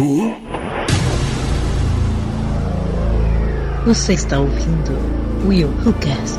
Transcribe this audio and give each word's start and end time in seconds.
Who? 0.00 0.32
Você 3.84 4.12
está 4.12 4.38
ouvindo 4.38 4.92
Will 5.44 5.66
Who 5.84 5.92
Cast. 5.94 6.38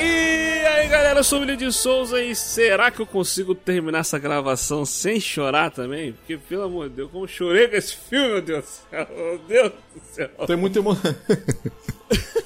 E 0.00 0.66
aí 0.66 0.88
galera, 0.88 1.20
eu 1.20 1.22
sou 1.22 1.38
o 1.38 1.42
William 1.42 1.56
de 1.56 1.72
Souza 1.72 2.20
e 2.20 2.34
será 2.34 2.90
que 2.90 2.98
eu 2.98 3.06
consigo 3.06 3.54
terminar 3.54 4.00
essa 4.00 4.18
gravação 4.18 4.84
sem 4.84 5.20
chorar 5.20 5.70
também? 5.70 6.12
Porque 6.12 6.36
pelo 6.38 6.64
amor 6.64 6.88
de 6.88 6.96
Deus, 6.96 7.10
como 7.12 7.28
chorei 7.28 7.68
com 7.68 7.76
esse 7.76 7.94
filme, 7.94 8.30
meu 8.30 8.42
Deus 8.42 8.64
do 8.64 8.90
céu, 8.90 9.08
meu 9.16 9.38
Deus 9.46 9.72
do 9.94 10.00
céu. 10.12 10.30
É 10.48 10.56
muito 10.56 10.80
emo... 10.80 10.96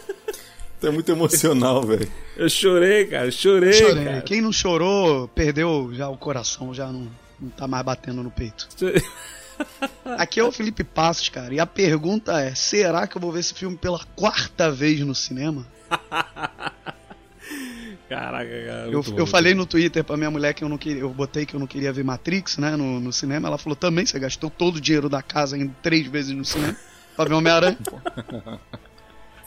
Tu 0.83 0.89
é 0.89 0.91
muito 0.91 1.13
emocional, 1.13 1.87
velho. 1.87 2.11
Eu 2.37 2.49
chorei, 2.49 3.05
cara, 3.05 3.31
chorei, 3.31 3.73
Chorei. 3.73 4.05
cara. 4.05 4.21
Quem 4.23 4.41
não 4.41 4.53
chorou, 4.53 5.29
perdeu 5.29 5.93
já 5.95 6.09
o 6.09 6.17
coração, 6.17 6.75
já 6.75 6.89
não, 6.89 7.07
não 7.39 7.51
tá 7.51 7.69
mais 7.69 7.85
batendo 7.85 8.21
no 8.21 8.33
peito. 8.33 8.67
Aqui 10.19 10.41
é 10.41 10.45
o 10.45 10.51
Felipe 10.51 10.83
Passos, 10.83 11.29
cara, 11.29 11.55
e 11.55 11.61
a 11.61 11.67
pergunta 11.67 12.41
é: 12.41 12.53
será 12.57 13.07
que 13.07 13.17
eu 13.17 13.21
vou 13.21 13.31
ver 13.31 13.39
esse 13.39 13.55
filme 13.55 13.77
pela 13.77 14.01
quarta 14.17 14.73
vez 14.73 14.99
no 15.03 15.15
cinema? 15.15 15.65
Caraca, 18.09 18.51
cara. 18.51 18.87
Eu, 18.89 18.93
muito 18.95 19.11
eu 19.13 19.25
bom, 19.25 19.27
falei 19.27 19.55
no 19.55 19.65
Twitter 19.65 20.03
pra 20.03 20.17
minha 20.17 20.33
mulher 20.33 20.53
que 20.53 20.65
eu 20.65 20.69
não 20.69 20.79
queria, 20.79 21.03
eu 21.03 21.11
botei 21.11 21.47
que 21.47 21.55
eu 21.55 21.61
não 21.61 21.67
queria 21.69 21.93
ver 21.93 22.03
Matrix, 22.03 22.59
né, 22.59 22.75
no, 22.75 22.99
no 22.99 23.13
cinema. 23.13 23.47
Ela 23.47 23.57
falou: 23.57 23.77
também, 23.77 24.05
você 24.05 24.19
gastou 24.19 24.51
todo 24.51 24.79
o 24.79 24.81
dinheiro 24.81 25.09
da 25.09 25.23
casa 25.23 25.57
indo 25.57 25.73
três 25.81 26.09
vezes 26.09 26.35
no 26.35 26.45
cinema 26.45 26.77
pra 27.15 27.27
ver 27.27 27.35
Homem-Aranha? 27.35 27.79
Pô, 27.85 27.99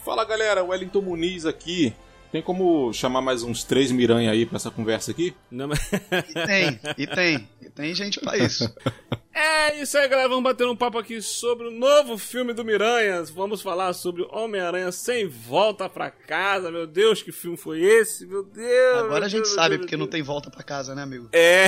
Fala 0.06 0.24
galera, 0.24 0.64
Wellington 0.64 1.02
Muniz 1.02 1.48
aqui. 1.48 1.92
Tem 2.32 2.40
como 2.40 2.94
chamar 2.94 3.22
mais 3.22 3.42
uns 3.42 3.64
três 3.64 3.92
Miranha 3.92 4.30
aí 4.30 4.46
pra 4.46 4.58
essa 4.58 4.70
conversa 4.70 5.10
aqui? 5.10 5.34
Não, 5.50 5.68
mas... 5.68 5.80
E 5.92 6.46
tem, 6.46 6.80
e 6.96 7.08
tem, 7.08 7.50
e 7.60 7.70
tem 7.72 7.96
gente 7.96 8.20
pra 8.20 8.38
isso. 8.38 8.72
É 9.38 9.82
isso 9.82 9.98
aí, 9.98 10.08
galera. 10.08 10.30
Vamos 10.30 10.46
bater 10.46 10.66
um 10.66 10.78
papo 10.78 10.98
aqui 10.98 11.22
sobre 11.22 11.68
o 11.68 11.72
novo 11.72 12.18
filme 12.18 12.54
do 12.54 12.64
Miranha. 12.64 13.22
Vamos 13.26 13.62
falar 13.62 13.92
sobre 13.92 14.26
Homem-Aranha 14.32 14.94
sem 14.94 15.28
volta 15.28 15.90
pra 15.90 16.10
casa. 16.10 16.72
Meu 16.72 16.88
Deus, 16.88 17.22
que 17.22 17.34
filme 17.34 17.58
foi 17.58 17.82
esse? 17.82 18.26
Meu 18.26 18.44
Deus. 18.44 19.00
Agora 19.00 19.16
meu 19.16 19.24
a 19.26 19.28
gente 19.28 19.42
Deus, 19.44 19.54
sabe 19.54 19.72
meu 19.72 19.80
porque 19.80 19.98
Deus. 19.98 20.00
não 20.00 20.08
tem 20.08 20.24
volta 20.24 20.50
pra 20.50 20.64
casa, 20.64 20.96
né, 20.96 21.04
amigo? 21.04 21.28
É. 21.34 21.66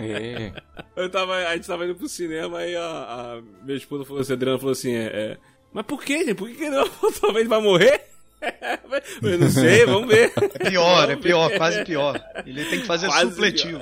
É. 0.00 0.52
Eu 0.96 1.08
tava, 1.08 1.36
a 1.36 1.54
gente 1.54 1.68
tava 1.68 1.84
indo 1.84 1.94
pro 1.94 2.08
cinema 2.08 2.64
e 2.64 2.74
a, 2.74 2.82
a 2.82 3.42
minha 3.62 3.76
esposa 3.76 4.04
falou 4.04 4.20
assim, 4.20 4.32
Adriana 4.32 4.58
falou 4.58 4.72
assim, 4.72 4.94
é, 4.94 5.04
é, 5.04 5.38
mas 5.76 5.84
por 5.84 6.02
que, 6.02 6.20
gente? 6.20 6.34
Por 6.34 6.48
que, 6.48 6.54
que 6.54 6.70
não? 6.70 6.88
Talvez 7.20 7.46
vai 7.46 7.60
morrer? 7.60 8.00
Eu 9.22 9.38
não 9.38 9.50
sei, 9.50 9.84
vamos 9.84 10.08
ver. 10.08 10.32
É 10.54 10.70
pior, 10.70 11.10
é 11.10 11.16
pior, 11.16 11.54
quase 11.54 11.84
pior. 11.84 12.18
Ele 12.46 12.64
tem 12.64 12.80
que 12.80 12.86
fazer 12.86 13.08
Quase 13.08 13.30
supletivo. 13.30 13.80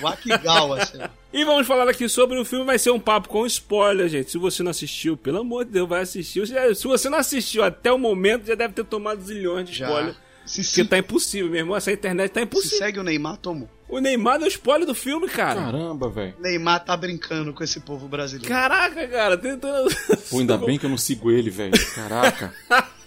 O 0.00 0.06
Akigawa, 0.06 0.78
assim. 0.80 0.98
E 1.30 1.44
vamos 1.44 1.66
falar 1.66 1.86
aqui 1.90 2.08
sobre 2.08 2.38
o 2.38 2.44
filme, 2.44 2.64
vai 2.64 2.78
ser 2.78 2.90
um 2.90 2.98
papo 2.98 3.28
com 3.28 3.44
spoiler, 3.44 4.08
gente. 4.08 4.30
Se 4.30 4.38
você 4.38 4.62
não 4.62 4.70
assistiu, 4.70 5.14
pelo 5.14 5.40
amor 5.40 5.66
de 5.66 5.72
Deus, 5.72 5.86
vai 5.86 6.00
assistir. 6.00 6.46
Se 6.74 6.86
você 6.86 7.10
não 7.10 7.18
assistiu 7.18 7.62
até 7.64 7.92
o 7.92 7.98
momento, 7.98 8.46
já 8.46 8.54
deve 8.54 8.72
ter 8.72 8.84
tomado 8.84 9.20
zilhões 9.20 9.68
de 9.68 9.76
Já. 9.76 10.14
Se, 10.50 10.62
Porque 10.62 10.82
se, 10.82 10.84
tá 10.84 10.98
impossível, 10.98 11.48
meu 11.50 11.60
irmão. 11.60 11.76
Essa 11.76 11.92
internet 11.92 12.30
tá 12.32 12.40
se 12.40 12.44
impossível. 12.46 12.78
segue 12.78 12.98
o 12.98 13.02
Neymar, 13.04 13.36
tomou. 13.36 13.68
O 13.88 13.98
Neymar 14.00 14.38
deu 14.38 14.48
spoiler 14.48 14.86
do 14.86 14.94
filme, 14.94 15.28
cara. 15.28 15.60
Caramba, 15.60 16.08
velho. 16.08 16.34
Neymar 16.40 16.84
tá 16.84 16.96
brincando 16.96 17.52
com 17.52 17.62
esse 17.62 17.80
povo 17.80 18.08
brasileiro. 18.08 18.48
Caraca, 18.48 19.06
cara, 19.08 19.36
tentando. 19.36 19.88
Pô, 20.28 20.38
ainda 20.40 20.56
bem 20.64 20.78
que 20.78 20.86
eu 20.86 20.90
não 20.90 20.98
sigo 20.98 21.30
ele, 21.30 21.50
velho. 21.50 21.72
Caraca. 21.94 22.52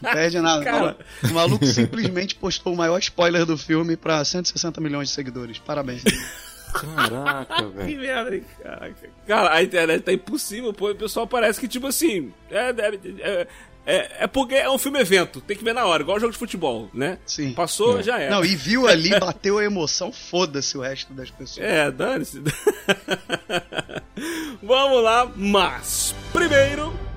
Não 0.01 0.11
perde 0.11 0.39
nada. 0.39 0.63
Cara. 0.63 0.97
O 1.29 1.33
maluco- 1.33 1.65
simplesmente 1.65 2.35
postou 2.35 2.73
o 2.73 2.77
maior 2.77 2.97
spoiler 2.99 3.45
do 3.45 3.57
filme 3.57 3.95
pra 3.97 4.23
160 4.23 4.79
milhões 4.81 5.09
de 5.09 5.13
seguidores. 5.15 5.57
Parabéns. 5.59 6.03
Caraca, 6.73 7.55
Que 7.63 7.77
velho. 7.77 7.99
merda, 8.01 8.35
hein, 8.35 8.43
caraca. 8.61 8.95
Cara, 9.27 9.53
a 9.53 9.63
internet 9.63 10.01
tá 10.03 10.13
impossível, 10.13 10.73
pô. 10.73 10.91
O 10.91 10.95
pessoal 10.95 11.27
parece 11.27 11.59
que, 11.59 11.67
tipo 11.67 11.87
assim. 11.87 12.33
É, 12.49 12.69
é, 12.69 12.99
é, 13.19 13.47
é, 13.85 14.23
é 14.23 14.27
porque 14.27 14.55
é 14.55 14.69
um 14.69 14.77
filme 14.77 14.99
evento. 14.99 15.41
Tem 15.41 15.57
que 15.57 15.63
ver 15.63 15.73
na 15.73 15.85
hora, 15.85 16.03
igual 16.03 16.19
jogo 16.19 16.31
de 16.31 16.39
futebol, 16.39 16.89
né? 16.93 17.17
Sim. 17.25 17.53
Passou, 17.53 18.01
já 18.01 18.19
era. 18.19 18.35
Não, 18.35 18.43
e 18.43 18.55
viu 18.55 18.87
ali, 18.87 19.09
bateu 19.19 19.57
a 19.57 19.63
emoção, 19.63 20.11
foda-se 20.11 20.77
o 20.77 20.81
resto 20.81 21.13
das 21.13 21.29
pessoas. 21.29 21.65
É, 21.65 21.91
dane-se. 21.91 22.41
Vamos 24.63 25.03
lá, 25.03 25.29
mas 25.35 26.15
primeiro. 26.31 27.12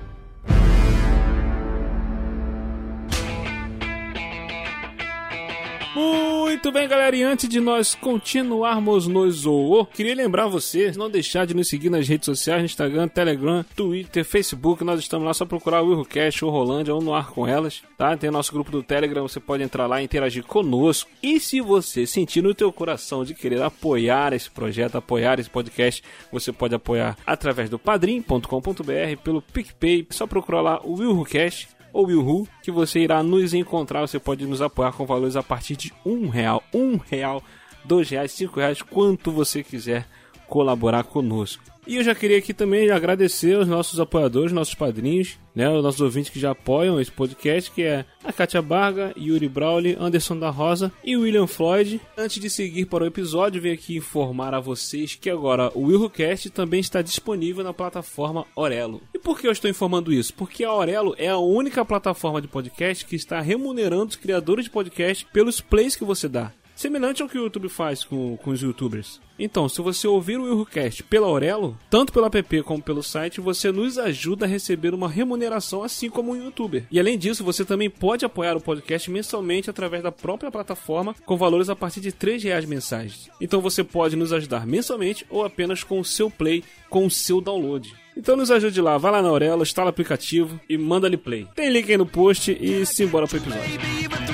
Muito 5.97 6.71
bem, 6.71 6.87
galera, 6.87 7.15
e 7.15 7.23
antes 7.23 7.49
de 7.49 7.59
nós 7.59 7.95
continuarmos 7.95 9.07
no 9.07 9.29
Zoô, 9.31 9.83
queria 9.83 10.13
lembrar 10.13 10.45
vocês 10.45 10.95
não 10.95 11.09
deixar 11.09 11.47
de 11.47 11.55
nos 11.55 11.67
seguir 11.67 11.89
nas 11.89 12.07
redes 12.07 12.27
sociais, 12.27 12.63
Instagram, 12.63 13.07
Telegram, 13.07 13.65
Twitter, 13.75 14.23
Facebook, 14.23 14.83
nós 14.83 14.99
estamos 14.99 15.25
lá, 15.25 15.33
só 15.33 15.43
procurar 15.43 15.81
o 15.81 15.87
Willcast 15.87 16.45
ou 16.45 16.51
Rolândia 16.51 16.93
ou 16.93 17.01
no 17.01 17.15
ar 17.15 17.31
com 17.31 17.47
elas, 17.47 17.81
tá? 17.97 18.15
Tem 18.15 18.29
nosso 18.29 18.53
grupo 18.53 18.69
do 18.69 18.83
Telegram, 18.83 19.27
você 19.27 19.39
pode 19.39 19.63
entrar 19.63 19.87
lá 19.87 19.99
e 19.99 20.05
interagir 20.05 20.43
conosco. 20.43 21.09
E 21.21 21.39
se 21.39 21.61
você 21.61 22.05
sentir 22.05 22.43
no 22.43 22.53
teu 22.53 22.71
coração 22.71 23.25
de 23.25 23.33
querer 23.33 23.63
apoiar 23.63 24.33
esse 24.33 24.51
projeto, 24.51 24.97
apoiar 24.97 25.39
esse 25.39 25.49
podcast, 25.49 26.03
você 26.31 26.51
pode 26.51 26.75
apoiar 26.75 27.17
através 27.25 27.71
do 27.71 27.79
padrim.com.br, 27.79 29.21
pelo 29.23 29.41
PicPay, 29.41 30.05
só 30.11 30.27
procurar 30.27 30.61
lá 30.61 30.79
o 30.83 30.93
Willcast 30.93 31.76
ou 31.97 32.05
Willhu, 32.05 32.47
que 32.61 32.69
você 32.69 32.99
irá 32.99 33.23
nos 33.23 33.55
encontrar. 33.55 34.01
Você 34.01 34.19
pode 34.19 34.45
nos 34.45 34.61
apoiar 34.61 34.91
com 34.91 35.03
valores 35.03 35.35
a 35.35 35.41
partir 35.41 35.75
de 35.75 35.91
um 36.05 36.29
real, 36.29 36.61
um 36.71 36.95
real, 36.95 37.41
dois 37.83 38.07
reais, 38.07 38.31
cinco 38.33 38.59
reais, 38.59 38.83
quanto 38.83 39.31
você 39.31 39.63
quiser 39.63 40.07
colaborar 40.47 41.03
conosco. 41.05 41.63
E 41.87 41.95
eu 41.95 42.03
já 42.03 42.13
queria 42.13 42.37
aqui 42.37 42.53
também 42.53 42.91
agradecer 42.91 43.55
aos 43.55 43.65
nossos 43.65 43.97
apoiadores, 43.97 44.51
nossos 44.51 44.75
padrinhos, 44.75 45.39
né, 45.55 45.69
os 45.69 45.81
nossos 45.81 46.01
ouvintes 46.01 46.29
que 46.29 46.39
já 46.39 46.51
apoiam 46.51 46.99
esse 46.99 47.09
podcast, 47.09 47.71
que 47.71 47.81
é 47.81 48.03
a 48.25 48.33
Kátia 48.33 48.61
Barga, 48.61 49.13
Yuri 49.17 49.47
Brawley, 49.47 49.95
Anderson 49.97 50.37
da 50.37 50.49
Rosa 50.49 50.91
e 51.01 51.15
William 51.15 51.47
Floyd. 51.47 52.01
Antes 52.17 52.41
de 52.41 52.49
seguir 52.49 52.87
para 52.87 53.05
o 53.05 53.07
episódio, 53.07 53.61
venho 53.61 53.73
aqui 53.73 53.95
informar 53.95 54.53
a 54.53 54.59
vocês 54.59 55.15
que 55.15 55.29
agora 55.29 55.71
o 55.73 55.85
WillCast 55.85 56.49
também 56.49 56.81
está 56.81 57.01
disponível 57.01 57.63
na 57.63 57.73
plataforma 57.73 58.45
Orelo. 58.53 59.01
E 59.15 59.17
por 59.17 59.39
que 59.39 59.47
eu 59.47 59.51
estou 59.53 59.71
informando 59.71 60.11
isso? 60.11 60.33
Porque 60.33 60.65
a 60.65 60.73
Orelo 60.73 61.15
é 61.17 61.29
a 61.29 61.37
única 61.37 61.85
plataforma 61.85 62.41
de 62.41 62.49
podcast 62.49 63.05
que 63.05 63.15
está 63.15 63.39
remunerando 63.39 64.07
os 64.07 64.15
criadores 64.17 64.65
de 64.65 64.71
podcast 64.71 65.25
pelos 65.31 65.61
plays 65.61 65.95
que 65.95 66.03
você 66.03 66.27
dá. 66.27 66.51
Semelhante 66.77 67.23
ao 67.23 67.27
que 67.27 67.39
o 67.39 67.41
YouTube 67.41 67.69
faz 67.69 68.03
com, 68.03 68.37
com 68.37 68.51
os 68.51 68.61
youtubers. 68.61 69.19
Então, 69.39 69.67
se 69.67 69.81
você 69.81 70.07
ouvir 70.07 70.37
o 70.37 70.43
Willcast 70.43 71.01
pela 71.05 71.25
Aurelo, 71.25 71.75
tanto 71.89 72.13
pelo 72.13 72.27
app 72.27 72.61
como 72.61 72.83
pelo 72.83 73.01
site, 73.01 73.41
você 73.41 73.71
nos 73.71 73.97
ajuda 73.97 74.45
a 74.45 74.47
receber 74.47 74.93
uma 74.93 75.09
remuneração 75.09 75.81
assim 75.81 76.07
como 76.07 76.31
um 76.31 76.35
youtuber. 76.35 76.85
E 76.91 76.99
além 76.99 77.17
disso, 77.17 77.43
você 77.43 77.65
também 77.65 77.89
pode 77.89 78.25
apoiar 78.25 78.55
o 78.55 78.61
podcast 78.61 79.09
mensalmente 79.09 79.71
através 79.71 80.03
da 80.03 80.11
própria 80.11 80.51
plataforma 80.51 81.15
com 81.25 81.35
valores 81.35 81.67
a 81.67 81.75
partir 81.75 81.99
de 81.99 82.11
3 82.11 82.43
reais 82.43 82.65
mensais. 82.65 83.27
Então 83.41 83.59
você 83.59 83.83
pode 83.83 84.15
nos 84.15 84.31
ajudar 84.31 84.67
mensalmente 84.67 85.25
ou 85.31 85.43
apenas 85.43 85.83
com 85.83 85.99
o 85.99 86.05
seu 86.05 86.29
play, 86.29 86.63
com 86.91 87.07
o 87.07 87.11
seu 87.11 87.41
download. 87.41 87.91
Então 88.15 88.37
nos 88.37 88.51
ajude 88.51 88.79
lá, 88.81 88.99
vai 88.99 89.11
lá 89.11 89.23
na 89.23 89.29
Aurelo, 89.29 89.63
instala 89.63 89.87
o 89.87 89.89
aplicativo 89.89 90.59
e 90.69 90.77
manda 90.77 91.07
ali 91.07 91.17
play. 91.17 91.47
Tem 91.55 91.71
link 91.71 91.89
aí 91.89 91.97
no 91.97 92.05
post 92.05 92.51
e 92.51 92.85
simbora 92.85 93.25
pro 93.25 93.37
episódio. 93.37 94.26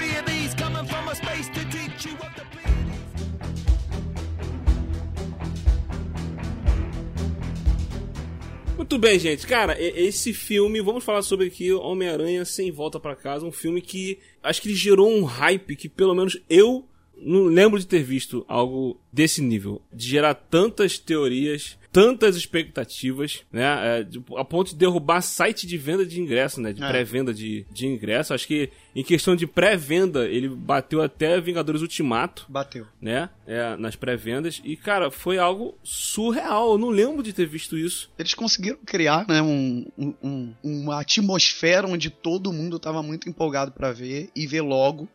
Muito 8.93 9.01
bem, 9.01 9.17
gente. 9.17 9.47
Cara, 9.47 9.75
esse 9.81 10.35
filme, 10.35 10.79
vamos 10.79 11.03
falar 11.03 11.23
sobre 11.23 11.47
aqui 11.47 11.73
Homem-Aranha 11.73 12.45
Sem 12.45 12.71
Volta 12.71 12.99
pra 12.99 13.15
Casa, 13.15 13.43
um 13.43 13.51
filme 13.51 13.81
que 13.81 14.19
acho 14.43 14.61
que 14.61 14.67
ele 14.67 14.75
gerou 14.75 15.11
um 15.11 15.23
hype 15.23 15.75
que 15.75 15.89
pelo 15.89 16.13
menos 16.13 16.39
eu 16.47 16.85
não 17.17 17.43
lembro 17.45 17.79
de 17.79 17.87
ter 17.87 18.03
visto 18.03 18.43
algo 18.47 18.99
desse 19.11 19.41
nível, 19.41 19.81
de 19.93 20.07
gerar 20.07 20.33
tantas 20.33 20.97
teorias, 20.97 21.77
tantas 21.91 22.35
expectativas, 22.35 23.43
né, 23.51 23.99
é, 23.99 24.03
de- 24.03 24.21
a 24.35 24.43
ponto 24.43 24.71
de 24.71 24.75
derrubar 24.75 25.21
site 25.21 25.67
de 25.67 25.77
venda 25.77 26.03
de 26.05 26.19
ingresso, 26.19 26.59
né, 26.59 26.73
de 26.73 26.83
É. 26.83 26.87
pré-venda 26.89 27.31
de, 27.33 27.65
de 27.71 27.85
ingresso. 27.85 28.33
Acho 28.33 28.47
que 28.47 28.71
em 28.95 29.03
questão 29.03 29.35
de 29.35 29.45
pré-venda 29.45 30.25
ele 30.27 30.49
bateu 30.49 31.01
até 31.03 31.39
Vingadores 31.39 31.81
Ultimato 31.83 32.45
Bateu. 32.49 32.87
né? 32.99 33.29
É, 33.45 33.75
nas 33.77 33.95
pré-vendas. 33.95 34.59
E, 34.65 34.75
cara, 34.75 35.11
foi 35.11 35.37
algo 35.37 35.77
surreal. 35.83 36.71
Eu 36.73 36.77
não 36.79 36.89
lembro 36.89 37.21
de 37.21 37.31
ter 37.31 37.45
visto 37.45 37.77
isso. 37.77 38.09
Eles 38.17 38.33
conseguiram 38.33 38.79
criar, 38.85 39.27
né, 39.27 39.41
um, 39.41 39.85
um- 39.97 40.13
um- 40.23 40.53
uma 40.63 40.99
atmosfera 41.01 41.87
onde 41.87 42.09
todo 42.09 42.51
mundo 42.51 42.79
tava 42.79 43.03
muito 43.03 43.29
empolgado 43.29 43.71
pra 43.71 43.91
ver 43.91 44.29
e 44.35 44.47
ver 44.47 44.61
logo, 44.61 45.07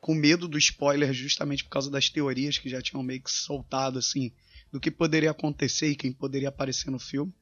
com 0.00 0.14
medo 0.14 0.48
do 0.48 0.58
spoiler, 0.58 1.12
justamente 1.12 1.64
por 1.64 1.70
causa 1.70 1.90
das 1.90 2.08
teorias 2.08 2.58
que 2.58 2.70
já 2.70 2.80
tinham 2.80 3.02
meio 3.02 3.22
que 3.22 3.30
soltado, 3.30 3.98
assim, 3.98 4.32
do 4.72 4.80
que 4.80 4.90
poderia 4.90 5.30
acontecer 5.30 5.88
e 5.88 5.96
quem 5.96 6.12
poderia 6.12 6.48
aparecer 6.48 6.90
no 6.90 6.98
filme. 6.98 7.32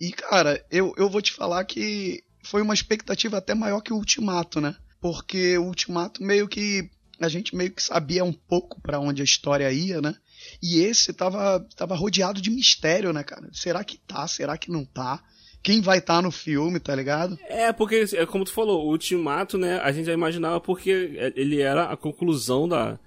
E, 0.00 0.12
cara, 0.12 0.64
eu, 0.70 0.94
eu 0.96 1.10
vou 1.10 1.20
te 1.20 1.32
falar 1.32 1.64
que 1.64 2.24
foi 2.42 2.62
uma 2.62 2.74
expectativa 2.74 3.36
até 3.36 3.54
maior 3.54 3.80
que 3.82 3.92
o 3.92 3.96
Ultimato, 3.96 4.60
né? 4.60 4.74
porque 5.00 5.56
o 5.56 5.64
Ultimato 5.64 6.22
meio 6.22 6.46
que 6.46 6.90
a 7.18 7.28
gente 7.28 7.56
meio 7.56 7.72
que 7.72 7.82
sabia 7.82 8.24
um 8.24 8.32
pouco 8.32 8.80
para 8.80 9.00
onde 9.00 9.20
a 9.20 9.24
história 9.24 9.70
ia, 9.72 10.00
né? 10.00 10.14
E 10.62 10.80
esse 10.80 11.12
tava, 11.12 11.66
tava 11.76 11.94
rodeado 11.94 12.40
de 12.40 12.50
mistério, 12.50 13.12
né, 13.12 13.22
cara? 13.22 13.50
Será 13.52 13.84
que 13.84 13.98
tá? 13.98 14.26
Será 14.26 14.56
que 14.56 14.70
não 14.70 14.84
tá? 14.84 15.22
Quem 15.62 15.80
vai 15.80 15.98
estar 15.98 16.16
tá 16.16 16.22
no 16.22 16.30
filme, 16.30 16.80
tá 16.80 16.94
ligado? 16.94 17.38
É, 17.48 17.72
porque, 17.72 18.04
é 18.14 18.24
como 18.24 18.44
tu 18.44 18.52
falou, 18.52 18.86
o 18.86 18.90
Ultimato, 18.90 19.58
né, 19.58 19.78
a 19.80 19.92
gente 19.92 20.06
já 20.06 20.12
imaginava 20.12 20.60
porque 20.60 20.90
ele 21.36 21.60
era 21.60 21.84
a 21.84 21.96
conclusão 21.96 22.66
da, 22.66 22.98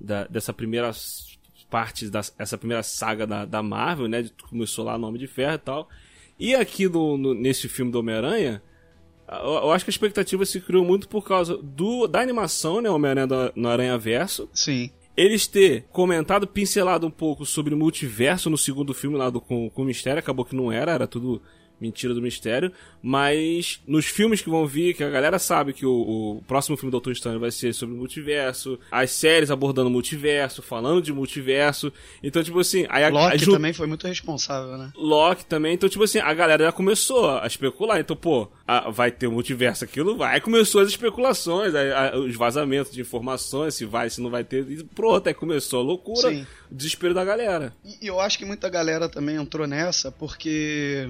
da 0.00 0.24
dessa 0.24 0.52
primeira 0.52 0.90
parte, 1.70 2.10
dessa 2.10 2.58
primeira 2.58 2.82
saga 2.82 3.26
da, 3.26 3.44
da 3.44 3.62
Marvel, 3.62 4.08
né? 4.08 4.28
Começou 4.48 4.84
lá 4.84 4.94
no 4.94 5.06
Nome 5.06 5.18
de 5.18 5.26
Ferro 5.26 5.54
e 5.54 5.58
tal. 5.58 5.88
E 6.38 6.54
aqui 6.54 6.88
no, 6.88 7.16
no 7.16 7.34
nesse 7.34 7.68
filme 7.68 7.92
do 7.92 8.00
Homem-Aranha, 8.00 8.60
eu 9.28 9.70
acho 9.70 9.84
que 9.84 9.90
a 9.90 9.92
expectativa 9.92 10.44
se 10.44 10.60
criou 10.60 10.84
muito 10.84 11.08
por 11.08 11.24
causa 11.24 11.56
do, 11.56 12.08
da 12.08 12.20
animação, 12.20 12.80
né? 12.80 12.90
Homem-Aranha 12.90 13.52
no 13.54 13.68
Aranha 13.68 13.96
Verso. 13.96 14.48
Sim. 14.52 14.90
Eles 15.16 15.46
ter 15.46 15.84
comentado, 15.92 16.46
pincelado 16.46 17.06
um 17.06 17.10
pouco 17.10 17.46
sobre 17.46 17.74
o 17.74 17.76
multiverso 17.76 18.50
no 18.50 18.58
segundo 18.58 18.92
filme 18.92 19.16
lá 19.16 19.30
do, 19.30 19.40
com, 19.40 19.70
com 19.70 19.82
o 19.82 19.84
Mistério, 19.84 20.18
acabou 20.18 20.44
que 20.44 20.56
não 20.56 20.72
era, 20.72 20.92
era 20.92 21.06
tudo 21.06 21.42
mentira 21.80 22.12
do 22.12 22.20
mistério, 22.20 22.70
mas 23.02 23.80
nos 23.86 24.06
filmes 24.06 24.42
que 24.42 24.50
vão 24.50 24.66
vir, 24.66 24.94
que 24.94 25.02
a 25.02 25.08
galera 25.10 25.38
sabe 25.38 25.72
que 25.72 25.86
o, 25.86 26.36
o 26.38 26.42
próximo 26.46 26.76
filme 26.76 26.90
do 26.90 26.92
Doutor 26.92 27.12
Estranho 27.12 27.40
vai 27.40 27.50
ser 27.50 27.72
sobre 27.72 27.94
o 27.94 27.98
multiverso, 27.98 28.78
as 28.90 29.10
séries 29.10 29.50
abordando 29.50 29.88
o 29.88 29.92
multiverso, 29.92 30.62
falando 30.62 31.00
de 31.00 31.12
multiverso, 31.12 31.92
então 32.22 32.42
tipo 32.42 32.60
assim... 32.60 32.86
Aí 32.88 33.04
a, 33.04 33.08
Loki 33.08 33.44
a, 33.44 33.52
também 33.52 33.72
foi 33.72 33.86
muito 33.86 34.06
responsável, 34.06 34.76
né? 34.76 34.92
Loki 34.94 35.44
também, 35.46 35.74
então 35.74 35.88
tipo 35.88 36.04
assim, 36.04 36.18
a 36.18 36.34
galera 36.34 36.64
já 36.64 36.72
começou 36.72 37.38
a 37.38 37.46
especular, 37.46 37.98
então 37.98 38.16
pô, 38.16 38.48
a, 38.66 38.90
vai 38.90 39.10
ter 39.10 39.26
o 39.26 39.32
multiverso 39.32 39.84
aquilo, 39.84 40.16
vai, 40.16 40.34
aí 40.34 40.40
começou 40.40 40.82
as 40.82 40.88
especulações, 40.88 41.74
a, 41.74 42.16
os 42.16 42.36
vazamentos 42.36 42.92
de 42.92 43.00
informações, 43.00 43.74
se 43.74 43.86
vai, 43.86 44.10
se 44.10 44.20
não 44.20 44.30
vai 44.30 44.44
ter, 44.44 44.70
e 44.70 44.84
pronto, 44.84 45.26
aí 45.26 45.34
começou 45.34 45.80
a 45.80 45.82
loucura, 45.82 46.28
Sim. 46.28 46.46
o 46.70 46.74
desespero 46.74 47.14
da 47.14 47.24
galera. 47.24 47.72
E 47.84 48.06
eu 48.06 48.20
acho 48.20 48.38
que 48.38 48.44
muita 48.44 48.68
galera 48.68 49.08
também 49.08 49.36
entrou 49.36 49.66
nessa, 49.66 50.12
porque 50.12 51.08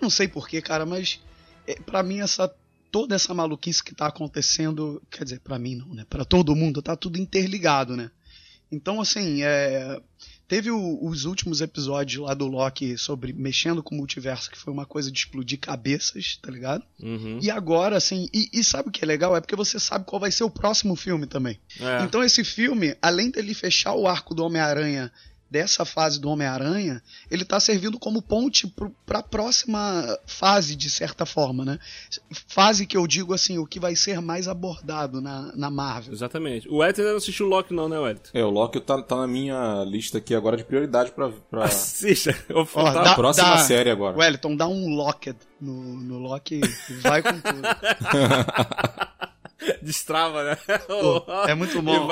não 0.00 0.10
sei 0.10 0.28
porquê, 0.28 0.60
cara, 0.60 0.84
mas 0.86 1.20
é, 1.66 1.74
para 1.74 2.02
mim 2.02 2.20
essa 2.20 2.52
toda 2.90 3.14
essa 3.14 3.32
maluquice 3.32 3.82
que 3.82 3.94
tá 3.94 4.08
acontecendo, 4.08 5.00
quer 5.10 5.24
dizer, 5.24 5.40
para 5.40 5.58
mim 5.58 5.76
não, 5.76 5.94
né? 5.94 6.04
Para 6.08 6.24
todo 6.24 6.56
mundo, 6.56 6.82
tá 6.82 6.96
tudo 6.96 7.18
interligado, 7.18 7.96
né? 7.96 8.10
Então, 8.72 9.00
assim, 9.00 9.42
é, 9.42 10.00
teve 10.46 10.70
o, 10.70 11.04
os 11.04 11.24
últimos 11.24 11.60
episódios 11.60 12.22
lá 12.24 12.34
do 12.34 12.46
Loki 12.46 12.96
sobre 12.96 13.32
mexendo 13.32 13.82
com 13.82 13.94
o 13.94 13.98
multiverso, 13.98 14.50
que 14.50 14.58
foi 14.58 14.72
uma 14.72 14.86
coisa 14.86 15.10
de 15.10 15.18
explodir 15.18 15.58
cabeças, 15.58 16.38
tá 16.40 16.50
ligado? 16.50 16.84
Uhum. 17.00 17.38
E 17.42 17.50
agora, 17.50 17.96
assim, 17.96 18.28
e, 18.32 18.48
e, 18.52 18.62
sabe 18.62 18.88
o 18.88 18.92
que 18.92 19.04
é 19.04 19.06
legal? 19.06 19.36
É 19.36 19.40
porque 19.40 19.56
você 19.56 19.78
sabe 19.80 20.04
qual 20.04 20.20
vai 20.20 20.30
ser 20.30 20.44
o 20.44 20.50
próximo 20.50 20.94
filme 20.94 21.26
também. 21.26 21.58
É. 21.80 22.04
Então, 22.04 22.22
esse 22.22 22.44
filme, 22.44 22.96
além 23.02 23.30
dele 23.30 23.54
fechar 23.54 23.94
o 23.94 24.06
arco 24.06 24.34
do 24.34 24.44
Homem-Aranha 24.44 25.12
dessa 25.50 25.84
fase 25.84 26.20
do 26.20 26.30
Homem-Aranha, 26.30 27.02
ele 27.30 27.42
está 27.42 27.58
servindo 27.58 27.98
como 27.98 28.22
ponte 28.22 28.72
para 29.04 29.18
a 29.18 29.22
próxima 29.22 30.18
fase, 30.24 30.76
de 30.76 30.88
certa 30.88 31.26
forma, 31.26 31.64
né? 31.64 31.78
Fase 32.46 32.86
que 32.86 32.96
eu 32.96 33.06
digo 33.06 33.34
assim, 33.34 33.58
o 33.58 33.66
que 33.66 33.80
vai 33.80 33.96
ser 33.96 34.20
mais 34.20 34.46
abordado 34.46 35.20
na, 35.20 35.52
na 35.56 35.70
Marvel. 35.70 36.12
Exatamente. 36.12 36.68
O 36.68 36.84
Elton 36.84 37.02
não 37.02 37.16
assistiu 37.16 37.46
o 37.46 37.48
Loki 37.48 37.74
não, 37.74 37.88
né, 37.88 37.96
Elton? 37.96 38.30
É, 38.32 38.44
o 38.44 38.50
Loki 38.50 38.80
tá, 38.80 39.02
tá 39.02 39.16
na 39.16 39.26
minha 39.26 39.84
lista 39.84 40.18
aqui 40.18 40.34
agora 40.34 40.56
de 40.56 40.64
prioridade 40.64 41.10
pra... 41.10 41.30
pra... 41.50 41.64
Assista. 41.70 42.34
Eu 42.48 42.64
vou 42.64 42.84
Ó, 42.84 42.92
dá, 42.92 43.12
a 43.12 43.14
próxima 43.14 43.50
dá, 43.50 43.58
série 43.58 43.90
agora. 43.90 44.16
Wellington, 44.16 44.54
dá 44.54 44.68
um 44.68 44.94
Locked 44.94 45.36
no, 45.60 45.96
no 46.00 46.18
Loki 46.18 46.60
vai 47.02 47.22
com 47.22 47.40
tudo. 47.40 47.62
Destrava, 49.82 50.44
né? 50.44 50.56
Pô, 50.86 51.24
é 51.46 51.54
muito 51.54 51.80
bom. 51.82 52.08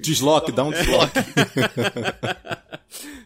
Desloque, 0.00 0.52
dá 0.52 0.64
um 0.64 0.70
desloque. 0.70 1.14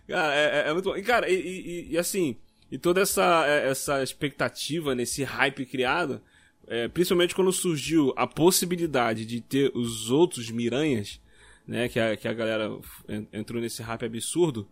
cara, 0.09 0.35
é, 0.35 0.45
é, 0.45 0.69
é, 0.69 0.73
muito 0.73 0.85
bom. 0.85 0.97
E, 0.97 1.03
cara, 1.03 1.31
e, 1.31 1.35
e, 1.35 1.93
e, 1.93 1.99
assim, 1.99 2.37
e 2.71 2.79
toda 2.79 3.01
essa, 3.01 3.47
é, 3.47 3.69
essa 3.69 4.03
expectativa, 4.03 4.95
nesse 4.95 5.23
hype 5.23 5.67
criado, 5.67 6.21
é, 6.67 6.89
principalmente 6.89 7.35
quando 7.35 7.53
surgiu 7.53 8.13
a 8.17 8.27
possibilidade 8.27 9.25
de 9.25 9.41
ter 9.41 9.71
os 9.75 10.11
outros 10.11 10.51
Miranhas, 10.51 11.21
né, 11.67 11.89
que 11.89 12.01
a, 12.01 12.17
que 12.17 12.27
a 12.27 12.33
galera 12.33 12.71
entrou 13.33 13.61
nesse 13.61 13.83
hype 13.83 14.05
absurdo, 14.05 14.69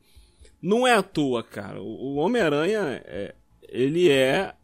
não 0.60 0.86
é 0.86 0.94
à 0.94 1.02
toa, 1.02 1.42
cara. 1.42 1.80
O, 1.80 1.86
o 1.86 2.14
Homem-Aranha, 2.16 3.02
é, 3.04 3.34
ele 3.68 4.10
é 4.10 4.54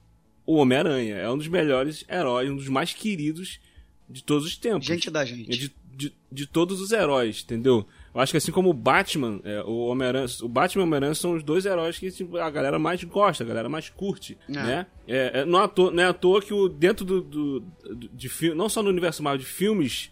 o 0.45 0.57
Homem-Aranha. 0.57 1.17
É 1.17 1.31
um 1.31 1.39
dos 1.39 1.49
melhores 1.49 2.05
heróis, 2.11 2.51
um 2.51 2.57
dos 2.57 2.69
mais 2.69 2.93
queridos 2.93 3.61
de 4.09 4.23
todos 4.23 4.47
os 4.47 4.57
tempos. 4.57 4.87
Gente 4.87 5.11
da 5.11 5.25
gente. 5.25 5.51
De, 5.51 5.75
de, 5.97 6.15
de 6.31 6.47
todos 6.47 6.81
os 6.81 6.93
heróis, 6.93 7.43
entendeu? 7.45 7.87
Eu 8.15 8.21
acho 8.21 8.33
que 8.33 8.37
assim 8.37 8.53
como 8.53 8.71
o 8.71 8.75
Batman, 8.75 9.41
é, 9.45 9.63
o 9.63 9.87
Homem-Aranha, 9.87 10.27
o 10.43 10.49
Batman 10.49 10.83
e 10.83 10.85
o 10.85 10.87
Homem-Aranha 10.87 11.15
são 11.15 11.35
os 11.35 11.43
dois 11.43 11.67
heróis 11.67 11.99
que 11.99 12.11
tipo, 12.11 12.37
a 12.37 12.51
galera 12.51 12.79
mais 12.79 13.03
gosta, 13.03 13.43
a 13.43 13.47
galera 13.47 13.69
mais 13.69 13.89
curte, 13.89 14.39
é. 14.49 14.53
né? 14.53 14.87
É, 15.07 15.41
é, 15.41 15.45
não, 15.45 15.61
é 15.61 15.65
à 15.65 15.69
toa, 15.69 15.91
não 15.91 16.03
é 16.03 16.07
à 16.07 16.13
toa 16.13 16.41
que 16.41 16.55
o, 16.55 16.69
dentro 16.69 17.05
do, 17.05 17.21
do, 17.21 17.61
do 17.61 18.09
de 18.09 18.29
filme, 18.29 18.57
não 18.57 18.69
só 18.69 18.83
no 18.83 18.89
universo 18.89 19.23
Marvel, 19.23 19.41
de 19.41 19.47
filmes 19.47 20.11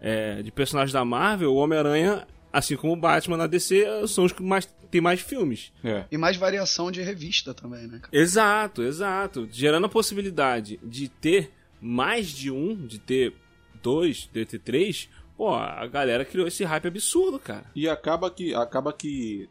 é, 0.00 0.42
de 0.42 0.50
personagens 0.50 0.92
da 0.92 1.04
Marvel, 1.04 1.52
o 1.52 1.56
Homem-Aranha, 1.56 2.26
assim 2.52 2.76
como 2.76 2.92
o 2.92 2.96
Batman 2.96 3.36
na 3.36 3.46
DC, 3.46 4.06
são 4.08 4.24
os 4.24 4.32
que 4.32 4.42
mais 4.42 4.66
tem 4.90 5.00
mais 5.00 5.20
filmes. 5.20 5.72
É. 5.82 6.04
E 6.08 6.16
mais 6.16 6.36
variação 6.36 6.88
de 6.88 7.02
revista 7.02 7.52
também, 7.52 7.88
né? 7.88 8.00
Exato, 8.12 8.82
exato. 8.82 9.48
Gerando 9.50 9.86
a 9.86 9.88
possibilidade 9.88 10.78
de 10.84 11.08
ter 11.08 11.50
mais 11.84 12.28
de 12.28 12.50
um, 12.50 12.74
de 12.74 12.98
ter 12.98 13.34
dois, 13.82 14.28
de 14.32 14.44
ter 14.44 14.58
três, 14.58 15.08
Pô, 15.36 15.52
a 15.52 15.86
galera 15.86 16.24
criou 16.24 16.46
esse 16.46 16.64
hype 16.64 16.86
absurdo, 16.86 17.38
cara. 17.38 17.64
E 17.74 17.88
acaba 17.88 18.30
que. 18.30 18.54
Acaba 18.54 18.92
que. 18.92 19.48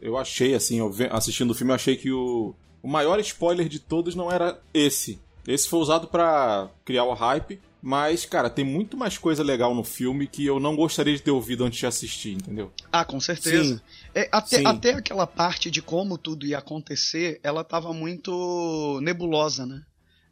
Eu 0.00 0.16
achei, 0.16 0.54
assim, 0.54 0.78
eu 0.78 0.92
assistindo 1.10 1.50
o 1.50 1.54
filme, 1.54 1.72
eu 1.72 1.76
achei 1.76 1.96
que 1.96 2.10
o, 2.10 2.54
o 2.82 2.88
maior 2.88 3.18
spoiler 3.20 3.68
de 3.68 3.78
todos 3.78 4.14
não 4.14 4.30
era 4.30 4.60
esse. 4.72 5.18
Esse 5.46 5.68
foi 5.68 5.78
usado 5.78 6.08
para 6.08 6.68
criar 6.84 7.04
o 7.04 7.14
hype. 7.14 7.60
Mas, 7.82 8.24
cara, 8.24 8.50
tem 8.50 8.64
muito 8.64 8.96
mais 8.96 9.16
coisa 9.16 9.44
legal 9.44 9.72
no 9.72 9.84
filme 9.84 10.26
que 10.26 10.44
eu 10.44 10.58
não 10.58 10.74
gostaria 10.74 11.14
de 11.14 11.22
ter 11.22 11.30
ouvido 11.30 11.64
antes 11.64 11.78
de 11.78 11.86
assistir, 11.86 12.32
entendeu? 12.32 12.72
Ah, 12.90 13.04
com 13.04 13.20
certeza. 13.20 13.80
É, 14.12 14.28
até, 14.32 14.58
Sim. 14.58 14.66
até 14.66 14.90
aquela 14.94 15.24
parte 15.24 15.70
de 15.70 15.80
como 15.80 16.18
tudo 16.18 16.46
ia 16.46 16.58
acontecer, 16.58 17.38
ela 17.44 17.62
tava 17.62 17.92
muito 17.92 18.98
nebulosa, 19.02 19.64
né? 19.64 19.82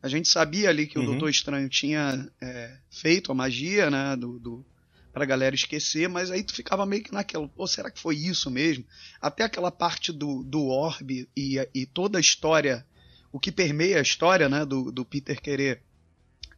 A 0.04 0.08
gente 0.08 0.28
sabia 0.28 0.68
ali 0.68 0.86
que 0.86 0.98
o 0.98 1.00
uhum. 1.00 1.06
Doutor 1.06 1.30
Estranho 1.30 1.66
tinha 1.66 2.30
é, 2.38 2.76
feito 2.90 3.32
a 3.32 3.34
magia, 3.34 3.90
né? 3.90 4.14
Do, 4.14 4.38
do, 4.38 4.66
pra 5.14 5.24
galera 5.24 5.54
esquecer, 5.54 6.10
mas 6.10 6.30
aí 6.30 6.42
tu 6.42 6.52
ficava 6.52 6.84
meio 6.84 7.02
que 7.02 7.10
naquela, 7.10 7.48
pô, 7.48 7.66
será 7.66 7.90
que 7.90 7.98
foi 7.98 8.14
isso 8.14 8.50
mesmo? 8.50 8.84
Até 9.18 9.44
aquela 9.44 9.70
parte 9.70 10.12
do, 10.12 10.42
do 10.42 10.66
orbe 10.66 11.26
e, 11.34 11.56
e 11.74 11.86
toda 11.86 12.18
a 12.18 12.20
história, 12.20 12.84
o 13.32 13.40
que 13.40 13.50
permeia 13.50 13.98
a 13.98 14.02
história, 14.02 14.46
né, 14.46 14.66
do, 14.66 14.92
do 14.92 15.06
Peter 15.06 15.40
querer 15.40 15.80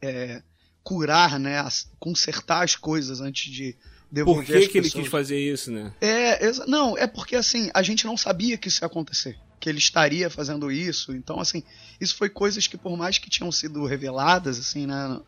é, 0.01 0.43
curar, 0.83 1.39
né, 1.39 1.65
consertar 1.99 2.65
as 2.65 2.75
coisas 2.75 3.21
antes 3.21 3.49
de 3.49 3.77
devolver 4.11 4.45
Por 4.45 4.61
que, 4.61 4.67
que 4.67 4.77
ele 4.77 4.91
quis 4.91 5.07
fazer 5.07 5.39
isso, 5.39 5.71
né? 5.71 5.93
É, 6.01 6.51
não, 6.67 6.97
é 6.97 7.07
porque 7.07 7.37
assim, 7.37 7.69
a 7.73 7.81
gente 7.81 8.05
não 8.05 8.17
sabia 8.17 8.57
que 8.57 8.67
isso 8.67 8.83
ia 8.83 8.87
acontecer 8.87 9.39
que 9.59 9.69
ele 9.69 9.79
estaria 9.79 10.29
fazendo 10.29 10.71
isso. 10.71 11.13
Então, 11.13 11.39
assim, 11.39 11.63
isso 11.99 12.15
foi 12.15 12.29
coisas 12.29 12.67
que 12.67 12.77
por 12.77 12.95
mais 12.97 13.17
que 13.17 13.29
tinham 13.29 13.51
sido 13.51 13.85
reveladas, 13.85 14.59
assim, 14.59 14.85
né, 14.85 15.19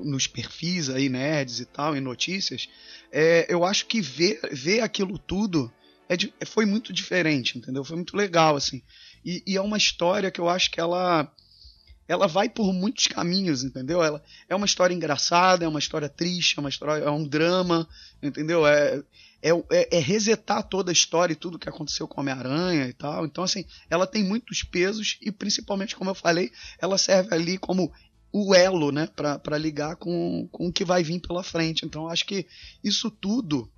nos 0.00 0.26
perfis 0.26 0.88
aí, 0.88 1.08
nerds 1.08 1.60
e 1.60 1.64
tal, 1.64 1.96
em 1.96 2.00
notícias, 2.00 2.68
é, 3.12 3.46
eu 3.48 3.64
acho 3.64 3.86
que 3.86 4.00
ver, 4.00 4.40
ver 4.52 4.80
aquilo 4.80 5.18
tudo 5.18 5.72
é 6.08 6.44
foi 6.44 6.66
muito 6.66 6.92
diferente, 6.92 7.56
entendeu? 7.56 7.84
Foi 7.84 7.96
muito 7.96 8.16
legal, 8.16 8.56
assim. 8.56 8.82
E, 9.24 9.42
e, 9.46 9.56
é 9.56 9.60
uma 9.60 9.78
história 9.78 10.30
que 10.30 10.40
eu 10.40 10.48
acho 10.48 10.70
que 10.70 10.80
ela 10.80 11.30
ela 12.06 12.26
vai 12.26 12.50
por 12.50 12.70
muitos 12.70 13.06
caminhos, 13.06 13.64
entendeu? 13.64 14.02
Ela 14.02 14.22
é 14.46 14.54
uma 14.54 14.66
história 14.66 14.94
engraçada, 14.94 15.64
é 15.64 15.68
uma 15.68 15.78
história 15.78 16.08
triste, 16.08 16.58
é 16.58 16.60
uma 16.60 16.68
história, 16.68 17.02
é 17.02 17.10
um 17.10 17.26
drama, 17.26 17.88
entendeu? 18.22 18.66
É, 18.66 19.02
é, 19.44 19.50
é, 19.70 19.98
é 19.98 20.00
resetar 20.00 20.62
toda 20.62 20.90
a 20.90 20.92
história 20.92 21.34
e 21.34 21.36
tudo 21.36 21.58
que 21.58 21.68
aconteceu 21.68 22.08
com 22.08 22.22
Homem-Aranha 22.22 22.88
e 22.88 22.94
tal. 22.94 23.26
Então, 23.26 23.44
assim, 23.44 23.66
ela 23.90 24.06
tem 24.06 24.24
muitos 24.24 24.62
pesos 24.62 25.18
e, 25.20 25.30
principalmente, 25.30 25.94
como 25.94 26.08
eu 26.08 26.14
falei, 26.14 26.50
ela 26.80 26.96
serve 26.96 27.34
ali 27.34 27.58
como 27.58 27.92
o 28.32 28.54
elo, 28.54 28.90
né, 28.90 29.06
para 29.06 29.58
ligar 29.58 29.96
com, 29.96 30.48
com 30.50 30.68
o 30.68 30.72
que 30.72 30.82
vai 30.82 31.02
vir 31.02 31.20
pela 31.20 31.42
frente. 31.42 31.84
Então, 31.84 32.08
acho 32.08 32.24
que 32.24 32.46
isso 32.82 33.10
tudo, 33.10 33.70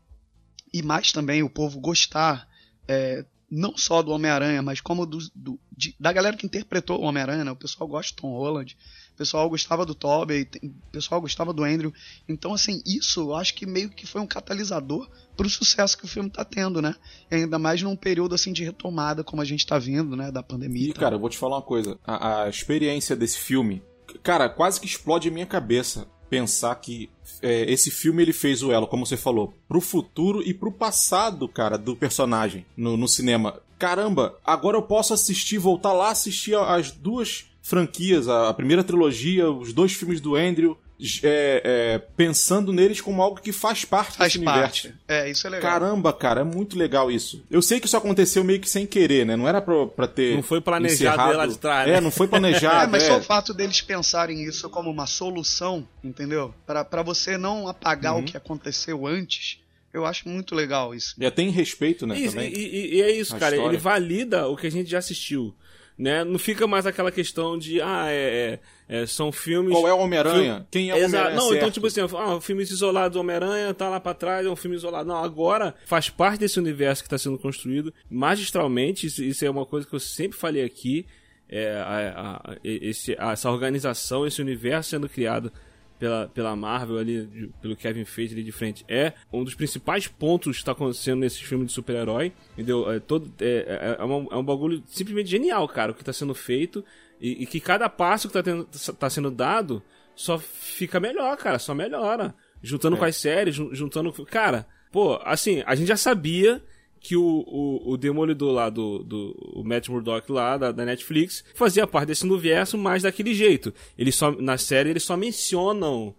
e 0.72 0.82
mais 0.82 1.10
também 1.10 1.42
o 1.42 1.50
povo 1.50 1.80
gostar, 1.80 2.48
é, 2.86 3.26
não 3.50 3.76
só 3.76 4.02
do 4.02 4.12
Homem-Aranha, 4.12 4.62
mas 4.62 4.80
como 4.80 5.04
do, 5.04 5.18
do 5.34 5.58
de, 5.76 5.96
da 5.98 6.12
galera 6.12 6.36
que 6.36 6.46
interpretou 6.46 7.00
o 7.00 7.04
Homem-Aranha, 7.04 7.44
né? 7.44 7.50
o 7.50 7.56
pessoal 7.56 7.88
gosta 7.88 8.14
do 8.14 8.22
Tom 8.22 8.30
Holland, 8.30 8.76
o 9.16 9.18
pessoal 9.18 9.48
gostava 9.48 9.86
do 9.86 9.94
Tobey, 9.94 10.46
o 10.62 10.70
pessoal 10.92 11.22
gostava 11.22 11.50
do 11.50 11.64
Andrew. 11.64 11.92
Então, 12.28 12.52
assim, 12.52 12.82
isso 12.84 13.20
eu 13.20 13.34
acho 13.34 13.54
que 13.54 13.64
meio 13.64 13.88
que 13.88 14.06
foi 14.06 14.20
um 14.20 14.26
catalisador 14.26 15.08
para 15.34 15.46
o 15.46 15.50
sucesso 15.50 15.96
que 15.96 16.04
o 16.04 16.08
filme 16.08 16.28
está 16.28 16.44
tendo, 16.44 16.82
né? 16.82 16.94
E 17.30 17.36
ainda 17.36 17.58
mais 17.58 17.80
num 17.80 17.96
período 17.96 18.34
assim 18.34 18.52
de 18.52 18.62
retomada, 18.62 19.24
como 19.24 19.40
a 19.40 19.44
gente 19.44 19.60
está 19.60 19.78
vendo, 19.78 20.14
né, 20.14 20.30
da 20.30 20.42
pandemia. 20.42 20.90
E, 20.90 20.92
cara, 20.92 21.14
eu 21.14 21.18
vou 21.18 21.30
te 21.30 21.38
falar 21.38 21.56
uma 21.56 21.62
coisa. 21.62 21.98
A, 22.06 22.42
a 22.42 22.48
experiência 22.50 23.16
desse 23.16 23.38
filme 23.38 23.82
cara, 24.22 24.48
quase 24.48 24.80
que 24.80 24.86
explode 24.86 25.28
a 25.28 25.32
minha 25.32 25.46
cabeça. 25.46 26.06
pensar 26.28 26.74
que 26.74 27.08
é, 27.40 27.70
esse 27.70 27.88
filme 27.88 28.20
ele 28.20 28.32
fez 28.32 28.60
o 28.60 28.72
elo, 28.72 28.88
como 28.88 29.06
você 29.06 29.16
falou, 29.16 29.54
pro 29.68 29.80
futuro 29.80 30.42
e 30.42 30.52
pro 30.52 30.72
passado, 30.72 31.48
cara, 31.48 31.78
do 31.78 31.94
personagem 31.94 32.66
no, 32.76 32.96
no 32.96 33.06
cinema. 33.06 33.60
Caramba, 33.78 34.36
agora 34.44 34.76
eu 34.76 34.82
posso 34.82 35.12
assistir, 35.14 35.58
voltar 35.58 35.92
lá 35.92 36.10
assistir 36.10 36.56
as 36.56 36.90
duas 36.90 37.44
franquias, 37.62 38.28
a, 38.28 38.52
primeira 38.54 38.82
trilogia, 38.84 39.50
os 39.50 39.72
dois 39.72 39.92
filmes 39.92 40.20
do 40.20 40.34
Andrew, 40.36 40.78
é, 41.22 41.60
é, 41.62 41.98
pensando 42.16 42.72
neles 42.72 43.02
como 43.02 43.20
algo 43.20 43.38
que 43.38 43.52
faz 43.52 43.84
parte 43.84 44.16
Faz 44.16 44.32
desse 44.32 44.42
parte. 44.44 44.84
universo. 44.86 45.02
É, 45.06 45.28
isso 45.30 45.46
é 45.46 45.50
legal. 45.50 45.70
Caramba, 45.70 46.10
cara, 46.12 46.40
é 46.40 46.44
muito 46.44 46.78
legal 46.78 47.10
isso. 47.10 47.44
Eu 47.50 47.60
sei 47.60 47.78
que 47.78 47.86
isso 47.86 47.96
aconteceu 47.98 48.42
meio 48.42 48.60
que 48.60 48.70
sem 48.70 48.86
querer, 48.86 49.26
né? 49.26 49.36
Não 49.36 49.46
era 49.46 49.60
pra, 49.60 49.86
pra 49.88 50.08
ter. 50.08 50.34
Não 50.36 50.42
foi 50.42 50.58
planejado 50.60 50.94
encerrado. 51.16 51.36
lá 51.36 51.46
de 51.46 51.58
trás, 51.58 51.86
né? 51.88 51.96
É, 51.96 52.00
não 52.00 52.10
foi 52.10 52.26
planejado. 52.28 52.84
É, 52.84 52.86
mas 52.86 53.02
é. 53.02 53.06
só 53.08 53.18
o 53.18 53.22
fato 53.22 53.52
deles 53.52 53.82
pensarem 53.82 54.42
isso 54.44 54.70
como 54.70 54.90
uma 54.90 55.06
solução, 55.06 55.86
entendeu? 56.02 56.54
Pra 56.66 56.82
pra 56.82 57.02
você 57.02 57.36
não 57.36 57.68
apagar 57.68 58.14
Uhum. 58.14 58.20
o 58.20 58.24
que 58.24 58.36
aconteceu 58.38 59.06
antes, 59.06 59.58
eu 59.96 60.06
acho 60.06 60.28
muito 60.28 60.54
legal 60.54 60.94
isso. 60.94 61.14
E 61.18 61.26
até 61.26 61.42
em 61.42 61.50
respeito, 61.50 62.06
né? 62.06 62.18
Isso, 62.18 62.34
também. 62.34 62.52
e, 62.52 62.58
e- 62.58 62.94
e 62.96 63.02
é 63.02 63.10
isso, 63.10 63.34
A 63.34 63.38
cara. 63.38 63.54
história. 63.56 63.74
Ele 63.76 63.82
valida 63.82 64.46
o 64.48 64.56
que 64.56 64.66
a 64.66 64.70
gente 64.70 64.90
já 64.90 64.98
assistiu. 64.98 65.54
Né? 65.98 66.22
Não 66.24 66.38
fica 66.38 66.66
mais 66.66 66.84
aquela 66.84 67.10
questão 67.10 67.56
de, 67.58 67.80
ah, 67.80 68.04
é, 68.10 68.60
é- 68.88 69.02
é, 69.02 69.06
são 69.06 69.32
filmes. 69.32 69.72
Qual 69.72 69.88
é 69.88 69.94
o 69.94 69.98
Homem-Aranha? 69.98 70.66
Quem 70.70 70.90
é 70.90 70.94
o. 70.94 71.06
Homem-Aranha? 71.06 71.36
Não, 71.36 71.54
então, 71.54 71.70
tipo 71.70 71.86
assim, 71.86 72.00
ah, 72.02 72.38
filmes 72.38 72.70
isolados 72.70 73.14
do 73.14 73.20
Homem-Aranha 73.20 73.72
tá 73.72 73.88
lá 73.88 73.98
pra 73.98 74.12
trás, 74.12 74.44
é 74.44 74.50
um 74.50 74.54
filme 74.56 74.76
isolado. 74.76 75.08
Não, 75.08 75.16
agora 75.24 75.74
faz 75.86 76.10
parte 76.10 76.40
desse 76.40 76.58
universo 76.60 77.02
que 77.02 77.08
tá 77.08 77.16
sendo 77.16 77.38
construído 77.38 77.94
magistralmente. 78.10 79.06
Isso, 79.06 79.24
isso 79.24 79.44
é 79.44 79.48
uma 79.50 79.64
coisa 79.64 79.86
que 79.86 79.94
eu 79.94 80.00
sempre 80.00 80.36
falei 80.38 80.62
aqui. 80.62 81.06
É, 81.48 81.76
a- 81.76 82.40
a- 82.44 82.56
esse- 82.62 83.16
essa 83.18 83.50
organização, 83.50 84.26
esse 84.26 84.42
universo 84.42 84.90
sendo 84.90 85.08
criado 85.08 85.50
pela, 85.98 86.28
pela 86.28 86.54
Marvel 86.56 86.98
ali, 86.98 87.26
de- 87.26 87.50
pelo 87.60 87.74
Kevin 87.76 88.04
Feige 88.04 88.34
ali 88.34 88.42
de 88.42 88.52
frente, 88.52 88.84
é 88.88 89.12
um 89.32 89.42
dos 89.44 89.54
principais 89.54 90.06
pontos 90.06 90.56
que 90.56 90.62
está 90.62 90.72
acontecendo 90.72 91.20
nesses 91.20 91.40
filmes 91.40 91.68
de 91.68 91.72
super-herói, 91.72 92.32
entendeu? 92.52 92.90
É, 92.90 93.00
todo, 93.00 93.32
é, 93.40 93.96
é, 93.98 94.02
é 94.02 94.04
um, 94.04 94.28
é 94.30 94.36
um 94.36 94.44
bagulho 94.44 94.82
simplesmente 94.86 95.28
genial, 95.30 95.66
cara, 95.68 95.92
o 95.92 95.94
que 95.94 96.02
está 96.02 96.12
sendo 96.12 96.34
feito 96.34 96.84
e, 97.20 97.42
e 97.42 97.46
que 97.46 97.60
cada 97.60 97.88
passo 97.88 98.28
que 98.28 98.38
está 98.38 98.92
tá 98.94 99.08
sendo 99.10 99.30
dado 99.30 99.82
só 100.14 100.38
fica 100.38 100.98
melhor, 101.00 101.36
cara, 101.36 101.58
só 101.58 101.74
melhora. 101.74 102.34
Juntando 102.62 102.96
É. 102.96 102.98
com 102.98 103.04
as 103.04 103.16
séries, 103.16 103.54
jun- 103.54 103.74
juntando... 103.74 104.12
Cara, 104.26 104.66
pô, 104.90 105.20
assim, 105.24 105.62
a 105.66 105.74
gente 105.74 105.88
já 105.88 105.96
sabia 105.96 106.62
que 107.06 107.16
o, 107.16 107.22
o, 107.22 107.92
o 107.92 107.96
Demolidor 107.96 108.52
lá 108.52 108.68
do, 108.68 108.98
do 108.98 109.32
o 109.54 109.62
Matt 109.62 109.88
Murdock 109.88 110.32
lá 110.32 110.56
da, 110.56 110.72
da 110.72 110.84
Netflix 110.84 111.44
fazia 111.54 111.86
parte 111.86 112.08
desse 112.08 112.24
universo, 112.24 112.76
mas 112.76 113.04
daquele 113.04 113.32
jeito. 113.32 113.72
Eles 113.96 114.16
só, 114.16 114.32
na 114.32 114.58
série 114.58 114.90
eles 114.90 115.04
só 115.04 115.16
mencionam 115.16 116.12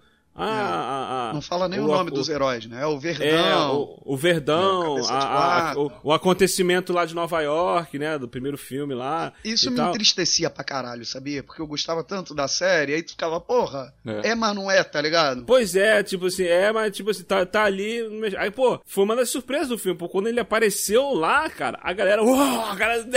a, 0.43 0.45
a- 0.45 1.29
a- 1.29 1.33
Não 1.33 1.41
fala 1.41 1.67
nem 1.67 1.79
o, 1.79 1.87
nome 1.87 2.11
dos 2.11 2.29
heróis, 2.29 2.65
né? 2.67 2.81
É 2.83 2.85
o 2.85 2.99
Verdão. 2.99 3.27
é, 3.27 3.55
o, 3.71 3.97
o 4.05 4.17
Verdão, 4.17 4.97
É, 4.97 5.01
de 5.01 5.11
a- 5.11 5.71
a- 5.71 5.77
o, 5.77 5.91
o 6.03 6.13
acontecimento 6.13 6.93
lá 6.93 7.05
de 7.05 7.15
Nova 7.15 7.41
York, 7.41 7.97
né? 7.97 8.17
Do 8.17 8.27
primeiro 8.27 8.57
filme 8.57 8.93
lá. 8.93 9.33
Isso 9.43 9.69
me 9.71 9.77
tal. 9.77 9.89
entristecia 9.89 10.49
pra 10.49 10.63
caralho, 10.63 11.05
sabia? 11.05 11.41
Porque 11.43 11.61
eu 11.61 11.67
gostava 11.67 12.03
tanto 12.03 12.35
da 12.35 12.47
série, 12.47 12.93
aí 12.93 13.01
tu 13.03 13.11
ficava, 13.11 13.39
porra, 13.41 13.93
É. 14.05 14.29
é, 14.29 14.35
mas 14.35 14.55
não 14.55 14.69
é, 14.69 14.83
tá 14.83 15.01
ligado? 15.01 15.43
Pois 15.45 15.75
é, 15.75 16.03
tipo 16.03 16.27
assim, 16.27 16.43
é, 16.45 16.71
mas 16.71 16.95
tipo 16.95 17.09
assim, 17.09 17.23
tá, 17.23 17.45
tá 17.45 17.63
ali. 17.63 17.99
Aí, 18.37 18.51
pô, 18.51 18.79
foi 18.85 19.03
uma 19.03 19.15
das 19.15 19.29
surpresas 19.29 19.69
do 19.69 19.77
filme, 19.77 19.97
pô, 19.97 20.07
quando 20.07 20.27
ele 20.27 20.39
apareceu 20.39 21.13
lá, 21.13 21.49
cara, 21.49 21.79
a 21.81 21.93
galera. 21.93 22.23
Uou, 22.23 22.61
a 22.61 22.75
galera. 22.75 23.03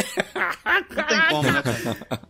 Não 0.90 1.04
tem 1.04 1.28
como, 1.28 1.42
né, 1.52 1.62
cara? 1.62 2.20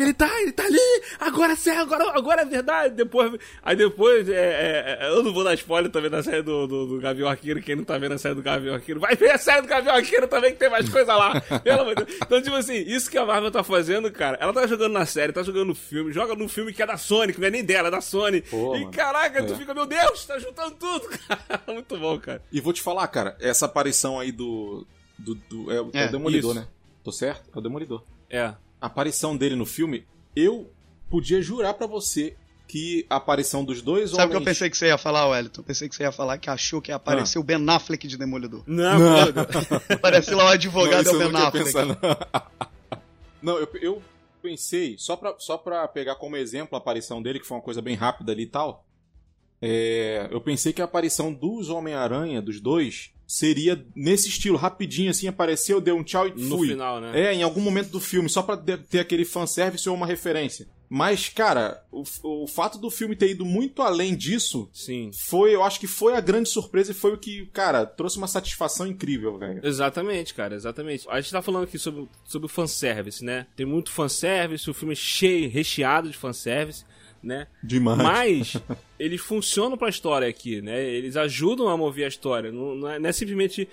Caraca, 0.00 0.02
ele 0.02 0.14
tá, 0.14 0.40
ele 0.42 0.52
tá 0.52 0.64
ali! 0.64 1.02
Agora 1.18 1.54
sim, 1.56 1.70
agora, 1.70 2.10
agora 2.16 2.42
é 2.42 2.44
verdade! 2.44 2.94
Depois, 2.94 3.32
aí 3.62 3.76
depois, 3.76 4.28
é, 4.28 4.32
é, 4.34 4.98
é, 5.00 5.08
eu 5.10 5.22
não 5.22 5.32
vou 5.32 5.44
dar 5.44 5.54
spoiler 5.54 5.90
também 5.90 6.10
da 6.10 6.22
série 6.22 6.42
do, 6.42 6.66
do, 6.66 6.86
do 6.86 7.00
Gavião 7.00 7.28
Arqueiro, 7.28 7.60
quem 7.62 7.76
não 7.76 7.84
tá 7.84 7.98
vendo 7.98 8.12
a 8.12 8.18
série 8.18 8.34
do 8.34 8.42
Gavião 8.42 8.74
Arqueiro, 8.74 9.00
vai 9.00 9.14
ver 9.14 9.32
a 9.32 9.38
série 9.38 9.62
do 9.62 9.68
Gavião 9.68 9.94
Arqueiro 9.94 10.26
também, 10.28 10.52
que 10.52 10.58
tem 10.58 10.70
mais 10.70 10.88
coisa 10.88 11.14
lá! 11.14 11.40
Pelo 11.60 11.82
amor 11.82 11.94
de 11.94 12.04
Deus. 12.04 12.18
Então, 12.22 12.42
tipo 12.42 12.56
assim, 12.56 12.74
isso 12.86 13.10
que 13.10 13.18
a 13.18 13.24
Marvel 13.24 13.50
tá 13.50 13.62
fazendo, 13.62 14.10
cara, 14.10 14.36
ela 14.40 14.52
tá 14.52 14.66
jogando 14.66 14.92
na 14.92 15.06
série, 15.06 15.32
tá 15.32 15.42
jogando 15.42 15.68
no 15.68 15.74
filme, 15.74 16.12
joga 16.12 16.34
no 16.34 16.48
filme 16.48 16.72
que 16.72 16.82
é 16.82 16.86
da 16.86 16.96
Sony, 16.96 17.32
que 17.32 17.40
não 17.40 17.48
é 17.48 17.50
nem 17.50 17.64
dela, 17.64 17.88
é 17.88 17.90
da 17.90 18.00
Sony. 18.00 18.40
Pô, 18.42 18.74
e 18.76 18.80
mano. 18.80 18.90
caraca, 18.92 19.42
tu 19.44 19.52
É. 19.52 19.56
fica, 19.56 19.74
meu 19.74 19.86
Deus, 19.86 20.24
tá 20.24 20.38
juntando 20.38 20.76
tudo, 20.76 21.08
cara. 21.28 21.60
Muito 21.68 21.96
bom, 21.98 22.18
cara. 22.18 22.42
E 22.52 22.60
vou 22.60 22.72
te 22.72 22.80
falar, 22.82 23.06
cara, 23.08 23.36
essa 23.40 23.66
aparição 23.66 24.18
aí 24.18 24.32
do. 24.32 24.86
do, 25.18 25.34
do- 25.34 25.70
é, 25.72 25.80
o- 25.80 25.90
é 25.92 26.04
É, 26.04 26.06
o 26.06 26.10
Demolidor, 26.12 26.52
isso. 26.52 26.60
né? 26.60 26.66
Tô 27.04 27.12
certo? 27.12 27.50
É 27.54 27.58
o 27.58 27.62
Demolidor. 27.62 28.02
É. 28.28 28.52
A 28.80 28.86
aparição 28.86 29.36
dele 29.36 29.54
no 29.56 29.66
filme, 29.66 30.06
eu 30.34 30.70
podia 31.08 31.42
jurar 31.42 31.74
pra 31.74 31.86
você 31.86 32.36
que 32.68 33.04
a 33.10 33.16
aparição 33.16 33.64
dos 33.64 33.82
dois 33.82 34.10
Sabe 34.10 34.26
o 34.26 34.28
que 34.28 34.36
eu 34.36 34.36
homens. 34.40 34.44
pensei 34.44 34.70
que 34.70 34.76
você 34.76 34.86
ia 34.86 34.96
falar, 34.96 35.26
Wellington? 35.28 35.60
Eu 35.60 35.64
pensei 35.64 35.88
que 35.88 35.94
você 35.96 36.04
ia 36.04 36.12
falar 36.12 36.38
que 36.38 36.48
achou 36.48 36.80
que 36.80 36.92
ia 36.92 36.94
aparecer 36.96 37.38
Ah. 37.38 37.40
o 37.40 37.44
Ben 37.44 37.68
Affleck 37.68 38.06
de 38.06 38.16
Demolidor. 38.16 38.62
Não, 38.66 38.96
Não. 38.98 39.26
Parece 40.00 40.32
lá 40.34 40.44
o 40.44 40.48
advogado 40.48 41.02
isso 41.02 41.10
é 41.10 41.12
o 41.12 41.22
eu 41.22 41.30
Ben 41.30 41.32
não 41.32 41.46
Affleck. 41.48 41.64
pensado. 41.64 41.98
Não, 43.42 43.56
eu, 43.58 43.68
eu 43.80 44.02
pensei, 44.42 44.96
só 44.98 45.16
pra, 45.16 45.34
só 45.38 45.56
pra 45.56 45.88
pegar 45.88 46.14
como 46.16 46.36
exemplo 46.36 46.76
a 46.76 46.78
aparição 46.78 47.22
dele, 47.22 47.40
que 47.40 47.46
foi 47.46 47.56
uma 47.56 47.62
coisa 47.62 47.80
bem 47.82 47.96
rápida 47.96 48.32
ali 48.32 48.42
e 48.42 48.46
tal. 48.46 48.84
É, 49.60 50.28
eu 50.30 50.40
pensei 50.40 50.72
que 50.72 50.80
a 50.80 50.84
aparição 50.84 51.32
dos 51.32 51.68
Homem-Aranha, 51.68 52.40
dos 52.40 52.60
dois, 52.60 53.12
seria 53.26 53.84
nesse 53.94 54.28
estilo, 54.28 54.56
rapidinho 54.56 55.10
assim, 55.10 55.28
apareceu, 55.28 55.80
deu 55.80 55.96
um 55.96 56.02
tchau 56.02 56.26
e 56.26 56.32
no 56.32 56.58
fui. 56.58 56.68
final, 56.68 57.00
né? 57.00 57.12
É, 57.14 57.32
em 57.32 57.42
algum 57.42 57.60
momento 57.60 57.90
do 57.90 58.00
filme, 58.00 58.28
só 58.28 58.42
pra 58.42 58.56
ter 58.56 58.98
aquele 58.98 59.24
fanservice 59.24 59.88
ou 59.88 59.94
uma 59.94 60.06
referência. 60.06 60.66
Mas, 60.92 61.28
cara, 61.28 61.84
o, 61.92 62.02
o 62.24 62.48
fato 62.48 62.76
do 62.76 62.90
filme 62.90 63.14
ter 63.14 63.30
ido 63.30 63.44
muito 63.44 63.80
além 63.80 64.16
disso 64.16 64.68
Sim. 64.72 65.12
foi, 65.14 65.54
eu 65.54 65.62
acho 65.62 65.78
que 65.78 65.86
foi 65.86 66.16
a 66.16 66.20
grande 66.20 66.48
surpresa 66.48 66.90
e 66.90 66.94
foi 66.94 67.14
o 67.14 67.18
que, 67.18 67.46
cara, 67.52 67.86
trouxe 67.86 68.18
uma 68.18 68.26
satisfação 68.26 68.88
incrível, 68.88 69.38
velho. 69.38 69.64
Exatamente, 69.64 70.34
cara, 70.34 70.56
exatamente. 70.56 71.08
A 71.08 71.20
gente 71.20 71.30
tá 71.30 71.40
falando 71.40 71.62
aqui 71.62 71.78
sobre, 71.78 72.08
sobre 72.24 72.46
o 72.46 72.48
fanservice, 72.48 73.24
né? 73.24 73.46
Tem 73.54 73.64
muito 73.64 73.92
fanservice, 73.92 74.68
o 74.68 74.74
filme 74.74 74.94
é 74.94 74.96
cheio, 74.96 75.48
recheado 75.48 76.10
de 76.10 76.18
fanservice, 76.18 76.84
né? 77.22 77.46
Demais. 77.62 77.98
Mas 77.98 78.56
eles 78.98 79.20
funcionam 79.20 79.76
pra 79.76 79.88
história 79.88 80.28
aqui, 80.28 80.60
né? 80.62 80.82
Eles 80.82 81.16
ajudam 81.16 81.68
a 81.68 81.76
mover 81.76 82.04
a 82.04 82.08
história. 82.08 82.50
Não, 82.52 82.74
não 82.74 82.88
é, 82.90 82.98
não 82.98 83.08
é 83.08 83.12
simplesmente 83.12 83.68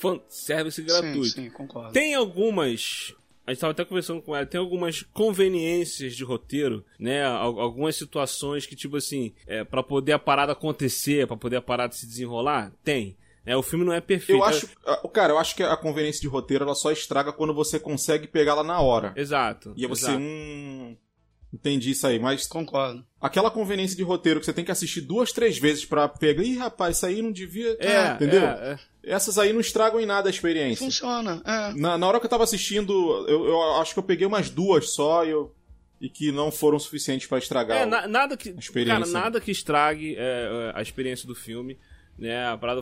fanservice 0.00 0.82
gratuito. 0.82 1.28
Sim, 1.28 1.44
sim, 1.44 1.50
concordo. 1.50 1.92
Tem 1.92 2.14
algumas. 2.14 3.14
A 3.46 3.52
gente 3.52 3.60
tava 3.60 3.70
até 3.70 3.84
conversando 3.84 4.20
com 4.20 4.36
ela, 4.36 4.44
tem 4.44 4.60
algumas 4.60 5.02
conveniências 5.12 6.14
de 6.14 6.22
roteiro, 6.22 6.84
né? 6.98 7.24
Al- 7.24 7.58
Algumas 7.58 7.96
situações 7.96 8.66
que, 8.66 8.76
tipo 8.76 8.96
assim, 8.98 9.32
é, 9.46 9.64
para 9.64 9.82
poder 9.82 10.12
a 10.12 10.18
parada 10.18 10.52
acontecer, 10.52 11.26
pra 11.26 11.36
poder 11.36 11.56
a 11.56 11.62
parada 11.62 11.94
se 11.94 12.06
desenrolar, 12.06 12.72
tem. 12.84 13.16
É, 13.46 13.56
o 13.56 13.62
filme 13.62 13.82
não 13.86 13.94
é 13.94 14.00
perfeito. 14.02 14.38
Eu 14.38 14.44
acho, 14.44 14.68
cara, 15.14 15.32
eu 15.32 15.38
acho 15.38 15.56
que 15.56 15.62
a 15.62 15.74
conveniência 15.78 16.20
de 16.20 16.28
roteiro 16.28 16.64
ela 16.64 16.74
só 16.74 16.92
estraga 16.92 17.32
quando 17.32 17.54
você 17.54 17.80
consegue 17.80 18.26
pegá-la 18.26 18.62
na 18.62 18.78
hora. 18.82 19.14
Exato. 19.16 19.72
E 19.74 19.84
aí 19.84 19.88
você, 19.88 20.04
exato. 20.04 20.18
hum, 20.20 20.94
entendi 21.52 21.90
isso 21.92 22.06
aí, 22.06 22.18
mas 22.18 22.46
Concordo. 22.46 23.04
aquela 23.20 23.50
conveniência 23.50 23.96
de 23.96 24.02
roteiro 24.02 24.40
que 24.40 24.46
você 24.46 24.52
tem 24.52 24.64
que 24.64 24.70
assistir 24.70 25.00
duas, 25.02 25.32
três 25.32 25.58
vezes 25.58 25.84
pra 25.84 26.08
pegar, 26.08 26.42
ih, 26.42 26.56
rapaz, 26.58 26.96
isso 26.96 27.06
aí 27.06 27.22
não 27.22 27.32
devia, 27.32 27.76
É, 27.80 27.96
Ah, 27.96 28.12
entendeu? 28.14 28.42
é, 28.42 28.78
é. 29.04 29.10
Essas 29.10 29.38
aí 29.38 29.52
não 29.52 29.60
estragam 29.60 29.98
em 30.00 30.04
nada 30.06 30.28
a 30.28 30.30
experiência. 30.30 30.84
Funciona, 30.84 31.40
é. 31.44 31.72
Na, 31.80 31.96
na 31.96 32.06
hora 32.06 32.20
que 32.20 32.26
eu 32.26 32.30
tava 32.30 32.44
assistindo, 32.44 32.92
eu, 33.28 33.46
eu 33.46 33.62
acho 33.80 33.94
que 33.94 33.98
eu 33.98 34.02
peguei 34.02 34.26
umas 34.26 34.50
duas 34.50 34.90
só 34.92 35.24
e, 35.24 35.30
eu, 35.30 35.54
e 36.00 36.10
que 36.10 36.30
não 36.30 36.50
foram 36.50 36.78
suficientes 36.78 37.26
pra 37.26 37.38
estragar. 37.38 37.78
É, 37.78 37.86
na- 37.86 38.06
nada 38.06 38.36
que. 38.36 38.50
experiência. 38.50 38.98
Cara, 39.00 39.10
nada 39.10 39.40
que 39.40 39.50
estrague 39.50 40.14
é, 40.16 40.72
é, 40.74 40.78
a 40.78 40.82
experiência 40.82 41.26
do 41.26 41.34
filme. 41.34 41.78
Né, 42.18 42.48
a 42.48 42.58
parada, 42.58 42.80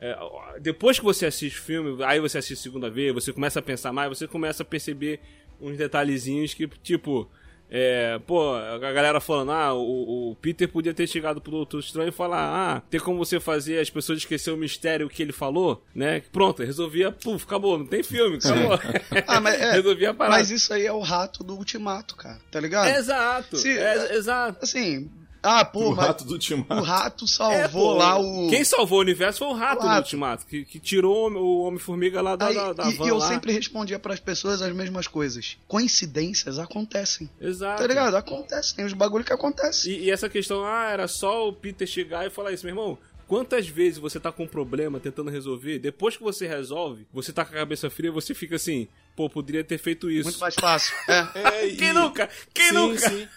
é, 0.00 0.08
é, 0.10 0.60
depois 0.60 1.00
que 1.00 1.04
você 1.04 1.26
assiste 1.26 1.58
o 1.58 1.62
filme, 1.62 2.00
aí 2.04 2.20
você 2.20 2.38
assiste 2.38 2.60
a 2.60 2.62
segunda 2.62 2.88
vez, 2.88 3.12
você 3.12 3.32
começa 3.32 3.58
a 3.58 3.62
pensar 3.62 3.92
mais, 3.92 4.08
você 4.08 4.28
começa 4.28 4.62
a 4.62 4.64
perceber 4.64 5.18
uns 5.60 5.76
detalhezinhos 5.76 6.54
que, 6.54 6.68
tipo, 6.68 7.28
é, 7.70 8.18
pô, 8.26 8.54
a 8.54 8.78
galera 8.78 9.20
falando, 9.20 9.52
ah, 9.52 9.74
o, 9.74 10.30
o 10.30 10.36
Peter 10.36 10.68
podia 10.68 10.94
ter 10.94 11.06
chegado 11.06 11.40
pro 11.40 11.50
Doutor 11.52 11.80
Estranho 11.80 12.08
e 12.08 12.12
falar, 12.12 12.76
ah, 12.76 12.82
tem 12.90 12.98
como 13.00 13.18
você 13.24 13.38
fazer 13.38 13.78
as 13.80 13.90
pessoas 13.90 14.18
esquecer 14.18 14.50
o 14.50 14.56
mistério 14.56 15.08
que 15.08 15.22
ele 15.22 15.32
falou, 15.32 15.82
né? 15.94 16.22
Pronto, 16.32 16.62
resolvia, 16.62 17.12
puf, 17.12 17.44
acabou, 17.44 17.78
não 17.78 17.86
tem 17.86 18.02
filme, 18.02 18.36
acabou. 18.38 18.78
Ah, 19.26 19.40
mas 19.40 19.54
é. 19.60 19.72
resolvia 19.72 20.10
a 20.10 20.14
parada. 20.14 20.36
Mas 20.38 20.50
isso 20.50 20.72
aí 20.72 20.86
é 20.86 20.92
o 20.92 21.00
rato 21.00 21.44
do 21.44 21.54
ultimato, 21.56 22.16
cara. 22.16 22.38
Tá 22.50 22.60
ligado? 22.60 22.88
Exato, 22.96 23.56
Se- 23.56 23.78
é- 23.78 24.14
exato. 24.14 24.58
Assim, 24.64 25.10
ah, 25.42 25.64
pô, 25.64 25.90
o 25.92 25.96
mas 25.96 26.06
rato 26.06 26.24
do 26.24 26.32
Ultimato. 26.34 26.74
o 26.74 26.82
rato 26.82 27.24
É, 27.24 27.28
salvou 27.28 27.92
pô, 27.92 27.98
lá 27.98 28.18
o. 28.18 28.48
Quem 28.48 28.64
salvou 28.64 28.98
o 28.98 29.02
universo 29.02 29.38
foi 29.40 29.48
o 29.48 29.52
rato, 29.54 29.78
O 29.78 29.82
do 29.82 29.86
rato. 29.88 30.04
Ultimato, 30.04 30.46
que, 30.46 30.64
que 30.64 30.78
tirou 30.80 31.14
o 31.16 31.26
Homem- 31.26 31.38
o 31.42 31.58
Homem-Formiga 31.62 32.20
lá 32.20 32.36
da, 32.36 32.46
Aí, 32.48 32.54
da, 32.54 32.72
da 32.72 32.88
e, 32.90 32.94
van 32.94 33.06
e 33.06 33.08
eu 33.08 33.18
lá. 33.18 33.28
sempre 33.28 33.52
respondia 33.52 33.98
pras 33.98 34.20
pessoas 34.20 34.60
as 34.62 34.72
mesmas 34.74 35.06
coisas. 35.06 35.56
Coincidências 35.66 36.58
acontecem. 36.58 37.28
Exato. 37.40 37.80
Tá 37.82 37.86
ligado? 37.88 38.14
Acontecem. 38.16 38.76
Tem 38.76 38.84
os 38.84 38.92
bagulho 38.92 39.24
que 39.24 39.32
acontecem. 39.32 39.92
E, 39.92 40.04
e 40.04 40.10
essa 40.10 40.28
questão, 40.28 40.64
ah, 40.64 40.88
era 40.90 41.08
só 41.08 41.48
o 41.48 41.52
Peter 41.52 41.86
chegar 41.86 42.26
e 42.26 42.30
falar 42.30 42.52
isso, 42.52 42.64
meu 42.66 42.72
irmão. 42.72 42.98
Quantas 43.26 43.68
vezes 43.68 43.98
você 43.98 44.18
tá 44.18 44.32
com 44.32 44.44
um 44.44 44.46
problema 44.48 44.98
tentando 44.98 45.30
resolver, 45.30 45.78
depois 45.78 46.16
que 46.16 46.22
você 46.22 46.46
resolve, 46.48 47.06
você 47.12 47.30
tá 47.30 47.44
com 47.44 47.54
a 47.54 47.58
cabeça 47.58 47.90
fria, 47.90 48.10
você 48.10 48.32
fica 48.34 48.56
assim, 48.56 48.88
pô, 49.14 49.28
poderia 49.28 49.62
ter 49.62 49.76
feito 49.76 50.10
isso. 50.10 50.24
Muito 50.30 50.40
mais 50.40 50.54
fácil. 50.54 50.94
É. 51.06 51.28
É, 51.38 51.66
e- 51.66 51.76
Quem 51.76 51.92
nunca? 51.92 52.28
Quem 52.54 52.68
sim, 52.68 52.74
nunca? 52.74 53.08
Sim. 53.10 53.28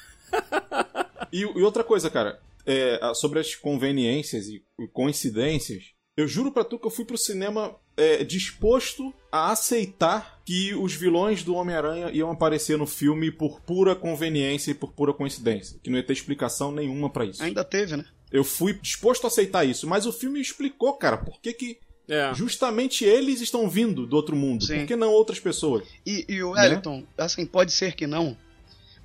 E, 1.32 1.42
e 1.42 1.62
outra 1.62 1.84
coisa, 1.84 2.10
cara. 2.10 2.40
é, 2.66 3.00
sobre 3.16 3.40
as 3.40 3.56
conveniências 3.56 4.48
e 4.48 4.64
coincidências, 4.94 5.92
eu 6.16 6.28
juro 6.28 6.52
pra 6.52 6.64
tu 6.64 6.78
que 6.78 6.86
eu 6.86 6.92
fui 6.92 7.06
pro 7.06 7.18
cinema 7.18 7.76
é, 7.98 8.24
disposto 8.24 9.14
a 9.32 9.52
aceitar 9.52 10.42
que 10.46 10.74
os 10.76 10.94
vilões 10.94 11.44
do 11.44 11.56
Homem-Aranha 11.56 12.12
iam 12.12 12.30
aparecer 12.30 12.78
no 12.78 12.86
filme 12.86 13.32
por 13.32 13.62
pura 13.62 13.96
conveniência 13.96 14.72
e 14.72 14.76
por 14.76 14.92
pura 14.94 15.14
coincidência. 15.14 15.80
Que 15.82 15.90
não 15.90 15.98
ia 15.98 16.06
ter 16.06 16.14
explicação 16.14 16.72
nenhuma 16.72 17.10
para 17.10 17.26
isso. 17.26 17.42
Ainda 17.42 17.64
teve, 17.64 17.96
né? 17.98 18.06
Eu 18.32 18.44
fui 18.44 18.74
disposto 18.74 19.24
a 19.26 19.28
aceitar 19.28 19.64
isso, 19.66 19.88
mas 19.88 20.06
o 20.06 20.12
filme 20.14 20.40
explicou, 20.40 20.94
cara, 20.94 21.18
por 21.18 21.40
que 21.42 21.54
que 21.54 21.78
É. 22.10 22.34
justamente 22.34 23.04
eles 23.06 23.42
estão 23.42 23.70
vindo 23.70 24.06
do 24.06 24.16
outro 24.16 24.36
mundo. 24.36 24.66
Sim. 24.66 24.80
Por 24.80 24.88
que 24.88 24.96
não 24.96 25.10
outras 25.12 25.40
pessoas? 25.40 25.84
E, 26.06 26.26
e 26.30 26.44
o 26.44 26.54
Né? 26.54 26.62
Wellington, 26.64 27.06
assim, 27.18 27.46
pode 27.46 27.72
ser 27.72 27.94
que 27.96 28.06
não, 28.08 28.38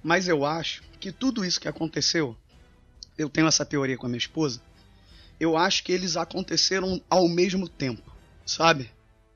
mas 0.06 0.28
eu 0.28 0.44
acho 0.46 0.84
que 1.00 1.10
tudo 1.10 1.44
isso 1.44 1.60
que 1.60 1.66
aconteceu, 1.66 2.36
eu 3.18 3.28
tenho 3.28 3.48
essa 3.48 3.64
teoria 3.66 3.98
com 3.98 4.06
a 4.06 4.08
minha 4.08 4.20
esposa, 4.20 4.62
eu 5.40 5.56
acho 5.56 5.82
que 5.82 5.90
eles 5.90 6.16
aconteceram 6.16 7.02
ao 7.10 7.28
mesmo 7.28 7.68
tempo, 7.68 8.14
sabe? 8.46 8.88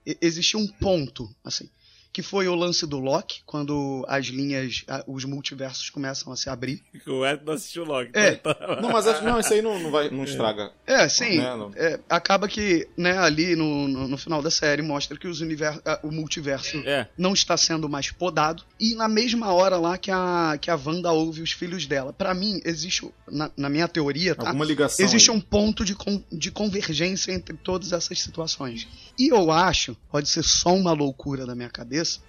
E- 0.06 0.16
um 0.56 0.68
ponto, 0.68 1.28
assim, 1.44 1.68
que 2.12 2.22
foi 2.22 2.48
o 2.48 2.54
lance 2.54 2.86
do 2.86 2.98
Loki, 2.98 3.40
quando 3.46 4.04
as 4.08 4.26
linhas, 4.26 4.84
os 5.06 5.24
multiversos 5.24 5.90
começam 5.90 6.32
a 6.32 6.36
se 6.36 6.48
abrir. 6.50 6.82
O 7.06 7.24
Ed 7.24 7.42
não 7.44 7.52
assistiu. 7.54 7.84
É. 8.14 8.32
então 8.32 8.52
tá- 8.54 8.78
Não, 8.80 8.90
mas 8.90 9.06
acho- 9.06 9.24
não, 9.24 9.38
isso 9.40 9.52
aí 9.52 9.62
não, 9.62 9.78
não, 9.78 9.90
vai, 9.90 10.10
não 10.10 10.24
estraga. 10.24 10.72
É, 10.86 11.08
sim. 11.08 11.38
Né, 11.38 11.56
não. 11.56 11.70
é, 11.76 11.98
acaba 12.08 12.46
que, 12.48 12.88
né, 12.96 13.16
ali 13.18 13.54
no, 13.56 13.88
no, 13.88 14.08
no 14.08 14.18
final 14.18 14.42
da 14.42 14.50
série 14.50 14.82
mostra 14.82 15.16
que 15.16 15.26
os 15.28 15.40
univer 15.40 15.80
ah, 15.84 16.00
o 16.02 16.10
multiverso 16.10 16.78
É. 16.86 17.08
não 17.16 17.32
está 17.32 17.56
sendo 17.56 17.88
mais 17.88 18.10
podado. 18.10 18.62
E 18.78 18.94
na 18.94 19.08
mesma 19.08 19.52
hora 19.52 19.76
lá 19.76 19.96
que 19.96 20.10
a, 20.10 20.58
que 20.60 20.70
a 20.70 20.74
Wanda 20.76 21.10
ouve 21.12 21.42
os 21.42 21.52
filhos 21.52 21.86
dela. 21.86 22.12
Pra 22.12 22.34
mim, 22.34 22.60
existe, 22.64 23.08
na, 23.30 23.50
na 23.56 23.68
minha 23.68 23.86
teoria, 23.88 24.34
tá? 24.34 24.48
Alguma 24.48 24.64
ligação. 24.64 25.04
Existe 25.04 25.30
aí. 25.30 25.36
um 25.36 25.40
ponto 25.40 25.84
de, 25.84 25.94
con- 25.94 26.22
de 26.30 26.50
convergência 26.50 27.32
entre 27.32 27.56
todas 27.56 27.92
essas 27.92 28.20
situações. 28.20 28.86
E 29.20 29.28
eu 29.28 29.50
acho, 29.50 29.94
pode 30.10 30.30
ser 30.30 30.42
só 30.42 30.74
uma 30.74 30.92
loucura 30.92 31.44
da 31.44 31.54
minha 31.54 31.68
cabeça, 31.68 32.20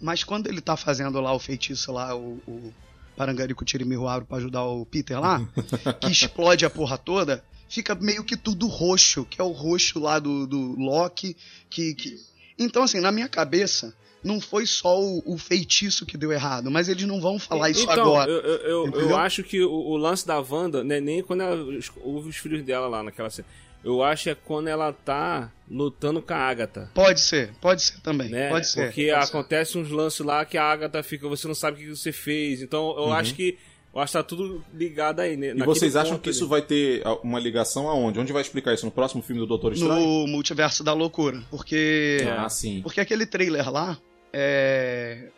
mas 0.00 0.24
quando 0.24 0.46
ele 0.46 0.62
tá 0.62 0.74
fazendo 0.74 1.20
lá 1.20 1.34
o 1.34 1.38
feitiço 1.38 1.92
lá, 1.92 2.16
o, 2.16 2.40
o 2.48 2.72
Parangarico 3.14 3.62
Tirimiruaro 3.62 4.24
pra 4.24 4.38
ajudar 4.38 4.64
o 4.64 4.86
Peter 4.86 5.20
lá, 5.20 5.46
que 6.00 6.10
explode 6.10 6.64
a 6.64 6.70
porra 6.70 6.96
toda, 6.96 7.44
fica 7.68 7.94
meio 7.94 8.24
que 8.24 8.38
tudo 8.38 8.66
roxo, 8.66 9.26
que 9.26 9.38
é 9.38 9.44
o 9.44 9.50
roxo 9.50 9.98
lá 9.98 10.18
do, 10.18 10.46
do 10.46 10.76
Loki, 10.78 11.36
que, 11.68 11.94
que... 11.94 12.16
Então, 12.58 12.84
assim, 12.84 13.00
na 13.00 13.12
minha 13.12 13.28
cabeça, 13.28 13.94
não 14.24 14.40
foi 14.40 14.64
só 14.64 14.98
o, 14.98 15.22
o 15.26 15.36
feitiço 15.36 16.06
que 16.06 16.16
deu 16.16 16.32
errado, 16.32 16.70
mas 16.70 16.88
eles 16.88 17.04
não 17.04 17.20
vão 17.20 17.38
falar 17.38 17.68
isso 17.68 17.82
então, 17.82 18.00
agora. 18.00 18.30
Eu, 18.30 18.40
eu, 18.40 18.90
eu- 18.94 19.16
acho 19.18 19.42
que 19.42 19.62
o, 19.62 19.70
o 19.70 19.96
lance 19.98 20.26
da 20.26 20.40
Wanda, 20.40 20.82
né, 20.82 21.00
nem 21.00 21.22
quando 21.22 21.42
ela 21.42 21.62
ouve 22.02 22.30
os 22.30 22.36
filhos 22.36 22.64
dela 22.64 22.88
lá 22.88 23.02
naquela 23.02 23.28
cena. 23.28 23.46
Eu 23.82 24.02
acho 24.02 24.24
que 24.24 24.30
é 24.30 24.34
quando 24.34 24.68
ela 24.68 24.92
tá 24.92 25.50
lutando 25.70 26.20
com 26.20 26.34
a 26.34 26.36
Agatha. 26.36 26.90
Pode 26.94 27.20
ser, 27.20 27.52
pode 27.60 27.82
ser 27.82 28.00
também, 28.00 28.28
Né? 28.28 28.48
pode 28.50 28.68
ser. 28.68 28.86
Porque 28.86 29.10
pode 29.10 29.26
ser. 29.26 29.30
acontece 29.30 29.78
uns 29.78 29.90
lances 29.90 30.20
lá 30.20 30.44
que 30.44 30.58
a 30.58 30.64
Agatha 30.64 31.02
fica, 31.02 31.28
você 31.28 31.46
não 31.46 31.54
sabe 31.54 31.76
o 31.78 31.80
que 31.80 31.96
você 31.96 32.12
fez. 32.12 32.62
Então 32.62 32.94
eu 32.96 33.12
acho 33.12 33.34
que. 33.34 33.56
Eu 33.92 34.00
acho 34.00 34.12
que 34.12 34.18
tá 34.18 34.22
tudo 34.22 34.64
ligado 34.72 35.18
aí, 35.18 35.36
né? 35.36 35.52
Uhum. 35.52 35.58
E 35.58 35.62
vocês 35.64 35.96
acham 35.96 36.16
que 36.16 36.28
ali. 36.28 36.36
isso 36.36 36.46
vai 36.46 36.62
ter 36.62 37.02
uma 37.24 37.40
ligação 37.40 37.88
aonde? 37.88 38.20
Onde 38.20 38.32
vai 38.32 38.40
explicar 38.40 38.72
isso? 38.72 38.86
No 38.86 38.92
próximo 38.92 39.20
filme 39.20 39.40
do 39.40 39.46
Doutor 39.48 39.72
Estranho? 39.72 40.00
no 40.00 40.26
multiverso 40.28 40.84
da 40.84 40.92
loucura. 40.92 41.42
Porque. 41.50 42.18
É. 42.20 42.30
Ah, 42.30 42.48
sim. 42.48 42.80
Porque 42.82 43.00
aquele 43.00 43.26
trailer 43.26 43.68
lá. 43.70 43.98
É, 44.32 45.28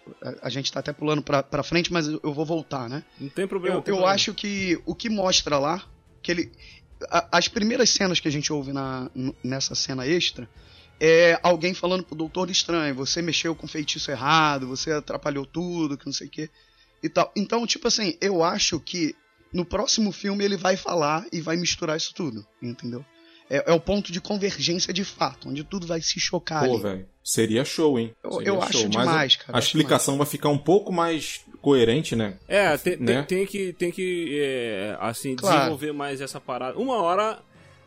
a, 0.43 0.51
gente 0.51 0.71
tá 0.71 0.81
até 0.81 0.93
pulando 0.93 1.23
pra, 1.23 1.43
pra 1.43 1.63
frente, 1.63 1.91
mas 1.91 2.07
eu, 2.07 2.21
vou 2.35 2.45
voltar, 2.45 2.91
né? 2.91 3.03
Não 3.19 3.31
tem 3.31 3.47
problema. 3.47 3.77
Eu, 3.77 3.79
eu 3.79 3.83
problema. 3.85 4.11
acho 4.11 4.35
que 4.35 4.79
o 4.85 4.95
que 4.95 5.09
mostra 5.09 5.59
lá, 5.59 5.83
que 6.21 6.31
ele. 6.31 6.53
As 7.11 7.49
primeiras 7.49 7.91
cenas 7.91 8.21
que 8.21 8.29
a 8.29 8.31
gente 8.31 8.53
ouve 8.53 8.73
na, 8.73 9.11
nessa 9.43 9.75
cena 9.75 10.07
extra 10.07 10.49
é 11.01 11.39
alguém 11.43 11.75
falando 11.75 12.05
pro 12.05 12.15
Doutor 12.15 12.51
Estranho, 12.51 12.95
você 12.95 13.21
mexeu 13.21 13.55
com 13.55 13.67
feitiço 13.67 14.11
errado, 14.11 14.69
você 14.69 14.93
atrapalhou 14.93 15.45
tudo, 15.45 15.99
que 15.99 16.07
não 16.07 16.13
sei 16.13 16.29
o 16.29 16.31
que 16.31 16.51
e 17.03 17.09
tal. 17.09 17.33
Então, 17.35 17.67
tipo 17.67 17.89
assim, 17.89 18.17
eu 18.21 18.45
acho 18.45 18.79
que 18.79 19.15
no 19.53 19.65
próximo 19.65 20.13
filme 20.13 20.45
ele 20.45 20.57
vai 20.57 20.77
falar 20.77 21.27
e 21.33 21.41
vai 21.41 21.57
misturar 21.57 21.97
isso 21.97 22.15
tudo, 22.15 22.47
entendeu? 22.63 23.05
É, 23.51 23.71
é 23.71 23.73
o 23.75 23.81
ponto 23.81 24.11
de 24.11 24.21
convergência 24.21 24.93
de 24.93 25.05
fato, 25.05 25.49
onde 25.49 25.63
tudo 25.65 25.87
vai 25.87 26.01
se 26.01 26.19
chocar 26.19 26.67
Pô, 26.67 26.79
velho. 26.79 27.07
Seria 27.23 27.65
show, 27.65 27.99
hein? 27.99 28.15
Eu- 28.23 28.33
Seria 28.33 28.49
eu 28.49 28.63
acho 28.63 28.73
show. 28.73 28.83
Mas 28.95 29.07
demais, 29.07 29.35
a- 29.35 29.45
cara, 29.45 29.57
A 29.57 29.59
acho 29.59 29.67
explicação 29.69 30.17
vai 30.17 30.27
ficar 30.27 30.49
um 30.49 30.59
pouco 30.59 30.91
mais 30.93 31.41
coerente, 31.61 32.17
né? 32.17 32.39
É, 32.49 32.77
tem, 32.79 32.97
tem- 32.97 33.07
né? 33.17 33.23
tem 33.23 33.47
que, 33.47 33.73
tem 33.75 33.91
que 33.93 34.39
é, 34.43 34.97
assim, 35.01 35.37
Claro. 35.37 35.57
desenvolver 35.59 35.93
mais 35.93 36.21
essa 36.21 36.41
parada. 36.41 36.79
Uma 36.79 36.97
hora. 36.97 37.41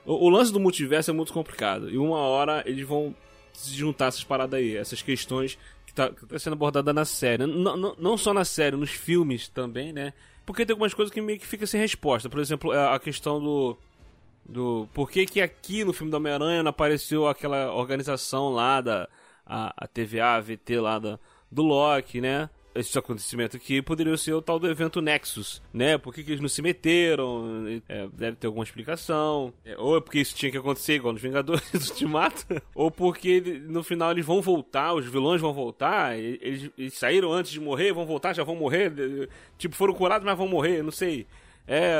O, 0.06 0.28
o 0.28 0.30
lance 0.30 0.54
do 0.54 0.60
multiverso 0.60 1.10
é 1.10 1.14
muito 1.14 1.34
complicado. 1.34 1.90
E 1.90 1.98
uma 1.98 2.20
hora 2.20 2.64
eles 2.66 2.88
vão 2.88 3.16
se 3.52 3.74
juntar 3.76 4.08
essas 4.08 4.24
paradas 4.24 4.60
aí, 4.60 4.78
essas 4.78 5.02
questões 5.02 5.58
que 5.88 5.94
tá, 5.94 6.10
que 6.12 6.26
tá 6.28 6.38
sendo 6.38 6.54
abordada 6.54 6.94
na 6.94 7.06
série. 7.06 7.46
Não, 7.48 7.76
não, 7.76 7.96
não 7.98 8.18
só 8.18 8.34
na 8.34 8.46
série, 8.46 8.76
nos 8.76 8.92
filmes 8.92 9.48
também, 9.48 9.92
né? 9.92 10.14
Porque 10.46 10.64
tem 10.66 10.74
algumas 10.74 10.94
coisas 10.94 11.12
que 11.14 11.20
meio 11.22 11.40
que 11.40 11.48
fica 11.48 11.66
sem 11.66 11.82
resposta. 11.82 12.30
Por 12.30 12.40
exemplo, 12.40 12.72
a 12.72 12.94
a 12.96 13.00
questão 13.00 13.40
do. 13.42 13.76
Do 14.48 14.88
por 14.94 15.10
que, 15.10 15.26
que 15.26 15.42
aqui 15.42 15.84
no 15.84 15.92
filme 15.92 16.12
do 16.12 16.18
Homem-Aranha 16.18 16.62
não 16.62 16.70
apareceu 16.70 17.28
aquela 17.28 17.74
organização 17.74 18.50
lá 18.50 18.80
da 18.80 19.10
a, 19.46 19.74
a 19.78 19.88
TVA, 19.88 20.36
a 20.36 20.40
VT 20.40 20.80
lá 20.80 21.00
da, 21.00 21.20
do 21.52 21.64
Loki, 21.64 22.20
né? 22.20 22.50
Esse 22.74 23.00
acontecimento 23.00 23.56
aqui 23.56 23.82
poderia 23.82 24.18
ser 24.18 24.34
o 24.34 24.42
tal 24.42 24.60
do 24.60 24.70
evento 24.70 25.02
Nexus, 25.02 25.62
né? 25.74 25.98
Por 25.98 26.14
que, 26.14 26.22
que 26.24 26.32
eles 26.32 26.42
não 26.42 26.50
se 26.50 26.62
meteram? 26.62 27.82
É, 27.88 28.06
deve 28.12 28.36
ter 28.36 28.48
alguma 28.48 28.66
explicação. 28.66 29.54
É, 29.64 29.78
ou 29.78 29.96
é 29.96 30.02
porque 30.02 30.20
isso 30.20 30.36
tinha 30.36 30.52
que 30.52 30.58
acontecer 30.58 30.96
igual 30.96 31.14
nos 31.14 31.22
Vingadores 31.22 31.64
do 31.72 31.80
Ultimato, 31.80 32.46
ou 32.74 32.92
porque 32.92 33.40
no 33.66 33.82
final 33.82 34.12
eles 34.12 34.26
vão 34.26 34.42
voltar, 34.42 34.94
os 34.94 35.06
vilões 35.06 35.40
vão 35.40 35.54
voltar, 35.54 36.20
eles, 36.20 36.70
eles 36.78 36.94
saíram 36.96 37.32
antes 37.32 37.52
de 37.52 37.62
morrer, 37.62 37.94
vão 37.94 38.06
voltar, 38.06 38.34
já 38.34 38.44
vão 38.44 38.58
morrer. 38.58 38.92
Tipo, 39.58 39.74
foram 39.74 39.94
curados, 39.94 40.26
mas 40.26 40.38
vão 40.38 40.48
morrer, 40.48 40.84
não 40.84 40.92
sei. 40.92 41.26
É, 41.68 41.96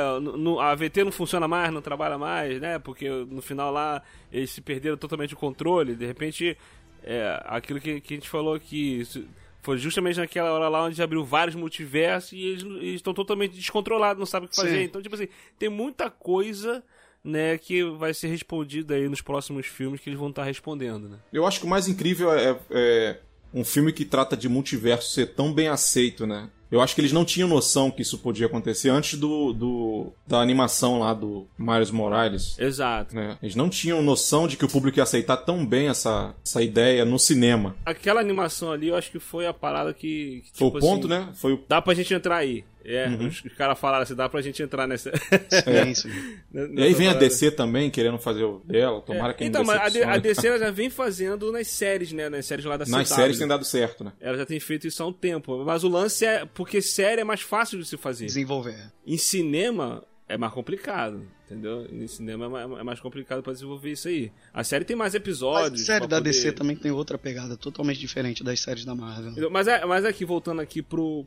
a 0.60 0.70
AVT 0.70 1.04
não 1.04 1.12
funciona 1.12 1.48
mais, 1.48 1.72
não 1.72 1.82
trabalha 1.82 2.16
mais, 2.16 2.60
né? 2.60 2.78
Porque 2.78 3.08
no 3.08 3.42
final 3.42 3.72
lá 3.72 4.02
eles 4.32 4.50
se 4.50 4.60
perderam 4.60 4.96
totalmente 4.96 5.34
o 5.34 5.36
controle. 5.36 5.96
De 5.96 6.06
repente, 6.06 6.56
é, 7.02 7.42
aquilo 7.44 7.80
que, 7.80 8.00
que 8.00 8.14
a 8.14 8.16
gente 8.16 8.28
falou 8.28 8.60
isso 8.70 9.26
foi 9.66 9.78
justamente 9.78 10.20
naquela 10.20 10.52
hora 10.52 10.68
lá 10.68 10.84
onde 10.84 11.02
abriu 11.02 11.24
vários 11.24 11.56
multiversos 11.56 12.32
e 12.32 12.40
eles 12.40 12.62
eles 12.62 12.94
estão 12.94 13.12
totalmente 13.12 13.56
descontrolados, 13.56 14.20
não 14.20 14.26
sabem 14.26 14.46
o 14.46 14.48
que 14.48 14.54
fazer. 14.54 14.78
Sim. 14.78 14.84
Então, 14.84 15.02
tipo 15.02 15.16
assim, 15.16 15.26
tem 15.58 15.68
muita 15.68 16.08
coisa, 16.08 16.84
né, 17.24 17.58
que 17.58 17.82
vai 17.82 18.14
ser 18.14 18.28
respondida 18.28 18.94
aí 18.94 19.08
nos 19.08 19.20
próximos 19.20 19.66
filmes 19.66 20.00
que 20.00 20.08
eles 20.08 20.18
vão 20.18 20.28
estar 20.28 20.44
respondendo, 20.44 21.08
né? 21.08 21.18
Eu 21.32 21.44
acho 21.44 21.58
que 21.58 21.66
o 21.66 21.68
mais 21.68 21.88
incrível 21.88 22.32
é, 22.32 22.56
é 22.70 23.18
um 23.52 23.64
filme 23.64 23.92
que 23.92 24.04
trata 24.04 24.36
de 24.36 24.48
multiverso 24.48 25.12
ser 25.12 25.34
tão 25.34 25.52
bem 25.52 25.68
aceito, 25.68 26.26
né? 26.26 26.48
Eu 26.70 26.80
acho 26.80 26.94
que 26.94 27.00
eles 27.00 27.12
não 27.12 27.24
tinham 27.24 27.48
noção 27.48 27.90
que 27.90 28.02
isso 28.02 28.18
podia 28.18 28.46
acontecer 28.46 28.88
antes 28.88 29.18
do, 29.18 29.52
do 29.52 30.12
da 30.26 30.40
animação 30.40 30.98
lá 30.98 31.14
do 31.14 31.46
Miles 31.56 31.90
Morales. 31.90 32.58
Exato. 32.58 33.14
Né? 33.14 33.38
Eles 33.40 33.54
não 33.54 33.68
tinham 33.68 34.02
noção 34.02 34.48
de 34.48 34.56
que 34.56 34.64
o 34.64 34.68
público 34.68 34.98
ia 34.98 35.04
aceitar 35.04 35.36
tão 35.36 35.64
bem 35.64 35.88
essa, 35.88 36.34
essa 36.44 36.62
ideia 36.62 37.04
no 37.04 37.18
cinema. 37.18 37.76
Aquela 37.84 38.20
animação 38.20 38.72
ali, 38.72 38.88
eu 38.88 38.96
acho 38.96 39.12
que 39.12 39.20
foi 39.20 39.46
a 39.46 39.54
parada 39.54 39.94
que. 39.94 40.42
que, 40.44 40.58
Foi 40.58 40.66
tipo 40.68 40.78
o 40.78 40.80
ponto, 40.80 41.06
assim, 41.12 41.26
né? 41.26 41.32
Foi 41.34 41.52
o 41.52 41.64
Dá 41.68 41.80
pra 41.80 41.94
gente 41.94 42.12
entrar 42.12 42.36
aí. 42.36 42.64
É, 42.88 43.08
Uhum. 43.08 43.26
os, 43.26 43.42
os 43.44 43.52
caras 43.54 43.76
falaram 43.78 44.04
assim, 44.04 44.14
dá 44.14 44.28
pra 44.28 44.40
gente 44.40 44.62
entrar 44.62 44.86
nessa. 44.86 45.10
Sim, 45.16 45.94
sim. 45.94 46.08
E 46.76 46.82
aí 46.82 46.94
vem 46.94 47.08
a 47.08 47.14
DC 47.14 47.50
também 47.50 47.90
querendo 47.90 48.16
fazer 48.18 48.44
o 48.44 48.60
dela, 48.64 49.00
tomara 49.02 49.34
que 49.34 49.44
Então, 49.44 49.64
mas 49.64 49.96
a, 49.96 50.12
a. 50.12 50.18
DC 50.18 50.46
ela 50.46 50.58
já 50.58 50.70
vem 50.70 50.88
fazendo 50.88 51.50
nas 51.50 51.66
séries, 51.68 52.12
né? 52.12 52.28
Nas 52.28 52.46
séries 52.46 52.64
lá 52.64 52.76
da 52.76 52.86
Nas 52.86 53.08
CW. 53.08 53.16
séries 53.16 53.38
tem 53.38 53.48
dado 53.48 53.64
certo, 53.64 54.04
né? 54.04 54.12
Ela 54.20 54.38
já 54.38 54.46
tem 54.46 54.60
feito 54.60 54.86
isso 54.86 55.02
há 55.02 55.06
um 55.06 55.12
tempo. 55.12 55.64
Mas 55.64 55.82
o 55.84 55.88
lance 55.88 56.24
é. 56.24 56.44
Porque 56.46 56.80
série 56.80 57.20
é 57.20 57.24
mais 57.24 57.40
fácil 57.40 57.78
de 57.78 57.84
se 57.86 57.96
fazer. 57.96 58.26
Desenvolver. 58.26 58.92
Em 59.06 59.18
cinema 59.18 60.04
é 60.28 60.36
mais 60.38 60.52
complicado. 60.52 61.26
Entendeu? 61.46 61.86
Em 61.92 62.06
cinema 62.08 62.46
é 62.46 62.48
mais, 62.48 62.80
é 62.80 62.82
mais 62.82 63.00
complicado 63.00 63.42
pra 63.42 63.52
desenvolver 63.52 63.90
isso 63.92 64.08
aí. 64.08 64.32
A 64.52 64.64
série 64.64 64.84
tem 64.84 64.96
mais 64.96 65.12
Mas 65.12 65.20
episódios. 65.22 65.82
a 65.82 65.84
série 65.86 66.06
da 66.06 66.16
poder- 66.18 66.30
DC 66.32 66.52
também 66.52 66.74
tem 66.76 66.90
outra 66.90 67.16
pegada 67.16 67.56
totalmente 67.56 68.00
diferente 68.00 68.42
das 68.42 68.58
séries 68.60 68.84
da 68.84 68.94
Marvel. 68.94 69.50
Mas, 69.50 69.68
é, 69.68 69.84
mas 69.84 70.04
aqui, 70.04 70.24
voltando 70.24 70.60
aqui 70.60 70.82
pro, 70.82 71.24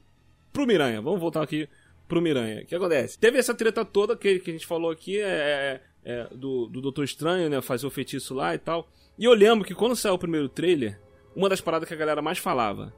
pro 0.51 0.65
Miranha. 0.65 1.01
Vamos 1.01 1.19
voltar 1.19 1.41
aqui 1.41 1.67
pro 2.07 2.21
Miranha. 2.21 2.62
O 2.62 2.65
que 2.65 2.75
acontece? 2.75 3.17
Teve 3.17 3.38
essa 3.38 3.53
treta 3.53 3.85
toda 3.85 4.15
que, 4.15 4.39
que 4.39 4.49
a 4.49 4.53
gente 4.53 4.65
falou 4.65 4.91
aqui, 4.91 5.19
é, 5.21 5.81
é, 6.03 6.27
do, 6.31 6.67
do 6.67 6.81
Doutor 6.81 7.03
Estranho, 7.03 7.49
né? 7.49 7.62
Fazer 7.62 7.85
o 7.85 7.91
feitiço 7.91 8.33
lá 8.33 8.55
e 8.55 8.57
tal. 8.57 8.89
E 9.17 9.25
eu 9.25 9.33
lembro 9.33 9.65
que 9.65 9.75
quando 9.75 9.95
saiu 9.95 10.15
o 10.15 10.19
primeiro 10.19 10.49
trailer, 10.49 10.99
uma 11.35 11.49
das 11.49 11.62
paradas 11.62 11.88
que 11.88 11.93
a 11.93 11.97
galera 11.97 12.21
mais 12.21 12.38
falava. 12.38 12.93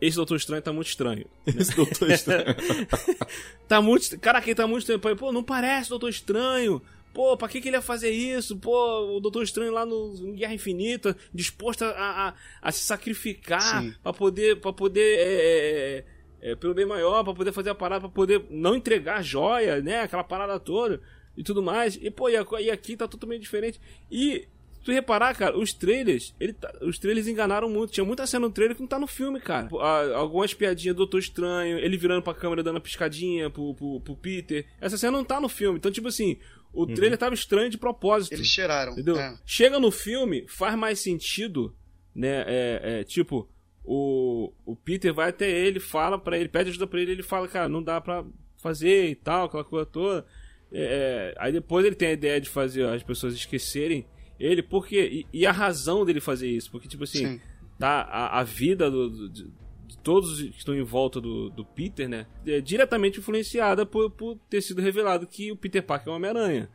Esse 0.00 0.16
Doutor 0.16 0.36
Estranho 0.36 0.62
tá 0.62 0.72
muito 0.72 0.88
estranho. 0.88 1.26
Esse 1.46 1.74
Doutor 1.76 2.10
Estranho. 2.10 2.46
Tá 3.68 3.80
muito. 3.80 4.18
Caraca, 4.18 4.46
ele 4.46 4.54
tá 4.54 4.66
muito 4.66 4.80
estranho. 4.80 5.16
Pô, 5.16 5.32
não 5.32 5.42
parece 5.42 5.88
Doutor 5.88 6.10
Estranho. 6.10 6.82
Pô, 7.14 7.36
pra 7.36 7.48
que, 7.48 7.60
que 7.60 7.68
ele 7.68 7.76
ia 7.76 7.82
fazer 7.82 8.10
isso? 8.10 8.56
Pô, 8.56 9.16
o 9.16 9.20
Doutor 9.20 9.42
Estranho 9.42 9.72
lá 9.72 9.86
no 9.86 10.12
Guerra 10.34 10.54
Infinita, 10.54 11.16
disposto 11.32 11.84
a, 11.84 11.88
a, 11.90 12.34
a 12.60 12.72
se 12.72 12.84
sacrificar 12.84 13.82
pra 14.02 14.12
poder. 14.12 14.60
Pra 14.60 14.72
poder 14.72 15.18
é, 15.18 16.04
é, 16.42 16.56
pelo 16.56 16.74
bem 16.74 16.84
maior, 16.84 17.22
pra 17.22 17.32
poder 17.32 17.52
fazer 17.52 17.70
a 17.70 17.74
parada, 17.74 18.00
pra 18.00 18.10
poder 18.10 18.44
não 18.50 18.74
entregar 18.74 19.22
joia, 19.22 19.80
né? 19.80 20.00
Aquela 20.00 20.24
parada 20.24 20.58
toda. 20.58 21.00
e 21.36 21.42
tudo 21.42 21.62
mais. 21.62 21.96
E, 22.00 22.10
pô, 22.10 22.28
e, 22.28 22.34
e 22.34 22.70
aqui 22.70 22.96
tá 22.96 23.08
totalmente 23.08 23.42
diferente. 23.42 23.80
E 24.10 24.46
tu 24.84 24.92
reparar, 24.92 25.34
cara, 25.34 25.56
os 25.56 25.72
trailers, 25.72 26.34
ele 26.40 26.52
tá, 26.52 26.72
os 26.82 26.98
trailers 26.98 27.28
enganaram 27.28 27.68
muito. 27.68 27.92
Tinha 27.92 28.04
muita 28.04 28.26
cena 28.26 28.46
no 28.46 28.52
trailer 28.52 28.74
que 28.76 28.82
não 28.82 28.88
tá 28.88 28.98
no 28.98 29.06
filme, 29.06 29.40
cara. 29.40 29.68
Algumas 30.14 30.52
piadinhas 30.52 30.94
do 30.94 30.98
Doutor 30.98 31.18
Estranho, 31.18 31.78
ele 31.78 31.96
virando 31.96 32.22
pra 32.22 32.34
câmera 32.34 32.62
dando 32.62 32.76
uma 32.76 32.80
piscadinha 32.80 33.48
pro, 33.48 33.74
pro, 33.74 34.00
pro 34.00 34.16
Peter. 34.16 34.66
Essa 34.80 34.98
cena 34.98 35.16
não 35.16 35.24
tá 35.24 35.40
no 35.40 35.48
filme. 35.48 35.78
Então, 35.78 35.90
tipo 35.90 36.08
assim, 36.08 36.38
o 36.72 36.82
uhum. 36.82 36.94
trailer 36.94 37.18
tava 37.18 37.34
estranho 37.34 37.70
de 37.70 37.78
propósito. 37.78 38.34
Eles 38.34 38.48
cheiraram. 38.48 38.92
Entendeu? 38.92 39.18
É. 39.18 39.38
Chega 39.46 39.78
no 39.78 39.90
filme, 39.90 40.44
faz 40.48 40.76
mais 40.76 40.98
sentido, 40.98 41.74
né? 42.14 42.44
É, 42.46 42.80
é, 42.82 43.04
tipo, 43.04 43.48
o, 43.84 44.52
o 44.64 44.76
Peter 44.76 45.12
vai 45.12 45.30
até 45.30 45.50
ele, 45.50 45.80
fala 45.80 46.18
para 46.18 46.38
ele, 46.38 46.48
pede 46.48 46.70
ajuda 46.70 46.86
pra 46.86 47.00
ele, 47.00 47.12
ele 47.12 47.22
fala, 47.22 47.48
cara, 47.48 47.68
não 47.68 47.82
dá 47.82 48.00
pra 48.00 48.24
fazer 48.56 49.08
e 49.08 49.14
tal, 49.14 49.46
aquela 49.46 49.64
coisa 49.64 49.86
toda. 49.86 50.24
É, 50.70 51.34
aí 51.38 51.52
depois 51.52 51.84
ele 51.84 51.94
tem 51.94 52.08
a 52.08 52.12
ideia 52.12 52.40
de 52.40 52.48
fazer 52.48 52.86
as 52.86 53.02
pessoas 53.02 53.34
esquecerem 53.34 54.06
ele, 54.42 54.62
porque. 54.62 55.26
E, 55.32 55.40
e, 55.40 55.46
a 55.46 55.52
razão 55.52 56.04
dele 56.04 56.20
fazer 56.20 56.50
isso, 56.50 56.70
porque, 56.70 56.88
tipo 56.88 57.04
assim, 57.04 57.26
Sim. 57.26 57.40
tá, 57.78 58.02
a, 58.02 58.40
a 58.40 58.42
vida 58.42 58.90
do, 58.90 59.08
do, 59.08 59.28
de, 59.28 59.44
de, 59.86 59.98
todos 59.98 60.42
que 60.42 60.58
estão 60.58 60.74
em 60.74 60.82
volta 60.82 61.20
do, 61.20 61.48
do 61.48 61.64
Peter, 61.64 62.08
né? 62.08 62.26
É 62.44 62.60
diretamente 62.60 63.20
influenciada 63.20 63.86
por, 63.86 64.10
por 64.10 64.36
ter 64.50 64.60
sido 64.60 64.82
revelado 64.82 65.28
que 65.28 65.52
o 65.52 65.56
Peter 65.56 65.82
Parker 65.82 66.08
é 66.08 66.12
um 66.12 66.16
Homem-Aranha. 66.16 66.68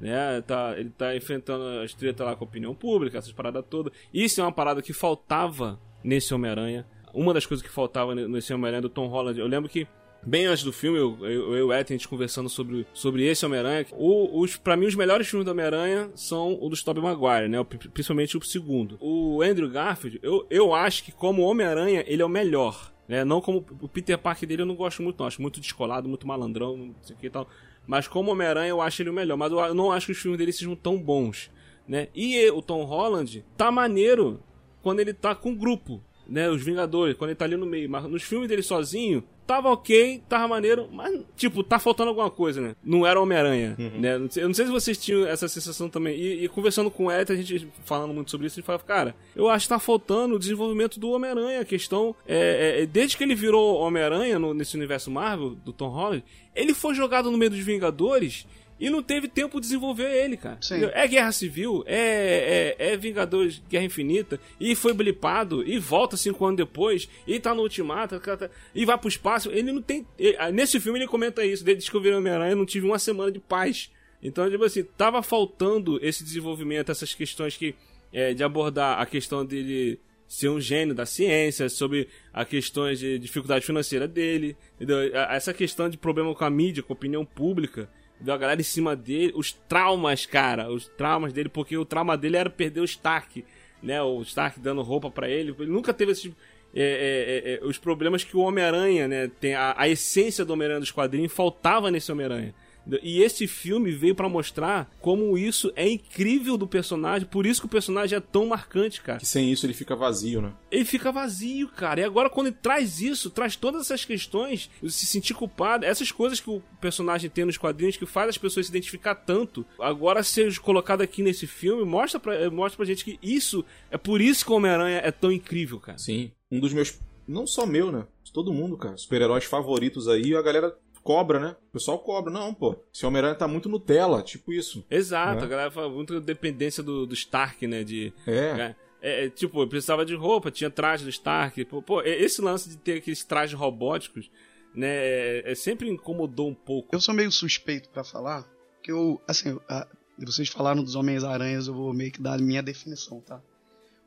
Né, 0.00 0.40
tá, 0.40 0.74
ele 0.76 0.90
tá 0.90 1.14
enfrentando 1.14 1.64
as 1.80 1.94
tretas 1.94 2.26
lá 2.26 2.34
com 2.34 2.42
a 2.42 2.48
opinião 2.48 2.74
pública, 2.74 3.18
essas 3.18 3.32
paradas 3.32 3.64
todas. 3.70 3.92
Isso 4.12 4.40
é 4.40 4.44
uma 4.44 4.50
parada 4.50 4.82
que 4.82 4.92
faltava 4.92 5.78
nesse 6.02 6.32
Homem-Aranha. 6.34 6.86
Uma 7.12 7.34
das 7.34 7.46
coisas 7.46 7.66
que 7.66 7.72
faltava 7.72 8.14
nesse 8.14 8.52
Homem-Aranha 8.52 8.82
do 8.82 8.88
Tom 8.88 9.06
Holland. 9.06 9.38
Eu 9.38 9.46
lembro 9.46 9.68
que 9.68 9.86
bem 10.24 10.46
antes 10.46 10.64
do 10.64 10.72
filme, 10.72 10.98
eu, 10.98 11.18
eu, 11.20 11.56
e 11.56 11.62
o 11.62 11.72
Ed, 11.72 11.92
a 11.92 11.94
gente 11.94 12.08
conversando 12.08 12.48
sobre, 12.48 12.86
sobre 12.94 13.24
esse 13.26 13.44
Homem-Aranha. 13.44 13.86
Os, 13.92 14.56
pra 14.56 14.76
mim, 14.76 14.86
os 14.86 14.94
melhores 14.94 15.28
filmes 15.28 15.44
do 15.44 15.50
Homem-Aranha 15.50 16.10
são 16.14 16.58
o 16.60 16.68
dos 16.68 16.82
Tobey 16.82 17.02
Maguire, 17.02 17.48
né? 17.48 17.62
Principalmente 17.92 18.36
o 18.36 18.42
segundo. 18.42 18.96
O 19.00 19.42
Andrew 19.42 19.68
Garfield, 19.68 20.20
eu, 20.22 20.46
eu 20.48 20.74
acho 20.74 21.04
que 21.04 21.12
como 21.12 21.42
Homem-Aranha, 21.42 22.04
ele 22.06 22.22
é 22.22 22.24
o 22.24 22.28
melhor. 22.28 22.92
Né? 23.08 23.24
Não 23.24 23.40
como 23.40 23.66
o 23.80 23.88
Peter 23.88 24.16
Parker 24.16 24.48
dele, 24.48 24.62
eu 24.62 24.66
não 24.66 24.76
gosto 24.76 25.02
muito, 25.02 25.18
não. 25.18 25.26
Acho 25.26 25.42
muito 25.42 25.60
descolado, 25.60 26.08
muito 26.08 26.26
malandrão, 26.26 26.76
não 26.76 26.94
sei 27.02 27.16
o 27.16 27.18
que 27.18 27.26
e 27.26 27.30
tal. 27.30 27.48
Mas 27.86 28.06
como 28.06 28.30
Homem-Aranha, 28.30 28.70
eu 28.70 28.80
acho 28.80 29.02
ele 29.02 29.10
o 29.10 29.12
melhor. 29.12 29.36
Mas 29.36 29.52
eu 29.52 29.74
não 29.74 29.90
acho 29.90 30.06
que 30.06 30.12
os 30.12 30.18
filmes 30.18 30.38
dele 30.38 30.52
sejam 30.52 30.76
tão 30.76 30.96
bons. 30.98 31.50
Né? 31.86 32.08
E 32.14 32.48
o 32.50 32.62
Tom 32.62 32.84
Holland 32.84 33.44
tá 33.56 33.70
maneiro 33.70 34.40
quando 34.82 35.00
ele 35.00 35.14
tá 35.14 35.34
com 35.34 35.54
grupo 35.54 36.02
né? 36.26 36.48
Os 36.48 36.62
Vingadores, 36.62 37.16
quando 37.16 37.30
ele 37.30 37.36
tá 37.36 37.44
ali 37.44 37.56
no 37.56 37.66
meio. 37.66 37.88
Mas 37.90 38.04
nos 38.04 38.22
filmes 38.22 38.48
dele 38.48 38.62
sozinho, 38.62 39.22
tava 39.46 39.68
ok, 39.70 40.22
tava 40.28 40.48
maneiro, 40.48 40.88
mas, 40.90 41.20
tipo, 41.36 41.62
tá 41.62 41.78
faltando 41.78 42.10
alguma 42.10 42.30
coisa, 42.30 42.60
né? 42.60 42.76
Não 42.82 43.06
era 43.06 43.20
Homem-Aranha, 43.20 43.76
uhum. 43.78 44.00
né? 44.00 44.14
Eu 44.14 44.48
não 44.48 44.54
sei 44.54 44.66
se 44.66 44.72
vocês 44.72 44.96
tinham 44.96 45.26
essa 45.26 45.48
sensação 45.48 45.88
também. 45.88 46.16
E, 46.16 46.44
e 46.44 46.48
conversando 46.48 46.90
com 46.90 47.06
o 47.06 47.12
Ed, 47.12 47.32
a 47.32 47.36
gente 47.36 47.68
falando 47.84 48.14
muito 48.14 48.30
sobre 48.30 48.46
isso, 48.46 48.54
a 48.54 48.60
gente 48.60 48.66
falava, 48.66 48.84
cara, 48.84 49.14
eu 49.34 49.48
acho 49.48 49.66
que 49.66 49.68
tá 49.68 49.78
faltando 49.78 50.36
o 50.36 50.38
desenvolvimento 50.38 50.98
do 50.98 51.10
Homem-Aranha. 51.10 51.60
A 51.60 51.64
questão 51.64 52.14
é, 52.26 52.82
é, 52.82 52.86
desde 52.86 53.16
que 53.16 53.24
ele 53.24 53.34
virou 53.34 53.78
Homem-Aranha 53.80 54.38
nesse 54.54 54.76
universo 54.76 55.10
Marvel, 55.10 55.50
do 55.50 55.72
Tom 55.72 55.88
Holland, 55.88 56.24
ele 56.54 56.74
foi 56.74 56.94
jogado 56.94 57.30
no 57.30 57.38
meio 57.38 57.50
dos 57.50 57.60
Vingadores 57.60 58.46
e 58.82 58.90
não 58.90 59.00
teve 59.00 59.28
tempo 59.28 59.60
de 59.60 59.66
desenvolver 59.68 60.10
ele, 60.12 60.36
cara. 60.36 60.58
Sim. 60.60 60.80
É 60.92 61.06
Guerra 61.06 61.30
Civil, 61.30 61.84
é, 61.86 62.74
é, 62.76 62.92
é 62.92 62.96
Vingadores 62.96 63.62
Guerra 63.70 63.84
Infinita, 63.84 64.40
e 64.58 64.74
foi 64.74 64.92
blipado, 64.92 65.64
e 65.64 65.78
volta 65.78 66.16
cinco 66.16 66.44
anos 66.44 66.56
depois, 66.56 67.08
e 67.24 67.38
tá 67.38 67.54
no 67.54 67.62
Ultimato, 67.62 68.18
tá, 68.18 68.50
e 68.74 68.84
vai 68.84 68.98
pro 68.98 69.08
espaço. 69.08 69.52
Ele 69.52 69.70
não 69.70 69.80
tem. 69.80 70.04
Nesse 70.52 70.80
filme 70.80 70.98
ele 70.98 71.06
comenta 71.06 71.46
isso, 71.46 71.64
desde 71.64 71.88
que 71.88 71.96
eu 71.96 72.18
Homem-Aranha, 72.18 72.56
não 72.56 72.66
tive 72.66 72.84
uma 72.84 72.98
semana 72.98 73.30
de 73.30 73.38
paz. 73.38 73.88
Então, 74.20 74.50
tipo 74.50 74.64
assim, 74.64 74.82
tava 74.82 75.22
faltando 75.22 76.00
esse 76.02 76.24
desenvolvimento, 76.24 76.90
essas 76.90 77.14
questões 77.14 77.56
que. 77.56 77.76
É, 78.12 78.34
de 78.34 78.44
abordar 78.44 79.00
a 79.00 79.06
questão 79.06 79.42
dele 79.42 79.98
ser 80.28 80.50
um 80.50 80.60
gênio 80.60 80.94
da 80.94 81.06
ciência, 81.06 81.66
sobre 81.70 82.08
a 82.30 82.44
questões 82.44 82.98
de 82.98 83.18
dificuldade 83.18 83.64
financeira 83.64 84.06
dele, 84.06 84.54
entendeu? 84.74 84.98
essa 85.14 85.54
questão 85.54 85.88
de 85.88 85.96
problema 85.96 86.34
com 86.34 86.44
a 86.44 86.50
mídia, 86.50 86.82
com 86.82 86.92
a 86.92 86.96
opinião 86.96 87.24
pública 87.24 87.88
deu 88.22 88.34
a 88.34 88.38
galera 88.38 88.60
em 88.60 88.64
cima 88.64 88.94
dele, 88.94 89.32
os 89.34 89.52
traumas, 89.52 90.24
cara, 90.24 90.70
os 90.70 90.86
traumas 90.88 91.32
dele, 91.32 91.48
porque 91.48 91.76
o 91.76 91.84
trauma 91.84 92.16
dele 92.16 92.36
era 92.36 92.48
perder 92.48 92.80
o 92.80 92.84
Stark, 92.84 93.44
né? 93.82 94.00
O 94.02 94.22
Stark 94.22 94.60
dando 94.60 94.80
roupa 94.82 95.10
para 95.10 95.28
ele. 95.28 95.54
Ele 95.58 95.70
nunca 95.70 95.92
teve 95.92 96.12
esse, 96.12 96.34
é, 96.74 96.82
é, 96.82 97.52
é, 97.52 97.54
é, 97.54 97.64
os 97.66 97.78
problemas 97.78 98.24
que 98.24 98.36
o 98.36 98.40
Homem-Aranha, 98.40 99.08
né? 99.08 99.30
Tem 99.40 99.54
a, 99.54 99.74
a 99.76 99.88
essência 99.88 100.44
do 100.44 100.52
Homem-Aranha 100.52 100.80
dos 100.80 100.90
quadrinhos 100.90 101.32
faltava 101.32 101.90
nesse 101.90 102.10
Homem-Aranha. 102.10 102.54
E 103.02 103.22
esse 103.22 103.46
filme 103.46 103.92
veio 103.92 104.14
para 104.14 104.28
mostrar 104.28 104.90
como 105.00 105.36
isso 105.38 105.72
é 105.76 105.88
incrível 105.88 106.56
do 106.56 106.66
personagem, 106.66 107.26
por 107.26 107.46
isso 107.46 107.60
que 107.60 107.66
o 107.66 107.70
personagem 107.70 108.16
é 108.16 108.20
tão 108.20 108.46
marcante, 108.46 109.00
cara. 109.00 109.18
Que 109.18 109.26
sem 109.26 109.50
isso 109.50 109.66
ele 109.66 109.74
fica 109.74 109.94
vazio, 109.94 110.42
né? 110.42 110.52
Ele 110.70 110.84
fica 110.84 111.12
vazio, 111.12 111.68
cara. 111.68 112.00
E 112.00 112.04
agora 112.04 112.28
quando 112.28 112.48
ele 112.48 112.56
traz 112.60 113.00
isso, 113.00 113.30
traz 113.30 113.56
todas 113.56 113.82
essas 113.82 114.04
questões, 114.04 114.70
se 114.88 115.06
sentir 115.06 115.34
culpado, 115.34 115.84
essas 115.84 116.10
coisas 116.10 116.40
que 116.40 116.50
o 116.50 116.62
personagem 116.80 117.30
tem 117.30 117.44
nos 117.44 117.56
quadrinhos 117.56 117.96
que 117.96 118.06
faz 118.06 118.28
as 118.28 118.38
pessoas 118.38 118.66
se 118.66 118.72
identificar 118.72 119.14
tanto, 119.14 119.64
agora 119.78 120.22
ser 120.22 120.58
colocado 120.58 121.02
aqui 121.02 121.22
nesse 121.22 121.46
filme, 121.46 121.84
mostra 121.84 122.18
pra, 122.18 122.50
mostra 122.50 122.76
pra 122.76 122.86
gente 122.86 123.04
que 123.04 123.18
isso, 123.22 123.64
é 123.90 123.96
por 123.96 124.20
isso 124.20 124.44
que 124.44 124.52
o 124.52 124.56
Homem-Aranha 124.56 125.00
é 125.04 125.10
tão 125.10 125.30
incrível, 125.30 125.78
cara. 125.78 125.98
Sim. 125.98 126.30
Um 126.50 126.60
dos 126.60 126.72
meus, 126.72 126.98
não 127.26 127.46
só 127.46 127.64
meu, 127.66 127.92
né? 127.92 128.06
Todo 128.32 128.52
mundo, 128.52 128.78
cara. 128.78 128.96
Super-heróis 128.96 129.44
favoritos 129.44 130.08
aí, 130.08 130.34
a 130.34 130.40
galera 130.40 130.74
cobra, 131.02 131.38
né? 131.38 131.56
O 131.70 131.72
pessoal 131.72 131.98
cobra. 131.98 132.32
Não, 132.32 132.54
pô. 132.54 132.76
Esse 132.92 133.04
Homem-Aranha 133.04 133.34
tá 133.34 133.48
muito 133.48 133.68
Nutella, 133.68 134.22
tipo 134.22 134.52
isso. 134.52 134.84
Exato, 134.90 135.40
né? 135.40 135.44
a 135.44 135.48
galera 135.48 135.70
fala 135.70 135.88
muito 135.88 136.20
dependência 136.20 136.82
do, 136.82 137.06
do 137.06 137.14
Stark, 137.14 137.66
né? 137.66 137.84
De, 137.84 138.12
é. 138.26 138.74
É, 139.02 139.24
é, 139.24 139.28
tipo, 139.28 139.66
precisava 139.66 140.04
de 140.04 140.14
roupa, 140.14 140.50
tinha 140.50 140.70
traje 140.70 141.04
do 141.04 141.10
Stark. 141.10 141.64
Pô, 141.64 141.82
pô 141.82 142.00
esse 142.02 142.40
lance 142.40 142.68
de 142.68 142.76
ter 142.76 142.98
aqueles 142.98 143.24
trajes 143.24 143.58
robóticos, 143.58 144.30
né? 144.74 144.88
É, 144.88 145.52
é 145.52 145.54
sempre 145.54 145.88
incomodou 145.90 146.48
um 146.48 146.54
pouco. 146.54 146.94
Eu 146.94 147.00
sou 147.00 147.14
meio 147.14 147.30
suspeito 147.30 147.88
para 147.90 148.04
falar, 148.04 148.46
que 148.82 148.92
eu, 148.92 149.20
assim, 149.26 149.58
a, 149.68 149.86
vocês 150.18 150.48
falaram 150.48 150.82
dos 150.82 150.94
Homens-Aranhas, 150.94 151.66
eu 151.66 151.74
vou 151.74 151.92
meio 151.92 152.12
que 152.12 152.20
dar 152.20 152.34
a 152.34 152.42
minha 152.42 152.62
definição, 152.62 153.20
tá? 153.20 153.42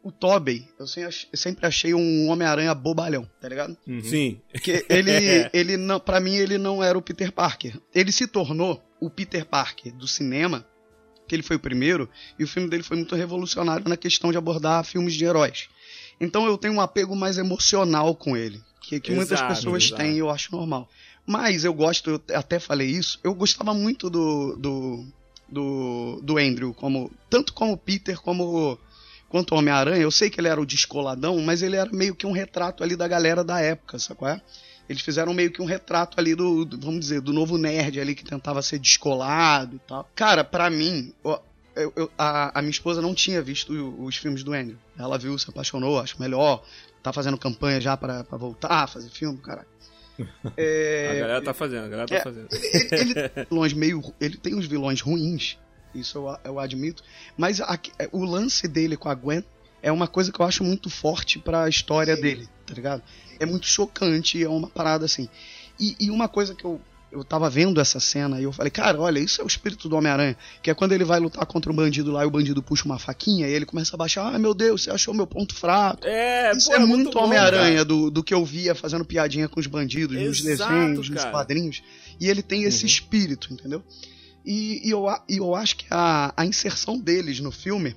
O 0.06 0.12
Tobey, 0.12 0.70
eu 0.78 0.86
sempre 1.34 1.66
achei 1.66 1.92
um 1.96 2.30
Homem-Aranha 2.30 2.76
bobalhão, 2.76 3.28
tá 3.42 3.50
ligado? 3.50 3.76
Uhum. 3.88 4.04
Sim. 4.04 4.40
Porque 4.52 4.86
ele, 4.88 5.10
ele 5.52 5.78
não, 5.78 6.00
para 6.00 6.20
mim, 6.20 6.36
ele 6.36 6.60
não 6.60 6.84
era 6.84 6.96
o 6.96 7.02
Peter 7.02 7.32
Parker. 7.32 7.82
Ele 7.92 8.12
se 8.12 8.28
tornou 8.28 8.80
o 9.02 9.10
Peter 9.10 9.44
Parker 9.44 9.92
do 9.92 10.08
cinema, 10.08 10.64
que 11.28 11.34
ele 11.34 11.42
foi 11.42 11.56
o 11.56 11.60
primeiro, 11.60 12.08
e 12.38 12.44
o 12.44 12.48
filme 12.48 12.70
dele 12.70 12.84
foi 12.84 12.98
muito 12.98 13.16
revolucionário 13.16 13.90
na 13.90 13.98
questão 13.98 14.32
de 14.32 14.38
abordar 14.38 14.86
filmes 14.86 15.16
de 15.16 15.26
heróis. 15.26 15.70
Então 16.22 16.46
eu 16.46 16.56
tenho 16.56 16.76
um 16.76 16.82
apego 16.82 17.16
mais 17.16 17.40
emocional 17.40 18.16
com 18.16 18.38
ele, 18.38 18.62
que, 18.82 19.00
que 19.00 19.12
exato, 19.12 19.16
muitas 19.16 19.42
pessoas 19.42 19.86
exato. 19.86 20.04
têm 20.04 20.18
e 20.18 20.20
eu 20.20 20.30
acho 20.30 20.56
normal. 20.56 20.88
Mas 21.26 21.66
eu 21.66 21.74
gosto, 21.74 22.12
eu 22.12 22.22
até 22.36 22.60
falei 22.60 22.92
isso, 22.92 23.20
eu 23.24 23.34
gostava 23.34 23.74
muito 23.74 24.08
do, 24.12 24.56
do, 24.56 25.08
do, 25.50 26.22
do 26.22 26.38
Andrew, 26.38 26.76
como, 26.76 27.12
tanto 27.28 27.54
como 27.54 27.76
Peter 27.76 28.22
como 28.22 28.78
quanto 29.36 29.54
o 29.54 29.58
Homem-Aranha, 29.58 30.02
eu 30.02 30.12
sei 30.12 30.30
que 30.30 30.40
ele 30.40 30.48
era 30.48 30.62
o 30.62 30.66
descoladão, 30.66 31.38
mas 31.42 31.62
ele 31.62 31.76
era 31.76 31.92
meio 31.92 32.16
que 32.16 32.26
um 32.26 32.32
retrato 32.32 32.82
ali 32.82 32.96
da 32.96 33.06
galera 33.06 33.44
da 33.44 33.60
época, 33.60 34.00
sacou? 34.00 34.30
É? 34.30 34.42
Eles 34.88 35.02
fizeram 35.02 35.34
meio 35.34 35.52
que 35.52 35.62
um 35.62 35.66
retrato 35.66 36.18
ali 36.18 36.34
do, 36.34 36.64
do, 36.64 36.80
vamos 36.80 37.02
dizer, 37.02 37.20
do 37.20 37.34
novo 37.34 37.58
nerd 37.58 38.00
ali 38.00 38.16
que 38.16 38.24
tentava 38.24 38.62
ser 38.62 38.80
descolado 38.80 39.76
e 39.76 39.80
tal. 39.80 40.10
Cara, 40.16 40.42
para 40.46 40.70
mim, 40.70 41.14
eu, 41.76 41.92
eu, 41.98 42.10
a, 42.18 42.58
a, 42.58 42.62
minha 42.62 42.72
esposa 42.72 43.02
não 43.02 43.14
tinha 43.14 43.42
visto 43.42 43.74
os 44.00 44.16
filmes 44.16 44.42
do 44.42 44.54
Andrew. 44.54 44.78
Ela 44.98 45.18
viu, 45.18 45.38
se 45.38 45.50
apaixonou, 45.50 46.00
acho 46.00 46.18
melhor. 46.18 46.64
Tá 47.04 47.12
fazendo 47.12 47.38
campanha 47.38 47.82
já 47.82 47.98
para 47.98 48.24
voltar 48.38 48.84
a 48.84 48.88
fazer 48.88 49.10
filme, 49.10 49.38
cara. 49.40 49.68
É, 50.56 51.10
a 51.12 51.20
galera 51.20 51.42
tá 51.42 51.54
fazendo, 51.54 51.84
a 51.84 51.90
galera 51.90 52.08
tá 52.08 52.16
é, 52.16 52.22
fazendo. 52.22 52.48
Ele, 52.54 53.20
ele, 53.20 53.48
vilões 53.50 53.74
meio, 53.74 54.02
ele 54.22 54.38
tem 54.38 54.56
uns 54.56 54.66
vilões 54.66 55.02
ruins, 55.02 55.58
isso 55.96 56.18
eu, 56.18 56.38
eu 56.44 56.60
admito. 56.60 57.04
Mas 57.38 57.62
a, 57.62 57.80
o 58.12 58.24
lance 58.24 58.68
dele 58.68 58.98
com 58.98 59.10
a 59.10 59.16
Gwen 59.16 59.44
é 59.86 59.92
uma 59.92 60.08
coisa 60.08 60.32
que 60.32 60.40
eu 60.40 60.46
acho 60.46 60.64
muito 60.64 60.90
forte 60.90 61.38
para 61.38 61.64
a 61.64 61.70
história 61.70 62.16
Sim. 62.16 62.22
dele, 62.24 62.50
tá 62.66 62.74
ligado? 62.74 63.04
É 63.40 63.46
muito 63.46 63.68
chocante, 63.68 64.44
é 64.44 64.50
uma 64.50 64.68
parada 64.68 65.06
assim. 65.06 65.30
E, 65.80 65.96
e, 66.00 66.10
uma 66.10 66.28
coisa 66.28 66.56
que 66.56 66.66
eu, 66.66 66.82
eu 67.12 67.24
tava 67.24 67.50
vendo 67.52 67.80
essa 67.80 68.00
cena 68.00 68.40
e 68.40 68.46
eu 68.46 68.52
falei, 68.52 68.72
cara, 68.72 69.00
olha, 69.00 69.20
isso 69.20 69.42
é 69.42 69.44
o 69.44 69.48
espírito 69.48 69.88
do 69.88 69.96
Homem-Aranha. 69.96 70.36
Que 70.64 70.72
é 70.72 70.74
quando 70.74 70.94
ele 70.94 71.04
vai 71.04 71.20
lutar 71.20 71.46
contra 71.46 71.72
um 71.72 71.76
bandido 71.76 72.12
lá 72.12 72.24
e 72.24 72.28
o 72.28 72.32
bandido 72.32 72.64
puxa 72.64 72.86
uma 72.86 72.98
faquinha 72.98 73.48
e 73.48 73.52
ele 73.54 73.66
começa 73.66 73.96
a 73.96 73.98
baixar, 73.98 74.34
ah, 74.34 74.40
meu 74.40 74.56
Deus, 74.56 74.84
você 74.84 74.90
achou 74.90 75.14
meu 75.14 75.28
ponto 75.28 75.54
fraco. 75.54 76.00
É, 76.04 76.52
isso 76.54 76.70
pô, 76.70 76.74
é, 76.74 76.78
é 76.78 76.80
muito, 76.80 77.04
muito 77.04 77.20
Homem-Aranha 77.20 77.86
do, 77.86 78.10
do 78.10 78.24
que 78.24 78.34
eu 78.34 78.44
via 78.44 78.74
fazendo 78.74 79.06
piadinha 79.06 79.48
com 79.48 79.60
os 79.60 79.68
bandidos, 79.68 80.16
Exato, 80.16 80.30
nos 80.30 80.42
desenhos, 80.42 81.10
cara. 81.10 81.22
nos 81.22 81.32
quadrinhos. 81.32 81.84
E 82.20 82.28
ele 82.28 82.42
tem 82.42 82.64
esse 82.64 82.82
uhum. 82.82 82.88
espírito, 82.88 83.54
entendeu? 83.54 83.84
E, 84.46 84.88
e, 84.88 84.92
eu, 84.92 85.06
e 85.28 85.38
eu 85.38 85.56
acho 85.56 85.78
que 85.78 85.86
a, 85.90 86.34
a 86.38 86.46
inserção 86.46 87.00
deles 87.00 87.40
no 87.40 87.52
filme 87.52 87.96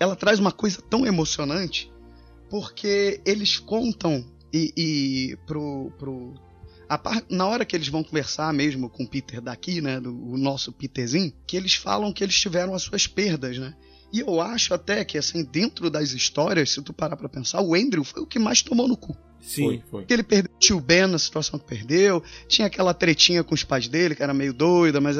ela 0.00 0.16
traz 0.16 0.38
uma 0.40 0.50
coisa 0.50 0.82
tão 0.82 1.06
emocionante 1.06 1.92
porque 2.50 3.20
eles 3.24 3.58
contam 3.58 4.24
e, 4.52 4.72
e 4.76 5.36
pro, 5.46 5.92
pro 5.98 6.34
na 7.30 7.46
hora 7.46 7.64
que 7.64 7.74
eles 7.74 7.88
vão 7.88 8.04
conversar 8.04 8.52
mesmo 8.52 8.88
com 8.88 9.04
o 9.04 9.08
Peter 9.08 9.40
daqui, 9.40 9.80
né, 9.80 9.98
do 9.98 10.10
o 10.10 10.36
nosso 10.36 10.72
Peterzinho, 10.72 11.32
que 11.46 11.56
eles 11.56 11.74
falam 11.74 12.12
que 12.12 12.22
eles 12.22 12.38
tiveram 12.38 12.74
as 12.74 12.82
suas 12.82 13.06
perdas, 13.06 13.58
né? 13.58 13.74
E 14.12 14.20
eu 14.20 14.40
acho 14.40 14.72
até 14.72 15.04
que, 15.04 15.18
assim, 15.18 15.42
dentro 15.42 15.90
das 15.90 16.12
histórias, 16.12 16.70
se 16.70 16.80
tu 16.82 16.92
parar 16.92 17.16
pra 17.16 17.28
pensar, 17.28 17.60
o 17.62 17.74
Andrew 17.74 18.04
foi 18.04 18.22
o 18.22 18.26
que 18.26 18.38
mais 18.38 18.62
tomou 18.62 18.86
no 18.86 18.96
cu. 18.96 19.16
Sim. 19.44 19.64
Foi, 19.64 19.82
foi. 19.90 20.00
Porque 20.02 20.12
ele 20.14 20.22
perdeu 20.22 20.50
o 20.54 20.58
tio 20.58 20.80
Ben 20.80 21.06
na 21.06 21.18
situação 21.18 21.58
que 21.58 21.66
perdeu, 21.66 22.22
tinha 22.48 22.66
aquela 22.66 22.94
tretinha 22.94 23.44
com 23.44 23.54
os 23.54 23.62
pais 23.62 23.86
dele, 23.88 24.14
que 24.14 24.22
era 24.22 24.32
meio 24.32 24.52
doida, 24.54 25.00
mas, 25.00 25.16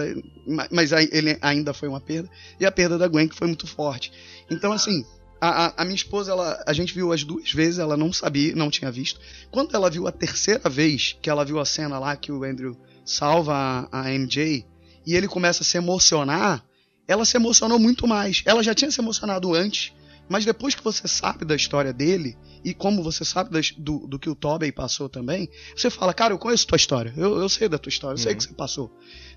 mas 0.71 0.93
aí 0.93 1.09
ele 1.13 1.37
ainda 1.43 1.75
foi 1.75 1.89
uma 1.89 2.01
perda, 2.01 2.29
e 2.59 2.65
a 2.65 2.73
perda 2.73 2.97
da 2.97 3.07
Gwen, 3.07 3.29
que 3.29 3.37
foi 3.37 3.47
muito 3.47 3.67
forte. 3.67 4.11
Então, 4.51 4.73
assim, 4.73 5.05
a, 5.41 5.67
a- 5.67 5.75
a 5.79 5.85
minha 5.85 5.95
esposa, 5.95 6.33
ela, 6.33 6.63
a 6.67 6.73
gente 6.73 6.95
viu 6.95 7.13
as 7.13 7.23
duas 7.23 7.53
vezes, 7.53 7.79
ela 7.79 7.97
não 7.97 8.13
sabia, 8.13 8.55
não 8.57 8.71
tinha 8.71 8.91
visto. 8.91 9.21
Quando 9.51 9.75
ela 9.75 9.91
viu 9.91 10.07
a 10.07 10.13
terceira 10.13 10.69
vez, 10.71 11.17
que 11.21 11.29
ela 11.29 11.45
viu 11.45 11.61
a 11.61 11.65
cena 11.67 11.99
lá 11.99 12.17
que 12.17 12.33
o 12.33 12.45
Andrew 12.45 12.77
salva 13.05 13.89
a, 13.93 14.01
a 14.03 14.11
MJ, 14.13 14.65
e 15.07 15.15
ele 15.15 15.29
começa 15.29 15.63
a 15.63 15.67
se 15.67 15.77
emocionar, 15.77 16.65
ela 17.07 17.27
se 17.27 17.37
emocionou 17.37 17.79
muito 17.79 18.07
mais. 18.09 18.43
Ela 18.47 18.63
já 18.63 18.75
tinha 18.75 18.91
se 18.91 18.99
emocionado 19.01 19.53
antes, 19.55 19.93
mas 20.29 20.45
depois 20.45 20.75
que 20.75 20.83
você 20.83 21.07
sabe 21.09 21.45
da 21.45 21.55
história 21.55 21.93
dele, 21.93 22.37
e 22.65 22.73
como 22.73 23.03
você 23.03 23.25
sabe 23.25 23.51
das- 23.51 23.73
do, 23.77 24.07
do 24.07 24.19
que 24.19 24.29
o 24.31 24.35
Tobey 24.35 24.73
passou 24.73 25.09
também, 25.09 25.49
você 25.77 25.91
fala, 25.91 26.15
cara, 26.15 26.33
eu 26.35 26.39
conheço 26.39 26.67
tua 26.67 26.77
história, 26.77 27.13
eu, 27.17 27.37
eu 27.39 27.49
sei 27.49 27.69
da 27.69 27.79
tua 27.79 27.91
história, 27.91 28.15
eu 28.15 28.19
sei 28.19 28.31
o 28.31 28.33
Uhum. 28.33 28.39
que 28.39 28.45
você 28.45 28.55
passou. 28.55 28.91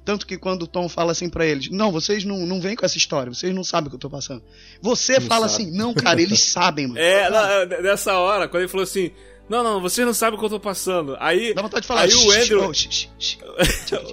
Tanto 0.05 0.25
que 0.25 0.37
quando 0.37 0.63
o 0.63 0.67
Tom 0.67 0.87
fala 0.87 1.11
assim 1.11 1.29
pra 1.29 1.45
eles, 1.45 1.69
não, 1.69 1.91
vocês 1.91 2.23
não, 2.23 2.45
não 2.45 2.61
vêm 2.61 2.75
com 2.75 2.85
essa 2.85 2.97
história, 2.97 3.33
vocês 3.33 3.53
não 3.53 3.63
sabem 3.63 3.87
o 3.87 3.89
que 3.89 3.95
eu 3.95 3.99
tô 3.99 4.09
passando. 4.09 4.41
Você 4.81 5.19
Não 5.19 5.27
fala 5.27 5.49
sabe. 5.49 5.63
assim, 5.65 5.77
não, 5.77 5.93
cara, 5.93 6.21
eles 6.21 6.39
sabem, 6.41 6.87
mano. 6.87 6.99
É, 6.99 7.27
é, 7.63 7.81
nessa 7.81 8.13
hora, 8.17 8.47
quando 8.47 8.61
ele 8.61 8.69
falou 8.71 8.85
assim: 8.85 9.11
Não, 9.49 9.61
não, 9.63 9.81
vocês 9.81 10.05
não 10.07 10.13
sabem 10.13 10.37
o 10.37 10.39
que 10.39 10.45
eu 10.45 10.49
tô 10.49 10.59
passando. 10.61 11.17
Aí. 11.19 11.53
Dá 11.53 11.61
vontade 11.61 11.81
de 11.81 11.87
falar, 11.87 12.01
Aí 12.03 12.13
o 12.13 12.31
"Shh, 12.31 12.37
Andrew- 12.43 12.69
oh, 12.69 12.73
shh, 12.73 12.87
shh, 12.89 13.09
shh." 13.19 13.37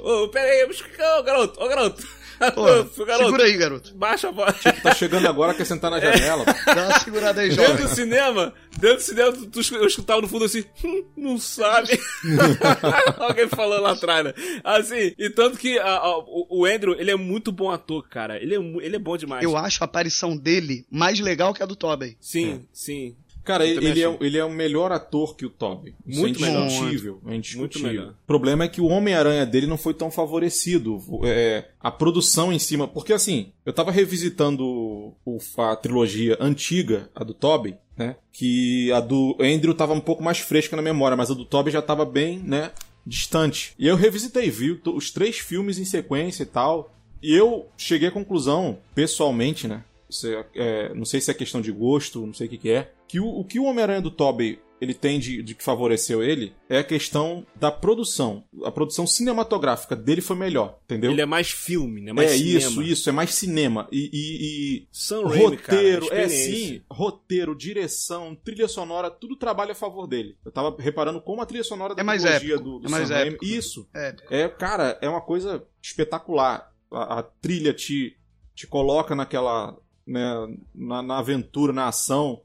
Ô, 0.02 0.28
pera 0.28 0.48
aí, 0.50 0.64
ô 0.64 1.22
garoto, 1.22 1.60
ô 1.62 1.68
garoto. 1.68 2.04
Garoto, 2.40 2.94
segura 2.94 3.44
aí, 3.44 3.56
garoto. 3.56 3.94
baixa 3.94 4.28
a 4.28 4.30
voz. 4.30 4.54
Tá 4.82 4.94
chegando 4.94 5.26
agora, 5.28 5.54
quer 5.54 5.64
sentar 5.64 5.90
na 5.90 6.00
janela. 6.00 6.44
Dá 6.66 6.86
uma 6.88 7.00
segurada 7.00 7.40
aí, 7.40 7.48
Dentro 7.50 7.64
jovem. 7.66 7.86
do 7.86 7.94
cinema, 7.94 8.54
dentro 8.78 8.96
do 8.96 9.02
cinema, 9.02 9.32
tu, 9.32 9.46
tu, 9.62 9.74
eu 9.76 9.86
escutava 9.86 10.20
no 10.20 10.28
fundo 10.28 10.44
assim, 10.44 10.64
"Hum, 10.84 11.04
não 11.16 11.38
sabe. 11.38 11.98
Alguém 13.18 13.48
falando 13.48 13.82
lá 13.82 13.92
atrás, 13.92 14.24
né? 14.24 14.34
Assim, 14.62 15.14
e 15.18 15.30
tanto 15.30 15.58
que 15.58 15.78
a- 15.78 15.96
a- 15.96 16.18
o, 16.18 16.64
Andrew, 16.64 16.94
ele 16.98 17.10
é 17.10 17.16
muito 17.16 17.50
bom 17.52 17.70
ator, 17.70 18.06
cara. 18.08 18.40
Ele 18.42 18.54
é, 18.54 18.58
mu- 18.58 18.80
ele 18.80 18.96
é 18.96 18.98
bom 18.98 19.16
demais. 19.16 19.42
Eu 19.42 19.56
acho 19.56 19.82
a 19.82 19.86
aparição 19.86 20.36
dele 20.36 20.84
mais 20.90 21.20
legal 21.20 21.52
que 21.54 21.62
a 21.62 21.66
do 21.66 21.76
Tobey. 21.76 22.16
Sim, 22.20 22.66
sim. 22.72 23.16
Cara, 23.44 23.66
ele, 23.66 24.02
é, 24.02 24.16
ele 24.20 24.38
é 24.38 24.44
o 24.44 24.50
melhor 24.50 24.90
ator 24.90 25.36
que 25.36 25.44
o 25.44 25.50
Toby. 25.50 25.94
Isso 26.06 26.20
Muito 26.20 26.42
é 26.42 26.48
melhor. 26.48 26.64
indiscutível. 26.64 27.20
É 27.26 27.34
indiscutível. 27.34 27.88
melhor. 27.88 28.08
O 28.12 28.26
problema 28.26 28.64
é 28.64 28.68
que 28.68 28.80
o 28.80 28.86
Homem-Aranha 28.86 29.44
dele 29.44 29.66
não 29.66 29.76
foi 29.76 29.92
tão 29.92 30.10
favorecido. 30.10 30.98
É, 31.24 31.66
a 31.78 31.90
produção 31.90 32.52
em 32.52 32.58
cima. 32.58 32.88
Porque 32.88 33.12
assim, 33.12 33.52
eu 33.66 33.72
tava 33.72 33.90
revisitando 33.90 35.12
a 35.58 35.76
trilogia 35.76 36.36
antiga, 36.40 37.10
a 37.14 37.22
do 37.22 37.34
Toby, 37.34 37.76
né? 37.96 38.16
Que 38.32 38.90
a 38.92 39.00
do 39.00 39.36
Andrew 39.40 39.74
tava 39.74 39.92
um 39.92 40.00
pouco 40.00 40.22
mais 40.22 40.38
fresca 40.38 40.74
na 40.76 40.82
memória, 40.82 41.16
mas 41.16 41.30
a 41.30 41.34
do 41.34 41.44
Toby 41.44 41.70
já 41.70 41.82
tava 41.82 42.04
bem, 42.04 42.38
né? 42.38 42.72
Distante. 43.06 43.74
E 43.78 43.86
eu 43.86 43.96
revisitei, 43.96 44.48
vi 44.50 44.74
to- 44.76 44.96
os 44.96 45.10
três 45.10 45.38
filmes 45.38 45.78
em 45.78 45.84
sequência 45.84 46.42
e 46.42 46.46
tal. 46.46 46.90
E 47.22 47.34
eu 47.34 47.66
cheguei 47.76 48.08
à 48.08 48.12
conclusão, 48.12 48.78
pessoalmente, 48.94 49.68
né? 49.68 49.82
Isso 50.14 50.28
é- 50.54 50.94
não 50.94 51.04
sei 51.04 51.20
se 51.20 51.30
é 51.30 51.34
questão 51.34 51.60
de 51.60 51.72
gosto, 51.72 52.24
não 52.26 52.32
sei 52.34 52.46
o 52.46 52.50
que, 52.50 52.58
que 52.58 52.70
é. 52.70 52.92
Que 53.08 53.20
o, 53.20 53.26
o 53.26 53.44
que 53.44 53.58
o 53.60 53.64
Homem-Aranha 53.64 54.00
do 54.00 54.10
Tobey 54.10 54.58
ele 54.80 54.92
tem 54.92 55.18
de, 55.18 55.42
de 55.42 55.54
que 55.54 55.62
favoreceu 55.64 56.22
ele 56.22 56.52
é 56.68 56.78
a 56.78 56.84
questão 56.84 57.46
da 57.56 57.70
produção. 57.70 58.44
A 58.64 58.70
produção 58.70 59.06
cinematográfica 59.06 59.96
dele 59.96 60.20
foi 60.20 60.36
melhor, 60.36 60.78
entendeu? 60.84 61.10
Ele 61.10 61.22
é 61.22 61.26
mais 61.26 61.50
filme, 61.50 62.02
né? 62.02 62.12
Mais 62.12 62.32
é 62.32 62.36
cinema. 62.36 62.58
isso, 62.58 62.82
isso, 62.82 63.08
é 63.08 63.12
mais 63.12 63.34
cinema. 63.34 63.88
E, 63.90 64.10
e- 64.12 64.76
e 64.82 64.88
Sam 64.92 65.26
Raimi, 65.26 65.56
cara, 65.56 65.78
roteiro, 65.78 66.08
é 66.12 66.28
sim, 66.28 66.82
roteiro, 66.90 67.56
direção, 67.56 68.34
trilha 68.34 68.68
sonora, 68.68 69.10
tudo 69.10 69.36
trabalha 69.36 69.72
a 69.72 69.76
favor 69.76 70.06
dele. 70.06 70.36
Eu 70.44 70.52
tava 70.52 70.76
reparando 70.78 71.20
como 71.20 71.40
a 71.40 71.46
trilha 71.46 71.64
sonora 71.64 71.94
da 71.94 72.02
É 72.02 72.04
mais 72.04 72.22
trilogia 72.22 72.54
épico, 72.56 72.68
do, 72.70 72.78
do 72.80 72.86
é 72.86 72.90
mais 72.90 73.08
Sam 73.08 73.14
Raimi- 73.14 73.28
épico. 73.36 73.44
Isso. 73.46 73.88
É, 73.94 74.14
É, 74.28 74.48
cara, 74.48 74.98
é 75.00 75.08
uma 75.08 75.20
coisa 75.22 75.64
espetacular. 75.80 76.72
A, 76.90 77.20
a 77.20 77.22
trilha 77.22 77.72
te, 77.72 78.16
te 78.54 78.66
coloca 78.66 79.14
naquela. 79.14 79.76
Né, 80.06 80.56
na, 80.74 81.02
na 81.02 81.18
aventura, 81.18 81.72
na 81.72 81.88
ação. 81.88 82.40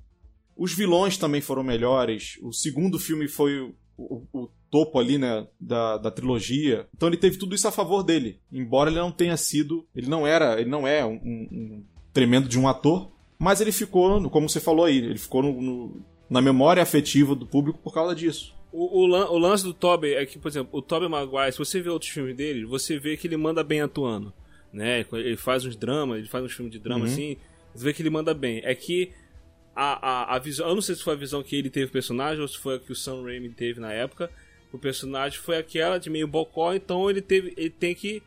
Os 0.56 0.74
vilões 0.74 1.18
também 1.18 1.42
foram 1.42 1.64
melhores. 1.64 2.38
O 2.42 2.52
segundo 2.54 2.98
filme 3.00 3.28
foi 3.28 3.60
o, 3.98 4.24
o- 4.34 4.50
topo 4.72 5.00
ali, 5.00 5.18
né, 5.18 5.48
da, 5.60 5.98
da 5.98 6.12
trilogia. 6.12 6.88
Então 6.96 7.10
ele 7.10 7.18
teve 7.18 7.38
tudo 7.38 7.56
isso 7.56 7.68
a 7.68 7.72
favor 7.72 8.04
dele. 8.04 8.40
Embora 8.52 8.90
ele 8.92 9.00
não 9.00 9.12
tenha 9.12 9.36
sido. 9.36 9.86
Ele 9.96 10.08
não 10.08 10.28
era. 10.28 10.60
Ele 10.62 10.70
não 10.70 10.88
é 10.88 11.04
um, 11.06 11.14
um- 11.16 11.84
tremendo 12.14 12.48
de 12.48 12.60
um 12.60 12.68
ator. 12.68 13.12
Mas 13.40 13.62
ele 13.62 13.72
ficou, 13.72 14.30
como 14.30 14.48
você 14.50 14.60
falou 14.60 14.86
aí, 14.86 14.98
ele 14.98 15.18
ficou 15.18 15.42
no- 15.42 15.60
no- 15.62 16.02
na 16.30 16.42
memória 16.42 16.84
afetiva 16.84 17.34
do 17.36 17.46
público 17.48 17.80
por 17.80 17.94
causa 17.94 18.14
disso. 18.14 18.54
O, 18.72 19.02
o, 19.02 19.06
o 19.08 19.38
lance 19.40 19.64
do 19.64 19.74
Tobey 19.74 20.14
é 20.14 20.26
que, 20.26 20.38
por 20.38 20.48
exemplo, 20.50 20.78
o 20.78 20.82
Tobey 20.82 21.10
Maguire, 21.10 21.52
se 21.52 21.58
você 21.58 21.82
vê 21.82 21.90
outros 21.90 22.12
filmes 22.12 22.36
dele, 22.36 22.66
você 22.66 23.00
vê 23.00 23.18
que 23.18 23.26
ele 23.28 23.38
manda 23.38 23.64
bem 23.64 23.82
atuando. 23.82 24.32
Né? 24.72 25.06
Ele 25.14 25.36
faz 25.38 25.66
uns 25.66 25.76
dramas, 25.76 26.20
ele 26.20 26.28
faz 26.28 26.44
uns 26.46 26.54
filmes 26.54 26.72
de 26.72 26.80
drama 26.80 27.06
Uhum. 27.06 27.12
assim, 27.12 27.38
você 27.74 27.84
vê 27.86 27.94
que 27.94 28.02
ele 28.02 28.10
manda 28.10 28.34
bem. 28.34 28.62
É 28.64 28.74
que 28.76 29.12
a, 29.76 30.10
a, 30.34 30.36
a 30.36 30.40
visão. 30.40 30.68
Eu 30.68 30.76
não 30.76 30.82
sei 30.82 30.96
se 30.96 31.04
foi 31.04 31.14
a 31.14 31.18
visão 31.18 31.42
que 31.42 31.56
ele 31.56 31.70
teve 31.70 31.88
do 31.88 31.92
personagem 31.92 32.42
ou 32.42 32.48
se 32.48 32.58
foi 32.58 32.76
a 32.76 32.80
que 32.80 32.92
o 32.92 32.96
Sam 32.96 33.24
Raimi 33.24 33.50
teve 33.50 33.80
na 33.80 33.92
época. 33.92 34.30
O 34.72 34.78
personagem 34.78 35.40
foi 35.40 35.58
aquela 35.58 35.98
de 35.98 36.10
meio 36.10 36.28
bocó, 36.28 36.74
então 36.74 37.10
ele 37.10 37.22
teve. 37.22 37.54
Ele 37.58 37.70
tem 37.72 37.96
que 37.96 38.22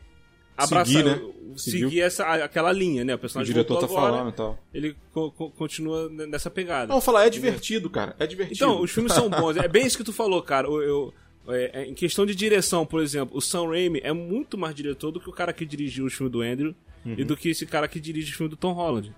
abraçar, 0.57 0.85
Seguir, 0.85 1.03
né? 1.05 1.15
seguir 1.55 1.79
Seguiu. 1.83 2.03
essa, 2.05 2.25
aquela 2.43 2.71
linha, 2.71 3.03
né? 3.05 3.13
O 3.13 3.15
O 3.15 3.19
personagem 3.19 3.53
diretor 3.53 3.79
tá 3.79 3.85
agora, 3.85 4.01
falando 4.11 4.29
e 4.29 4.33
tal. 4.35 4.59
ele 4.73 4.95
co- 5.13 5.31
co- 5.31 5.49
continua 5.51 6.09
nessa 6.09 6.49
pegada. 6.49 6.87
Não, 6.87 6.95
vou 6.95 7.01
falar, 7.01 7.25
é 7.25 7.29
divertido, 7.29 7.89
cara. 7.89 8.15
É 8.19 8.27
divertido. 8.27 8.55
Então, 8.57 8.81
os 8.81 8.91
filmes 8.91 9.13
são 9.13 9.29
bons. 9.29 9.55
É 9.57 9.67
bem 9.67 9.85
isso 9.85 9.97
que 9.97 10.03
tu 10.03 10.11
falou, 10.13 10.41
cara. 10.43 10.67
Eu, 10.67 10.81
eu- 10.81 11.13
é, 11.47 11.71
é, 11.81 11.85
em 11.85 11.93
questão 11.93 12.25
de 12.25 12.33
direção, 12.35 12.85
por 12.85 13.01
exemplo, 13.01 13.35
o 13.37 13.41
Sam 13.41 13.67
Raimi 13.69 13.99
é 14.03 14.13
muito 14.13 14.57
mais 14.57 14.73
diretor 14.75 15.11
do 15.11 15.19
que 15.19 15.29
o 15.29 15.33
cara 15.33 15.51
que 15.53 15.65
dirigiu 15.65 16.05
o 16.05 16.09
filme 16.09 16.31
do 16.31 16.41
Andrew 16.41 16.73
e 17.05 17.23
do 17.25 17.35
que 17.35 17.49
esse 17.49 17.65
cara 17.65 17.87
que 17.87 17.99
dirige 17.99 18.31
o 18.33 18.35
filme 18.37 18.49
do 18.49 18.55
Tom 18.55 18.71
Holland. 18.73 19.13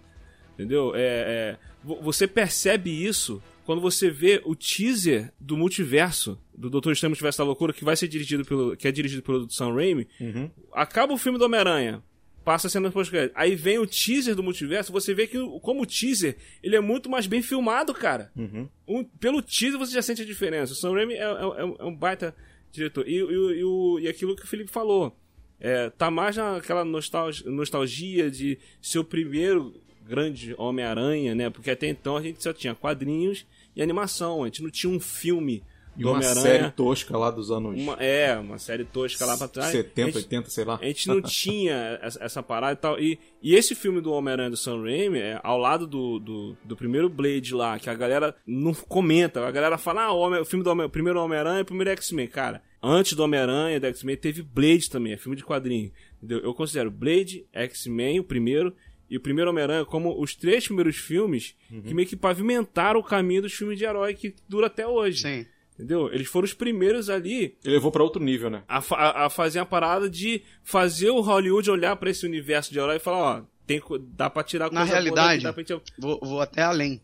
Entendeu? 0.55 0.93
É, 0.95 0.99
é, 0.99 1.57
vo- 1.83 2.01
você 2.01 2.25
percebe 2.27 2.89
isso 2.89 3.41
quando 3.65 3.81
você 3.81 4.09
vê 4.09 4.41
o 4.45 4.55
teaser 4.55 5.31
do 5.39 5.55
multiverso, 5.57 6.39
do 6.57 6.69
Doutor 6.69 6.93
Estranho 6.93 7.11
Multiverso 7.11 7.37
da 7.39 7.43
Loucura, 7.43 7.73
que 7.73 7.83
vai 7.83 7.95
ser 7.95 8.07
dirigido 8.07 8.43
pelo. 8.45 8.75
que 8.77 8.87
é 8.87 8.91
dirigido 8.91 9.21
pelo 9.21 9.49
Sam 9.51 9.73
Raimi. 9.73 10.07
Uhum. 10.19 10.49
Acaba 10.73 11.13
o 11.13 11.17
filme 11.17 11.37
do 11.37 11.45
Homem-Aranha. 11.45 12.01
Passa 12.45 12.67
a 12.67 12.69
cena 12.69 12.91
pós 12.91 13.09
-crédito. 13.09 13.31
Aí 13.35 13.55
vem 13.55 13.79
o 13.79 13.87
teaser 13.87 14.35
do 14.35 14.43
multiverso, 14.43 14.93
você 14.93 15.13
vê 15.15 15.25
que, 15.25 15.37
como 15.61 15.81
o 15.81 15.85
teaser, 15.85 16.37
ele 16.61 16.75
é 16.75 16.79
muito 16.79 17.09
mais 17.09 17.25
bem 17.25 17.41
filmado, 17.41 17.91
cara. 17.93 18.31
Uhum. 18.35 18.69
Um- 18.87 19.03
pelo 19.03 19.41
teaser 19.41 19.79
você 19.79 19.91
já 19.93 20.01
sente 20.03 20.21
a 20.21 20.25
diferença. 20.25 20.71
O 20.73 20.75
Sam 20.75 20.93
Raimi 20.93 21.15
é, 21.15 21.17
é- 21.17 21.23
é- 21.23 21.75
é 21.79 21.83
um 21.83 21.95
baita 21.95 22.35
diretor. 22.71 23.07
E, 23.07 23.15
e, 23.15 23.19
e 23.19 23.63
o- 23.63 23.99
e 23.99 24.07
aquilo 24.07 24.35
que 24.35 24.43
o 24.43 24.47
Felipe 24.47 24.69
falou. 24.71 25.17
É, 25.59 25.89
tá 25.89 26.11
mais 26.11 26.37
naquela 26.37 26.85
nostalgia, 26.85 27.49
nostalgia 27.49 28.29
de 28.29 28.59
ser 28.81 28.99
o 28.99 29.03
primeiro 29.03 29.73
grande 30.05 30.53
Homem-Aranha, 30.55 31.33
né? 31.33 31.49
Porque 31.49 31.71
até 31.71 31.87
então 31.87 32.15
a 32.15 32.21
gente 32.21 32.43
só 32.43 32.53
tinha 32.53 32.75
quadrinhos 32.75 33.43
e 33.75 33.81
animação. 33.81 34.43
A 34.43 34.45
gente 34.45 34.61
não 34.61 34.69
tinha 34.69 34.91
um 34.93 34.99
filme 34.99 35.63
E 35.97 36.03
uma 36.03 36.21
série 36.21 36.71
tosca 36.71 37.17
lá 37.17 37.31
dos 37.31 37.49
anos 37.51 37.79
Uma, 37.81 37.93
é, 38.01 38.37
uma 38.37 38.57
série 38.57 38.83
tosca 38.83 39.25
lá 39.25 39.37
pra 39.37 39.47
trás. 39.47 39.71
70, 39.71 40.01
a 40.01 40.05
gente, 40.05 40.15
80, 40.17 40.49
sei 40.49 40.65
lá. 40.65 40.79
a 40.81 40.85
gente 40.85 41.07
não 41.07 41.21
tinha 41.23 41.99
essa, 42.01 42.23
essa 42.23 42.43
parada 42.43 42.73
e 42.73 42.75
tal. 42.75 42.99
E, 42.99 43.17
e 43.41 43.55
esse 43.55 43.73
filme 43.75 44.01
do 44.01 44.11
Homem-Aranha 44.11 44.49
do 44.49 44.57
Sam 44.57 44.81
Raimi, 44.83 45.19
é, 45.19 45.39
ao 45.43 45.57
lado 45.57 45.87
do, 45.87 46.19
do, 46.19 46.57
do 46.63 46.75
primeiro 46.75 47.07
Blade 47.09 47.53
lá, 47.53 47.79
que 47.79 47.89
a 47.89 47.93
galera 47.93 48.35
não 48.45 48.73
comenta, 48.73 49.45
a 49.45 49.51
galera 49.51 49.77
fala, 49.77 50.03
ah, 50.03 50.11
o, 50.11 50.19
Homem- 50.19 50.41
o 50.41 50.45
filme 50.45 50.63
do 50.63 50.69
Homem, 50.69 50.85
o 50.85 50.89
primeiro 50.89 51.19
Homem-Aranha 51.21 51.59
e 51.59 51.61
o 51.61 51.65
primeiro 51.65 51.89
X-Men. 51.91 52.27
Cara, 52.27 52.61
antes 52.83 53.13
do 53.13 53.23
Homem-Aranha 53.23 53.77
e 53.77 53.79
do 53.79 53.87
X-Men 53.87 54.17
teve 54.17 54.41
Blade 54.41 54.89
também, 54.89 55.13
é 55.13 55.17
filme 55.17 55.35
de 55.37 55.43
quadrinho. 55.45 55.91
Entendeu? 56.17 56.39
Eu 56.39 56.53
considero 56.53 56.91
Blade, 56.91 57.45
X-Men, 57.53 58.19
o 58.19 58.23
primeiro, 58.23 58.75
e 59.09 59.17
o 59.17 59.21
primeiro 59.21 59.51
Homem-Aranha 59.51 59.85
como 59.85 60.19
os 60.21 60.35
três 60.35 60.65
primeiros 60.65 60.95
filmes 60.97 61.55
que 61.85 61.93
meio 61.93 62.07
que 62.07 62.15
pavimentaram 62.15 62.99
o 62.99 63.03
caminho 63.03 63.43
dos 63.43 63.53
filmes 63.53 63.77
de 63.77 63.85
herói 63.85 64.15
que 64.15 64.33
dura 64.49 64.65
até 64.67 64.85
hoje. 64.87 65.21
sim. 65.21 65.45
Entendeu? 65.75 66.07
Eles 66.13 66.27
foram 66.27 66.45
os 66.45 66.53
primeiros 66.53 67.09
ali 67.09 67.57
Ele 67.63 67.73
levou 67.75 67.91
pra 67.91 68.01
outro 68.01 68.23
nível, 68.23 68.49
né? 68.49 68.63
a, 68.67 68.79
fa- 68.81 68.95
a, 68.95 69.25
a 69.25 69.29
fazer 69.29 69.59
a 69.59 69.65
parada 69.65 70.09
de 70.09 70.41
fazer 70.63 71.09
o 71.09 71.19
Hollywood 71.21 71.69
olhar 71.69 71.95
pra 71.97 72.09
esse 72.09 72.25
universo 72.25 72.71
de 72.71 72.79
herói 72.79 72.95
e 72.95 72.99
falar, 72.99 73.17
ó, 73.17 73.41
tem, 73.67 73.81
dá 74.15 74.29
pra 74.29 74.43
tirar 74.43 74.71
Na 74.71 74.83
realidade- 74.85 75.43
daqui, 75.43 75.43
dá 75.43 75.53
pra 75.53 75.63
gente... 75.63 75.91
Vou, 75.99 76.19
vou 76.23 76.39
até 76.41 76.61
além. 76.61 77.01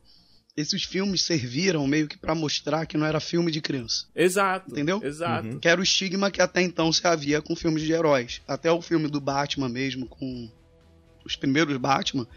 Esses 0.55 0.83
filmes 0.83 1.23
serviram 1.23 1.85
meio 1.87 2.07
que 2.07 2.17
pra 2.17 2.35
mostrar 2.35 2.85
que 2.85 2.97
não 2.97 3.05
era 3.05 3.19
filme 3.21 3.51
de 3.51 3.61
criança. 3.61 4.05
Exato. 4.15 4.69
Entendeu? 4.71 5.01
Exato. 5.03 5.59
Que 5.59 5.67
era 5.67 5.79
o 5.79 5.83
estigma 5.83 6.29
que 6.29 6.41
até 6.41 6.61
então 6.61 6.91
se 6.91 7.05
havia 7.07 7.41
com 7.41 7.55
filmes 7.55 7.81
de 7.83 7.91
heróis. 7.93 8.41
Até 8.47 8.69
o 8.71 8.81
filme 8.81 9.07
do 9.07 9.19
Batman 9.21 9.69
mesmo, 9.69 10.05
com 10.07 10.49
os 11.25 11.35
primeiros 11.37 11.75
Batman, 11.77 12.27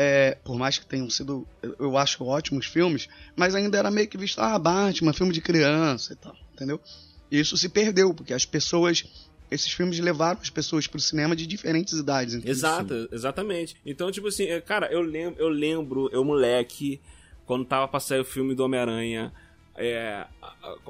é, 0.00 0.36
por 0.44 0.56
mais 0.56 0.78
que 0.78 0.86
tenham 0.86 1.10
sido, 1.10 1.44
eu- 1.60 1.98
acho, 1.98 2.22
ótimos 2.24 2.66
filmes, 2.66 3.08
mas 3.34 3.52
ainda 3.56 3.76
era 3.76 3.90
meio 3.90 4.06
que 4.06 4.16
visto, 4.16 4.38
ah, 4.40 4.56
Batman, 4.56 5.12
filme 5.12 5.32
de 5.32 5.40
criança 5.40 6.12
e 6.12 6.16
tal, 6.16 6.36
entendeu? 6.54 6.80
Isso 7.28 7.56
se 7.56 7.68
perdeu, 7.68 8.14
porque 8.14 8.32
as 8.32 8.44
pessoas. 8.46 9.04
Esses 9.50 9.72
filmes 9.72 9.98
levaram 9.98 10.38
as 10.40 10.50
pessoas 10.50 10.86
pro 10.86 11.00
cinema 11.00 11.34
de 11.34 11.46
diferentes 11.46 11.94
idades. 11.94 12.34
entendeu? 12.34 12.52
Exato, 12.52 13.08
exatamente. 13.10 13.74
Então, 13.84 14.10
tipo 14.12 14.28
assim, 14.28 14.44
é, 14.44 14.60
cara, 14.60 14.86
eu 14.92 15.00
lembro, 15.00 15.40
eu 15.40 15.48
lembro, 15.48 16.08
eu 16.12 16.22
moleque, 16.24 17.00
quando 17.46 17.64
tava 17.64 17.88
pra 17.88 17.98
sair 17.98 18.20
o 18.20 18.24
filme 18.24 18.54
do 18.54 18.62
Homem-Aranha, 18.62 19.32
é, 19.74 20.26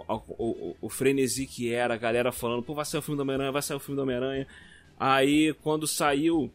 o, 0.08 0.14
o- 0.38 0.76
o 0.82 0.88
frenesi 0.90 1.46
que 1.46 1.72
era, 1.72 1.94
a 1.94 1.96
galera 1.96 2.30
falando, 2.32 2.62
pô, 2.62 2.74
vai 2.74 2.84
sair 2.84 2.98
o 2.98 3.02
filme 3.02 3.16
do 3.16 3.22
Homem-Aranha, 3.22 3.52
vai 3.52 3.62
sair 3.62 3.76
o 3.76 3.80
filme 3.80 3.96
do 3.96 4.02
Homem-Aranha. 4.02 4.46
Aí, 4.98 5.54
quando 5.62 5.86
saiu, 5.86 6.50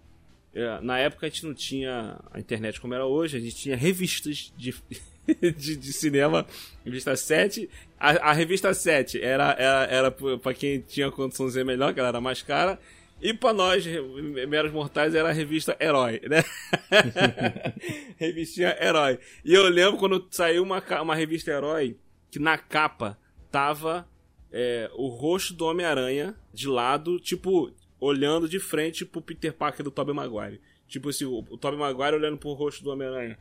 na 0.82 1.00
época 1.00 1.26
a 1.26 1.30
gente 1.30 1.46
não 1.46 1.54
tinha 1.54 2.20
a 2.32 2.40
internet 2.40 2.80
como 2.80 2.94
era 2.94 3.06
hoje, 3.06 3.38
a 3.38 3.40
gente 3.40 3.56
tinha 3.56 3.76
revistas 3.76 4.54
de, 4.56 4.74
de, 5.58 5.76
de 5.76 5.94
cinema, 5.94 6.46
revista 6.86 7.16
7. 7.16 7.70
A, 8.00 8.30
a 8.30 8.34
revista 8.34 8.74
7 8.74 9.22
era, 9.22 9.56
era, 9.58 9.84
era 9.86 10.12
pra 10.12 10.54
quem 10.54 10.82
tinha 10.82 11.10
condiçãozinha 11.12 11.66
melhor, 11.66 11.94
que 11.94 12.00
ela 12.00 12.10
era 12.10 12.22
mais 12.22 12.42
cara. 12.42 12.80
E 13.22 13.34
pra 13.34 13.54
nós, 13.54 13.86
meros 14.50 14.74
mortais, 14.74 15.16
era 15.16 15.30
a 15.30 15.32
revista 15.32 15.78
Herói, 15.80 16.22
né? 16.30 16.44
Revistinha 18.20 18.78
Herói. 18.82 19.18
E 19.46 19.54
eu 19.54 19.64
lembro 19.70 19.98
quando 19.98 20.28
saiu 20.30 20.62
uma, 20.62 20.84
uma 21.02 21.16
revista 21.16 21.50
Herói, 21.50 21.96
que 22.30 22.38
na 22.38 22.58
capa 22.58 23.18
tava 23.50 24.06
é, 24.52 24.92
o 24.94 25.08
rosto 25.08 25.54
do 25.54 25.66
Homem-Aranha 25.66 26.36
de 26.54 26.68
lado, 26.68 27.18
tipo, 27.18 27.72
olhando 28.04 28.48
de 28.50 28.60
frente 28.60 29.06
pro 29.06 29.22
Peter 29.22 29.54
Parker 29.54 29.84
do 29.84 29.92
Tobey 29.92 30.14
Maguire. 30.14 30.60
Tipo 30.88 31.10
assim, 31.10 31.26
o, 31.26 31.40
o 31.50 31.58
Tobey 31.58 31.80
Maguire 31.80 32.16
olhando 32.16 32.38
pro 32.38 32.54
rosto 32.54 32.84
do 32.84 32.92
Homem-Aranha. 32.92 33.38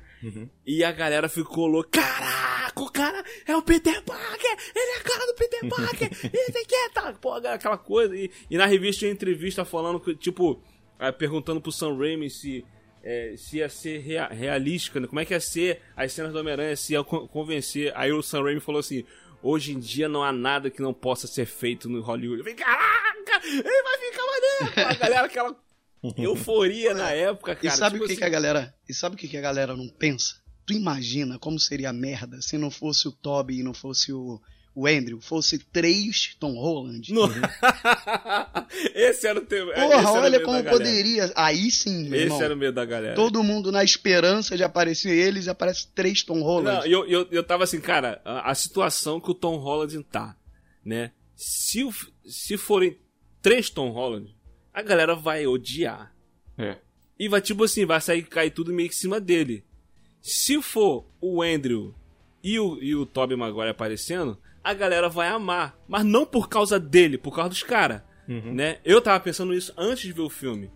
E 0.66 0.82
a 0.84 0.92
galera 0.92 1.28
ficou 1.28 1.66
louca. 1.66 2.00
Caraca, 2.00 2.80
o 2.82 2.90
cara 2.90 3.24
é 3.46 3.56
o 3.56 3.62
Peter 3.62 4.02
Parker! 4.02 4.56
Ele 4.74 4.96
é 4.96 4.98
a 4.98 5.02
cara 5.02 5.26
do 5.26 5.34
Peter 5.34 5.68
Parker! 5.68 6.08
Isso 6.32 6.58
aqui 6.58 6.74
é 6.74 6.88
tá, 6.90 7.12
pô, 7.14 7.32
aquela 7.34 7.76
coisa. 7.76 8.16
E, 8.16 8.30
e 8.50 8.56
na 8.56 8.64
revista 8.66 9.00
tinha 9.00 9.10
entrevista 9.10 9.64
falando, 9.64 9.98
que, 10.00 10.14
tipo, 10.14 10.62
ah, 10.98 11.12
perguntando 11.12 11.60
pro 11.60 11.72
Sam 11.72 11.96
Raimi 11.98 12.30
se, 12.30 12.64
é, 13.02 13.34
se 13.36 13.58
ia 13.58 13.68
ser 13.68 13.98
rea- 13.98 14.28
realística, 14.28 15.00
né? 15.00 15.06
como 15.06 15.20
é 15.20 15.24
que 15.24 15.34
ia 15.34 15.40
ser 15.40 15.80
as 15.96 16.12
cenas 16.12 16.32
do 16.32 16.38
Homem-Aranha, 16.38 16.76
se 16.76 16.92
ia 16.94 17.02
con- 17.04 17.26
convencer. 17.28 17.92
Aí 17.96 18.12
o 18.12 18.22
Sam 18.22 18.44
Raimi 18.44 18.60
falou 18.60 18.78
assim: 18.78 19.04
hoje 19.42 19.72
em 19.72 19.78
dia 19.78 20.08
não 20.08 20.22
há 20.22 20.32
nada 20.32 20.70
que 20.70 20.80
não 20.80 20.94
possa 20.94 21.26
ser 21.26 21.46
feito 21.46 21.88
no 21.88 22.00
Hollywood. 22.00 22.38
Eu 22.38 22.44
falei, 22.44 22.54
caraca, 22.54 23.46
ele 23.46 23.82
vai 23.82 23.98
ficar 23.98 24.26
maneiro! 24.26 24.90
A 24.90 24.94
galera, 24.94 25.26
aquela 25.26 25.56
euforia 26.16 26.94
na 26.94 27.10
época, 27.10 27.56
cara. 27.56 27.66
E 27.66 27.76
sabe 27.76 27.94
tipo 27.94 28.04
o 28.04 28.06
que, 28.06 28.12
assim, 28.12 28.20
que 28.20 28.26
a 28.26 28.28
galera. 28.28 28.74
E 28.88 28.94
sabe 28.94 29.14
o 29.14 29.18
que, 29.18 29.28
que 29.28 29.36
a 29.36 29.40
galera 29.40 29.76
não 29.76 29.88
pensa? 29.88 30.40
Tu 30.66 30.74
imagina 30.74 31.38
como 31.38 31.58
seria 31.58 31.90
a 31.90 31.92
merda 31.92 32.40
se 32.40 32.56
não 32.56 32.70
fosse 32.70 33.08
o 33.08 33.12
Toby 33.12 33.58
e 33.58 33.62
não 33.62 33.74
fosse 33.74 34.12
o, 34.12 34.40
o 34.74 34.86
Andrew, 34.86 35.20
fosse 35.20 35.58
três 35.58 36.34
Tom 36.40 36.54
Holland. 36.54 37.12
No... 37.12 37.28
esse 38.94 39.26
era 39.26 39.38
o 39.38 39.44
tema. 39.44 39.72
esse 39.72 39.80
Porra, 39.80 39.94
era 40.00 40.08
o 40.10 40.14
olha 40.14 40.30
medo 40.30 40.44
como 40.44 40.56
da 40.56 40.62
galera. 40.62 40.78
poderia. 40.84 41.32
Aí 41.36 41.70
sim, 41.70 42.04
meu 42.04 42.14
Esse 42.14 42.22
irmão. 42.24 42.42
era 42.42 42.54
o 42.54 42.56
medo 42.56 42.74
da 42.74 42.84
galera. 42.84 43.14
Todo 43.14 43.42
mundo 43.42 43.70
na 43.70 43.84
esperança 43.84 44.56
de 44.56 44.64
aparecer 44.64 45.10
eles, 45.10 45.48
aparece 45.48 45.88
três 45.94 46.22
Tom 46.22 46.42
Holland. 46.42 46.78
Não, 46.80 46.86
eu, 46.86 47.06
eu, 47.06 47.28
eu 47.30 47.44
tava 47.44 47.64
assim, 47.64 47.80
cara, 47.80 48.20
a, 48.24 48.50
a 48.50 48.54
situação 48.54 49.20
que 49.20 49.30
o 49.30 49.34
Tom 49.34 49.56
Holland 49.56 50.02
tá, 50.04 50.36
né? 50.84 51.12
Se, 51.36 51.84
o- 51.84 51.92
se 52.24 52.56
forem 52.56 52.98
três 53.40 53.68
Tom 53.68 53.90
Holland, 53.90 54.34
a 54.72 54.82
galera 54.82 55.14
vai 55.14 55.46
odiar. 55.46 56.14
É. 56.56 56.76
E 57.18 57.28
vai, 57.28 57.40
tipo 57.40 57.64
assim, 57.64 57.84
vai 57.84 58.00
sair 58.00 58.22
cair 58.22 58.50
tudo 58.50 58.72
meio 58.72 58.88
que 58.88 58.94
em 58.94 58.98
cima 58.98 59.20
dele. 59.20 59.64
Se 60.20 60.60
for 60.62 61.06
o 61.20 61.42
Andrew 61.42 61.94
e 62.42 62.58
o, 62.58 62.78
e 62.82 62.94
o 62.94 63.04
Tobey 63.04 63.36
Maguire 63.36 63.68
aparecendo, 63.70 64.38
a 64.64 64.72
galera 64.74 65.08
vai 65.08 65.28
amar. 65.28 65.78
Mas 65.88 66.04
não 66.04 66.24
por 66.26 66.48
causa 66.48 66.78
dele, 66.78 67.18
por 67.18 67.34
causa 67.34 67.50
dos 67.50 67.62
caras. 67.62 68.02
Né? 68.28 68.78
Eu 68.84 69.00
tava 69.02 69.20
pensando 69.20 69.52
isso 69.52 69.72
antes 69.76 70.04
de 70.04 70.12
ver 70.12 70.22
o 70.22 70.30
filme. 70.30 70.70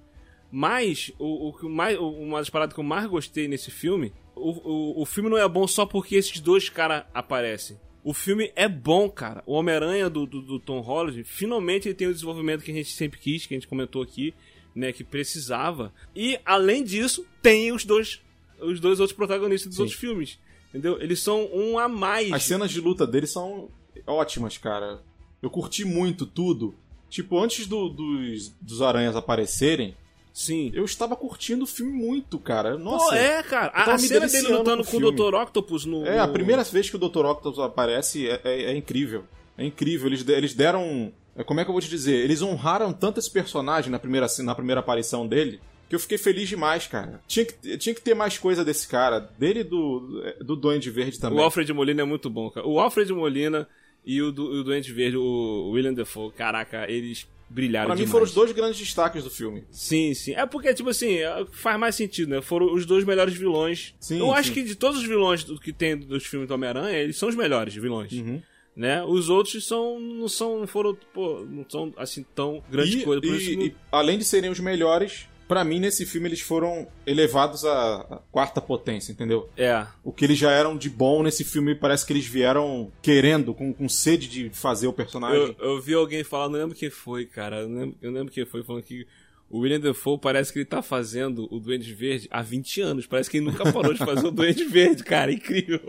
Mas, 0.51 1.13
o, 1.19 1.51
o, 1.51 1.69
mais, 1.69 1.99
o- 1.99 2.11
uma 2.11 2.39
das 2.39 2.51
paradas 2.51 2.75
que 2.75 2.81
eu 2.81 2.85
mais 2.85 3.07
gostei 3.07 3.49
nesse 3.49 3.71
filme, 3.71 4.13
o, 4.35 4.51
o, 4.51 5.03
o 5.03 5.07
filme 5.07 5.29
não 5.31 5.37
é 5.39 5.49
bom 5.49 5.67
só 5.67 5.85
porque 5.87 6.17
esses 6.17 6.41
dois 6.41 6.69
caras 6.69 7.05
aparecem. 7.13 7.79
O 8.05 8.15
filme 8.15 8.53
é 8.55 8.69
bom, 8.69 9.11
cara. 9.11 9.43
O 9.47 9.55
Homem-Aranha 9.55 10.09
do, 10.09 10.25
do, 10.27 10.41
do 10.41 10.61
Tom 10.61 10.81
Holland, 10.81 11.25
finalmente 11.25 11.89
ele 11.89 11.95
tem 11.95 12.07
o 12.07 12.13
desenvolvimento 12.13 12.63
que 12.63 12.71
a 12.71 12.75
gente 12.75 12.91
sempre 12.93 13.19
quis, 13.19 13.47
que 13.47 13.55
a 13.55 13.57
gente 13.57 13.67
comentou 13.67 14.01
aqui, 14.03 14.33
né, 14.75 14.93
que 14.93 15.03
precisava. 15.03 15.93
E, 16.15 16.39
além 16.45 16.85
disso, 16.85 17.27
tem 17.43 17.73
os 17.73 17.85
dois, 17.85 18.23
os 18.61 18.79
dois 18.79 19.01
outros 19.01 19.17
protagonistas 19.17 19.69
dos 19.71 19.77
Sim. 19.77 19.83
outros 19.83 19.99
filmes. 20.01 20.39
Entendeu? 20.77 21.01
Eles 21.01 21.21
são 21.21 21.49
um 21.53 21.79
a 21.79 21.89
mais. 21.89 22.33
As 22.33 22.43
cenas 22.43 22.71
de 22.71 22.81
luta 22.81 23.07
deles 23.07 23.31
são 23.31 23.69
ótimas, 24.07 24.59
cara. 24.59 25.01
Eu 25.43 25.49
curti 25.51 25.85
muito 25.85 26.27
tudo. 26.27 26.75
Tipo, 27.09 27.39
antes 27.39 27.67
do- 27.67 27.89
dos, 27.89 28.49
dos 28.61 28.83
aranhas 28.83 29.15
aparecerem, 29.17 29.97
Sim. 30.33 30.71
eu 30.75 30.85
estava 30.85 31.15
curtindo 31.17 31.65
o 31.65 31.67
filme 31.67 31.93
muito, 31.93 32.39
cara. 32.39 32.77
Nossa. 32.77 33.11
Pô, 33.11 33.15
é, 33.15 33.43
cara. 33.43 33.69
A, 33.75 33.95
a 33.95 33.99
cena 33.99 34.27
dele 34.27 34.49
lutando 34.49 34.85
com 34.85 34.97
o. 34.99 35.13
Dr. 35.13 35.35
Octopus 35.35 35.85
no. 35.87 36.05
É, 36.07 36.19
a 36.19 36.29
primeira 36.29 36.63
vez 36.65 36.91
que 36.91 36.97
o 36.97 36.99
Dr. 36.99 37.25
Octopus 37.25 37.59
aparece 37.59 38.29
é, 38.29 38.41
é- 38.45 38.63
é 38.73 38.77
incrível. 38.77 39.25
É 39.57 39.65
incrível. 39.65 40.09
Eles, 40.09 40.29
eles 40.29 40.53
deram. 40.53 41.13
é, 41.35 41.43
Como 41.43 41.59
é 41.61 41.65
que 41.65 41.71
eu 41.71 41.73
vou 41.73 41.81
te 41.81 41.89
dizer? 41.89 42.17
Eles 42.23 42.43
honraram 42.43 42.93
tanto 42.93 43.19
esse 43.19 43.31
personagem 43.31 43.91
na 43.91 43.99
primeira, 43.99 44.27
na 44.41 44.55
primeira 44.55 44.81
aparição 44.81 45.27
dele. 45.27 45.61
Que 45.89 45.95
eu 45.95 46.01
fiquei 46.01 46.19
feliz 46.19 46.49
demais, 46.49 46.87
cara. 46.87 47.21
Tinha 47.29 47.45
que, 47.47 47.79
tinha 47.79 47.95
que 47.95 48.01
ter 48.01 48.15
mais 48.15 48.37
coisa 48.39 48.65
desse 48.65 48.89
cara. 48.89 49.21
Dele 49.21 49.61
e 49.61 49.65
do, 49.65 50.23
do 50.45 50.57
Duende 50.57 50.91
Verde 50.91 51.21
também. 51.21 51.39
O 51.39 51.43
Alfred 51.43 51.73
Molina 51.73 52.03
é 52.03 52.05
muito 52.05 52.29
bom, 52.29 52.51
cara. 52.51 52.67
O 52.67 52.81
Alfred 52.81 53.13
Molina 53.13 53.69
e 54.05 54.21
o, 54.23 54.33
do, 54.33 54.45
o 54.61 54.65
Doente 54.65 54.93
Verde, 54.93 55.17
o 55.17 55.71
William 55.71 55.95
Defoe, 55.95 56.33
caraca, 56.33 56.91
eles 56.91 57.27
brilharam 57.49 57.87
Pra 57.87 57.95
mim 57.95 58.01
demais. 58.01 58.11
foram 58.13 58.25
os 58.25 58.33
dois 58.35 58.51
grandes 58.53 58.79
destaques 58.79 59.23
do 59.23 59.31
filme. 59.31 59.63
Sim, 59.71 60.13
sim. 60.15 60.33
É 60.35 60.45
porque, 60.45 60.75
tipo 60.75 60.89
assim, 60.89 61.19
é, 61.19 61.47
faz 61.53 61.79
mais 61.79 61.95
sentido, 61.95 62.31
né? 62.31 62.43
Foram 62.43 62.73
os 62.75 62.85
dois 62.85 63.05
melhores 63.05 63.35
vilões. 63.35 63.95
Sim, 64.01 64.19
Eu 64.19 64.33
acho 64.33 64.49
sim. 64.49 64.55
que 64.55 64.63
de 64.65 64.75
todos 64.75 65.01
os 65.01 65.07
vilões 65.07 65.45
que 65.61 65.73
tem 65.73 65.97
dos 65.97 66.27
filmes 66.27 66.49
do 66.49 66.55
Homem-Aranha, 66.55 66.99
eles 66.99 67.17
são 67.17 67.29
os 67.29 67.37
melhores 67.37 67.75
vilões. 67.75 68.11
Uhum. 68.13 68.43
Né? 68.75 69.03
Os 69.05 69.29
outros 69.29 69.65
são. 69.67 69.99
não 70.01 70.29
são. 70.29 70.59
não 70.61 70.67
foram. 70.67 70.95
Pô, 71.15 71.47
não 71.49 71.65
são 71.69 71.95
assim 71.97 72.27
tão 72.35 72.63
grande 72.71 72.99
e, 72.99 73.05
coisa. 73.05 73.25
E- 73.25 73.37
isso, 73.37 73.51
e, 73.53 73.75
além 73.91 74.19
de 74.19 74.25
serem 74.25 74.51
os 74.51 74.61
melhores, 74.61 75.27
pra 75.47 75.65
mim 75.65 75.81
nesse 75.81 76.05
filme 76.05 76.29
eles 76.29 76.41
foram 76.41 76.87
elevados 77.07 77.65
à, 77.65 78.21
quarta 78.31 78.61
potência, 78.61 79.13
entendeu? 79.13 79.49
É. 79.57 79.87
O 80.03 80.13
que 80.13 80.25
eles 80.25 80.39
já 80.39 80.51
eram 80.51 80.77
de 80.77 80.91
bom 80.91 81.23
nesse 81.23 81.45
filme 81.45 81.75
parece 81.75 82.05
que 82.05 82.13
eles 82.13 82.27
vieram 82.27 82.91
querendo, 83.01 83.55
com, 83.55 83.73
com 83.73 83.89
sede 83.89 84.29
de 84.29 84.51
fazer 84.51 84.87
o 84.87 84.93
personagem. 84.93 85.57
Eu, 85.59 85.73
eu 85.73 85.81
vi 85.81 85.95
alguém 85.95 86.25
falar, 86.25 86.49
não 86.49 86.59
lembro 86.59 86.77
quem 86.77 86.91
foi, 86.91 87.27
cara. 87.27 87.61
Eu 87.61 87.69
não 87.69 87.81
lembro, 87.81 87.97
eu 88.03 88.11
lembro 88.11 88.33
quem 88.33 88.45
foi, 88.45 88.63
falando 88.63 88.83
que 88.83 89.07
o 89.49 89.61
William 89.61 89.79
Defoe 89.79 90.19
parece 90.19 90.53
que 90.53 90.59
ele 90.59 90.67
tá 90.67 90.83
fazendo 90.83 91.47
o 91.53 91.61
Duende 91.61 91.95
Verde 91.95 92.27
há 92.33 92.43
20 92.43 92.81
anos. 92.81 93.07
Parece 93.07 93.31
que 93.31 93.37
ele 93.37 93.47
nunca 93.47 93.71
parou 93.73 93.93
de 93.93 93.99
fazer 94.01 94.27
o 94.27 94.31
Duende 94.33 94.65
Verde, 94.67 95.05
cara. 95.05 95.33
Incrível. 95.33 95.81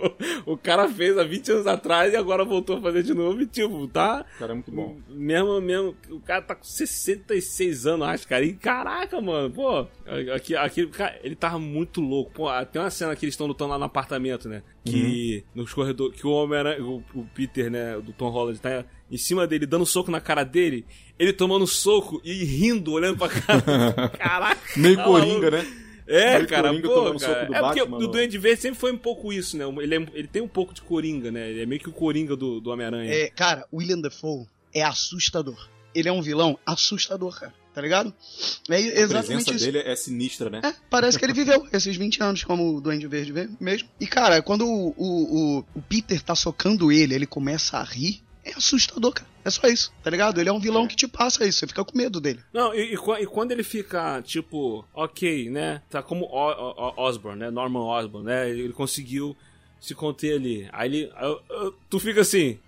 O 0.46 0.56
cara 0.56 0.88
fez 0.88 1.18
há 1.18 1.24
20 1.24 1.52
anos 1.54 1.68
atrás 1.68 2.14
e 2.14 2.16
agora 2.16 2.46
voltou 2.46 2.78
a 2.78 2.82
fazer 2.82 3.02
de 3.02 3.16
novo. 3.16 3.42
E, 3.42 3.48
tipo, 3.48 3.88
tá. 3.88 4.24
Cara, 4.38 4.52
é 4.52 4.54
muito 4.54 4.72
bom. 4.72 4.98
Mesmo, 5.10 5.60
mesmo. 5.60 5.96
O 6.12 6.20
cara 6.20 6.44
tá 6.44 6.54
com 6.54 6.64
66 6.64 7.88
anos, 7.88 8.08
acho, 8.08 8.28
cara. 8.28 8.46
E 8.46 8.54
caraca, 8.54 9.20
mano. 9.20 9.50
Pô, 9.50 9.88
aqui, 10.36 10.56
aqui, 10.56 10.86
cara, 10.88 11.20
ele 11.24 11.36
tava 11.36 11.58
muito 11.58 12.00
louco. 12.00 12.32
Pô, 12.34 12.50
tem 12.66 12.80
uma 12.80 12.92
cena 12.92 13.16
que 13.16 13.26
eles 13.26 13.34
estão 13.34 13.48
lutando 13.48 13.72
lá 13.72 13.80
no 13.80 13.86
apartamento, 13.86 14.48
né? 14.48 14.62
Que 14.86 15.44
nos 15.56 15.74
corredores. 15.74 16.20
Que 16.20 16.28
o 16.28 16.32
homem 16.32 16.60
o, 16.80 17.04
o 17.16 17.26
Peter, 17.34 17.72
né? 17.72 18.00
Do 18.00 18.14
Tom 18.14 18.30
Holland 18.30 18.60
tá 18.60 18.86
em 19.10 19.18
cima 19.18 19.48
dele, 19.48 19.66
dando 19.66 19.86
soco 19.86 20.12
na 20.12 20.22
cara 20.22 20.44
dele. 20.44 20.86
Ele 21.20 21.34
tomando 21.34 21.66
soco 21.66 22.22
e 22.24 22.44
rindo, 22.44 22.92
olhando 22.92 23.18
pra 23.18 23.28
cara. 23.30 24.10
Caraca. 24.18 24.62
Meio 24.76 24.98
tá 24.98 25.04
coringa, 25.04 25.52
né? 25.52 25.68
É, 26.10 26.36
Meio 26.38 26.48
cara, 26.48 26.70
Coringa 26.70 26.88
pô, 26.88 26.94
tomando 26.94 27.20
cara. 27.20 27.34
soco 27.34 27.46
do 27.48 27.56
é 27.56 27.60
porque 27.60 27.80
Batman, 27.82 27.98
o 27.98 28.02
não. 28.02 28.12
Duende 28.12 28.38
Verde 28.38 28.62
sempre 28.62 28.80
foi 28.80 28.92
um 28.94 28.98
pouco 28.98 29.34
isso, 29.34 29.58
né? 29.58 29.66
Ele, 29.82 29.96
é- 29.96 30.08
ele 30.14 30.28
tem 30.28 30.42
um 30.42 30.48
pouco 30.48 30.74
de 30.74 30.82
Coringa, 30.82 31.30
né? 31.32 31.50
Ele 31.50 31.62
é 31.64 31.66
meio 31.66 31.82
que 31.82 31.90
o 31.90 31.92
Coringa 31.94 32.36
do, 32.36 32.62
do 32.62 32.70
Homem-Aranha. 32.70 33.12
É, 33.14 33.30
cara, 33.30 33.66
William 33.74 34.00
Dafoe 34.00 34.46
é 34.74 34.84
assustador. 34.84 35.68
Ele 35.94 36.08
é 36.08 36.12
um 36.12 36.22
vilão 36.22 36.58
assustador, 36.66 37.38
cara. 37.40 37.54
Tá 37.74 37.82
ligado? 37.82 38.12
É 38.70 38.76
A 38.76 38.80
exatamente 38.80 39.26
presença 39.28 39.54
isso. 39.56 39.66
dele 39.66 39.78
é 39.80 39.96
sinistra, 39.96 40.50
né? 40.50 40.62
É, 40.64 40.74
parece 40.90 41.20
que 41.20 41.26
ele 41.26 41.34
viveu 41.34 41.68
esses 41.74 41.96
20 41.96 42.24
anos 42.24 42.44
como 42.44 42.76
o 42.76 42.82
Duende 42.82 43.06
Verde 43.08 43.32
ve- 43.32 43.50
mesmo. 43.60 43.90
E, 44.00 44.08
cara, 44.08 44.42
quando 44.42 44.66
o, 44.66 44.94
o, 44.98 45.58
o, 45.60 45.66
o 45.76 45.82
Peter 45.82 46.22
tá 46.22 46.34
socando 46.36 46.92
ele, 46.92 47.14
ele 47.14 47.28
começa 47.28 47.78
a 47.78 47.84
rir, 47.84 48.22
é 48.46 48.52
assustador, 48.56 49.12
cara. 49.14 49.28
É 49.48 49.50
só 49.50 49.66
isso, 49.68 49.94
tá 50.04 50.10
ligado? 50.10 50.42
Ele 50.42 50.50
é 50.50 50.52
um 50.52 50.60
vilão 50.60 50.86
que 50.86 50.96
te 50.96 51.08
passa 51.08 51.48
isso, 51.48 51.60
você 51.60 51.68
fica 51.68 51.86
com 51.86 51.98
medo 51.98 52.20
dele. 52.20 52.42
Não, 52.52 52.74
e, 52.76 52.94
e 52.94 53.24
e 53.24 53.26
quando 53.26 53.54
ele 53.54 53.64
fica, 53.64 54.22
tipo, 54.22 54.86
ok, 54.94 55.50
né? 55.50 55.82
Tá 55.90 56.04
como 56.04 56.26
o, 56.26 56.30
o- 56.52 56.90
o- 56.90 57.02
Osborn, 57.02 57.40
né? 57.40 57.50
Norman 57.50 57.80
Osborn, 57.86 58.26
né? 58.28 58.50
Ele 58.50 58.74
conseguiu 58.74 59.38
se 59.80 59.96
conter 59.96 60.36
ali. 60.36 60.68
Aí 60.74 60.90
ele. 60.90 61.12
eu- 61.22 61.42
eu- 61.50 61.76
tu 61.90 61.98
fica 61.98 62.20
assim. 62.22 62.60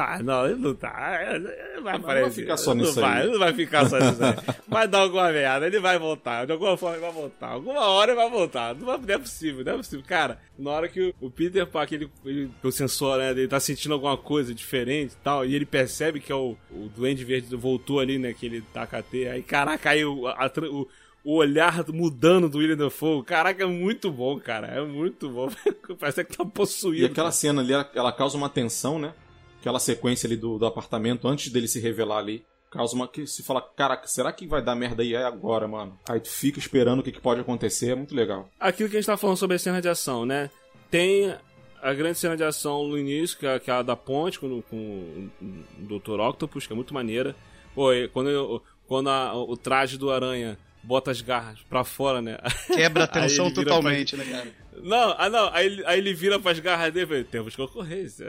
Tá, 0.00 0.22
não, 0.22 0.46
ele 0.46 0.56
não 0.56 0.74
tá. 0.74 1.18
Ele 1.34 1.80
vai 1.82 1.96
aparecer. 1.96 2.22
vai 2.22 2.30
ficar 2.30 2.56
só 2.56 2.74
nisso 2.74 3.00
não 3.00 3.06
aí. 3.06 3.12
Vai, 3.12 3.22
ele 3.22 3.32
não 3.32 3.38
vai 3.38 3.52
ficar 3.52 3.88
só 3.88 3.98
nisso 3.98 4.24
aí. 4.24 4.34
Vai 4.70 4.86
dar 4.86 5.00
alguma 5.00 5.32
merda, 5.32 5.66
ele 5.66 5.80
vai 5.80 5.98
voltar. 5.98 6.46
De 6.46 6.52
alguma 6.52 6.76
forma 6.76 6.96
ele 6.96 7.04
vai 7.04 7.12
voltar. 7.12 7.48
Alguma 7.48 7.80
hora 7.88 8.12
ele 8.12 8.20
vai 8.20 8.30
voltar. 8.30 8.74
Não, 8.74 8.86
não 8.86 9.14
é 9.14 9.18
possível, 9.18 9.64
não 9.64 9.72
é 9.72 9.76
possível. 9.76 10.04
Cara, 10.06 10.38
na 10.56 10.70
hora 10.70 10.88
que 10.88 11.12
o, 11.20 11.28
Peter 11.28 11.66
Parker, 11.66 12.00
ele, 12.00 12.10
ele, 12.24 12.50
o 12.62 12.70
sensor, 12.70 13.18
né, 13.18 13.30
ele 13.30 13.48
tá 13.48 13.58
sentindo 13.58 13.92
alguma 13.94 14.16
coisa 14.16 14.54
diferente 14.54 15.12
e 15.12 15.24
tal, 15.24 15.44
e 15.44 15.54
ele 15.54 15.66
percebe 15.66 16.20
que 16.20 16.30
é 16.30 16.34
o, 16.34 16.56
o 16.70 16.88
Duende 16.94 17.24
Verde 17.24 17.54
voltou 17.56 17.98
ali, 17.98 18.18
né, 18.18 18.32
que 18.32 18.46
ele 18.46 18.62
taca 18.72 18.98
a 18.98 19.02
teia. 19.02 19.32
Aí, 19.32 19.42
caraca, 19.42 19.90
aí 19.90 20.04
o, 20.04 20.28
a 20.28 20.50
o, 20.70 20.86
o 21.24 21.34
olhar 21.34 21.84
mudando 21.88 22.48
do 22.48 22.58
William 22.58 22.76
Dafoe, 22.76 23.24
caraca, 23.24 23.64
é 23.64 23.66
muito 23.66 24.10
bom, 24.10 24.38
cara. 24.38 24.68
É 24.68 24.80
muito 24.82 25.28
bom. 25.28 25.50
Parece 25.98 26.24
que 26.24 26.36
tá 26.36 26.44
possuído. 26.44 27.02
E 27.02 27.06
aquela 27.06 27.32
cena 27.32 27.60
ali, 27.60 27.72
ela, 27.72 27.90
ela 27.94 28.12
causa 28.12 28.36
uma 28.36 28.48
tensão, 28.48 28.98
né? 28.98 29.12
Aquela 29.60 29.78
sequência 29.78 30.26
ali 30.26 30.36
do, 30.36 30.58
do 30.58 30.66
apartamento, 30.66 31.28
antes 31.28 31.52
dele 31.52 31.68
se 31.68 31.78
revelar 31.80 32.18
ali. 32.18 32.44
Causa 32.70 32.94
uma 32.94 33.06
que 33.08 33.26
se 33.26 33.42
fala, 33.42 33.60
caraca, 33.60 34.06
será 34.06 34.32
que 34.32 34.46
vai 34.46 34.62
dar 34.62 34.74
merda 34.76 35.02
aí 35.02 35.12
É 35.14 35.24
agora, 35.24 35.66
mano? 35.68 35.98
Aí 36.08 36.20
tu 36.20 36.28
fica 36.30 36.58
esperando 36.58 37.00
o 37.00 37.02
que, 37.02 37.10
que 37.12 37.20
pode 37.20 37.40
acontecer, 37.40 37.90
é 37.90 37.94
muito 37.96 38.14
legal. 38.14 38.48
aquilo 38.60 38.88
que 38.88 38.96
a 38.96 39.00
gente 39.00 39.06
tá 39.06 39.16
falando 39.16 39.36
sobre 39.36 39.56
a 39.56 39.58
cena 39.58 39.82
de 39.82 39.88
ação, 39.88 40.24
né? 40.24 40.48
Tem 40.90 41.34
a 41.82 41.92
grande 41.92 42.18
cena 42.18 42.36
de 42.36 42.44
ação 42.44 42.86
no 42.86 42.96
início, 42.98 43.36
que 43.38 43.46
é 43.46 43.54
aquela 43.54 43.82
da 43.82 43.96
ponte 43.96 44.38
com, 44.38 44.62
com 44.62 45.28
o 45.42 45.98
Dr. 45.98 46.20
Octopus, 46.20 46.66
que 46.66 46.72
é 46.72 46.76
muito 46.76 46.94
maneira. 46.94 47.34
Pô, 47.74 47.88
quando, 48.12 48.62
quando 48.86 49.08
a- 49.10 49.34
o 49.34 49.56
traje 49.56 49.98
do 49.98 50.10
Aranha 50.10 50.56
bota 50.82 51.10
as 51.10 51.20
garras 51.20 51.58
pra 51.68 51.84
fora, 51.84 52.20
né? 52.22 52.38
Quebra 52.66 53.04
a 53.04 53.06
tensão 53.08 53.52
totalmente, 53.52 54.16
né, 54.16 54.24
cara? 54.24 54.48
Não, 54.82 55.14
ah 55.18 55.28
não, 55.28 55.52
aí, 55.52 55.66
ele- 55.66 55.84
aí 55.86 55.98
ele 55.98 56.14
vira 56.14 56.40
pras 56.40 56.58
garras 56.58 56.92
dele 56.92 57.04
e 57.04 57.08
fala, 57.08 57.24
temos 57.24 57.54
concorrência. 57.56 58.26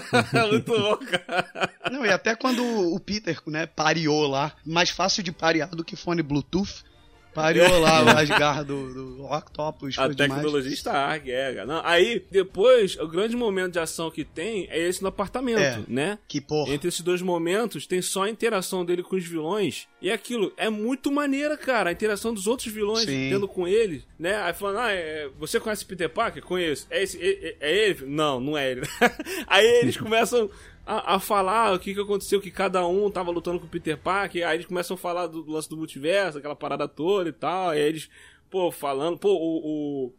muito 0.50 0.72
bom, 0.72 0.96
cara. 0.96 1.70
Não, 1.90 2.06
e 2.06 2.10
até 2.10 2.34
quando 2.34 2.64
o 2.94 2.98
Peter, 2.98 3.38
né, 3.46 3.66
pareou 3.66 4.26
lá, 4.26 4.52
mais 4.64 4.88
fácil 4.90 5.22
de 5.22 5.30
parear 5.32 5.68
do 5.70 5.84
que 5.84 5.96
fone 5.96 6.22
Bluetooth, 6.22 6.82
pareou 7.34 7.78
lá 7.78 8.00
as 8.20 8.28
garras 8.28 8.66
do, 8.66 8.92
do 9.16 9.24
Octopus, 9.24 9.98
A 9.98 10.08
tecnologia 10.14 10.72
está 10.72 11.16
é. 11.24 11.64
Não, 11.64 11.80
aí, 11.84 12.24
depois, 12.30 12.96
o 12.98 13.06
grande 13.06 13.36
momento 13.36 13.72
de 13.72 13.78
ação 13.78 14.10
que 14.10 14.24
tem 14.24 14.66
é 14.70 14.78
esse 14.78 15.02
no 15.02 15.08
apartamento, 15.08 15.60
É. 15.60 15.82
né? 15.88 16.18
Que 16.26 16.40
porra. 16.40 16.72
Entre 16.72 16.88
esses 16.88 17.00
dois 17.00 17.22
momentos, 17.22 17.86
tem 17.86 18.00
só 18.02 18.24
a 18.24 18.30
interação 18.30 18.84
dele 18.84 19.02
com 19.02 19.16
os 19.16 19.24
vilões. 19.26 19.86
E 20.00 20.10
aquilo 20.10 20.52
é 20.56 20.68
muito 20.70 21.12
maneira, 21.12 21.56
cara. 21.56 21.90
A 21.90 21.92
interação 21.92 22.32
dos 22.32 22.46
outros 22.46 22.72
vilões 22.72 23.04
Sim. 23.04 23.28
tendo 23.30 23.46
com 23.46 23.68
ele, 23.68 24.04
né? 24.18 24.36
Aí 24.42 24.52
falando, 24.54 24.78
ah, 24.78 24.92
é, 24.92 25.28
você 25.38 25.60
conhece 25.60 25.84
Peter 25.84 26.08
Parker? 26.08 26.42
Conheço. 26.42 26.86
É, 26.90 27.02
esse, 27.02 27.18
é, 27.20 27.48
é- 27.48 27.56
é 27.60 27.88
ele? 27.88 28.06
Não, 28.06 28.40
não 28.40 28.56
é 28.56 28.70
ele. 28.70 28.82
aí 29.46 29.66
eles 29.82 29.96
começam 29.96 30.50
a, 30.90 31.14
a 31.14 31.20
falar 31.20 31.72
o 31.72 31.78
que, 31.78 31.94
que 31.94 32.00
aconteceu, 32.00 32.40
que 32.40 32.50
cada 32.50 32.84
um 32.84 33.08
tava 33.08 33.30
lutando 33.30 33.60
com 33.60 33.66
o 33.66 33.68
Peter 33.68 33.96
Parker. 33.96 34.44
Aí 34.46 34.56
eles 34.56 34.66
começam 34.66 34.96
a 34.96 34.98
falar 34.98 35.28
do, 35.28 35.42
do 35.42 35.52
lance 35.52 35.70
do 35.70 35.76
multiverso, 35.76 36.38
aquela 36.38 36.56
parada 36.56 36.88
toda 36.88 37.28
e 37.28 37.32
tal. 37.32 37.70
Aí 37.70 37.80
eles, 37.80 38.10
pô, 38.50 38.72
falando, 38.72 39.16
pô, 39.16 39.32
o. 39.32 40.06
o 40.06 40.12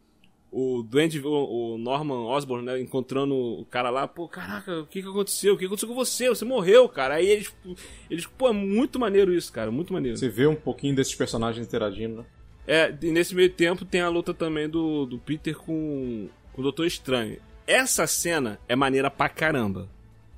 o 0.54 0.82
Duende, 0.82 1.18
o, 1.18 1.30
o 1.30 1.78
Norman 1.78 2.26
Osborn, 2.26 2.62
né, 2.62 2.78
encontrando 2.78 3.34
o 3.34 3.64
cara 3.70 3.88
lá, 3.88 4.06
pô, 4.06 4.28
caraca, 4.28 4.80
o 4.80 4.86
que 4.86 5.00
que 5.00 5.08
aconteceu? 5.08 5.54
O 5.54 5.56
que 5.56 5.64
aconteceu 5.64 5.88
com 5.88 5.94
você? 5.94 6.28
Você 6.28 6.44
morreu, 6.44 6.86
cara. 6.90 7.14
Aí 7.14 7.26
eles, 7.26 7.50
eles 8.10 8.26
pô, 8.26 8.50
é 8.50 8.52
muito 8.52 9.00
maneiro 9.00 9.32
isso, 9.32 9.50
cara, 9.50 9.70
muito 9.70 9.94
maneiro. 9.94 10.18
Você 10.18 10.28
vê 10.28 10.46
um 10.46 10.54
pouquinho 10.54 10.94
desses 10.94 11.14
personagens 11.14 11.66
interagindo, 11.66 12.16
né? 12.16 12.24
É, 12.66 12.94
e 13.00 13.10
nesse 13.10 13.34
meio 13.34 13.48
tempo 13.48 13.86
tem 13.86 14.02
a 14.02 14.10
luta 14.10 14.34
também 14.34 14.68
do, 14.68 15.06
do 15.06 15.18
Peter 15.18 15.56
com, 15.56 16.28
com 16.52 16.60
o 16.60 16.62
Doutor 16.62 16.84
Estranho. 16.84 17.40
Essa 17.66 18.06
cena 18.06 18.60
é 18.68 18.76
maneira 18.76 19.10
pra 19.10 19.30
caramba. 19.30 19.88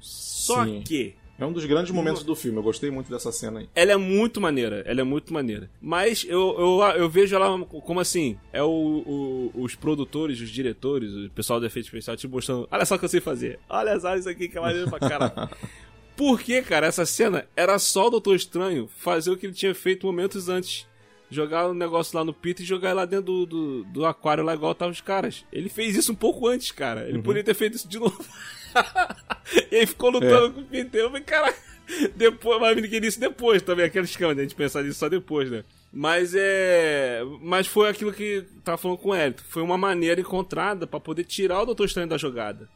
Só 0.07 0.65
Sim. 0.65 0.83
que 0.83 1.15
É 1.39 1.45
um 1.47 1.53
dos 1.53 1.65
grandes 1.65 1.91
momentos 1.91 2.23
do 2.23 2.37
filme, 2.37 2.59
eu 2.59 2.63
gostei 2.63 2.91
muito 2.91 3.11
dessa 3.11 3.33
cena 3.33 3.61
aí. 3.61 3.69
ela 3.75 3.93
é 3.93 3.97
muito 3.97 4.41
maneira, 4.41 4.83
ela 4.87 5.01
é 5.01 5.05
muito 5.05 5.33
maneira. 5.33 5.69
Mas 5.81 6.25
eu, 6.29 6.55
eu, 6.59 6.81
eu 6.97 7.09
vejo 7.09 7.35
ela 7.35 7.59
como 7.65 7.99
assim: 7.99 8.37
é 8.53 8.63
o, 8.63 8.69
o- 8.69 9.51
os 9.63 9.75
produtores, 9.75 10.41
os 10.41 10.51
diretores, 10.51 11.11
o 11.13 11.31
pessoal 11.31 11.59
do 11.59 11.67
efeito 11.67 11.87
especial 11.87 12.17
te 12.17 12.29
mostrando: 12.29 12.69
olha 12.71 12.85
só 12.85 12.95
o 12.95 12.99
que 12.99 13.05
eu 13.07 13.09
sei 13.09 13.21
fazer, 13.21 13.59
olha 13.69 13.99
só 13.99 14.15
isso 14.15 14.29
aqui 14.29 14.47
que 14.49 14.57
é 14.59 14.61
maneiro 14.61 14.89
pra 14.91 15.01
caralho. 15.01 15.33
Porque, 16.17 16.63
cara, 16.63 16.87
essa 16.87 17.05
cena 17.05 17.45
era 17.57 17.77
só 17.81 18.07
o 18.07 18.11
Doutor 18.11 18.37
Estranho 18.37 18.89
fazer 18.99 19.33
o 19.33 19.37
que 19.37 19.47
ele 19.47 19.53
tinha 19.55 19.75
feito 19.75 20.07
momentos 20.07 20.49
antes. 20.49 20.87
Jogar 21.29 21.67
o 21.69 21.75
negócio 21.75 22.17
lá 22.17 22.25
no 22.25 22.33
Peter 22.33 22.63
e 22.63 22.69
jogar 22.69 22.93
lá 22.93 23.05
dentro 23.05 23.25
do, 23.25 23.47
do, 23.47 23.85
do 23.87 24.07
aquário 24.07 24.45
lá 24.45 24.55
igual 24.55 24.71
estavam 24.71 24.93
os 24.93 25.01
caras. 25.01 25.45
Ele 25.53 25.69
fez 25.69 25.97
isso 25.97 26.13
um 26.13 26.15
pouco 26.15 26.47
antes, 26.47 26.71
cara. 26.71 27.09
Ele 27.09 27.21
poderia 27.21 27.43
ter 27.43 27.55
feito 27.55 27.75
isso 27.75 27.89
de 27.89 27.99
novo. 27.99 28.25
e 29.71 29.77
aí 29.77 29.87
ficou 29.87 30.11
lutando 30.11 30.55
com 30.55 30.61
o 30.61 30.65
Peter. 30.65 31.03
Eu 31.03 31.09
falei, 31.09 31.25
caraca. 31.25 31.59
Depois, 32.17 32.61
mas 32.61 32.81
queria 32.89 33.09
isso 33.09 33.21
depois 33.21 33.61
também, 33.61 33.85
aquele 33.85 34.07
esquema, 34.07 34.35
né? 34.35 34.41
A 34.41 34.45
gente 34.45 34.55
pensar 34.55 34.83
nisso 34.83 34.99
só 34.99 35.09
depois, 35.09 35.51
né? 35.51 35.65
Mas 35.93 36.35
é. 36.35 37.21
Mas 37.41 37.67
foi 37.67 37.89
aquilo 37.89 38.13
que 38.13 38.45
tava 38.65 38.79
falando 38.79 38.99
com 38.99 39.11
o 39.11 39.15
Elton. 39.15 39.43
Foi 39.49 39.63
uma 39.63 39.79
maneira 39.79 40.21
encontrada 40.21 40.87
pra 40.87 40.99
poder 40.99 41.25
tirar 41.25 41.63
o 41.63 41.67
Doutor 41.67 41.85
Estranho 41.87 42.09
da 42.09 42.17
jogada. 42.17 42.69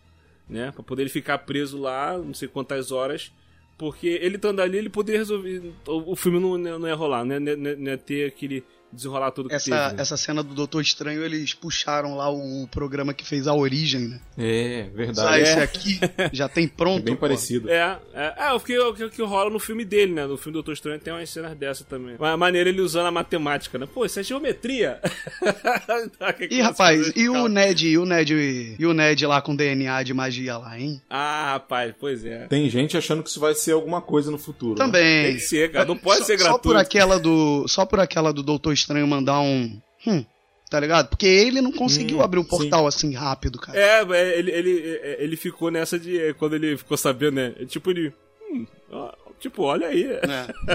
Né? 0.48 0.70
Pra 0.72 0.82
poder 0.82 1.02
ele 1.02 1.10
ficar 1.10 1.38
preso 1.38 1.78
lá, 1.78 2.16
não 2.16 2.34
sei 2.34 2.48
quantas 2.48 2.92
horas. 2.92 3.32
Porque 3.76 4.06
ele 4.06 4.36
estando 4.36 4.60
ali, 4.60 4.78
ele 4.78 4.88
poderia 4.88 5.20
resolver. 5.20 5.72
O, 5.86 6.14
filme 6.14 6.38
não, 6.38 6.58
não 6.78 6.88
ia 6.88 6.94
rolar, 6.94 7.24
né? 7.24 7.38
Não 7.38 7.90
ia 7.90 7.98
ter 7.98 8.26
aquele 8.26 8.64
desenrolar 8.92 9.30
todo 9.32 9.48
que 9.48 9.54
Essa, 9.54 9.64
teve. 9.70 9.96
né? 9.96 10.02
essa 10.02 10.16
cena 10.16 10.42
do 10.42 10.54
Doutor 10.54 10.80
Estranho, 10.80 11.24
eles 11.24 11.54
puxaram 11.54 12.16
lá 12.16 12.30
o, 12.30 12.66
programa 12.70 13.12
que 13.14 13.24
fez 13.26 13.46
a 13.46 13.54
origem, 13.54 14.08
né? 14.08 14.20
É, 14.36 14.86
Ah, 14.88 14.96
verdade. 14.96 15.42
esse 15.42 15.58
É. 15.58 15.62
aqui 15.62 16.00
já 16.32 16.48
tem 16.48 16.64
É 16.68 16.68
pronto. 16.68 17.02
bem 17.04 17.14
pô. 17.14 17.20
parecido. 17.22 17.68
É, 17.70 17.98
é, 18.14 18.34
é 18.48 18.52
o, 18.52 18.60
que, 18.60 18.78
o, 18.78 18.94
que, 18.94 19.04
o 19.04 19.10
que 19.10 19.22
rola 19.22 19.50
no 19.50 19.58
filme 19.58 19.84
dele, 19.84 20.12
né? 20.12 20.26
No 20.26 20.36
filme 20.36 20.52
do 20.52 20.58
Doutor 20.58 20.72
Estranho 20.72 20.98
tem 21.00 21.12
umas 21.12 21.28
cenas 21.30 21.56
dessa 21.56 21.84
também. 21.84 22.16
Mas 22.18 22.32
a 22.32 22.36
maneira 22.36 22.68
ele 22.68 22.80
usando 22.80 23.06
a 23.06 23.10
matemática, 23.10 23.78
né? 23.78 23.86
Pô, 23.92 24.04
isso 24.04 24.20
é 24.20 24.22
geometria. 24.22 25.00
Ih, 26.50 26.60
rapaz, 26.60 27.12
e 27.16 27.28
o 27.28 27.48
Ned, 27.48 27.86
e 27.88 27.98
o 27.98 28.04
Ned, 28.04 28.76
e 28.78 28.86
o 28.86 28.92
Ned 28.94 29.26
lá 29.26 29.40
com 29.40 29.54
DNA 29.54 30.02
de 30.02 30.14
magia 30.14 30.56
lá, 30.58 30.78
hein? 30.78 31.00
Ah, 31.08 31.52
rapaz, 31.52 31.94
pois 31.98 32.24
é. 32.24 32.46
Tem 32.46 32.68
gente 32.70 32.96
achando 32.96 33.22
que 33.22 33.28
isso 33.30 33.40
vai 33.40 33.54
ser 33.54 33.72
alguma 33.72 34.00
coisa 34.00 34.30
no 34.30 34.38
futuro. 34.38 34.78
né? 34.78 34.84
Tem 34.84 34.86
Também. 34.92 35.34
que 35.34 35.40
ser, 35.40 35.70
cara. 35.72 35.84
Não 35.84 35.96
pode 35.96 36.20
só, 36.20 36.26
ser 36.26 36.38
Só 36.38 36.44
gratuito. 36.44 36.68
por 36.68 36.76
aquela 36.76 37.18
do, 37.18 37.66
só 37.68 37.84
por 37.86 38.00
aquela 38.00 38.32
do 38.32 38.42
Doutor 38.42 38.72
Estranho 38.78 39.06
mandar 39.06 39.40
um, 39.40 39.80
hum, 40.06 40.24
tá 40.70 40.78
ligado? 40.80 41.08
Porque 41.08 41.26
ele 41.26 41.60
não 41.60 41.72
conseguiu 41.72 42.18
Hum, 42.18 42.22
abrir 42.22 42.38
um 42.40 42.44
portal 42.44 42.86
assim 42.86 43.14
rápido, 43.14 43.58
cara. 43.58 43.78
É, 43.78 44.02
é, 44.02 44.38
ele, 44.38 44.50
ele, 44.50 44.98
é, 45.02 45.16
ele 45.22 45.36
ficou 45.36 45.70
nessa 45.70 45.98
de. 45.98 46.18
é, 46.18 46.32
Quando 46.32 46.54
ele 46.54 46.76
ficou 46.76 46.96
sabendo, 46.96 47.34
né? 47.36 47.54
é 47.60 47.64
Tipo, 47.64 47.90
ele. 47.90 48.12
hum, 48.50 48.66
ó, 48.90 49.12
tipo, 49.40 49.62
olha 49.62 49.88
aí. 49.88 50.04
É. 50.04 50.20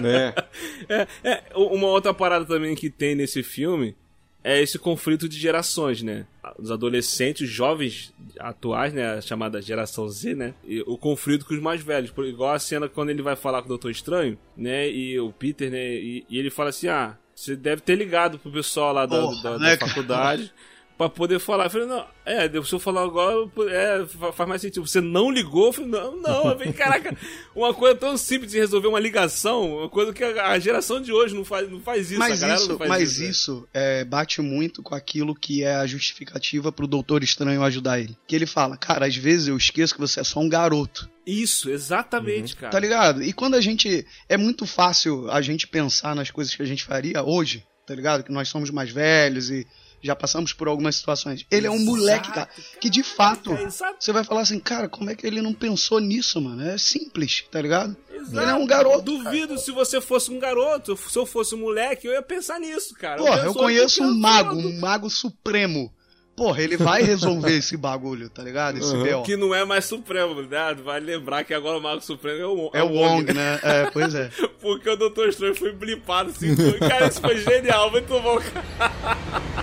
Né? 0.01 0.33
É, 0.89 1.07
é, 1.23 1.43
uma 1.55 1.87
outra 1.87 2.13
parada 2.13 2.45
também 2.45 2.75
que 2.75 2.89
tem 2.89 3.15
nesse 3.15 3.41
filme 3.43 3.95
é 4.43 4.61
esse 4.61 4.77
conflito 4.77 5.29
de 5.29 5.39
gerações, 5.39 6.03
né? 6.03 6.25
Os 6.59 6.69
adolescentes, 6.69 7.47
os 7.47 7.53
jovens 7.53 8.13
atuais, 8.37 8.91
né? 8.93 9.13
A 9.13 9.21
chamada 9.21 9.61
geração 9.61 10.09
Z, 10.09 10.35
né? 10.35 10.53
E 10.65 10.81
o 10.81 10.97
conflito 10.97 11.45
com 11.45 11.53
os 11.53 11.61
mais 11.61 11.81
velhos. 11.81 12.11
Por- 12.11 12.25
Igual 12.25 12.51
a 12.51 12.59
cena 12.59 12.89
quando 12.89 13.09
ele 13.11 13.21
vai 13.21 13.37
falar 13.37 13.61
com 13.61 13.67
o 13.67 13.69
Doutor 13.69 13.89
Estranho, 13.89 14.37
né? 14.57 14.89
E 14.89 15.17
o 15.17 15.31
Peter, 15.31 15.71
né? 15.71 15.95
E, 15.95 16.25
e 16.29 16.37
ele 16.37 16.49
fala 16.49 16.71
assim: 16.71 16.89
ah, 16.89 17.17
você 17.35 17.55
deve 17.55 17.81
ter 17.81 17.95
ligado 17.95 18.37
pro 18.39 18.51
pessoal 18.51 18.93
lá 18.93 19.05
da, 19.05 19.19
Porra, 19.21 19.41
da- 19.43 19.51
da 19.53 19.59
né, 19.59 19.77
cara? 19.77 19.89
faculdade. 19.91 20.53
Pra 20.97 21.09
poder 21.09 21.39
falar. 21.39 21.65
Eu 21.65 21.69
falei, 21.71 21.87
não, 21.87 22.05
é, 22.23 22.47
se 22.63 22.73
eu 22.73 22.79
falar 22.79 23.03
agora, 23.03 23.49
é, 23.69 24.05
fa- 24.05 24.31
faz 24.31 24.47
mais 24.47 24.61
sentido. 24.61 24.85
Você 24.85 25.01
não 25.01 25.31
ligou? 25.31 25.67
Eu 25.67 25.73
falei, 25.73 25.89
não, 25.89 26.15
não. 26.21 26.49
Eu 26.51 26.57
falei, 26.57 26.71
caraca, 26.71 27.17
uma 27.55 27.73
coisa 27.73 27.95
tão 27.95 28.15
simples 28.15 28.51
de 28.51 28.59
resolver 28.59 28.87
uma 28.87 28.99
ligação, 28.99 29.79
uma 29.79 29.89
coisa 29.89 30.13
que 30.13 30.23
a, 30.23 30.57
geração 30.59 31.01
de 31.01 31.11
hoje 31.11 31.33
não 31.33 31.43
faz, 31.43 31.69
não 31.69 31.79
faz 31.81 32.11
isso. 32.11 32.19
Mas 32.19 32.41
isso, 32.43 32.69
não 32.69 32.77
faz 32.77 32.89
mas 32.89 33.11
isso. 33.13 33.21
né? 33.23 33.29
isso 33.29 33.67
é, 33.73 34.05
bate 34.05 34.41
muito 34.41 34.83
com 34.83 34.93
aquilo 34.93 35.33
que 35.33 35.63
é 35.63 35.75
a 35.75 35.87
justificativa 35.87 36.71
pro 36.71 36.87
Doutor 36.87 37.23
Estranho 37.23 37.63
ajudar 37.63 37.99
ele. 37.99 38.15
Que 38.27 38.35
ele 38.35 38.45
fala, 38.45 38.77
cara, 38.77 39.07
às 39.07 39.15
vezes 39.15 39.47
eu 39.47 39.57
esqueço 39.57 39.95
que 39.95 39.99
você 39.99 40.19
é 40.19 40.23
só 40.23 40.39
um 40.39 40.47
garoto. 40.49 41.09
Isso, 41.25 41.69
exatamente, 41.69 42.55
cara. 42.55 42.71
Tá 42.71 42.79
ligado? 42.79 43.23
E 43.23 43.33
quando 43.33 43.55
a 43.55 43.61
gente. 43.61 44.05
É 44.29 44.37
muito 44.37 44.65
fácil 44.65 45.29
a 45.31 45.41
gente 45.41 45.67
pensar 45.67 46.15
nas 46.15 46.29
coisas 46.29 46.53
que 46.53 46.61
a 46.61 46.65
gente 46.65 46.83
faria 46.83 47.23
hoje, 47.23 47.65
tá 47.87 47.95
ligado? 47.95 48.23
Que 48.23 48.31
nós 48.31 48.47
somos 48.49 48.69
mais 48.69 48.91
velhos 48.91 49.49
e 49.49 49.65
já 50.03 50.15
passamos 50.15 50.51
por 50.53 50.67
algumas 50.67 50.95
situações. 50.97 51.45
Ele 51.49 51.65
é 51.65 51.71
um 51.71 51.75
Exato, 51.75 51.89
moleque, 51.91 52.31
cara, 52.31 52.49
que 52.79 52.89
de 52.89 53.01
fato. 53.03 53.53
É, 53.53 53.63
exato, 53.63 53.95
Você 53.99 54.11
vai 54.11 54.23
falar 54.23 54.41
assim, 54.41 54.59
cara, 54.59 54.89
como 54.89 55.09
é 55.09 55.15
que 55.15 55.25
ele 55.25 55.41
não 55.41 55.53
pensou 55.53 55.99
nisso, 55.99 56.39
mano? 56.41 56.61
É 56.67 56.77
simples, 56.77 57.43
tá 57.51 57.61
ligado? 57.61 57.95
exato. 58.13 58.39
Ele 58.39 58.51
é 58.51 58.55
um 58.55 58.65
garoto. 58.67 59.01
Duvido 59.01 59.57
se 59.57 59.71
você 59.71 59.99
fosse 60.01 60.29
um 60.31 60.39
garoto, 60.39 60.95
se 60.97 61.17
eu 61.17 61.25
fosse 61.25 61.55
um 61.55 61.59
moleque, 61.59 62.05
eu 62.07 62.13
ia 62.13 62.21
pensar 62.21 62.59
nisso, 62.59 62.93
cara. 62.95 63.17
Porra, 63.17 63.37
eu 63.39 63.43
penso- 63.47 63.59
conheço 63.59 64.03
um 64.03 64.13
mago, 64.19 64.55
um 64.55 64.79
mago 64.79 65.09
supremo. 65.09 65.91
Porra, 66.35 66.63
ele 66.63 66.75
vai 66.77 67.03
resolver 67.03 67.55
esse 67.55 67.77
bagulho, 67.77 68.27
tá 68.27 68.41
ligado? 68.41 68.79
Esse 68.79 68.91
Uhum. 68.95 69.03
B.O. 69.03 69.21
Que 69.21 69.37
não 69.37 69.53
é 69.53 69.63
mais 69.63 69.85
Supremo, 69.85 70.41
né? 70.41 70.73
Vai 70.83 70.99
lembrar 70.99 71.43
que 71.43 71.53
agora 71.53 71.77
o 71.77 71.81
Mago 71.81 72.01
Supremo 72.01 72.39
é 72.41 72.45
o, 72.47 72.71
É 72.73 72.81
o 72.81 72.87
Wong, 72.91 73.31
né? 73.31 73.59
É, 73.61 73.91
pois 73.91 74.15
é. 74.15 74.31
Porque 74.59 74.89
o 74.89 74.95
Doutor 74.95 75.29
Estranho 75.29 75.53
foi 75.53 75.71
blipado 75.73 76.31
assim. 76.31 76.55
Cara, 76.79 77.07
isso 77.07 77.21
foi 77.21 77.37
genial, 77.37 77.91
muito 77.91 78.07
bom, 78.19 78.39
cara. 78.39 79.62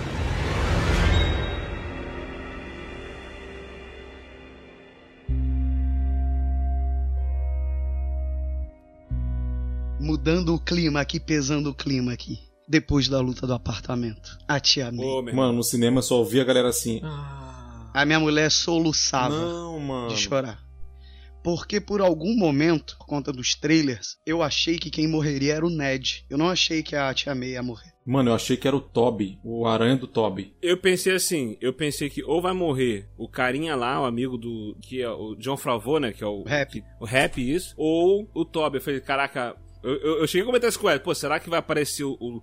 mudando 10.01 10.53
o 10.55 10.59
clima 10.59 10.99
aqui, 11.01 11.19
pesando 11.19 11.69
o 11.69 11.73
clima 11.75 12.11
aqui. 12.13 12.37
Depois 12.67 13.07
da 13.07 13.19
luta 13.19 13.45
do 13.45 13.53
apartamento. 13.53 14.37
A 14.47 14.59
tia 14.59 14.91
May. 14.91 15.05
Pô, 15.05 15.21
Mano, 15.23 15.53
no 15.53 15.63
cinema 15.63 15.99
eu 15.99 16.03
só 16.03 16.17
ouvia 16.17 16.41
a 16.41 16.45
galera 16.45 16.69
assim. 16.69 17.01
A 17.93 18.05
minha 18.05 18.19
mulher 18.19 18.49
soluçava 18.49 19.37
Não, 19.37 19.79
mano. 19.79 20.07
de 20.09 20.15
chorar. 20.17 20.59
Porque 21.43 21.81
por 21.81 22.01
algum 22.01 22.37
momento, 22.37 22.95
por 22.99 23.07
conta 23.07 23.31
dos 23.33 23.55
trailers, 23.55 24.15
eu 24.25 24.43
achei 24.43 24.77
que 24.77 24.91
quem 24.91 25.07
morreria 25.07 25.55
era 25.55 25.65
o 25.65 25.71
Ned. 25.71 26.23
Eu 26.29 26.37
não 26.37 26.47
achei 26.47 26.83
que 26.83 26.95
a 26.95 27.11
tia 27.13 27.33
May 27.33 27.49
ia 27.53 27.63
morrer. 27.63 27.91
Mano, 28.05 28.29
eu 28.29 28.35
achei 28.35 28.55
que 28.55 28.67
era 28.67 28.77
o 28.77 28.81
Toby, 28.81 29.39
o 29.43 29.65
aranha 29.67 29.95
do 29.97 30.07
Toby. 30.07 30.53
Eu 30.61 30.77
pensei 30.77 31.15
assim, 31.15 31.57
eu 31.59 31.73
pensei 31.73 32.09
que 32.11 32.23
ou 32.23 32.41
vai 32.41 32.53
morrer 32.53 33.09
o 33.17 33.27
carinha 33.27 33.75
lá, 33.75 33.99
o 34.01 34.05
amigo 34.05 34.37
do. 34.37 34.77
que 34.81 35.01
é 35.01 35.09
o 35.09 35.35
John 35.35 35.57
Favreau, 35.57 35.99
né? 35.99 36.11
Que 36.13 36.23
é 36.23 36.27
o. 36.27 36.43
Rap. 36.43 36.71
que- 36.71 36.83
o 36.99 37.05
rap, 37.05 37.37
isso. 37.41 37.73
Ou 37.75 38.29
o 38.35 38.45
Toby. 38.45 38.77
Eu 38.77 38.81
falei, 38.81 39.01
caraca. 39.01 39.55
Eu, 39.83 39.95
eu, 39.95 40.17
eu 40.19 40.27
cheguei 40.27 40.43
a 40.43 40.45
comentar 40.45 40.69
isso 40.69 40.79
com 40.79 40.89
ele. 40.89 40.99
Pô, 40.99 41.13
será 41.15 41.39
que 41.39 41.49
vai 41.49 41.59
aparecer 41.59 42.03
o. 42.03 42.17
o 42.19 42.41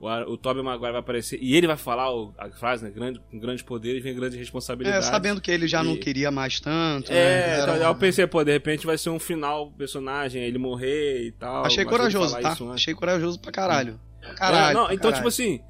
o, 0.00 0.06
o 0.32 0.36
Tobey 0.38 0.62
Maguire 0.62 0.92
vai 0.92 1.00
aparecer 1.00 1.40
e 1.42 1.56
ele 1.56 1.66
vai 1.66 1.76
falar 1.76 2.14
o- 2.14 2.32
a 2.38 2.48
frase, 2.50 2.84
né? 2.84 2.90
Grande, 2.92 3.20
com 3.32 3.36
grandes 3.40 3.64
poderes 3.64 4.00
vem 4.00 4.14
grande 4.14 4.36
É, 4.36 4.38
responsabilidade. 4.38 5.04
sabendo 5.04 5.40
que 5.40 5.50
ele 5.50 5.66
já 5.66 5.82
não 5.82 5.94
E- 5.94 5.98
queria 5.98 6.30
mais 6.30 6.60
tanto. 6.60 7.10
né? 7.10 7.18
É, 7.18 7.48
Era 7.54 7.62
então, 7.62 7.74
uma- 7.78 7.84
eu 7.86 7.94
pensei, 7.96 8.24
pô, 8.28 8.44
de 8.44 8.52
repente 8.52 8.86
vai 8.86 8.96
ser 8.96 9.10
um 9.10 9.18
final 9.18 9.72
personagem, 9.72 10.40
ele 10.44 10.56
morrer 10.56 11.24
e 11.26 11.32
tal. 11.32 11.64
Achei 11.66 11.84
corajoso, 11.84 12.38
tá? 12.40 12.52
isso. 12.52 12.70
Achei 12.70 12.94
corajoso 12.94 13.40
pra 13.40 13.50
caralho. 13.50 13.98
Pra 14.20 14.34
Caralho. 14.34 14.70
É, 14.70 14.74
não, 14.74 14.84
pra 14.86 14.94
então, 14.94 15.10
caralho. 15.10 15.16
tipo 15.16 15.26
assim, 15.28 15.60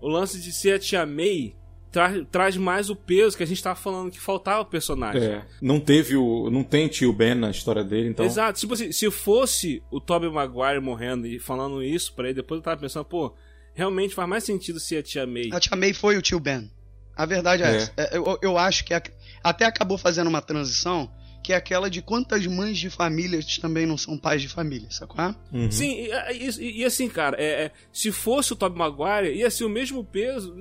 o 0.00 0.06
lance 0.08 0.40
de 0.40 0.52
ser 0.52 0.74
a 0.74 0.78
Tia 0.78 1.04
May 1.04 1.56
tra- 1.94 2.24
traz 2.30 2.56
mais 2.56 2.90
o 2.90 2.96
peso 2.96 3.36
que 3.36 3.42
a 3.42 3.46
gente 3.46 3.62
tava 3.62 3.76
falando 3.76 4.10
que 4.10 4.20
faltava 4.20 4.60
o 4.62 4.66
personagem. 4.66 5.22
É. 5.22 5.42
Não 5.62 5.78
teve 5.78 6.16
o. 6.16 6.50
Não 6.50 6.64
tem 6.64 6.88
tio 6.88 7.12
Ben 7.12 7.34
na 7.36 7.50
história 7.50 7.84
dele, 7.84 8.08
então. 8.08 8.26
Exato, 8.26 8.58
tipo 8.58 8.74
assim, 8.74 8.90
se 8.90 9.08
fosse 9.12 9.80
o 9.92 10.00
Tobey 10.00 10.28
Maguire 10.28 10.80
morrendo 10.80 11.26
e 11.26 11.38
falando 11.38 11.80
isso 11.82 12.12
pra 12.14 12.24
ele, 12.26 12.34
depois 12.34 12.58
eu 12.58 12.62
tava 12.64 12.80
pensando, 12.80 13.04
pô, 13.04 13.32
realmente 13.72 14.14
faz 14.14 14.28
mais 14.28 14.42
sentido 14.42 14.80
ser 14.80 14.96
a 14.98 15.02
Tia 15.04 15.24
May. 15.26 15.50
A 15.52 15.60
tia 15.60 15.76
May 15.76 15.92
foi 15.92 16.16
o 16.16 16.22
tio 16.22 16.40
Ben. 16.40 16.68
A 17.16 17.24
verdade 17.26 17.62
é, 17.62 17.66
É. 17.70 17.76
essa. 17.76 17.92
É, 17.96 18.16
Eu, 18.16 18.38
eu 18.42 18.58
acho 18.58 18.84
que 18.84 18.92
a- 18.92 19.02
até 19.42 19.64
acabou 19.64 19.96
fazendo 19.96 20.26
uma 20.26 20.42
transição 20.42 21.08
que 21.44 21.52
é 21.52 21.56
aquela 21.56 21.90
de 21.90 22.00
quantas 22.00 22.46
mães 22.46 22.78
de 22.78 22.88
família 22.88 23.38
também 23.60 23.84
não 23.84 23.98
são 23.98 24.16
pais 24.16 24.40
de 24.40 24.48
família, 24.48 24.88
sacou? 24.90 25.22
Uhum. 25.52 25.70
Sim, 25.70 25.92
e, 25.92 26.10
e- 26.58 26.80
e 26.80 26.84
assim, 26.86 27.06
cara, 27.06 27.36
é, 27.38 27.64
é, 27.66 27.70
se 27.92 28.10
fosse 28.10 28.54
o 28.54 28.56
Tobey 28.56 28.78
Maguire, 28.78 29.36
ia 29.36 29.50
ser 29.50 29.64
o 29.64 29.68
mesmo 29.68 30.02
peso. 30.02 30.56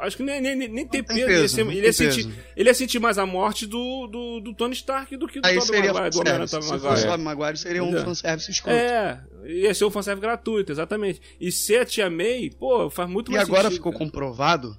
Acho 0.00 0.16
que 0.16 0.22
nem, 0.22 0.40
nem, 0.40 0.56
nem 0.56 0.86
ter 0.86 1.02
tem 1.02 1.02
peso. 1.02 1.26
peso, 1.26 1.42
ia 1.42 1.48
ser- 1.48 1.60
ele, 1.66 1.86
ia 1.86 1.92
sentir, 1.92 2.24
peso. 2.26 2.38
ele 2.56 2.68
ia 2.70 2.74
sentir 2.74 2.98
mais 3.00 3.18
a 3.18 3.26
morte 3.26 3.66
do, 3.66 4.06
do, 4.06 4.40
do 4.40 4.54
Tony 4.54 4.72
Stark 4.74 5.16
do 5.16 5.26
que 5.26 5.40
do 5.40 5.46
Aí 5.48 5.58
Tobey 5.58 5.80
Maguire, 5.82 6.10
do. 6.10 6.18
Tobey 6.18 6.46
Se 6.46 6.54
fosse 6.56 6.68
o 6.70 6.72
Maguire. 6.88 7.02
Tobey 7.08 7.24
Maguire, 7.24 7.56
seria 7.58 7.82
um 7.82 7.86
Entendeu? 7.88 8.04
fanservice 8.04 8.50
escroto. 8.52 8.78
É, 8.78 9.20
ia 9.46 9.74
ser 9.74 9.84
um 9.84 9.90
fanservice 9.90 10.22
gratuito, 10.22 10.70
exatamente. 10.70 11.20
E 11.40 11.50
ser 11.50 11.78
a 11.80 11.84
Tia 11.84 12.08
May, 12.08 12.50
pô, 12.56 12.88
faz 12.88 13.10
muito 13.10 13.32
E 13.32 13.34
mais 13.34 13.48
agora 13.48 13.64
sentido. 13.64 13.76
ficou 13.78 13.92
cara. 13.92 14.04
comprovado 14.04 14.78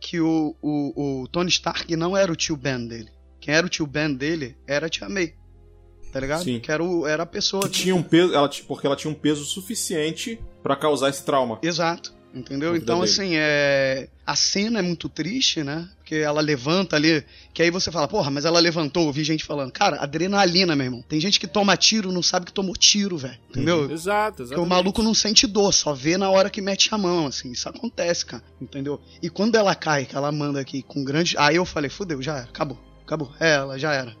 que 0.00 0.20
o, 0.20 0.54
o, 0.62 1.22
o 1.22 1.28
Tony 1.28 1.48
Stark 1.50 1.96
não 1.96 2.16
era 2.16 2.30
o 2.30 2.36
tio 2.36 2.56
Ben 2.56 2.86
dele. 2.86 3.10
Quem 3.46 3.54
era 3.54 3.64
o 3.64 3.70
tio 3.70 3.86
Ben 3.86 4.12
dele 4.12 4.56
era 4.66 4.86
a 4.86 4.88
tia 4.88 5.08
May. 5.08 5.32
Tá 6.12 6.18
ligado? 6.18 6.42
Sim. 6.42 6.58
Que 6.58 6.72
era, 6.72 6.82
o, 6.82 7.06
era 7.06 7.22
a 7.22 7.26
pessoa 7.26 7.62
Que 7.62 7.70
tinha 7.70 7.94
um 7.94 8.02
peso. 8.02 8.34
Ela, 8.34 8.50
porque 8.66 8.84
ela 8.88 8.96
tinha 8.96 9.08
um 9.08 9.14
peso 9.14 9.44
suficiente 9.44 10.40
pra 10.64 10.74
causar 10.74 11.10
esse 11.10 11.24
trauma. 11.24 11.60
Exato. 11.62 12.12
Entendeu? 12.34 12.74
Então, 12.74 12.98
dele. 12.98 13.10
assim, 13.10 13.36
é... 13.36 14.08
a 14.26 14.34
cena 14.34 14.80
é 14.80 14.82
muito 14.82 15.08
triste, 15.08 15.62
né? 15.62 15.88
Porque 15.98 16.16
ela 16.16 16.40
levanta 16.40 16.96
ali, 16.96 17.24
que 17.54 17.62
aí 17.62 17.70
você 17.70 17.92
fala, 17.92 18.08
porra, 18.08 18.32
mas 18.32 18.44
ela 18.44 18.58
levantou, 18.58 19.06
eu 19.06 19.12
vi 19.12 19.22
gente 19.22 19.44
falando. 19.44 19.70
Cara, 19.70 20.02
adrenalina, 20.02 20.74
meu 20.74 20.86
irmão. 20.86 21.04
Tem 21.08 21.20
gente 21.20 21.38
que 21.38 21.46
toma 21.46 21.76
tiro, 21.76 22.10
não 22.10 22.24
sabe 22.24 22.46
que 22.46 22.52
tomou 22.52 22.74
tiro, 22.74 23.16
velho. 23.16 23.38
Entendeu? 23.48 23.88
Exato, 23.88 24.38
Porque 24.38 24.42
exatamente. 24.42 24.66
o 24.66 24.68
maluco 24.68 25.04
não 25.04 25.14
sente 25.14 25.46
dor, 25.46 25.72
só 25.72 25.94
vê 25.94 26.18
na 26.18 26.28
hora 26.30 26.50
que 26.50 26.60
mete 26.60 26.92
a 26.92 26.98
mão, 26.98 27.28
assim. 27.28 27.52
Isso 27.52 27.68
acontece, 27.68 28.26
cara. 28.26 28.42
Entendeu? 28.60 29.00
E 29.22 29.30
quando 29.30 29.54
ela 29.54 29.76
cai, 29.76 30.04
que 30.04 30.16
ela 30.16 30.32
manda 30.32 30.60
aqui 30.60 30.82
com 30.82 31.04
grande. 31.04 31.36
Aí 31.38 31.54
eu 31.54 31.64
falei, 31.64 31.88
fudeu, 31.88 32.20
já 32.20 32.38
era, 32.38 32.48
acabou. 32.48 32.78
Acabou. 33.06 33.30
É 33.40 33.52
ela, 33.54 33.78
já 33.78 33.92
era. 33.94 34.14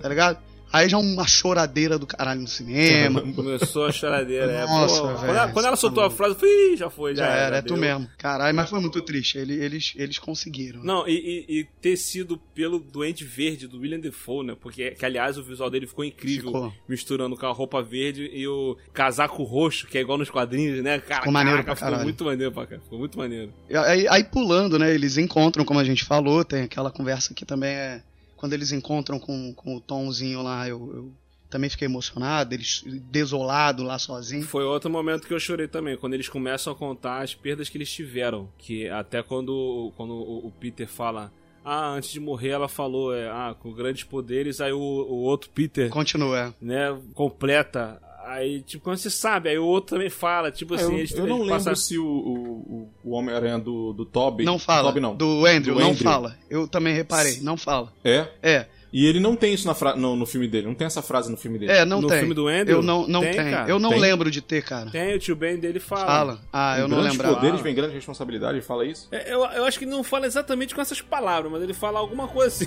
Tá 0.00 0.08
ligado? 0.08 0.38
Aí 0.70 0.86
já 0.86 0.98
uma 0.98 1.26
choradeira 1.26 1.98
do 1.98 2.06
caralho 2.06 2.42
no 2.42 2.46
cinema. 2.46 3.22
Começou 3.32 3.86
a 3.86 3.92
choradeira. 3.92 4.52
é, 4.52 4.66
Nossa, 4.66 5.00
pô, 5.00 5.06
velho, 5.06 5.18
quando, 5.20 5.30
ela, 5.30 5.48
quando 5.52 5.64
ela 5.64 5.70
tá 5.76 5.80
soltou 5.80 6.04
a 6.04 6.10
frase, 6.10 6.34
fui, 6.34 6.76
já 6.76 6.90
foi, 6.90 7.14
já, 7.16 7.24
Já 7.24 7.32
era, 7.32 7.56
é 7.56 7.62
tu 7.62 7.74
mesmo. 7.74 8.06
Caralho, 8.18 8.54
mas 8.54 8.68
foi 8.68 8.78
muito 8.78 9.00
triste. 9.00 9.38
Ele- 9.38 9.54
Eles, 9.64 9.94
eles 9.96 10.18
conseguiram. 10.18 10.84
Não, 10.84 11.08
e, 11.08 11.12
e- 11.48 11.60
e 11.60 11.64
ter 11.80 11.96
sido 11.96 12.36
pelo 12.54 12.78
Doente 12.78 13.24
Verde 13.24 13.66
do 13.66 13.78
William 13.80 13.98
Defoe, 13.98 14.44
né? 14.46 14.56
Porque, 14.60 14.90
que, 14.90 15.06
aliás, 15.06 15.38
o 15.38 15.42
visual 15.42 15.70
dele 15.70 15.86
ficou 15.86 16.04
incrível, 16.04 16.48
Ficou. 16.52 16.72
misturando 16.86 17.34
com 17.34 17.46
a 17.46 17.50
roupa 17.52 17.82
verde 17.82 18.30
e 18.30 18.46
o 18.46 18.76
casaco 18.92 19.42
roxo, 19.44 19.86
que 19.86 19.96
é 19.96 20.02
igual 20.02 20.18
nos 20.18 20.28
quadrinhos, 20.28 20.82
né? 20.84 20.98
Cara, 20.98 21.20
Ficou 21.20 21.32
maneiro 21.32 21.60
caraca, 21.64 21.72
pra 21.72 21.80
caralho. 21.80 21.94
ficou 22.00 22.04
muito 22.04 22.24
maneiro, 22.26 22.52
pra 22.52 22.66
cá. 22.66 22.78
Ficou 22.78 22.98
muito 22.98 23.16
maneiro. 23.18 23.54
Aí, 23.86 24.06
aí 24.06 24.22
pulando, 24.24 24.78
né? 24.78 24.94
Eles 24.94 25.16
encontram, 25.16 25.64
como 25.64 25.80
a 25.80 25.84
gente 25.84 26.04
falou, 26.04 26.44
tem 26.44 26.64
aquela 26.64 26.90
conversa 26.90 27.32
que 27.32 27.46
também 27.46 27.70
é. 27.74 28.02
Quando 28.38 28.52
eles 28.52 28.70
encontram 28.70 29.18
com, 29.18 29.52
com 29.52 29.74
o 29.76 29.80
Tomzinho 29.80 30.42
lá, 30.42 30.66
eu, 30.68 30.78
eu 30.94 31.12
também 31.50 31.68
fiquei 31.68 31.86
emocionado, 31.86 32.54
eles 32.54 32.84
desolado 33.10 33.82
lá 33.82 33.98
sozinho. 33.98 34.44
Foi 34.44 34.62
outro 34.62 34.88
momento 34.88 35.26
que 35.26 35.34
eu 35.34 35.40
chorei 35.40 35.66
também, 35.66 35.96
quando 35.96 36.14
eles 36.14 36.28
começam 36.28 36.72
a 36.72 36.76
contar 36.76 37.22
as 37.22 37.34
perdas 37.34 37.68
que 37.68 37.76
eles 37.76 37.90
tiveram. 37.92 38.48
Que 38.56 38.88
até 38.88 39.22
quando, 39.24 39.92
quando 39.96 40.14
o 40.14 40.52
Peter 40.60 40.86
fala. 40.86 41.32
Ah, 41.64 41.90
antes 41.90 42.10
de 42.10 42.20
morrer 42.20 42.50
ela 42.50 42.68
falou, 42.68 43.14
é, 43.14 43.28
ah, 43.28 43.54
com 43.58 43.72
grandes 43.74 44.04
poderes, 44.04 44.60
aí 44.60 44.72
o, 44.72 44.78
o 44.78 45.16
outro 45.22 45.50
Peter, 45.50 45.90
Continua. 45.90 46.54
né, 46.62 46.98
completa. 47.12 48.00
Aí, 48.28 48.60
tipo, 48.62 48.84
quando 48.84 48.98
você 48.98 49.08
sabe, 49.10 49.48
aí 49.48 49.58
o 49.58 49.64
outro 49.64 49.96
também 49.96 50.10
fala, 50.10 50.50
tipo 50.52 50.74
É, 50.74 50.76
assim, 50.76 50.92
eu, 50.92 50.98
eles, 50.98 51.10
eu 51.12 51.26
não 51.26 51.36
eles 51.38 51.48
lembro 51.48 51.54
passam- 51.64 51.74
se 51.74 51.98
o, 51.98 52.04
o, 52.06 52.88
o- 53.04 53.10
Homem-Aranha 53.12 53.58
do, 53.58 53.92
do 53.92 54.04
Toby. 54.04 54.44
Não 54.44 54.58
fala. 54.58 54.88
Toby 54.88 55.00
não. 55.00 55.16
Do 55.16 55.46
Andrew, 55.46 55.74
Do 55.74 55.80
não 55.80 55.90
Andrew. 55.90 56.04
fala. 56.04 56.36
Eu 56.50 56.68
também 56.68 56.94
reparei, 56.94 57.38
não 57.40 57.56
fala. 57.56 57.92
É. 58.04 58.26
É, 58.42 58.66
E 58.92 59.06
ele 59.06 59.18
não 59.20 59.34
tem 59.36 59.52
isso 59.54 59.66
na 59.66 59.74
fra... 59.74 59.96
no, 59.96 60.14
no 60.14 60.26
filme 60.26 60.46
dele. 60.46 60.66
Não 60.66 60.74
tem 60.74 60.86
essa 60.86 61.00
frase 61.02 61.30
no 61.30 61.36
filme 61.36 61.58
dele. 61.58 61.72
é, 61.72 61.84
não 61.84 62.00
No 62.02 62.08
tem. 62.08 62.18
filme 62.20 62.34
do 62.34 62.48
Andrew? 62.48 62.76
Eu 62.78 62.82
não, 62.82 63.06
não 63.08 63.20
Tem, 63.22 63.32
tem. 63.34 63.50
cara. 63.50 63.68
Eu 63.70 63.78
não 63.78 63.90
Tem? 63.90 64.00
lembro 64.00 64.30
de 64.30 64.40
ter, 64.42 64.62
cara. 64.62 64.90
Tem, 64.90 65.14
o 65.14 65.18
tio 65.18 65.34
Ben 65.36 65.56
dele 65.58 65.78
fala. 65.80 66.06
Fala. 66.06 66.40
Ah, 66.52 66.78
eu 66.78 66.86
não 66.88 66.96
grandes 66.98 67.12
lembrava. 67.12 67.34
poderes 67.36 67.60
vem 67.62 67.74
grande 67.74 67.94
responsabilidade, 67.94 68.54
ele 68.58 68.62
fala 68.62 68.84
isso. 68.84 69.08
É, 69.10 69.32
Eu, 69.32 69.44
eu 69.44 69.64
acho 69.64 69.78
que 69.78 69.86
não 69.86 70.02
fala 70.04 70.26
exatamente 70.26 70.74
com 70.74 70.80
essas 70.82 71.00
palavras, 71.00 71.50
mas 71.50 71.62
ele 71.62 71.72
fala 71.74 71.98
alguma 71.98 72.28
coisa 72.28 72.48
assim. 72.64 72.66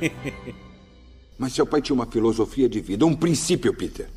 Mas 1.38 1.54
seu 1.54 1.64
pai 1.64 1.80
tinha 1.80 1.94
uma 1.94 2.04
filosofia 2.06 2.68
de 2.68 2.80
vida, 2.80 3.06
um 3.06 3.16
princípio, 3.16 3.72
Peter. 3.74 4.08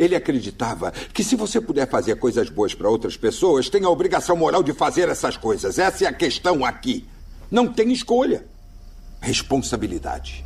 Ele 0.00 0.16
acreditava 0.16 0.90
que 1.12 1.22
se 1.22 1.36
você 1.36 1.60
puder 1.60 1.86
fazer 1.88 2.16
coisas 2.16 2.48
boas 2.48 2.74
para 2.74 2.88
outras 2.88 3.16
pessoas, 3.16 3.68
tem 3.68 3.84
a 3.84 3.90
obrigação 3.90 4.34
moral 4.36 4.62
de 4.62 4.72
fazer 4.72 5.08
essas 5.10 5.36
coisas. 5.36 5.78
Essa 5.78 6.04
é 6.04 6.08
a 6.08 6.12
questão 6.12 6.64
aqui. 6.64 7.04
Não 7.50 7.66
tem 7.70 7.92
escolha. 7.92 8.46
Responsabilidade. 9.20 10.44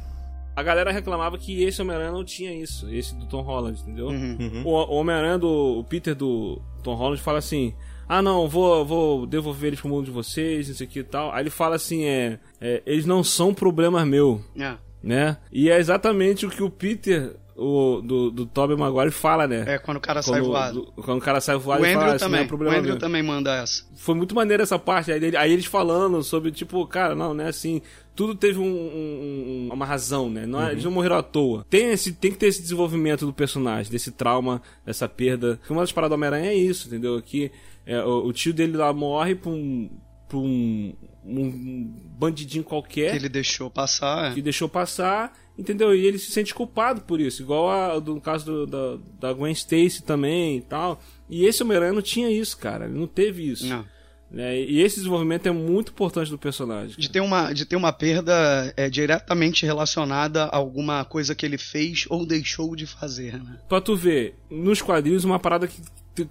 A 0.57 0.63
galera 0.63 0.93
reclamava 0.93 1.37
que 1.39 1.63
esse 1.65 1.81
Homem-Aranha 1.83 2.13
não 2.13 2.25
tinha 2.25 2.53
isso, 2.55 2.89
esse 2.93 3.15
do 3.15 3.27
Tom 3.27 3.43
Holland, 3.43 3.81
entendeu? 3.81 4.07
Uhum. 4.09 4.63
O, 4.65 4.71
o 4.71 4.95
Homem-Aranha 4.97 5.39
do 5.39 5.79
o 5.81 5.85
Peter 5.85 6.15
do 6.15 6.61
Tom 6.83 6.95
Holland 6.95 7.21
fala 7.21 7.39
assim: 7.39 7.75
Ah, 8.09 8.23
não, 8.23 8.49
vou, 8.49 8.85
vou 8.85 9.27
devolver 9.27 9.69
eles 9.69 9.81
pro 9.81 9.89
mundo 9.89 10.05
de 10.05 10.11
vocês, 10.13 10.69
isso 10.69 10.83
aqui 10.83 11.01
e 11.01 11.05
tal. 11.05 11.33
Aí 11.33 11.43
ele 11.43 11.51
fala 11.51 11.75
assim: 11.77 12.05
é, 12.05 12.39
é, 12.61 12.83
eles 12.87 13.05
não 13.05 13.25
são 13.25 13.53
problema 13.53 14.05
meu, 14.07 14.41
É. 14.57 14.75
né? 15.03 15.37
E 15.53 15.69
é 15.71 15.79
exatamente 15.79 16.47
o 16.47 16.51
que 16.51 16.63
o 16.63 16.71
Peter 16.71 17.35
o, 17.57 18.01
do, 18.03 18.31
do 18.31 18.47
Tobey 18.47 18.77
Maguire 18.77 19.11
fala, 19.11 19.47
né? 19.47 19.65
É, 19.67 19.79
quando 19.79 19.99
o 19.99 20.01
cara 20.01 20.21
sai 20.23 20.41
Quando, 20.41 20.47
voado. 20.47 20.83
do- 20.83 21.03
quando 21.03 21.19
o 21.19 21.21
cara 21.21 21.41
sai 21.41 21.57
voado, 21.57 21.83
O 21.83 21.87
ele 21.87 21.95
fala: 21.95 22.05
Andrew 22.07 22.17
"Isso 22.17 22.25
não 22.25 22.31
também. 22.31 22.45
é 22.45 22.49
problema 22.49 22.75
o 22.75 22.79
Andrew 22.79 22.93
meu." 22.95 23.01
também 23.01 23.23
manda 23.23 23.55
essa. 23.55 23.85
Foi 23.97 24.15
muito 24.15 24.35
maneiro 24.35 24.63
essa 24.63 24.79
parte. 24.79 25.13
Aí, 25.13 25.37
aí 25.37 25.53
eles 25.53 25.67
falando 25.67 26.23
sobre, 26.23 26.51
tipo, 26.51 26.87
cara, 26.87 27.15
não, 27.15 27.33
não 27.35 27.45
é 27.45 27.49
assim. 27.49 27.81
Tudo 28.17 28.35
teve 28.35 28.59
um- 28.61 28.65
um- 28.65 29.69
um- 29.69 29.75
uma 29.75 29.85
razão, 29.87 30.31
né? 30.31 30.47
Não 30.47 30.61
é- 30.63 30.73
Eles 30.73 30.85
não 30.85 30.91
morreram 30.93 31.17
à 31.17 31.23
toa. 31.23 31.65
Tem, 31.69 31.91
esse, 31.91 32.13
tem 32.13 32.31
que 32.31 32.39
ter 32.39 32.47
esse 32.47 32.63
desenvolvimento 32.63 33.27
do 33.27 33.33
personagem, 33.33 33.91
desse 33.91 34.11
trauma, 34.13 34.63
dessa 34.87 35.09
perda. 35.09 35.59
Uma 35.69 35.81
das 35.81 35.91
paradas 35.93 36.11
do 36.17 36.19
Homem-Aranha 36.21 36.51
é 36.51 36.55
isso, 36.55 36.87
entendeu? 36.89 37.21
Que 37.23 37.51
é, 37.87 38.01
o, 38.05 38.27
o 38.27 38.33
tio 38.33 38.53
dele 38.55 38.77
lá 38.77 38.93
morre 38.93 39.35
pra 39.35 39.51
um. 39.51 39.91
Um, 40.37 40.95
um 41.25 41.95
bandidinho 42.19 42.65
qualquer 42.65 43.11
Que 43.11 43.17
ele 43.17 43.29
deixou 43.29 43.71
passar. 43.71 44.31
é. 44.31 44.35
que 44.35 44.43
deixou 44.43 44.69
passar, 44.69 45.33
entendeu? 45.59 45.95
E 45.95 46.07
ele 46.07 46.19
se 46.19 46.31
sente 46.31 46.55
culpado 46.55 47.01
por 47.03 47.21
isso, 47.21 47.43
igual 47.43 47.71
a, 47.71 48.01
no 48.01 48.21
caso 48.21 48.45
do- 48.45 48.67
da, 48.67 48.99
da 49.21 49.33
Gwen 49.33 49.53
Stacy 49.53 50.03
também 50.03 50.59
e 50.59 50.63
tal. 50.63 51.01
E 51.29 51.45
esse 51.47 51.63
Homem-Aranha 51.63 51.93
não 51.93 52.03
tinha 52.03 52.31
isso, 52.31 52.57
cara. 52.59 52.85
Ele 52.87 52.99
não 52.99 53.07
teve 53.07 53.49
isso. 53.51 53.67
Não. 53.67 53.85
né? 54.31 54.61
E 54.61 54.81
esse 54.83 54.97
desenvolvimento 54.97 55.47
é 55.47 55.51
muito 55.53 55.93
importante 55.93 56.31
do 56.31 56.37
personagem. 56.39 56.97
De 56.99 57.09
ter 57.09 57.21
uma, 57.21 57.53
de 57.53 57.65
ter 57.65 57.77
uma 57.77 57.93
perda 57.93 58.73
é, 58.77 58.91
diretamente 58.91 59.65
relacionada 59.65 60.45
a 60.45 60.57
alguma 60.57 61.05
coisa 61.05 61.35
que 61.35 61.47
ele 61.47 61.57
fez 61.59 62.05
ou 62.11 62.27
deixou 62.27 62.75
de 62.77 62.87
fazer, 62.87 63.43
né? 63.43 63.59
Pra 63.69 63.81
tu 63.81 63.97
ver, 63.97 64.37
nos 64.51 64.83
quadrinhos, 64.83 65.25
uma 65.25 65.39
parada 65.39 65.67
que 65.67 65.81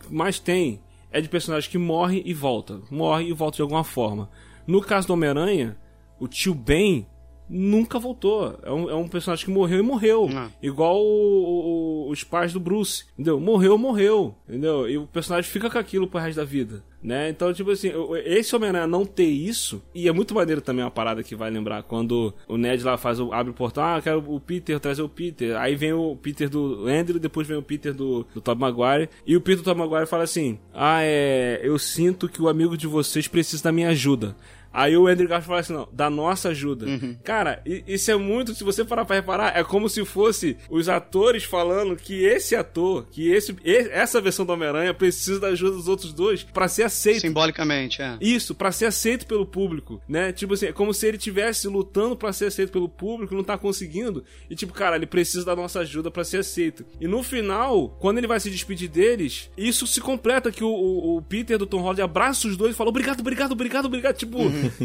mais 0.10 0.38
tem 0.40 0.80
é 1.14 1.22
de 1.22 1.30
personagem 1.30 1.70
que 1.70 1.78
morre 1.78 2.24
e 2.26 2.34
volta. 2.34 2.82
Morre 2.90 3.30
e 3.30 3.34
volta 3.34 3.58
de 3.58 3.62
alguma 3.62 3.84
forma. 3.84 4.30
No 4.66 4.82
caso 4.82 5.08
do 5.08 5.14
Homem-Aranha, 5.14 5.78
o 6.20 6.28
tio 6.28 6.56
Ben, 6.56 7.08
nunca 7.56 8.00
voltou. 8.00 8.58
É 8.64 8.72
um, 8.72 8.90
é 8.90 8.96
um 8.96 9.08
personagem 9.08 9.46
que 9.46 9.52
morreu 9.52 9.80
e 9.80 9.82
morreu. 9.84 10.28
Ah. 10.36 10.50
Igual 10.62 11.00
o- 11.00 12.06
o- 12.08 12.10
os 12.10 12.24
pais 12.24 12.52
do 12.52 12.60
Bruce, 12.60 13.06
entendeu? 13.14 13.40
Morreu, 13.40 13.78
morreu, 13.78 14.36
entendeu? 14.50 14.90
E 14.90 14.98
o 14.98 15.06
personagem 15.06 15.50
fica 15.52 15.70
com 15.70 15.78
aquilo 15.78 16.08
pro 16.08 16.20
resto 16.20 16.38
da 16.38 16.44
vida, 16.44 16.84
né? 17.02 17.30
Então, 17.30 17.54
tipo 17.54 17.70
assim, 17.72 17.92
esse 18.26 18.56
Homem-Aranha 18.56 18.88
não 18.88 19.06
ter 19.06 19.26
isso, 19.26 19.82
e 19.94 20.08
é 20.08 20.12
muito 20.12 20.34
maneiro 20.34 20.62
também 20.62 20.84
uma 20.84 20.92
parada 20.92 21.22
que 21.24 21.36
vai 21.36 21.50
lembrar, 21.52 21.84
quando 21.84 22.34
o 22.48 22.58
Ned 22.58 22.84
lá 22.84 22.98
faz 22.98 23.20
o, 23.20 23.32
abre 23.34 23.52
o 23.52 23.56
portão, 23.56 23.84
ah, 23.84 24.02
quero 24.02 24.24
o 24.28 24.40
Peter, 24.40 24.80
trazer 24.80 25.02
o 25.02 25.10
Peter. 25.10 25.56
Aí 25.58 25.76
vem 25.76 25.94
o 25.94 26.16
Peter 26.16 26.50
do 26.50 26.88
Andrew, 26.88 27.20
depois 27.20 27.48
vem 27.48 27.58
o 27.58 27.62
Peter 27.64 27.94
do, 27.94 28.26
do 28.34 28.42
Tobey 28.42 28.62
Maguire, 28.62 29.10
e 29.26 29.36
o 29.36 29.42
Peter 29.42 29.62
do 29.62 29.66
Tobey 29.66 29.84
Maguire 29.88 30.08
fala 30.10 30.24
assim, 30.24 30.58
ah, 30.74 31.02
é, 31.04 31.60
eu 31.64 31.78
sinto 31.78 32.28
que 32.28 32.42
o 32.42 32.48
amigo 32.50 32.76
de 32.78 32.88
vocês 32.88 33.28
precisa 33.28 33.64
da 33.64 33.72
minha 33.72 33.90
ajuda. 33.90 34.36
Aí 34.74 34.98
o 34.98 35.06
Andrew 35.08 35.28
Garfield 35.30 35.48
fala 35.48 35.60
assim, 35.60 35.74
não, 35.74 35.88
da 35.94 36.10
nossa 36.10 36.50
ajuda. 36.50 36.86
Cara, 37.24 37.62
i- 37.66 37.84
isso 37.88 38.10
é 38.10 38.16
muito, 38.16 38.56
se 38.56 38.64
você 38.64 38.84
parar 38.84 39.06
pra 39.06 39.16
reparar, 39.18 39.56
é 39.56 39.64
como 39.64 39.88
se 39.88 40.04
fosse 40.04 40.58
os 40.70 40.90
atores 40.90 41.44
falando 41.44 41.96
que 41.96 42.24
esse 42.26 42.56
ator, 42.56 43.06
que 43.12 43.30
esse, 43.32 43.56
essa 43.64 44.20
versão 44.20 44.46
do 44.46 44.52
Homem-Aranha 44.54 44.94
precisa 44.94 45.40
da 45.40 45.48
ajuda 45.50 45.76
dos 45.78 45.88
outros 45.88 46.12
dois 46.12 46.42
pra 46.44 46.68
ser 46.68 46.84
aceito. 46.84 47.22
Simbolicamente, 47.22 48.02
é. 48.02 48.18
Isso, 48.20 48.56
pra 48.56 48.72
ser 48.72 48.86
aceito 48.88 49.28
pelo 49.28 49.46
público, 49.46 50.02
né? 50.10 50.32
Tipo 50.34 50.56
assim, 50.56 50.66
é 50.66 50.72
como 50.74 50.94
se 50.94 51.06
ele 51.08 51.18
estivesse 51.18 51.68
lutando 51.68 52.16
pra 52.16 52.34
ser 52.34 52.46
aceito 52.46 52.72
pelo 52.72 52.90
público, 52.90 53.36
não 53.36 53.44
tá 53.44 53.58
conseguindo. 53.58 54.24
E 54.50 54.56
tipo, 54.56 54.74
cara, 54.74 54.96
ele 54.96 55.06
precisa 55.06 55.46
da 55.46 55.56
nossa 55.56 55.82
ajuda 55.82 56.10
pra 56.10 56.24
ser 56.24 56.38
aceito. 56.38 56.84
E 57.00 57.08
no 57.08 57.22
final, 57.22 57.90
quando 58.00 58.18
ele 58.18 58.28
vai 58.28 58.40
se 58.40 58.50
despedir 58.50 58.90
deles, 58.90 59.50
isso 59.58 59.86
se 59.86 60.02
completa 60.02 60.52
que 60.52 60.64
o, 60.64 60.68
o- 60.70 61.18
o 61.18 61.22
Peter 61.22 61.58
do 61.58 61.66
Tom 61.68 61.82
Holland 61.82 62.02
abraça 62.02 62.48
os 62.48 62.58
dois 62.58 62.74
e 62.74 62.78
fala: 62.78 62.90
"Obrigado, 62.90 63.20
obrigado, 63.20 63.52
obrigado, 63.52 63.86
obrigado". 63.86 64.16
Tipo, 64.18 64.40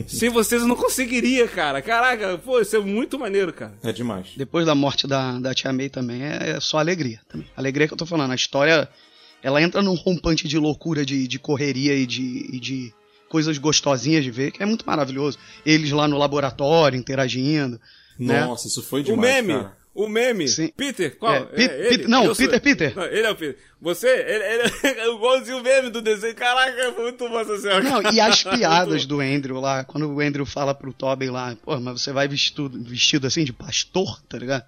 sem 0.06 0.28
vocês 0.28 0.62
eu 0.62 0.68
não 0.68 0.76
conseguiria, 0.76 1.46
cara. 1.48 1.80
Caraca, 1.82 2.38
pô, 2.38 2.60
isso 2.60 2.76
é 2.76 2.80
muito 2.80 3.18
maneiro, 3.18 3.52
cara. 3.52 3.74
É 3.82 3.92
demais. 3.92 4.28
Depois 4.36 4.66
da 4.66 4.74
morte 4.74 5.06
da, 5.06 5.38
da 5.38 5.54
Tia 5.54 5.72
May 5.72 5.88
também 5.88 6.22
é, 6.22 6.50
é 6.56 6.60
só 6.60 6.78
alegria. 6.78 7.20
Também. 7.28 7.46
Alegria 7.56 7.86
que 7.86 7.94
eu 7.94 7.98
tô 7.98 8.06
falando. 8.06 8.32
A 8.32 8.34
história, 8.34 8.88
ela 9.42 9.62
entra 9.62 9.82
num 9.82 9.94
rompante 9.94 10.46
de 10.48 10.58
loucura, 10.58 11.04
de, 11.04 11.26
de 11.26 11.38
correria 11.38 11.94
e 11.94 12.06
de, 12.06 12.48
e 12.52 12.60
de 12.60 12.94
coisas 13.28 13.58
gostosinhas 13.58 14.24
de 14.24 14.30
ver, 14.30 14.50
que 14.50 14.62
é 14.62 14.66
muito 14.66 14.86
maravilhoso. 14.86 15.38
Eles 15.64 15.90
lá 15.90 16.08
no 16.08 16.18
laboratório, 16.18 16.98
interagindo. 16.98 17.80
né? 18.18 18.44
Nossa, 18.44 18.66
isso 18.66 18.82
foi 18.82 19.00
o 19.00 19.04
demais, 19.04 19.44
meme, 19.44 19.54
cara. 19.54 19.77
O 20.04 20.08
meme. 20.08 20.48
Sim. 20.48 20.68
Peter, 20.76 21.16
qual? 21.18 21.34
É, 21.34 21.40
Pete-? 21.44 21.88
Peter- 21.88 22.08
não, 22.08 22.24
Eu 22.24 22.34
sou- 22.34 22.44
Peter, 22.46 22.60
Peter. 22.60 22.96
Não, 22.96 23.04
ele 23.04 23.26
é 23.26 23.30
o 23.30 23.36
Peter. 23.36 23.56
Você, 23.80 24.08
ele, 24.08 24.44
ele 24.44 24.72
é 25.00 25.08
igualzinho 25.14 25.58
o 25.58 25.62
meme 25.62 25.90
do 25.90 26.00
desenho. 26.02 26.34
Caraca, 26.34 26.92
foi 26.92 27.02
muito 27.04 27.28
bom 27.28 27.38
essa 27.40 27.58
cena. 27.58 27.80
Não, 27.80 28.12
e 28.12 28.20
as 28.20 28.42
piadas 28.44 29.06
do 29.06 29.20
Andrew 29.20 29.60
lá, 29.60 29.84
quando 29.84 30.08
o 30.08 30.20
Andrew 30.20 30.44
fala 30.46 30.74
pro 30.74 30.92
Tobey 30.92 31.30
lá, 31.30 31.56
pô, 31.64 31.78
mas 31.80 32.00
você 32.02 32.12
vai 32.12 32.26
vestido, 32.28 32.70
vestido 32.70 33.26
assim 33.26 33.44
de 33.44 33.52
pastor, 33.52 34.20
tá 34.28 34.38
ligado? 34.38 34.64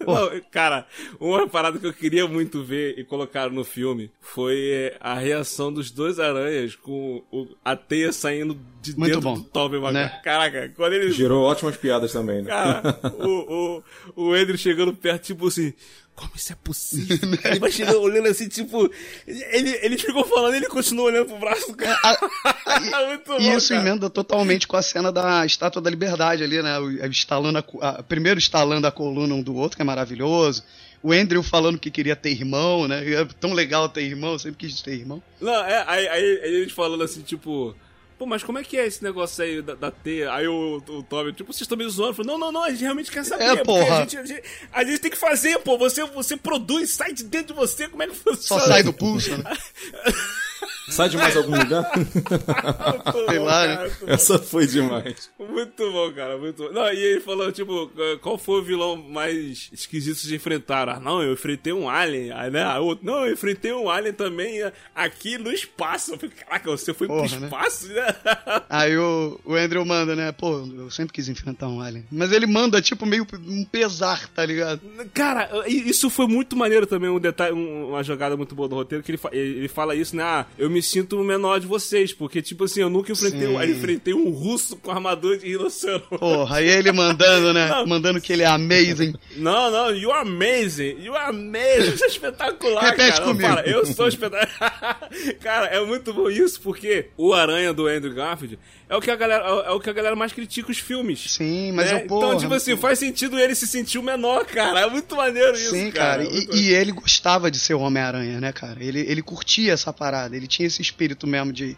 Não, 0.06 0.40
cara, 0.50 0.86
uma 1.20 1.46
parada 1.46 1.78
que 1.78 1.86
eu 1.86 1.92
queria 1.92 2.26
muito 2.26 2.62
ver 2.64 2.98
e 2.98 3.04
colocaram 3.04 3.52
no 3.52 3.64
filme 3.64 4.10
foi 4.20 4.70
é, 4.70 4.96
a 5.00 5.14
reação 5.14 5.72
dos 5.72 5.90
dois 5.90 6.18
aranhas 6.18 6.74
com 6.74 7.22
o- 7.30 7.48
a 7.64 7.76
teia 7.76 8.10
saindo 8.12 8.58
de 8.80 8.92
Muito 8.96 9.04
dentro 9.12 9.20
bom, 9.20 9.34
do 9.34 9.44
Tobey 9.44 9.78
Maguire. 9.78 10.04
né? 10.04 10.20
Caraca, 10.24 10.72
quando 10.74 10.94
ele... 10.94 11.12
Gerou 11.12 11.42
ótimas 11.44 11.76
piadas 11.76 12.12
também, 12.12 12.42
né? 12.42 12.48
Cara, 12.48 12.98
o, 13.18 13.82
o, 14.16 14.24
o 14.28 14.32
Andrew 14.32 14.56
chegando 14.56 14.94
perto, 14.94 15.24
tipo 15.26 15.46
assim, 15.48 15.72
como 16.20 16.32
isso 16.36 16.52
é 16.52 16.56
possível? 16.62 17.18
Ele 17.44 17.58
vai 17.58 17.70
chegando 17.72 18.00
olhando 18.00 18.28
assim, 18.28 18.48
tipo. 18.48 18.90
Ele, 19.26 19.70
ele 19.82 19.96
ficou 19.96 20.24
falando 20.26 20.54
e 20.54 20.58
ele 20.58 20.66
continuou 20.66 21.06
olhando 21.06 21.26
pro 21.26 21.38
braço 21.38 21.68
do 21.68 21.76
cara. 21.76 21.98
Muito 23.08 23.24
bom, 23.26 23.38
E 23.40 23.54
isso 23.56 23.68
cara. 23.70 23.80
emenda 23.80 24.10
totalmente 24.10 24.66
com 24.68 24.76
a 24.76 24.82
cena 24.82 25.10
da 25.10 25.44
Estátua 25.46 25.80
da 25.80 25.88
Liberdade 25.90 26.42
ali, 26.44 26.62
né? 26.62 26.76
Estalando 27.10 27.58
a, 27.58 27.64
a- 27.88 28.02
primeiro 28.02 28.38
estalando 28.38 28.86
a 28.86 28.92
coluna 28.92 29.34
um 29.34 29.42
do 29.42 29.54
outro, 29.54 29.76
que 29.76 29.82
é 29.82 29.84
maravilhoso. 29.84 30.62
O 31.02 31.12
Andrew 31.12 31.42
falando 31.42 31.78
que 31.78 31.90
queria 31.90 32.14
ter 32.14 32.30
irmão, 32.30 32.86
né? 32.86 33.02
É 33.14 33.24
tão 33.40 33.54
legal 33.54 33.88
ter 33.88 34.02
irmão, 34.02 34.38
sempre 34.38 34.58
quis 34.68 34.82
ter 34.82 34.92
irmão. 34.94 35.22
Não, 35.40 35.54
é, 35.64 35.82
aí, 35.86 36.06
aí, 36.08 36.40
aí 36.42 36.54
eles 36.56 36.72
falando 36.72 37.02
assim, 37.02 37.22
tipo. 37.22 37.74
Pô, 38.20 38.26
mas 38.26 38.42
como 38.44 38.58
é 38.58 38.62
que 38.62 38.76
é 38.76 38.86
esse 38.86 39.02
negócio 39.02 39.42
aí 39.42 39.62
da, 39.62 39.74
da 39.74 39.90
teia? 39.90 40.30
Aí 40.30 40.46
o, 40.46 40.76
o 40.76 41.02
Tommy, 41.02 41.32
tipo, 41.32 41.50
vocês 41.50 41.62
estão 41.62 41.78
me 41.78 41.88
zoando. 41.88 42.12
Falou, 42.12 42.32
não, 42.32 42.38
não, 42.38 42.52
não, 42.52 42.64
a 42.64 42.70
gente 42.70 42.82
realmente 42.82 43.10
quer 43.10 43.24
saber. 43.24 43.44
É, 43.44 43.64
porra. 43.64 43.96
A 43.96 44.00
gente, 44.00 44.18
a, 44.18 44.26
gente, 44.26 44.42
a 44.70 44.84
gente 44.84 44.98
tem 44.98 45.10
que 45.10 45.16
fazer, 45.16 45.58
pô. 45.60 45.78
Você, 45.78 46.04
você 46.04 46.36
produz, 46.36 46.92
sai 46.92 47.14
de 47.14 47.24
dentro 47.24 47.54
de 47.54 47.58
você, 47.58 47.88
como 47.88 48.02
é 48.02 48.08
que 48.08 48.14
funciona? 48.14 48.62
Só 48.62 48.68
sai 48.68 48.82
do 48.82 48.92
pulso, 48.92 49.38
né? 49.38 49.44
Sai 50.88 51.08
de 51.08 51.16
mais 51.16 51.36
algum 51.36 51.56
lugar? 51.56 51.84
Sei 53.28 53.38
lá, 53.38 53.66
cara, 53.66 53.84
né? 53.88 53.92
Essa 54.08 54.38
foi 54.38 54.66
demais. 54.66 55.30
Muito 55.38 55.90
bom, 55.92 56.12
cara, 56.12 56.36
muito 56.38 56.62
bom. 56.64 56.72
Não, 56.72 56.92
e 56.92 56.96
ele 56.98 57.20
falou, 57.20 57.50
tipo, 57.52 57.90
qual 58.20 58.36
foi 58.38 58.60
o 58.60 58.64
vilão 58.64 58.96
mais 58.96 59.68
esquisito 59.72 60.16
que 60.16 60.22
vocês 60.22 60.32
enfrentaram? 60.32 60.94
Ah, 60.94 61.00
não, 61.00 61.22
eu 61.22 61.32
enfrentei 61.32 61.72
um 61.72 61.88
alien. 61.88 62.32
Aí, 62.32 62.50
né? 62.50 62.64
Aí 62.64 62.78
o 62.80 62.84
outro, 62.84 63.06
não, 63.06 63.26
eu 63.26 63.32
enfrentei 63.32 63.72
um 63.72 63.88
alien 63.88 64.12
também 64.12 64.60
eh, 64.62 64.72
aqui 64.94 65.38
no 65.38 65.50
espaço. 65.52 66.12
Eu 66.12 66.18
falei, 66.18 66.34
caraca, 66.34 66.70
você 66.70 66.92
foi 66.92 67.06
Porra, 67.06 67.28
pro 67.28 67.40
né? 67.40 67.46
espaço, 67.46 67.88
né? 67.88 68.06
Aí 68.68 68.96
o, 68.96 69.40
o 69.44 69.54
Andrew 69.54 69.84
manda, 69.84 70.16
né? 70.16 70.32
Pô, 70.32 70.66
eu 70.76 70.90
sempre 70.90 71.12
quis 71.12 71.28
enfrentar 71.28 71.68
um 71.68 71.80
alien. 71.80 72.04
Mas 72.10 72.32
ele 72.32 72.46
manda, 72.46 72.82
tipo, 72.82 73.06
meio 73.06 73.26
um 73.46 73.64
pesar, 73.64 74.28
tá 74.28 74.44
ligado? 74.44 74.80
Cara, 75.14 75.48
isso 75.68 76.10
foi 76.10 76.26
muito 76.26 76.56
maneiro 76.56 76.86
também, 76.86 77.08
um 77.10 77.20
detalhe, 77.20 77.54
um- 77.54 77.90
uma 77.90 78.02
jogada 78.02 78.36
muito 78.36 78.54
boa 78.54 78.68
do 78.68 78.74
roteiro, 78.74 79.04
que 79.04 79.12
ele 79.12 79.20
ele 79.32 79.68
fala 79.68 79.94
isso, 79.94 80.16
né? 80.16 80.22
Ah, 80.22 80.46
eu 80.58 80.68
me 80.68 80.82
sinto 80.82 81.20
o 81.20 81.24
menor 81.24 81.58
de 81.58 81.66
vocês, 81.66 82.12
porque, 82.12 82.42
tipo 82.42 82.64
assim, 82.64 82.80
eu 82.80 82.90
nunca 82.90 83.12
enfrentei, 83.12 83.46
Sim. 83.46 83.54
um, 83.54 83.58
aí 83.58 83.70
enfrentei 83.70 84.14
um 84.14 84.30
russo 84.30 84.76
com 84.76 84.90
armadura 84.90 85.38
de 85.38 85.46
rinoceronte. 85.46 86.18
Porra, 86.18 86.56
aí 86.56 86.68
ele 86.68 86.92
mandando, 86.92 87.52
né? 87.52 87.68
Não. 87.68 87.86
Mandando 87.86 88.20
que 88.20 88.32
ele 88.32 88.42
é 88.42 88.46
amazing. 88.46 89.14
Não, 89.36 89.70
não, 89.70 89.94
you 89.94 90.10
are 90.10 90.28
amazing. 90.28 90.96
You 91.00 91.14
are 91.14 91.30
amazing. 91.30 91.94
Isso 91.94 92.04
é 92.04 92.08
espetacular, 92.08 92.82
Repete 92.82 93.12
cara. 93.12 93.24
comigo. 93.24 93.48
Fala, 93.48 93.60
eu 93.62 93.86
sou 93.86 94.08
espetacular. 94.08 95.00
cara, 95.40 95.66
é 95.66 95.84
muito 95.84 96.12
bom 96.12 96.30
isso, 96.30 96.60
porque 96.60 97.06
o 97.16 97.32
Aranha 97.32 97.72
do 97.72 97.86
Andrew 97.86 98.14
Garfield 98.14 98.58
é 98.88 98.96
o 98.96 99.00
que 99.00 99.10
a 99.10 99.16
galera, 99.16 99.44
é 99.44 99.70
o 99.70 99.78
que 99.78 99.88
a 99.88 99.92
galera 99.92 100.16
mais 100.16 100.32
critica 100.32 100.70
os 100.70 100.78
filmes. 100.78 101.34
Sim, 101.34 101.72
mas 101.72 101.90
né? 101.92 102.02
eu, 102.02 102.06
porra... 102.08 102.26
Então, 102.26 102.38
tipo 102.40 102.54
assim, 102.54 102.76
faz 102.76 102.98
sentido 102.98 103.38
ele 103.38 103.54
se 103.54 103.66
sentir 103.66 103.98
o 103.98 104.02
menor, 104.02 104.44
cara. 104.44 104.80
É 104.80 104.90
muito 104.90 105.14
maneiro 105.14 105.54
isso, 105.54 105.70
Sim, 105.70 105.90
cara. 105.92 106.24
cara. 106.24 106.36
É 106.36 106.56
E, 106.56 106.70
e 106.70 106.74
ele 106.74 106.90
gostava 106.90 107.50
de 107.50 107.58
ser 107.58 107.74
o 107.74 107.80
Homem-Aranha, 107.80 108.40
né, 108.40 108.52
cara? 108.52 108.82
Ele, 108.82 109.00
ele 109.00 109.22
curtia 109.22 109.72
essa 109.72 109.92
parada. 109.92 110.36
Ele 110.40 110.48
tinha 110.48 110.66
esse 110.66 110.80
espírito 110.80 111.26
mesmo 111.26 111.52
de, 111.52 111.76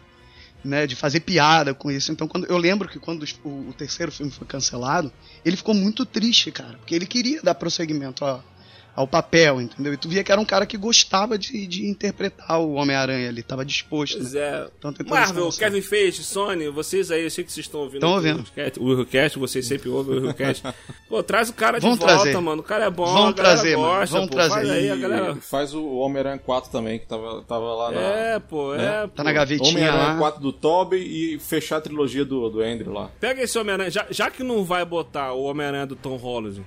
né, 0.63 0.87
de 0.87 0.95
fazer 0.95 1.19
piada 1.19 1.73
com 1.73 1.91
isso. 1.91 2.11
Então, 2.11 2.27
quando 2.27 2.45
eu 2.47 2.57
lembro 2.57 2.87
que 2.87 2.97
quando 2.97 3.25
o, 3.43 3.69
o 3.69 3.73
terceiro 3.73 4.11
filme 4.11 4.31
foi 4.31 4.47
cancelado, 4.47 5.11
ele 5.43 5.57
ficou 5.57 5.75
muito 5.75 6.05
triste, 6.05 6.51
cara. 6.51 6.77
Porque 6.77 6.95
ele 6.95 7.05
queria 7.05 7.41
dar 7.41 7.55
prosseguimento 7.55 8.23
ao, 8.23 8.43
ao 8.95 9.07
papel, 9.07 9.59
entendeu? 9.59 9.93
E 9.93 9.97
tu 9.97 10.07
via 10.07 10.23
que 10.23 10.31
era 10.31 10.39
um 10.39 10.45
cara 10.45 10.65
que 10.65 10.77
gostava 10.77 11.37
de, 11.37 11.65
de 11.65 11.87
interpretar 11.87 12.59
o 12.59 12.73
Homem-Aranha. 12.73 13.27
Ele 13.27 13.41
tava 13.41 13.65
disposto, 13.65 14.17
Pois 14.17 14.33
né? 14.33 14.41
é. 14.41 14.67
Então 14.77 14.93
Marvel. 15.07 15.49
Kevin 15.49 15.81
Feige, 15.81 16.23
Sony, 16.23 16.69
vocês 16.69 17.09
aí, 17.09 17.23
eu 17.23 17.29
sei 17.31 17.43
que 17.43 17.51
vocês 17.51 17.65
estão 17.65 17.81
ouvindo 17.81 18.01
Tão 18.01 18.11
o 18.11 18.15
ouvindo. 18.15 18.43
O 18.79 18.85
Willcast, 18.85 19.39
vocês 19.39 19.65
sempre 19.65 19.89
ouvem 19.89 20.19
o 20.19 20.21
Willcast. 20.23 20.63
Pô, 21.09 21.23
traz 21.23 21.49
o 21.49 21.53
cara 21.53 21.79
de 21.79 21.83
Vamos 21.83 21.97
volta, 21.97 22.13
trazer. 22.13 22.37
mano. 22.39 22.61
O 22.61 22.65
cara 22.65 22.85
é 22.85 22.89
bom, 22.89 23.05
galera 23.05 23.33
trazer, 23.33 23.75
gosta, 23.75 24.15
Vamos 24.15 24.29
pô. 24.29 24.35
trazer. 24.35 24.53
Faz 24.55 24.69
aí, 24.69 24.99
galera... 24.99 25.35
faz 25.35 25.73
o 25.73 25.95
Homem-Aranha 25.95 26.37
4 26.37 26.71
também, 26.71 26.99
que 26.99 27.07
tava, 27.07 27.41
tava 27.43 27.73
lá 27.73 27.91
na. 27.91 27.99
É, 28.01 28.39
pô, 28.39 28.75
é. 28.75 29.01
Tá 29.01 29.07
pô. 29.07 29.23
na 29.23 29.33
gavetinha 29.33 29.69
Homem-Aranha 29.71 30.13
lá. 30.13 30.17
4 30.19 30.41
do 30.41 30.53
Tobey 30.53 31.01
e 31.35 31.39
fechar 31.39 31.77
a 31.77 31.81
trilogia 31.81 32.23
do, 32.25 32.49
do 32.49 32.61
Andrew 32.61 32.93
lá. 32.93 33.09
Pega 33.19 33.41
esse 33.41 33.57
Homem-Aranha, 33.57 33.89
já, 33.89 34.05
já 34.09 34.29
que 34.29 34.43
não 34.43 34.63
vai 34.63 34.85
botar 34.85 35.33
o 35.33 35.43
Homem-Aranha 35.43 35.87
do 35.87 35.95
Tom 35.95 36.15
Holland 36.15 36.63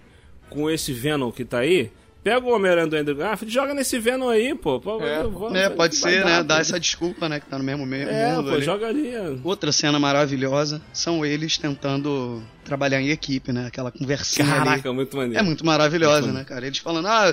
com 0.50 0.70
esse 0.70 0.92
Venom 0.92 1.30
que 1.30 1.44
tá 1.44 1.58
aí, 1.58 1.90
pega 2.26 2.44
o 2.44 2.52
Homem-Aranha 2.52 2.88
do 2.88 2.96
Andrew 2.96 3.14
Garfield 3.16 3.52
e 3.52 3.54
joga 3.54 3.72
nesse 3.72 4.00
Venom 4.00 4.28
aí, 4.28 4.52
pô. 4.52 4.80
Pô, 4.80 5.00
É, 5.00 5.22
vamos- 5.22 5.54
É, 5.56 5.70
pode 5.70 5.94
ser, 5.94 6.24
dar, 6.24 6.26
né? 6.38 6.42
Dar 6.42 6.60
essa 6.60 6.80
desculpa, 6.80 7.28
né? 7.28 7.38
Que 7.38 7.46
tá 7.46 7.56
no 7.56 7.62
mesmo 7.62 7.86
meio 7.86 8.08
É, 8.08 8.34
mundo 8.34 8.48
pô, 8.48 8.56
ali. 8.56 8.64
joga 8.64 8.88
ali. 8.88 9.14
é. 9.14 9.36
Outra 9.44 9.70
cena 9.70 9.96
maravilhosa 10.00 10.82
são 10.92 11.24
eles 11.24 11.56
tentando 11.56 12.42
trabalhar 12.64 13.00
em 13.00 13.10
equipe, 13.10 13.52
né? 13.52 13.66
Aquela 13.68 13.92
conversinha 13.92 14.44
ali. 14.56 14.64
Caraca, 14.64 14.92
muito 14.92 15.16
maneiro. 15.16 15.38
É 15.38 15.42
muito 15.44 15.64
maravilhosa, 15.64 16.32
né, 16.32 16.42
cara? 16.42 16.66
Eles 16.66 16.78
falando, 16.78 17.06
ah, 17.06 17.32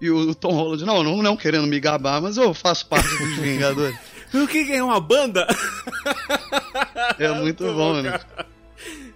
e 0.00 0.10
o 0.10 0.34
Tom 0.34 0.52
Holland, 0.54 0.84
não, 0.84 1.04
não, 1.04 1.22
não 1.22 1.36
querendo 1.36 1.68
me 1.68 1.78
gabar, 1.78 2.20
mas 2.20 2.36
eu 2.36 2.52
faço 2.52 2.84
parte 2.88 3.08
dos 3.08 3.36
Vingadores. 3.38 3.96
O 4.34 4.48
que 4.48 4.72
é 4.72 4.82
uma 4.82 4.98
banda? 4.98 5.46
É 7.18 7.28
muito 7.32 7.62
bom, 7.72 8.02
né? 8.02 8.18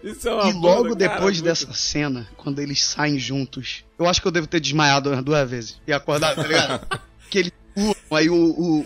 Cara. 0.06 0.16
Isso 0.16 0.28
é 0.28 0.34
uma 0.34 0.48
E 0.48 0.52
logo 0.52 0.82
cara, 0.84 0.94
depois 0.94 1.36
muito- 1.36 1.44
dessa 1.44 1.72
cena, 1.72 2.28
quando 2.36 2.60
eles 2.60 2.82
saem 2.82 3.18
juntos, 3.18 3.84
eu 3.98 4.06
acho 4.06 4.20
que 4.22 4.28
eu 4.28 4.32
devo 4.32 4.46
ter 4.46 4.60
desmaiado 4.60 5.10
umas 5.10 5.24
duas 5.24 5.48
vezes 5.50 5.80
e 5.86 5.92
acordado, 5.92 6.36
tá 6.36 6.46
ligado? 6.46 6.86
que 7.30 7.38
eles 7.38 7.52
pulam, 7.74 7.94
aí 8.12 8.30
o, 8.30 8.34
o, 8.34 8.80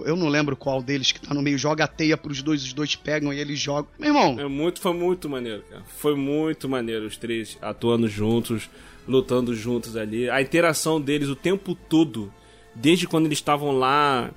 o- 0.00 0.02
Eu 0.06 0.16
não 0.16 0.28
lembro 0.28 0.56
qual 0.56 0.82
deles 0.82 1.12
que 1.12 1.20
tá 1.20 1.32
no 1.34 1.42
meio, 1.42 1.56
joga 1.58 1.84
a 1.84 1.86
teia 1.88 2.16
pros 2.16 2.42
dois, 2.42 2.62
os 2.64 2.72
dois 2.72 2.96
pegam 2.96 3.32
e 3.32 3.38
eles 3.38 3.58
jogam. 3.58 3.88
Meu 3.98 4.08
irmão, 4.08 4.40
É 4.40 4.46
muito, 4.48 4.80
foi 4.80 4.92
muito 4.94 5.28
maneiro, 5.28 5.62
cara. 5.70 5.82
Foi 5.98 6.14
muito 6.16 6.68
maneiro 6.68 7.06
os 7.06 7.16
três 7.16 7.56
atuando 7.62 8.08
juntos, 8.08 8.68
lutando 9.06 9.54
juntos 9.54 9.96
ali. 9.96 10.28
A 10.30 10.40
interação 10.42 11.00
deles 11.00 11.28
o 11.28 11.36
tempo 11.36 11.74
todo, 11.74 12.32
desde 12.74 13.06
quando 13.06 13.26
eles 13.26 13.38
estavam 13.38 13.72
lá 13.78 14.30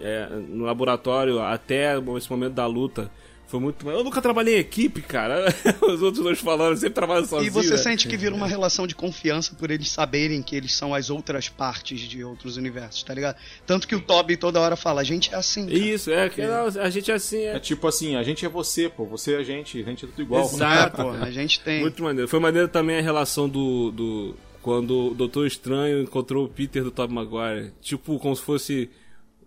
é, 0.00 0.26
no 0.48 0.64
laboratório 0.64 1.40
até 1.40 1.94
esse 2.16 2.28
momento 2.30 2.54
da 2.54 2.66
luta, 2.66 3.10
Foi 3.54 3.60
muito. 3.60 3.88
Eu 3.88 4.02
nunca 4.02 4.20
trabalhei 4.20 4.56
em 4.56 4.58
equipe, 4.58 5.00
cara. 5.00 5.44
Os 5.80 6.02
outros 6.02 6.24
dois 6.24 6.40
falando, 6.40 6.76
sempre 6.76 6.94
trabalham 6.94 7.24
sozinho. 7.24 7.46
E 7.46 7.50
você 7.50 7.70
né? 7.70 7.76
sente 7.76 8.08
que 8.08 8.16
vira 8.16 8.34
uma 8.34 8.48
relação 8.48 8.84
de 8.84 8.96
confiança 8.96 9.54
por 9.54 9.70
eles 9.70 9.88
saberem 9.92 10.42
que 10.42 10.56
eles 10.56 10.74
são 10.74 10.92
as 10.92 11.08
outras 11.08 11.48
partes 11.48 12.00
de 12.00 12.24
outros 12.24 12.56
universos, 12.56 13.04
tá 13.04 13.14
ligado? 13.14 13.36
Tanto 13.64 13.86
que 13.86 13.94
o 13.94 14.00
Toby 14.00 14.36
toda 14.36 14.58
hora 14.60 14.74
fala, 14.74 15.02
a 15.02 15.04
gente 15.04 15.32
é 15.32 15.36
assim. 15.36 15.66
cara." 15.66 15.78
Isso, 15.78 16.10
é, 16.10 16.28
que 16.28 16.42
a 16.42 16.90
gente 16.90 17.12
é 17.12 17.14
assim, 17.14 17.42
É 17.44 17.54
é. 17.54 17.58
tipo 17.60 17.86
assim, 17.86 18.16
a 18.16 18.24
gente 18.24 18.44
é 18.44 18.48
você, 18.48 18.88
pô. 18.88 19.04
Você 19.06 19.34
é 19.34 19.36
a 19.36 19.44
gente, 19.44 19.80
a 19.80 19.84
gente 19.84 20.04
é 20.04 20.08
tudo 20.08 20.20
igual. 20.20 20.42
Exato. 20.42 21.00
É, 21.00 21.04
pô, 21.04 21.10
a 21.10 21.30
gente 21.30 21.60
tem. 21.60 21.80
Muito 21.80 22.02
maneiro. 22.02 22.26
Foi 22.26 22.40
maneiro 22.40 22.66
também 22.66 22.98
a 22.98 23.02
relação 23.02 23.48
do. 23.48 23.92
do 23.92 24.34
quando 24.62 25.12
o 25.12 25.14
Doutor 25.14 25.46
Estranho 25.46 26.02
encontrou 26.02 26.46
o 26.46 26.48
Peter 26.48 26.82
do 26.82 26.90
Tobey 26.90 27.14
Maguire. 27.14 27.72
Tipo, 27.80 28.18
como 28.18 28.34
se 28.34 28.42
fosse 28.42 28.90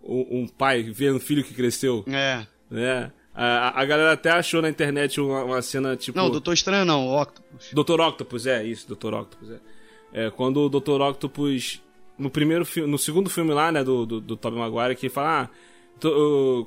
um, 0.01 0.43
um 0.43 0.47
pai 0.47 0.83
vendo 0.83 1.17
um 1.17 1.19
filho 1.19 1.43
que 1.43 1.53
cresceu, 1.53 2.05
É. 2.07 2.47
né? 2.71 3.11
A, 3.39 3.81
a 3.81 3.85
galera 3.85 4.13
até 4.13 4.31
achou 4.31 4.63
na 4.63 4.69
internet 4.69 5.21
uma, 5.21 5.43
uma 5.43 5.61
cena 5.61 5.95
tipo. 5.95 6.17
Não, 6.17 6.27
Doutor 6.31 6.53
Estranho 6.53 6.83
não, 6.83 7.07
Octopus. 7.07 7.69
Dr. 7.71 8.01
Octopus, 8.01 8.47
é, 8.47 8.63
isso, 8.63 8.87
Dr. 8.87 9.13
Octopus, 9.13 9.51
é. 9.51 9.59
É, 10.11 10.31
quando 10.31 10.61
o 10.61 10.69
Dr. 10.69 10.99
Octopus, 11.01 11.79
no 12.17 12.31
primeiro 12.31 12.65
filme, 12.65 12.89
no 12.89 12.97
segundo 12.97 13.29
filme 13.29 13.53
lá, 13.53 13.71
né, 13.71 13.83
do, 13.83 14.07
do, 14.07 14.19
do 14.19 14.35
Tobey 14.35 14.57
Maguire, 14.57 14.95
que 14.95 15.07
fala, 15.07 15.43
ah, 15.43 15.49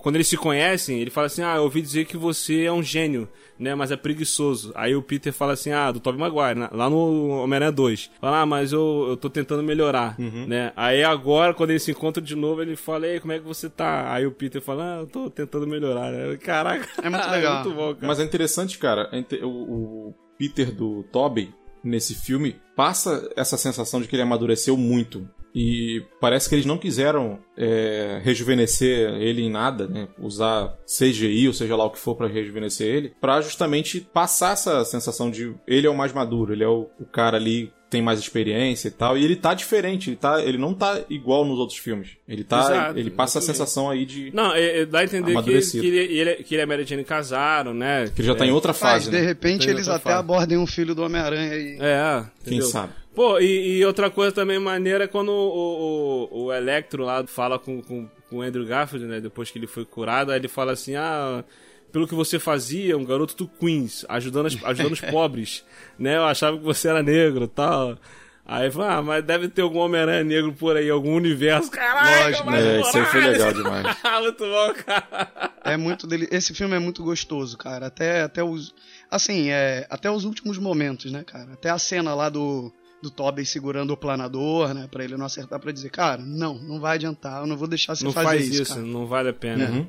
quando 0.00 0.16
eles 0.16 0.28
se 0.28 0.36
conhecem, 0.36 1.00
ele 1.00 1.10
fala 1.10 1.26
assim, 1.26 1.42
ah, 1.42 1.56
eu 1.56 1.62
ouvi 1.62 1.80
dizer 1.80 2.04
que 2.04 2.16
você 2.16 2.64
é 2.64 2.72
um 2.72 2.82
gênio, 2.82 3.28
né, 3.58 3.74
mas 3.74 3.90
é 3.90 3.96
preguiçoso. 3.96 4.72
Aí 4.74 4.94
o 4.94 5.02
Peter 5.02 5.32
fala 5.32 5.52
assim, 5.52 5.70
ah, 5.70 5.90
do 5.90 6.00
Tobey 6.00 6.20
Maguire, 6.20 6.58
né, 6.58 6.68
lá 6.72 6.88
no 6.90 7.28
Homem-Aranha 7.28 7.72
2. 7.72 8.10
Fala, 8.20 8.40
ah, 8.40 8.46
mas 8.46 8.72
eu, 8.72 9.06
eu 9.10 9.16
tô 9.16 9.30
tentando 9.30 9.62
melhorar, 9.62 10.18
né. 10.18 10.72
Aí 10.76 11.04
agora, 11.04 11.54
quando 11.54 11.70
eles 11.70 11.82
se 11.82 11.90
encontram 11.90 12.24
de 12.24 12.34
novo, 12.34 12.62
ele 12.62 12.76
fala, 12.76 13.06
ei, 13.06 13.20
como 13.20 13.32
é 13.32 13.38
que 13.38 13.44
você 13.44 13.68
tá? 13.68 14.12
Aí 14.12 14.26
o 14.26 14.32
Peter 14.32 14.60
fala, 14.60 14.96
ah, 14.96 15.00
eu 15.00 15.06
tô 15.06 15.30
tentando 15.30 15.66
melhorar, 15.66 16.10
né. 16.10 16.36
Caraca. 16.36 16.88
É 17.02 17.08
muito 17.08 17.28
legal. 17.30 17.64
muito 17.64 17.76
bom, 17.76 17.94
cara. 17.94 18.06
Mas 18.06 18.20
é 18.20 18.24
interessante, 18.24 18.78
cara, 18.78 19.08
é 19.12 19.44
o, 19.44 19.48
o 19.48 20.14
Peter 20.38 20.74
do 20.74 21.02
Tobey, 21.04 21.52
nesse 21.84 22.14
filme, 22.14 22.56
passa 22.74 23.30
essa 23.36 23.56
sensação 23.56 24.00
de 24.00 24.08
que 24.08 24.16
ele 24.16 24.22
amadureceu 24.22 24.76
muito. 24.76 25.28
E 25.54 26.02
parece 26.20 26.48
que 26.48 26.54
eles 26.54 26.66
não 26.66 26.78
quiseram 26.78 27.38
é, 27.56 28.20
rejuvenescer 28.22 29.14
ele 29.14 29.42
em 29.42 29.50
nada, 29.50 29.86
né? 29.86 30.08
Usar 30.18 30.76
CGI 30.86 31.48
ou 31.48 31.54
seja 31.54 31.76
lá 31.76 31.84
o 31.84 31.90
que 31.90 31.98
for 31.98 32.14
pra 32.14 32.28
rejuvenescer 32.28 32.86
ele, 32.86 33.12
pra 33.20 33.40
justamente 33.40 34.00
passar 34.00 34.52
essa 34.52 34.84
sensação 34.84 35.30
de 35.30 35.54
ele 35.66 35.86
é 35.86 35.90
o 35.90 35.96
mais 35.96 36.12
maduro, 36.12 36.52
ele 36.52 36.64
é 36.64 36.68
o, 36.68 36.88
o 36.98 37.04
cara 37.04 37.36
ali 37.36 37.66
que 37.66 37.72
tem 37.90 38.00
mais 38.00 38.20
experiência 38.20 38.88
e 38.88 38.90
tal. 38.92 39.18
E 39.18 39.24
ele 39.24 39.34
tá 39.34 39.52
diferente, 39.52 40.10
ele, 40.10 40.16
tá, 40.16 40.40
ele 40.42 40.56
não 40.56 40.72
tá 40.72 41.00
igual 41.10 41.44
nos 41.44 41.58
outros 41.58 41.78
filmes. 41.78 42.10
Ele 42.26 42.44
tá. 42.44 42.60
Exato, 42.60 42.98
ele 42.98 43.10
passa 43.10 43.40
a 43.40 43.42
sensação 43.42 43.90
aí 43.90 44.06
de. 44.06 44.30
Não, 44.32 44.54
é, 44.54 44.82
é, 44.82 44.86
dá 44.86 45.00
a 45.00 45.04
entender 45.04 45.34
que, 45.42 45.60
que, 45.60 45.86
ele, 45.86 45.98
ele, 45.98 46.34
que 46.36 46.54
ele 46.54 46.60
e 46.60 46.62
a 46.62 46.66
Mary 46.66 46.84
Jane 46.84 47.04
casaram, 47.04 47.74
né? 47.74 48.08
Que 48.14 48.20
ele 48.20 48.28
já 48.28 48.34
tá 48.34 48.46
em 48.46 48.52
outra 48.52 48.70
Mas, 48.70 48.78
fase, 48.78 49.10
de 49.10 49.16
né? 49.16 49.22
repente, 49.22 49.62
Tem 49.66 49.70
eles 49.70 49.88
outra 49.88 49.96
até 49.96 50.10
fase. 50.10 50.20
abordem 50.20 50.56
um 50.56 50.66
filho 50.66 50.94
do 50.94 51.02
Homem-Aranha 51.02 51.52
aí. 51.52 51.78
É, 51.80 52.24
Quem 52.44 52.54
entendeu? 52.54 52.66
sabe? 52.66 52.92
Pô, 53.14 53.38
e, 53.40 53.78
e 53.78 53.84
outra 53.84 54.08
coisa 54.10 54.32
também 54.32 54.58
maneira 54.58 55.04
é 55.04 55.06
quando 55.08 55.30
o, 55.30 56.28
o, 56.32 56.44
o 56.44 56.52
Electro 56.52 57.04
lá 57.04 57.26
fala 57.26 57.58
com, 57.58 57.82
com, 57.82 58.08
com 58.28 58.36
o 58.36 58.42
Andrew 58.42 58.64
Garfield, 58.64 59.06
né? 59.06 59.20
Depois 59.20 59.50
que 59.50 59.58
ele 59.58 59.66
foi 59.66 59.84
curado, 59.84 60.30
aí 60.32 60.38
ele 60.38 60.48
fala 60.48 60.72
assim, 60.72 60.94
ah... 60.96 61.44
Pelo 61.92 62.06
que 62.06 62.14
você 62.14 62.38
fazia, 62.38 62.96
um 62.96 63.04
garoto 63.04 63.34
do 63.36 63.48
Queens, 63.48 64.06
ajudando, 64.08 64.46
as- 64.46 64.64
ajudando 64.64 64.92
os 64.92 65.00
pobres, 65.10 65.64
né? 65.98 66.18
Eu 66.18 66.22
achava 66.24 66.56
que 66.56 66.62
você 66.62 66.86
era 66.86 67.02
negro 67.02 67.46
e 67.46 67.48
tal. 67.48 67.98
Aí 68.46 68.70
fala, 68.70 68.94
ah, 68.98 69.02
mas 69.02 69.24
deve 69.24 69.48
ter 69.48 69.62
algum 69.62 69.80
Homem-Aranha 69.80 70.22
negro 70.22 70.52
por 70.52 70.76
aí, 70.76 70.88
algum 70.88 71.16
universo. 71.16 71.68
Lógico, 71.68 72.48
É, 72.52 72.80
isso 72.80 72.96
aí 72.96 73.04
foi 73.06 73.20
morais. 73.22 73.38
legal 73.38 73.52
demais. 73.54 73.96
Muito 74.22 74.44
bom, 74.44 74.72
cara. 74.86 75.50
É 75.64 75.76
muito 75.76 76.06
dele. 76.06 76.28
Esse 76.30 76.54
filme 76.54 76.76
é 76.76 76.78
muito 76.78 77.02
gostoso, 77.02 77.58
cara. 77.58 77.86
Até, 77.88 78.22
até 78.22 78.44
os. 78.44 78.72
Assim, 79.10 79.50
é. 79.50 79.84
Até 79.90 80.08
os 80.08 80.24
últimos 80.24 80.58
momentos, 80.58 81.10
né, 81.10 81.24
cara? 81.24 81.54
Até 81.54 81.70
a 81.70 81.78
cena 81.78 82.14
lá 82.14 82.28
do. 82.28 82.72
Do 83.02 83.10
Tobey 83.10 83.46
segurando 83.46 83.92
o 83.92 83.96
planador, 83.96 84.74
né? 84.74 84.86
Pra 84.90 85.02
ele 85.02 85.16
não 85.16 85.24
acertar, 85.26 85.58
pra 85.58 85.72
dizer, 85.72 85.90
cara, 85.90 86.20
não, 86.22 86.54
não 86.58 86.78
vai 86.80 86.96
adiantar, 86.96 87.40
eu 87.40 87.46
não 87.46 87.56
vou 87.56 87.66
deixar 87.66 87.94
você 87.94 88.04
Não 88.04 88.12
fazer 88.12 88.26
faz 88.26 88.48
isso, 88.48 88.62
isso, 88.62 88.74
cara. 88.74 88.86
não 88.86 89.06
vale 89.06 89.30
a 89.30 89.32
pena. 89.32 89.70
Uhum. 89.70 89.86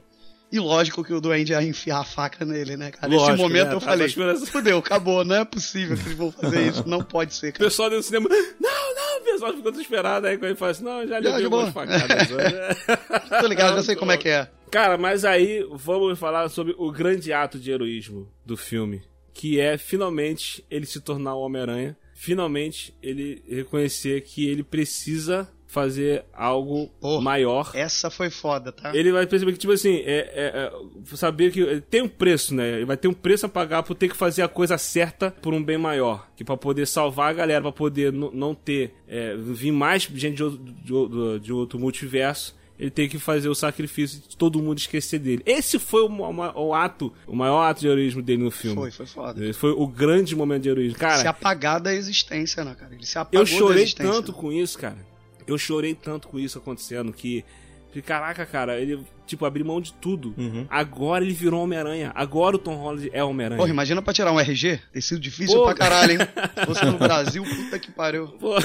E 0.51 0.59
lógico 0.59 1.01
que 1.03 1.13
o 1.13 1.21
Duende 1.21 1.53
ia 1.53 1.63
enfiar 1.63 1.99
a 1.99 2.03
faca 2.03 2.43
nele, 2.43 2.75
né, 2.75 2.91
cara? 2.91 3.07
Lógico, 3.07 3.31
Nesse 3.31 3.41
momento 3.41 3.67
né? 3.69 3.73
eu 3.75 3.79
falei, 3.79 4.09
fudeu, 4.45 4.77
acabou, 4.79 5.23
não 5.23 5.35
é 5.37 5.45
possível 5.45 5.95
que 5.95 6.03
eles 6.03 6.17
vão 6.17 6.29
fazer 6.31 6.67
isso, 6.67 6.83
não 6.87 7.01
pode 7.01 7.33
ser, 7.33 7.49
O 7.49 7.53
cara. 7.53 7.65
pessoal 7.65 7.89
dentro 7.89 8.03
do 8.03 8.05
cinema, 8.05 8.27
não, 8.59 8.95
não, 8.95 9.19
o 9.19 9.23
pessoal 9.23 9.53
ficou 9.53 9.71
desesperado. 9.71 10.27
Aí 10.27 10.37
quando 10.37 10.49
ele 10.49 10.55
fala 10.55 10.71
assim, 10.71 10.83
não, 10.83 11.07
já 11.07 11.19
levei 11.19 11.45
algumas 11.45 11.73
facadas. 11.73 12.27
Tô 13.41 13.47
ligado, 13.47 13.75
já 13.77 13.83
sei 13.83 13.95
como 13.95 14.11
é 14.11 14.17
que 14.17 14.27
é. 14.29 14.49
Cara, 14.69 14.97
mas 14.97 15.23
aí 15.25 15.65
vamos 15.71 16.19
falar 16.19 16.49
sobre 16.49 16.75
o 16.77 16.91
grande 16.91 17.31
ato 17.31 17.57
de 17.57 17.71
heroísmo 17.71 18.29
do 18.45 18.55
filme, 18.57 19.01
que 19.33 19.59
é 19.59 19.77
finalmente 19.77 20.65
ele 20.69 20.85
se 20.85 20.99
tornar 20.99 21.33
o 21.35 21.41
Homem-Aranha, 21.41 21.95
finalmente 22.25 22.93
ele 23.01 23.41
reconhecer 23.49 24.21
que 24.21 24.47
ele 24.47 24.61
precisa 24.61 25.49
fazer 25.65 26.23
algo 26.33 26.87
Porra. 26.99 27.21
maior. 27.23 27.71
Essa 27.73 28.11
foi 28.11 28.29
foda, 28.29 28.71
tá? 28.71 28.95
Ele 28.95 29.11
vai 29.11 29.25
perceber 29.25 29.53
que, 29.53 29.57
tipo 29.57 29.73
assim, 29.73 29.95
é, 30.05 30.29
é- 30.35 30.71
é 31.13 31.15
saber 31.15 31.51
que 31.51 31.81
tem 31.89 32.01
um 32.03 32.09
preço, 32.09 32.53
né? 32.53 32.75
Ele 32.75 32.85
vai 32.85 32.97
ter 32.97 33.07
um 33.07 33.13
preço 33.13 33.45
a 33.47 33.49
pagar 33.49 33.81
por 33.81 33.95
ter 33.95 34.09
que 34.09 34.15
fazer 34.15 34.43
a 34.43 34.47
coisa 34.47 34.77
certa 34.77 35.31
por 35.31 35.51
um 35.53 35.63
bem 35.63 35.77
maior. 35.79 36.29
Que 36.35 36.43
pra 36.43 36.55
poder 36.57 36.85
salvar 36.85 37.29
a 37.31 37.33
galera, 37.33 37.61
pra 37.61 37.71
poder 37.71 38.11
não 38.11 38.53
ter. 38.53 38.93
é, 39.07 39.35
vir 39.35 39.71
mais 39.71 40.03
gente 40.03 40.43
de 40.43 40.57
de 40.83 41.39
de 41.39 41.53
outro 41.53 41.79
multiverso. 41.79 42.55
Ele 42.81 42.89
tem 42.89 43.07
que 43.07 43.19
fazer 43.19 43.47
o 43.47 43.53
sacrifício 43.53 44.19
de 44.27 44.35
todo 44.35 44.59
mundo 44.59 44.79
esquecer 44.79 45.19
dele. 45.19 45.43
Esse 45.45 45.77
foi 45.77 46.01
o, 46.01 46.09
ma- 46.09 46.51
o 46.57 46.73
ato, 46.73 47.13
o 47.27 47.35
maior 47.35 47.61
ato 47.61 47.81
de 47.81 47.87
heroísmo 47.87 48.23
dele 48.23 48.43
no 48.43 48.49
filme. 48.49 48.75
Foi, 48.75 48.89
foi 48.89 49.05
foda. 49.05 49.45
Esse 49.45 49.59
foi 49.59 49.69
o 49.69 49.85
grande 49.85 50.35
momento 50.35 50.63
de 50.63 50.69
heroísmo. 50.69 50.97
Cara, 50.97 51.19
se 51.19 51.27
apagar 51.27 51.79
da 51.79 51.93
existência, 51.93 52.65
né, 52.65 52.73
cara? 52.73 52.95
Ele 52.95 53.05
se 53.05 53.19
apagou 53.19 53.39
eu 53.39 53.45
chorei 53.45 53.85
tanto 53.85 54.33
com 54.33 54.51
isso, 54.51 54.79
cara. 54.79 54.97
Eu 55.45 55.59
chorei 55.59 55.93
tanto 55.93 56.27
com 56.27 56.39
isso 56.39 56.57
acontecendo 56.57 57.13
que. 57.13 57.45
que, 57.93 58.01
Caraca, 58.01 58.47
cara, 58.47 58.79
ele, 58.79 58.99
tipo, 59.27 59.45
abriu 59.45 59.63
mão 59.63 59.79
de 59.79 59.93
tudo. 59.93 60.33
Uhum. 60.35 60.65
Agora 60.67 61.23
ele 61.23 61.33
virou 61.35 61.61
Homem-Aranha. 61.63 62.11
Agora 62.15 62.55
o 62.55 62.59
Tom 62.59 62.75
Holland 62.77 63.11
é 63.13 63.23
Homem-Aranha. 63.23 63.57
Porra, 63.59 63.69
imagina 63.69 64.01
pra 64.01 64.11
tirar 64.11 64.31
um 64.31 64.39
RG? 64.39 64.79
Tem 64.91 65.01
sido 65.03 65.19
difícil 65.19 65.55
Pô. 65.57 65.65
pra 65.65 65.75
caralho, 65.75 66.13
hein? 66.13 66.17
Se 66.59 66.65
fosse 66.65 66.85
no 66.85 66.97
Brasil, 66.97 67.43
puta 67.43 67.77
que 67.77 67.91
pariu. 67.91 68.27
Pô, 68.39 68.55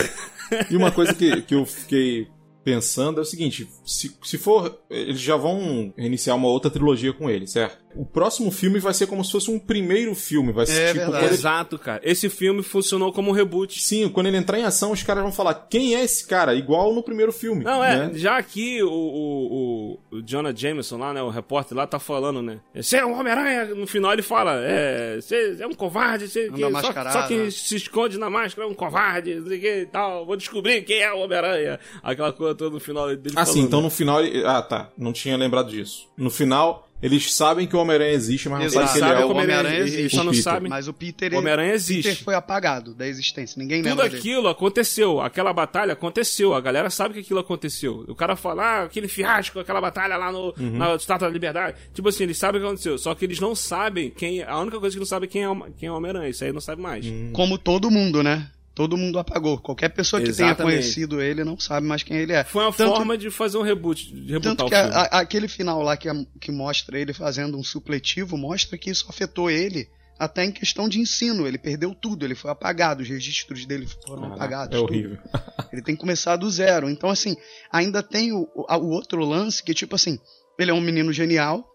E 0.70 0.74
uma 0.76 0.90
coisa 0.90 1.12
que, 1.12 1.42
que 1.42 1.54
eu 1.54 1.66
fiquei 1.66 2.28
pensando 2.66 3.20
é 3.20 3.22
o 3.22 3.24
seguinte: 3.24 3.68
se, 3.84 4.16
se 4.24 4.36
for. 4.36 4.76
Eles 4.90 5.20
já 5.20 5.36
vão 5.36 5.94
iniciar 5.96 6.34
uma 6.34 6.48
outra 6.48 6.68
trilogia 6.68 7.12
com 7.12 7.30
ele, 7.30 7.46
certo? 7.46 7.78
O 7.96 8.04
próximo 8.04 8.50
filme 8.50 8.78
vai 8.78 8.92
ser 8.94 9.06
como 9.06 9.24
se 9.24 9.32
fosse 9.32 9.50
um 9.50 9.58
primeiro 9.58 10.14
filme. 10.14 10.52
Vai 10.52 10.66
ser 10.66 10.80
É 10.80 10.86
tipo. 10.88 10.98
verdade. 11.00 11.24
Ele, 11.26 11.34
Exato, 11.34 11.78
cara. 11.78 12.00
Esse 12.04 12.28
filme 12.28 12.62
funcionou 12.62 13.12
como 13.12 13.30
um 13.30 13.32
reboot. 13.34 13.80
sim, 13.82 14.08
quando 14.08 14.26
ele 14.26 14.36
entrar 14.36 14.58
em 14.58 14.64
ação, 14.64 14.92
os 14.92 15.02
caras 15.02 15.22
vão 15.22 15.32
falar: 15.32 15.54
quem 15.70 15.94
é 15.96 16.04
esse 16.04 16.26
cara? 16.26 16.54
Igual 16.54 16.94
no 16.94 17.02
primeiro 17.02 17.32
filme. 17.32 17.64
Não, 17.64 17.82
é, 17.82 18.08
né? 18.08 18.10
já 18.14 18.36
aqui 18.36 18.82
o, 18.82 18.88
o, 18.88 19.98
o, 20.12 20.16
o 20.18 20.22
Jonah 20.22 20.52
Jameson 20.54 20.98
lá, 20.98 21.12
né, 21.12 21.22
o 21.22 21.30
repórter 21.30 21.76
lá, 21.76 21.86
tá 21.86 21.98
falando, 21.98 22.42
né? 22.42 22.58
Você 22.74 22.96
é 22.98 23.06
um 23.06 23.18
Homem-Aranha, 23.18 23.74
no 23.74 23.86
final 23.86 24.12
ele 24.12 24.22
fala, 24.22 24.60
é, 24.62 25.16
você 25.20 25.56
é 25.60 25.66
um 25.66 25.72
covarde, 25.74 26.28
você, 26.28 26.50
que, 26.50 26.60
só, 26.60 27.10
só 27.12 27.26
quem 27.26 27.50
se 27.50 27.76
esconde 27.76 28.18
na 28.18 28.28
máscara 28.28 28.66
é 28.66 28.70
um 28.70 28.74
covarde, 28.74 29.34
não 29.36 29.46
sei 29.46 29.58
o 29.58 29.60
que 29.60 29.80
e 29.82 29.86
tal, 29.86 30.26
vou 30.26 30.36
descobrir 30.36 30.82
quem 30.82 31.00
é 31.00 31.12
o 31.12 31.18
Homem-Aranha. 31.20 31.78
Aquela 32.02 32.32
coisa 32.32 32.54
toda 32.54 32.70
no 32.74 32.80
final 32.80 33.08
dele 33.16 33.34
Ah, 33.36 33.44
sim, 33.44 33.52
falando. 33.54 33.66
então 33.68 33.80
no 33.82 33.90
final. 33.90 34.22
ele- 34.24 34.44
Ah, 34.44 34.62
tá. 34.62 34.90
Não 34.96 35.12
tinha 35.12 35.36
lembrado 35.36 35.70
disso. 35.70 36.08
No 36.16 36.30
final, 36.30 36.85
eles 37.02 37.32
sabem 37.34 37.66
que 37.66 37.76
o 37.76 37.78
Homem-Aranha 37.78 38.12
existe, 38.12 38.48
mas 38.48 38.62
não 38.62 38.70
sabem 38.70 38.86
que 38.88 38.92
ele 38.98 39.00
Sabe 39.06 39.20
é 39.20 39.24
o 39.24 39.30
Homem-Aranha 39.30 39.78
existe, 39.80 40.16
só 40.16 40.24
não 40.24 40.30
O 40.30 40.34
Peter. 40.34 40.42
sabe. 40.42 40.68
Mas 40.68 40.88
o 40.88 40.92
Peter, 40.92 41.34
O 41.34 41.38
Homem-Aranha 41.38 41.72
existe. 41.74 42.08
Peter 42.08 42.24
foi 42.24 42.34
apagado 42.34 42.94
da 42.94 43.06
existência. 43.06 43.58
Ninguém 43.60 43.82
Tudo 43.82 43.90
lembra 43.90 44.08
dele. 44.08 44.18
aquilo 44.18 44.48
aconteceu, 44.48 45.20
aquela 45.20 45.52
batalha 45.52 45.92
aconteceu, 45.92 46.54
a 46.54 46.60
galera 46.60 46.88
sabe 46.90 47.14
que 47.14 47.20
aquilo 47.20 47.40
aconteceu. 47.40 48.04
O 48.08 48.14
cara 48.14 48.34
fala, 48.36 48.62
ah, 48.64 48.82
aquele 48.84 49.08
fiasco, 49.08 49.58
aquela 49.58 49.80
batalha 49.80 50.16
lá 50.16 50.32
no, 50.32 50.54
Uhum. 50.58 50.76
na 50.78 50.94
Estátua 50.94 51.28
da 51.28 51.32
Liberdade. 51.32 51.76
Tipo 51.94 52.08
assim, 52.08 52.24
eles 52.24 52.38
sabem 52.38 52.60
o 52.60 52.62
que 52.64 52.66
aconteceu, 52.68 52.96
só 52.98 53.14
que 53.14 53.24
eles 53.24 53.38
não 53.40 53.54
sabem 53.54 54.10
quem. 54.10 54.42
A 54.42 54.58
única 54.58 54.78
coisa 54.80 54.94
que 54.96 55.00
não 55.00 55.06
sabe 55.06 55.26
é 55.26 55.28
quem 55.28 55.42
é, 55.42 55.48
o- 55.48 55.66
quem 55.76 55.88
é 55.88 55.92
o 55.92 55.96
Homem-Aranha, 55.96 56.28
isso 56.30 56.44
aí 56.44 56.52
não 56.52 56.60
sabe 56.60 56.80
mais. 56.80 57.04
Como 57.32 57.58
todo 57.58 57.90
mundo, 57.90 58.22
né? 58.22 58.48
Todo 58.76 58.94
mundo 58.94 59.18
apagou. 59.18 59.56
Qualquer 59.58 59.88
pessoa 59.88 60.20
que 60.20 60.28
Exatamente. 60.28 60.56
tenha 60.58 60.68
conhecido 60.68 61.20
ele 61.22 61.42
não 61.42 61.58
sabe 61.58 61.86
mais 61.86 62.02
quem 62.02 62.18
ele 62.18 62.34
é. 62.34 62.44
Foi 62.44 62.62
uma 62.62 62.72
Tanto- 62.72 62.94
forma 62.94 63.16
de 63.16 63.30
fazer 63.30 63.56
um 63.56 63.62
reboot, 63.62 64.12
de 64.12 64.32
rebutar 64.32 64.42
Tanto 64.54 64.64
o 64.66 64.68
que 64.68 64.74
a- 64.74 64.82
filme. 64.82 64.96
a- 64.98 65.18
aquele 65.20 65.48
final 65.48 65.82
lá 65.82 65.96
que, 65.96 66.06
a- 66.10 66.26
que 66.38 66.52
mostra 66.52 66.98
ele 67.00 67.14
fazendo 67.14 67.56
um 67.58 67.64
supletivo 67.64 68.36
mostra 68.36 68.76
que 68.76 68.90
isso 68.90 69.06
afetou 69.08 69.50
ele 69.50 69.88
até 70.18 70.44
em 70.44 70.52
questão 70.52 70.90
de 70.90 71.00
ensino. 71.00 71.46
Ele 71.46 71.56
perdeu 71.56 71.94
tudo, 71.94 72.22
ele 72.26 72.34
foi 72.34 72.50
apagado, 72.50 73.02
os 73.02 73.08
registros 73.08 73.64
dele 73.64 73.86
foram 74.06 74.22
Caraca, 74.24 74.36
apagados. 74.36 74.76
É 74.76 74.80
tudo. 74.80 74.90
horrível. 74.92 75.18
Ele 75.72 75.82
tem 75.82 75.94
que 75.94 76.00
começar 76.00 76.36
do 76.36 76.50
zero. 76.50 76.88
Então, 76.90 77.08
assim, 77.10 77.34
ainda 77.72 78.02
tem 78.02 78.32
o, 78.32 78.46
o, 78.54 78.74
o 78.76 78.90
outro 78.90 79.24
lance 79.24 79.62
que, 79.62 79.72
tipo 79.74 79.94
assim, 79.94 80.18
ele 80.58 80.70
é 80.70 80.74
um 80.74 80.80
menino 80.80 81.12
genial, 81.12 81.66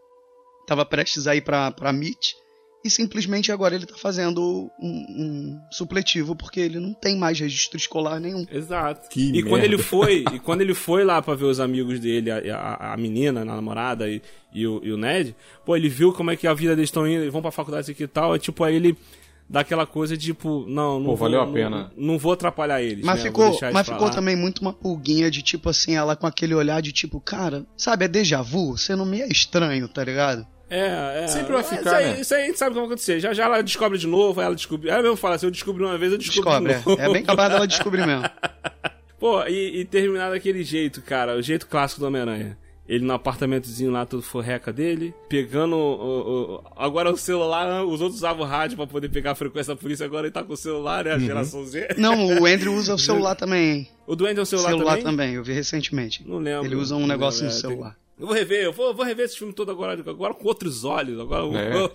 tava 0.68 0.86
prestes 0.86 1.28
a 1.28 1.36
ir 1.36 1.42
pra, 1.42 1.72
pra 1.72 1.90
MIT, 1.92 2.36
e 2.84 2.90
simplesmente 2.90 3.52
agora 3.52 3.76
ele 3.76 3.86
tá 3.86 3.96
fazendo 3.96 4.72
um, 4.80 4.88
um 4.88 5.62
supletivo 5.72 6.36
porque 6.36 6.60
ele 6.60 6.80
não 6.80 6.94
tem 6.94 7.18
mais 7.18 7.40
registro 7.40 7.78
escolar 7.78 8.20
nenhum. 8.20 8.46
Exato. 8.52 9.10
Que 9.10 9.30
e 9.30 9.32
merda. 9.34 9.50
quando 9.50 9.64
ele 9.64 9.78
foi, 9.78 10.26
e 10.34 10.40
quando 10.40 10.62
ele 10.62 10.74
foi 10.74 11.04
lá 11.04 11.22
pra 11.22 11.36
ver 11.36 11.46
os 11.46 11.60
amigos 11.60 12.00
dele, 12.00 12.32
a, 12.32 12.40
a, 12.58 12.94
a 12.94 12.98
menina, 12.98 13.42
a 13.42 13.46
namorada 13.46 14.10
e, 14.10 14.22
e, 14.54 14.66
o, 14.66 14.82
e 14.84 14.92
o 14.92 14.98
Ned, 14.98 15.36
pô, 15.66 15.76
ele 15.76 15.90
viu 15.90 16.12
como 16.14 16.32
é 16.32 16.36
que 16.36 16.48
a 16.48 16.54
vida 16.54 16.76
deles 16.76 16.90
estão 16.90 17.08
indo, 17.08 17.22
eles 17.22 17.32
vão 17.34 17.42
pra 17.42 17.52
faculdade 17.52 17.92
aqui 17.92 18.04
e 18.04 18.08
tal, 18.08 18.36
e 18.36 18.40
tipo, 18.40 18.64
aí 18.64 18.76
ele 18.76 18.98
dá 19.48 19.60
aquela 19.60 19.86
coisa 19.86 20.16
tipo, 20.16 20.66
não, 20.68 20.94
não 20.98 21.08
Pô, 21.08 21.08
vou, 21.08 21.18
valeu 21.18 21.42
a 21.42 21.46
não- 21.46 21.54
pena. 21.54 21.92
Não, 21.98 22.18
vou 22.18 22.32
atrapalhar 22.32 22.82
eles. 22.82 23.04
Mas 23.04 23.24
né? 23.24 23.30
Vou 23.30 23.54
ficou, 23.54 23.70
mas 23.74 23.86
ficou 23.88 24.08
lá. 24.08 24.14
também 24.14 24.36
muito 24.36 24.60
uma 24.60 24.72
pulguinha 24.72 25.30
de 25.30 25.42
tipo 25.42 25.70
assim, 25.70 25.94
ela 25.96 26.16
com 26.16 26.26
aquele 26.26 26.56
olhar 26.56 26.82
de 26.82 26.92
tipo, 26.92 27.20
cara, 27.20 27.66
sabe, 27.76 28.06
é 28.06 28.08
déjà 28.08 28.42
vu? 28.42 28.78
Você 28.78 28.96
não 28.96 29.06
me 29.06 29.22
é 29.22 29.28
estranho, 29.28 29.88
tá 29.90 30.04
ligado? 30.04 30.48
É, 30.72 31.24
é. 31.24 31.28
Sempre 31.28 31.52
vai 31.54 31.64
ficar, 31.64 31.80
isso 31.82 31.90
aí, 31.96 32.06
né? 32.06 32.22
Isso 32.22 32.34
aí 32.36 32.44
a 32.44 32.46
gente 32.46 32.58
sabe 32.58 32.72
o 32.72 32.74
que 32.74 32.80
vai 32.80 32.86
acontecer. 32.88 33.20
Já 33.20 33.34
já 33.34 33.44
ela 33.46 33.62
descobre 33.62 33.98
de 33.98 34.08
novo, 34.08 34.40
aí 34.40 34.46
ela 34.46 34.56
descobre. 34.56 34.90
Ela 34.90 35.02
mesmo 35.04 35.18
fala 35.18 35.36
assim: 35.36 35.46
eu 35.48 35.52
descobri 35.52 35.84
uma 35.84 35.98
vez, 35.98 36.12
eu 36.14 36.18
descubro 36.18 36.50
Descobre, 36.50 36.74
de 36.76 36.86
novo. 36.88 37.02
é. 37.02 37.06
É 37.06 37.14
bem 37.14 37.24
capaz 37.24 37.50
dela 37.52 37.68
descobrir 37.68 38.06
mesmo. 38.08 38.24
Pô, 39.20 39.44
e, 39.46 39.82
e 39.82 39.86
terminar 39.86 40.32
daquele 40.32 40.64
jeito, 40.64 41.02
cara, 41.02 41.36
o 41.38 41.42
jeito 41.42 41.68
clássico 41.68 42.00
do 42.02 42.08
Homem-Aranha. 42.08 42.58
Ele 42.90 43.06
no 43.06 43.14
apartamentozinho 43.14 43.90
lá, 43.92 44.06
todo 44.06 44.22
forreca 44.22 44.74
dele, 44.74 45.14
pegando 45.30 45.78
o, 45.78 45.80
o- 45.80 46.56
o- 46.56 46.64
agora 46.76 47.10
o 47.12 47.16
celular, 47.16 47.86
os 47.86 48.02
outros 48.02 48.18
usavam 48.18 48.44
o 48.44 48.48
rádio 48.48 48.76
pra 48.76 48.86
poder 48.88 49.08
pegar 49.08 49.32
a 49.32 49.36
frequência 49.36 49.74
da 49.74 49.80
polícia, 49.80 50.06
agora 50.06 50.26
ele 50.28 50.34
tá 50.34 50.44
com 50.44 50.52
o 50.52 50.58
celular, 50.58 51.06
Uhum. 51.06 51.12
né, 51.12 51.16
a 51.16 51.20
geração 51.20 51.64
Z. 51.66 51.88
Não, 51.98 52.42
o 52.42 52.46
Andrew 52.46 52.74
usa 52.74 52.96
o 52.96 52.98
celular 52.98 53.36
também, 53.38 53.72
hein? 53.72 53.88
O 54.06 54.14
Duende 54.16 54.40
é 54.40 54.42
um 54.42 54.46
celular, 54.46 54.70
Celular, 54.72 54.90
também? 54.98 55.04
também, 55.06 55.34
eu 55.36 55.44
vi 55.44 55.54
recentemente. 55.54 56.28
Não 56.28 56.40
lembro. 56.40 56.66
Ele 56.66 56.76
usa 56.76 56.96
um 56.96 57.08
negócio 57.08 57.44
lembro, 57.44 57.54
no 57.56 57.60
é, 57.60 57.62
tem- 57.62 57.70
celular. 57.72 57.98
Eu 58.22 58.28
vou 58.28 58.36
rever, 58.36 58.64
eu 58.66 58.72
vou, 58.72 58.94
vou 58.94 59.04
rever 59.04 59.26
esse 59.26 59.36
filme 59.36 59.52
todo 59.52 59.72
agora, 59.72 59.94
agora 59.94 60.32
com 60.36 60.48
outros 60.48 60.84
olhos, 60.84 61.20
agora... 61.20 61.44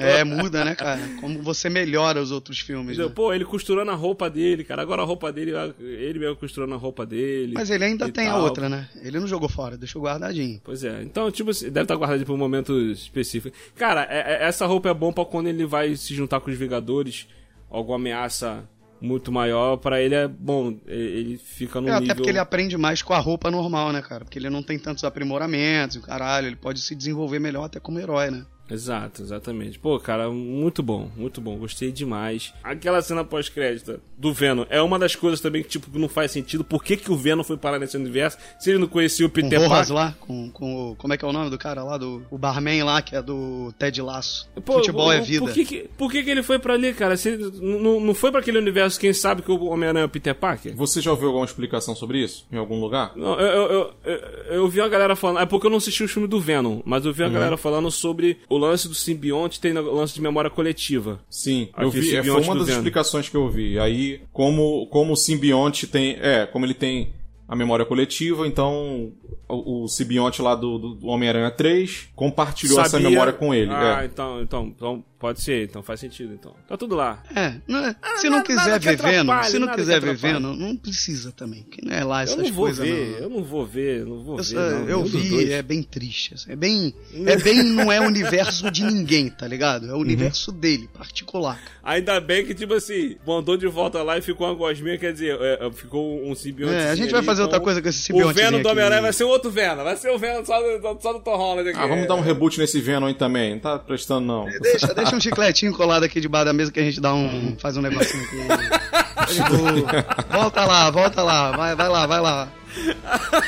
É. 0.00 0.18
É, 0.20 0.24
muda, 0.24 0.64
né, 0.64 0.74
cara? 0.74 1.00
Como 1.20 1.40
você 1.40 1.70
melhora 1.70 2.20
os 2.20 2.32
outros 2.32 2.58
filmes, 2.58 2.98
né? 2.98 3.08
Pô, 3.08 3.32
ele 3.32 3.44
costurando 3.44 3.92
a 3.92 3.94
roupa 3.94 4.28
dele, 4.28 4.64
cara. 4.64 4.82
Agora 4.82 5.02
a 5.02 5.04
roupa 5.04 5.32
dele, 5.32 5.52
ele 5.78 6.18
mesmo 6.18 6.34
costurando 6.34 6.74
a 6.74 6.76
roupa 6.76 7.06
dele. 7.06 7.52
Mas 7.54 7.70
ele 7.70 7.84
ainda 7.84 8.10
tem 8.10 8.26
a 8.26 8.32
tal. 8.32 8.42
outra, 8.42 8.68
né? 8.68 8.88
Ele 9.02 9.20
não 9.20 9.28
jogou 9.28 9.48
fora, 9.48 9.76
deixou 9.76 10.02
guardadinho. 10.02 10.60
Pois 10.64 10.82
é. 10.82 11.00
Então, 11.00 11.30
tipo, 11.30 11.50
assim, 11.50 11.66
deve 11.70 11.82
estar 11.84 11.94
guardado 11.94 12.24
pra 12.24 12.34
um 12.34 12.36
momento 12.36 12.76
específico. 12.90 13.56
Cara, 13.76 14.02
é- 14.10 14.32
é- 14.42 14.48
essa 14.48 14.66
roupa 14.66 14.88
é 14.88 14.94
bom 14.94 15.12
pra 15.12 15.24
quando 15.24 15.46
ele 15.46 15.64
vai 15.64 15.94
se 15.94 16.12
juntar 16.12 16.40
com 16.40 16.50
os 16.50 16.58
Vingadores, 16.58 17.28
alguma 17.70 17.94
ameaça 17.98 18.68
muito 19.00 19.30
maior, 19.30 19.76
pra 19.76 20.00
ele 20.00 20.14
é 20.14 20.26
bom. 20.28 20.78
Ele 20.86 21.36
fica 21.38 21.80
no 21.80 21.88
É, 21.88 21.92
nível... 21.92 22.04
até 22.06 22.14
porque 22.14 22.30
ele 22.30 22.38
aprende 22.38 22.76
mais 22.76 23.02
com 23.02 23.12
a 23.12 23.18
roupa 23.18 23.50
normal, 23.50 23.92
né, 23.92 24.02
cara? 24.02 24.24
Porque 24.24 24.38
ele 24.38 24.50
não 24.50 24.62
tem 24.62 24.78
tantos 24.78 25.04
aprimoramentos, 25.04 25.96
o 25.96 26.02
caralho, 26.02 26.46
ele 26.46 26.56
pode 26.56 26.80
se 26.80 26.94
desenvolver 26.94 27.38
melhor 27.38 27.64
até 27.64 27.78
como 27.80 27.98
herói, 27.98 28.30
né? 28.30 28.44
Exato, 28.70 29.22
exatamente. 29.22 29.78
Pô, 29.78 29.98
cara, 30.00 30.28
muito 30.30 30.82
bom, 30.82 31.08
muito 31.16 31.40
bom. 31.40 31.56
Gostei 31.56 31.92
demais. 31.92 32.52
Aquela 32.64 33.00
cena 33.00 33.24
pós-crédito 33.24 34.00
do 34.18 34.32
Venom 34.32 34.64
é 34.68 34.80
uma 34.82 34.98
das 34.98 35.14
coisas 35.14 35.40
também 35.40 35.62
que, 35.62 35.68
tipo, 35.68 35.96
não 35.98 36.08
faz 36.08 36.30
sentido. 36.32 36.64
Por 36.64 36.82
que, 36.82 36.96
que 36.96 37.10
o 37.12 37.16
Venom 37.16 37.44
foi 37.44 37.56
parar 37.56 37.78
nesse 37.78 37.96
universo 37.96 38.38
se 38.58 38.70
ele 38.70 38.78
não 38.78 38.88
conhecia 38.88 39.24
o 39.24 39.28
Com 39.28 39.34
Peter 39.34 39.60
o 39.60 39.62
Rojas 39.68 39.88
Parker? 39.88 39.94
lá, 39.94 40.14
com, 40.20 40.50
com 40.50 40.90
o... 40.92 40.96
Como 40.96 41.12
é 41.12 41.16
que 41.16 41.24
é 41.24 41.28
o 41.28 41.32
nome 41.32 41.50
do 41.50 41.58
cara 41.58 41.82
lá? 41.84 41.96
Do, 41.96 42.24
o 42.30 42.36
barman 42.38 42.82
lá, 42.82 43.00
que 43.02 43.14
é 43.14 43.22
do 43.22 43.72
Ted 43.78 44.00
Laço. 44.02 44.48
Pô, 44.64 44.74
Futebol 44.74 45.12
é 45.12 45.18
por- 45.18 45.26
vida. 45.26 45.44
Por 45.44 45.52
que, 45.54 45.64
que, 45.64 45.88
por 45.96 46.10
que, 46.10 46.22
que 46.22 46.30
ele 46.30 46.42
foi 46.42 46.58
pra 46.58 46.74
ali, 46.74 46.92
cara? 46.92 47.16
Se 47.16 47.28
ele 47.30 47.50
não, 47.60 48.00
não 48.00 48.14
foi 48.14 48.30
pra 48.30 48.40
aquele 48.40 48.58
universo, 48.58 48.98
quem 48.98 49.12
sabe 49.12 49.42
que 49.42 49.50
o 49.52 49.64
Homem-Aranha 49.66 50.02
é 50.02 50.06
o 50.06 50.08
Peter 50.08 50.34
Parker? 50.34 50.74
Você 50.76 51.00
já 51.00 51.10
ouviu 51.10 51.28
alguma 51.28 51.44
explicação 51.44 51.94
sobre 51.94 52.22
isso? 52.22 52.46
Em 52.50 52.56
algum 52.56 52.80
lugar? 52.80 53.12
Não, 53.16 53.38
eu, 53.38 53.46
eu, 53.46 53.70
eu, 53.70 53.94
eu, 54.04 54.18
eu 54.54 54.68
vi 54.68 54.80
uma 54.80 54.88
galera 54.88 55.14
falando. 55.14 55.40
É 55.40 55.46
porque 55.46 55.66
eu 55.66 55.70
não 55.70 55.78
assisti 55.78 56.02
o 56.04 56.08
filme 56.08 56.26
do 56.26 56.40
Venom, 56.40 56.80
mas 56.84 57.04
eu 57.04 57.12
vi 57.12 57.22
Uhum. 57.22 57.28
a 57.28 57.32
galera 57.32 57.56
falando 57.56 57.90
sobre 57.90 58.38
o 58.56 58.58
lance 58.58 58.88
do 58.88 58.94
simbionte 58.94 59.60
tem 59.60 59.76
o 59.76 59.94
lance 59.94 60.14
de 60.14 60.20
memória 60.20 60.50
coletiva. 60.50 61.20
Sim, 61.30 61.68
eu 61.78 61.90
vi, 61.90 62.16
é, 62.16 62.22
foi 62.22 62.42
uma 62.42 62.54
das 62.56 62.66
Venom. 62.66 62.78
explicações 62.78 63.28
que 63.28 63.36
eu 63.36 63.48
vi. 63.48 63.78
Aí, 63.78 64.20
como, 64.32 64.86
como 64.88 65.12
o 65.12 65.16
simbionte 65.16 65.86
tem. 65.86 66.16
É, 66.20 66.46
como 66.46 66.64
ele 66.66 66.74
tem 66.74 67.12
a 67.48 67.54
memória 67.54 67.84
coletiva, 67.84 68.44
então 68.46 69.12
o, 69.48 69.84
o 69.84 69.88
simbionte 69.88 70.42
lá 70.42 70.56
do, 70.56 70.78
do 70.96 71.06
Homem-Aranha 71.06 71.48
3 71.52 72.08
compartilhou 72.16 72.80
essa 72.80 72.90
Sabia- 72.90 73.08
memória 73.08 73.32
com 73.32 73.54
ele. 73.54 73.70
Ah, 73.70 74.00
é. 74.02 74.06
então, 74.06 74.42
então, 74.42 74.72
então 74.74 75.04
pode 75.18 75.40
ser, 75.42 75.64
então 75.64 75.82
faz 75.82 76.00
sentido, 76.00 76.32
então. 76.34 76.54
Tá 76.68 76.76
tudo 76.76 76.94
lá. 76.94 77.22
É, 77.34 77.54
não 77.66 77.84
é- 77.84 77.96
se 78.18 78.24
não 78.28 78.38
nada- 78.38 78.44
quiser 78.44 78.78
ver 78.80 78.96
Venom, 78.96 79.42
se 79.44 79.58
não 79.58 79.68
quiser 79.68 80.00
ver. 80.00 80.14
Venom, 80.16 80.54
não 80.54 80.76
precisa 80.76 81.32
também, 81.32 81.62
que 81.70 81.84
não 81.84 81.92
é 81.92 82.04
lá 82.04 82.20
Eu 82.20 82.24
essas 82.24 82.36
não 82.36 82.52
vou 82.52 82.64
coisas 82.66 82.86
ver, 82.86 83.10
não. 83.12 83.18
eu 83.18 83.30
não 83.30 83.42
vou 83.42 83.66
ver, 83.66 84.04
não 84.06 84.22
vou 84.22 84.38
Eu, 84.38 84.44
ver. 84.44 84.54
não, 84.54 84.88
eu 84.88 85.04
vi, 85.04 85.52
é 85.52 85.62
bem 85.62 85.82
triste. 85.82 86.34
assim, 86.34 86.52
É 86.52 86.56
bem. 86.56 86.94
É 87.26 87.36
bem. 87.36 87.62
Não 87.62 87.90
é 87.90 88.00
o 88.00 88.04
universo 88.04 88.70
de 88.70 88.82
ninguém, 88.84 89.28
tá 89.28 89.46
ligado? 89.48 89.86
É 89.86 89.92
Uhum. 89.92 89.98
o 89.98 90.00
universo 90.00 90.52
dele, 90.52 90.88
particular. 90.88 91.60
Ainda 91.82 92.20
bem 92.20 92.44
que, 92.44 92.54
tipo 92.54 92.74
assim, 92.74 93.16
mandou 93.26 93.56
de 93.56 93.66
volta 93.66 94.02
lá 94.02 94.18
e 94.18 94.22
ficou 94.22 94.46
uma 94.46 94.54
gosminha, 94.54 94.98
quer 94.98 95.12
dizer, 95.12 95.38
é, 95.40 95.70
ficou 95.72 96.22
um 96.28 96.34
simbionte. 96.34 96.74
É, 96.74 96.90
a 96.90 96.94
gente 96.94 97.10
vai 97.12 97.22
fazer 97.22 97.42
outra 97.42 97.60
coisa 97.60 97.80
com 97.80 97.88
esse 97.88 98.00
simbionte. 98.00 98.32
O 98.32 98.34
Venom 98.34 98.60
do 98.62 98.68
Homem-Aranha 98.68 99.02
vai 99.02 99.12
ser 99.12 99.24
outro 99.24 99.50
Venom, 99.50 99.84
vai 99.84 99.96
ser 99.96 100.10
o 100.10 100.18
Venom 100.18 100.44
só 100.44 100.60
do, 100.60 101.00
só 101.00 101.12
do 101.12 101.20
Tom 101.20 101.36
Holland 101.36 101.68
aqui. 101.70 101.78
Ah, 101.78 101.86
vamos 101.86 102.06
dar 102.08 102.14
um 102.16 102.20
reboot 102.20 102.58
nesse 102.58 102.80
Venom 102.80 103.06
aí 103.06 103.14
também. 103.14 103.52
Não 103.52 103.60
tá 103.60 103.78
prestando, 103.78 104.26
não. 104.26 104.44
Deixa, 104.60 104.92
deixa 104.94 105.05
um 105.14 105.20
chicletinho 105.20 105.72
colado 105.72 106.04
aqui 106.04 106.20
debaixo 106.20 106.46
da 106.46 106.52
mesa 106.52 106.72
que 106.72 106.80
a 106.80 106.82
gente 106.82 107.00
dá 107.00 107.12
um. 107.14 107.56
faz 107.60 107.76
um 107.76 107.82
negocinho 107.82 108.22
aqui. 108.24 109.34
Tipo, 109.34 109.56
volta 110.32 110.64
lá, 110.64 110.90
volta 110.90 111.22
lá, 111.22 111.50
vai, 111.52 111.74
vai 111.76 111.88
lá, 111.88 112.06
vai 112.06 112.20
lá. 112.20 112.48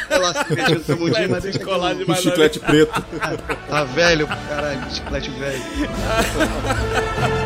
Vai 0.08 0.18
lá 0.18 0.32
se 0.44 0.54
meter 0.54 0.78
no 0.78 0.84
seu 0.84 0.96
mundinho, 0.96 1.30
mas 1.30 1.42
deixa 1.42 1.58
aqui 1.58 1.66
Colado 1.66 1.98
no- 2.06 2.10
Um 2.12 2.16
chiclete 2.16 2.58
preto. 2.60 3.04
Tá 3.68 3.84
velho, 3.84 4.26
caralho, 4.26 4.90
chiclete 4.90 5.30
velho. 5.32 5.62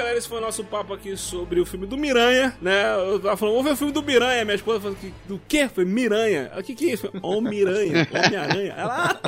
galera. 0.00 0.18
Esse 0.18 0.28
foi 0.28 0.38
o 0.38 0.40
nosso 0.40 0.64
papo 0.64 0.92
aqui 0.92 1.16
sobre 1.16 1.60
o 1.60 1.66
filme 1.66 1.86
do 1.86 1.96
Miranha, 1.96 2.56
né? 2.60 2.82
Eu 3.12 3.20
tava 3.20 3.36
falando, 3.36 3.54
vamos 3.54 3.68
ver 3.68 3.74
o 3.74 3.76
filme 3.76 3.92
do 3.92 4.02
Miranha. 4.02 4.44
Minha 4.44 4.56
esposa 4.56 4.80
falou, 4.80 4.96
"Que- 4.96 5.12
do 5.26 5.40
quê? 5.48 5.68
Foi 5.68 5.84
Miranha. 5.84 6.50
O 6.58 6.62
que 6.62 6.74
que 6.74 6.90
é 6.90 6.92
isso? 6.94 7.10
Homem-Miranha. 7.22 8.08
Homem-Aranha. 8.12 8.74
Ela... 8.76 9.20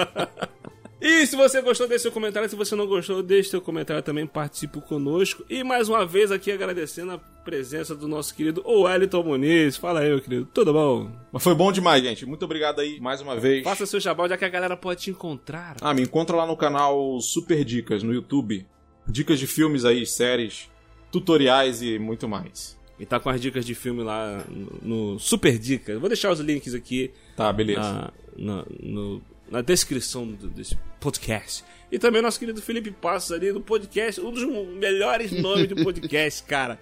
E 1.05 1.27
se 1.27 1.35
você 1.35 1.61
gostou, 1.61 1.89
deixe 1.89 2.03
seu 2.03 2.13
comentário. 2.13 2.49
Se 2.49 2.55
você 2.55 2.77
não 2.77 2.87
gostou, 2.87 3.25
deixe 3.25 3.51
seu 3.51 3.61
comentário 3.61 4.01
também. 4.05 4.25
Participe 4.25 4.81
conosco. 4.83 5.45
E 5.51 5.65
mais 5.65 5.89
uma 5.89 6.07
vez 6.07 6.31
aqui 6.31 6.53
agradecendo 6.53 7.11
a 7.11 7.19
presença 7.19 7.93
do 7.93 8.07
nosso 8.07 8.33
querido 8.33 8.63
Wellington 8.65 9.21
Muniz. 9.25 9.77
Fala 9.77 9.99
aí, 9.99 10.11
meu 10.11 10.21
querido. 10.21 10.49
Tudo 10.55 10.73
bom? 10.73 11.11
Mas 11.33 11.43
foi 11.43 11.57
bom 11.57 11.73
demais, 11.73 12.05
gente. 12.05 12.25
Muito 12.25 12.45
obrigado 12.45 12.81
aí 12.81 13.01
mais 13.01 13.21
uma 13.21 13.35
vez. 13.35 13.65
Faça 13.65 13.85
seu 13.85 13.99
jabá, 13.99 14.29
já 14.29 14.37
que 14.37 14.45
a 14.45 14.49
galera 14.49 14.77
pode 14.77 15.01
te 15.03 15.11
encontrar. 15.11 15.75
Ah, 15.81 15.93
me 15.93 16.03
encontra 16.03 16.37
lá 16.37 16.47
no 16.47 16.57
canal 16.57 17.21
Super 17.21 17.65
Dicas 17.65 18.05
no 18.05 18.15
YouTube. 18.15 18.65
Dicas 19.07 19.39
de 19.39 19.47
filmes 19.47 19.85
aí, 19.85 20.07
séries, 20.07 20.69
tutoriais 21.11 21.83
e 21.83 21.99
muito 21.99 22.29
mais. 22.29 22.79
E 23.01 23.05
tá 23.07 23.19
com 23.19 23.29
as 23.31 23.41
dicas 23.41 23.65
de 23.67 23.75
filme 23.75 24.03
lá 24.03 24.45
no, 24.49 25.13
no 25.15 25.19
Super 25.19 25.59
Dicas. 25.59 25.99
Vou 25.99 26.09
deixar 26.09 26.31
os 26.31 26.39
links 26.41 26.75
aqui 26.75 27.11
Tá, 27.37 27.53
beleza. 27.53 27.81
na, 27.81 28.13
na, 28.37 28.65
no- 28.81 29.23
na 29.51 29.61
descrição 29.61 30.27
do- 30.27 30.49
desse 30.49 30.79
podcast. 31.01 31.65
E 31.91 31.99
também 31.99 32.21
o 32.21 32.23
nosso 32.23 32.39
querido 32.39 32.63
Felipe 32.63 32.91
Passos 32.91 33.33
ali 33.33 33.53
do 33.53 33.61
podcast, 33.61 34.19
um 34.21 34.31
dos 34.31 34.45
melhores 34.77 35.31
nomes 35.33 35.69
do 35.69 35.77
podcast, 35.85 36.43
cara. 36.49 36.79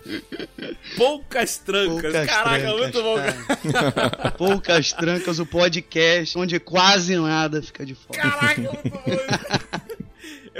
Poucas 0.96 1.56
trancas. 1.58 2.02
Poucas 2.02 2.26
Caraca, 2.26 2.58
trancas, 2.60 2.78
muito 2.80 3.02
bom, 3.02 3.16
cara. 3.16 4.30
Poucas 4.38 4.92
trancas, 4.92 5.38
o 5.40 5.46
podcast, 5.46 6.38
onde 6.38 6.60
quase 6.60 7.16
nada 7.16 7.60
fica 7.62 7.84
de 7.84 7.94
fora. 7.96 8.20
Caraca, 8.20 8.60
muito 8.60 8.90
bom. 8.90 9.79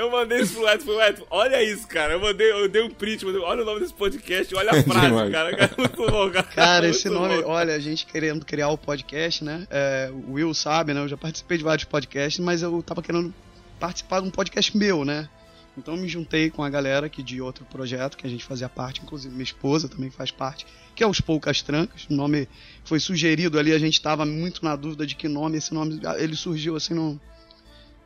Eu 0.01 0.11
mandei 0.11 0.41
isso 0.41 0.55
pro 0.55 0.67
Edson, 0.67 0.87
pro 0.87 1.03
Edson, 1.03 1.27
olha 1.31 1.63
isso, 1.63 1.87
cara. 1.87 2.15
Eu 2.15 2.21
mandei, 2.21 2.51
eu 2.51 2.67
dei 2.71 2.83
um 2.83 2.89
print, 2.89 3.23
mandei, 3.27 3.39
olha 3.43 3.61
o 3.61 3.67
nome 3.67 3.81
desse 3.81 3.93
podcast, 3.93 4.55
olha 4.55 4.71
a 4.71 4.81
frase, 4.83 5.31
cara. 5.31 5.55
Cara, 5.55 5.75
Muito 5.77 6.07
bom, 6.11 6.31
cara. 6.31 6.43
Cara, 6.57 6.83
Muito 6.87 6.97
esse 6.97 7.11
nome, 7.11 7.43
bom. 7.43 7.51
olha, 7.51 7.75
a 7.75 7.79
gente 7.79 8.07
querendo 8.07 8.43
criar 8.47 8.71
o 8.71 8.79
podcast, 8.79 9.45
né? 9.45 9.67
É, 9.71 10.11
o 10.11 10.33
Will 10.33 10.55
sabe, 10.55 10.95
né? 10.95 11.01
Eu 11.01 11.09
já 11.09 11.19
participei 11.19 11.59
de 11.59 11.65
vários 11.65 11.85
podcasts, 11.85 12.43
mas 12.43 12.63
eu 12.63 12.83
tava 12.83 13.03
querendo 13.03 13.35
participar 13.79 14.23
de 14.23 14.29
um 14.29 14.31
podcast 14.31 14.75
meu, 14.75 15.05
né? 15.05 15.29
Então 15.77 15.95
eu 15.95 16.01
me 16.01 16.09
juntei 16.09 16.49
com 16.49 16.65
a 16.65 16.71
galera 16.71 17.07
aqui 17.07 17.23
de 17.23 17.43
outro 17.43 17.67
projeto 17.67 18.17
que 18.17 18.27
a 18.27 18.31
gente 18.31 18.45
fazia 18.45 18.71
parte, 18.71 19.03
inclusive 19.03 19.33
minha 19.33 19.45
esposa 19.45 19.87
também 19.87 20.11
faz 20.11 20.31
parte, 20.31 20.67
que 20.95 21.05
é 21.05 21.07
os 21.07 21.21
Poucas 21.21 21.61
Trancas. 21.61 22.07
O 22.11 22.15
nome 22.15 22.49
foi 22.85 22.99
sugerido 22.99 23.59
ali, 23.59 23.71
a 23.73 23.79
gente 23.79 24.01
tava 24.01 24.25
muito 24.25 24.65
na 24.65 24.75
dúvida 24.77 25.07
de 25.07 25.15
que 25.15 25.29
nome, 25.29 25.59
esse 25.59 25.75
nome, 25.75 26.01
ele 26.19 26.37
surgiu 26.37 26.75
assim 26.75 26.95
num. 26.95 27.19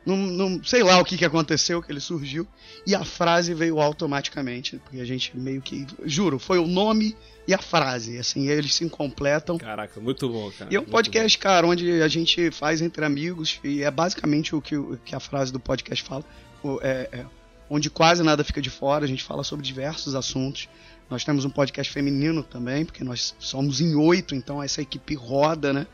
Num, 0.05 0.17
num- 0.17 0.63
sei 0.63 0.83
lá 0.83 0.99
o 0.99 1.05
que, 1.05 1.17
que 1.17 1.25
aconteceu, 1.25 1.81
que 1.81 1.91
ele 1.91 1.99
surgiu, 1.99 2.47
e 2.85 2.93
a 2.93 3.03
frase 3.03 3.53
veio 3.53 3.79
automaticamente, 3.79 4.77
porque 4.77 4.99
a 4.99 5.05
gente 5.05 5.35
meio 5.35 5.61
que. 5.61 5.85
Juro, 6.03 6.37
foi 6.37 6.59
o 6.59 6.67
nome 6.67 7.15
e 7.47 7.53
a 7.53 7.57
frase, 7.57 8.17
assim, 8.17 8.47
eles 8.47 8.73
se 8.73 8.87
completam. 8.89 9.57
Caraca, 9.57 9.99
muito 9.99 10.27
bom, 10.29 10.51
cara. 10.51 10.71
E 10.71 10.75
é 10.75 10.79
um 10.79 10.85
podcast, 10.85 11.37
cara, 11.37 11.65
onde 11.67 12.01
a 12.01 12.07
gente 12.07 12.51
faz 12.51 12.81
entre 12.81 13.03
amigos, 13.05 13.59
e 13.63 13.83
é 13.83 13.91
basicamente 13.91 14.55
o 14.55 14.61
que, 14.61 14.75
o 14.75 14.97
que 15.03 15.15
a 15.15 15.19
frase 15.19 15.51
do 15.51 15.59
podcast 15.59 16.03
fala. 16.03 16.23
O, 16.63 16.79
é, 16.81 17.09
é, 17.11 17.25
onde 17.69 17.89
quase 17.89 18.23
nada 18.23 18.43
fica 18.43 18.61
de 18.61 18.69
fora, 18.69 19.05
a 19.05 19.07
gente 19.07 19.23
fala 19.23 19.43
sobre 19.43 19.65
diversos 19.65 20.15
assuntos. 20.15 20.69
Nós 21.09 21.23
temos 21.23 21.45
um 21.45 21.49
podcast 21.51 21.91
feminino 21.93 22.41
também, 22.41 22.83
porque 22.83 23.03
nós 23.03 23.35
somos 23.37 23.79
em 23.79 23.95
oito, 23.95 24.33
então 24.33 24.61
essa 24.61 24.81
equipe 24.81 25.13
roda, 25.13 25.71
né? 25.71 25.85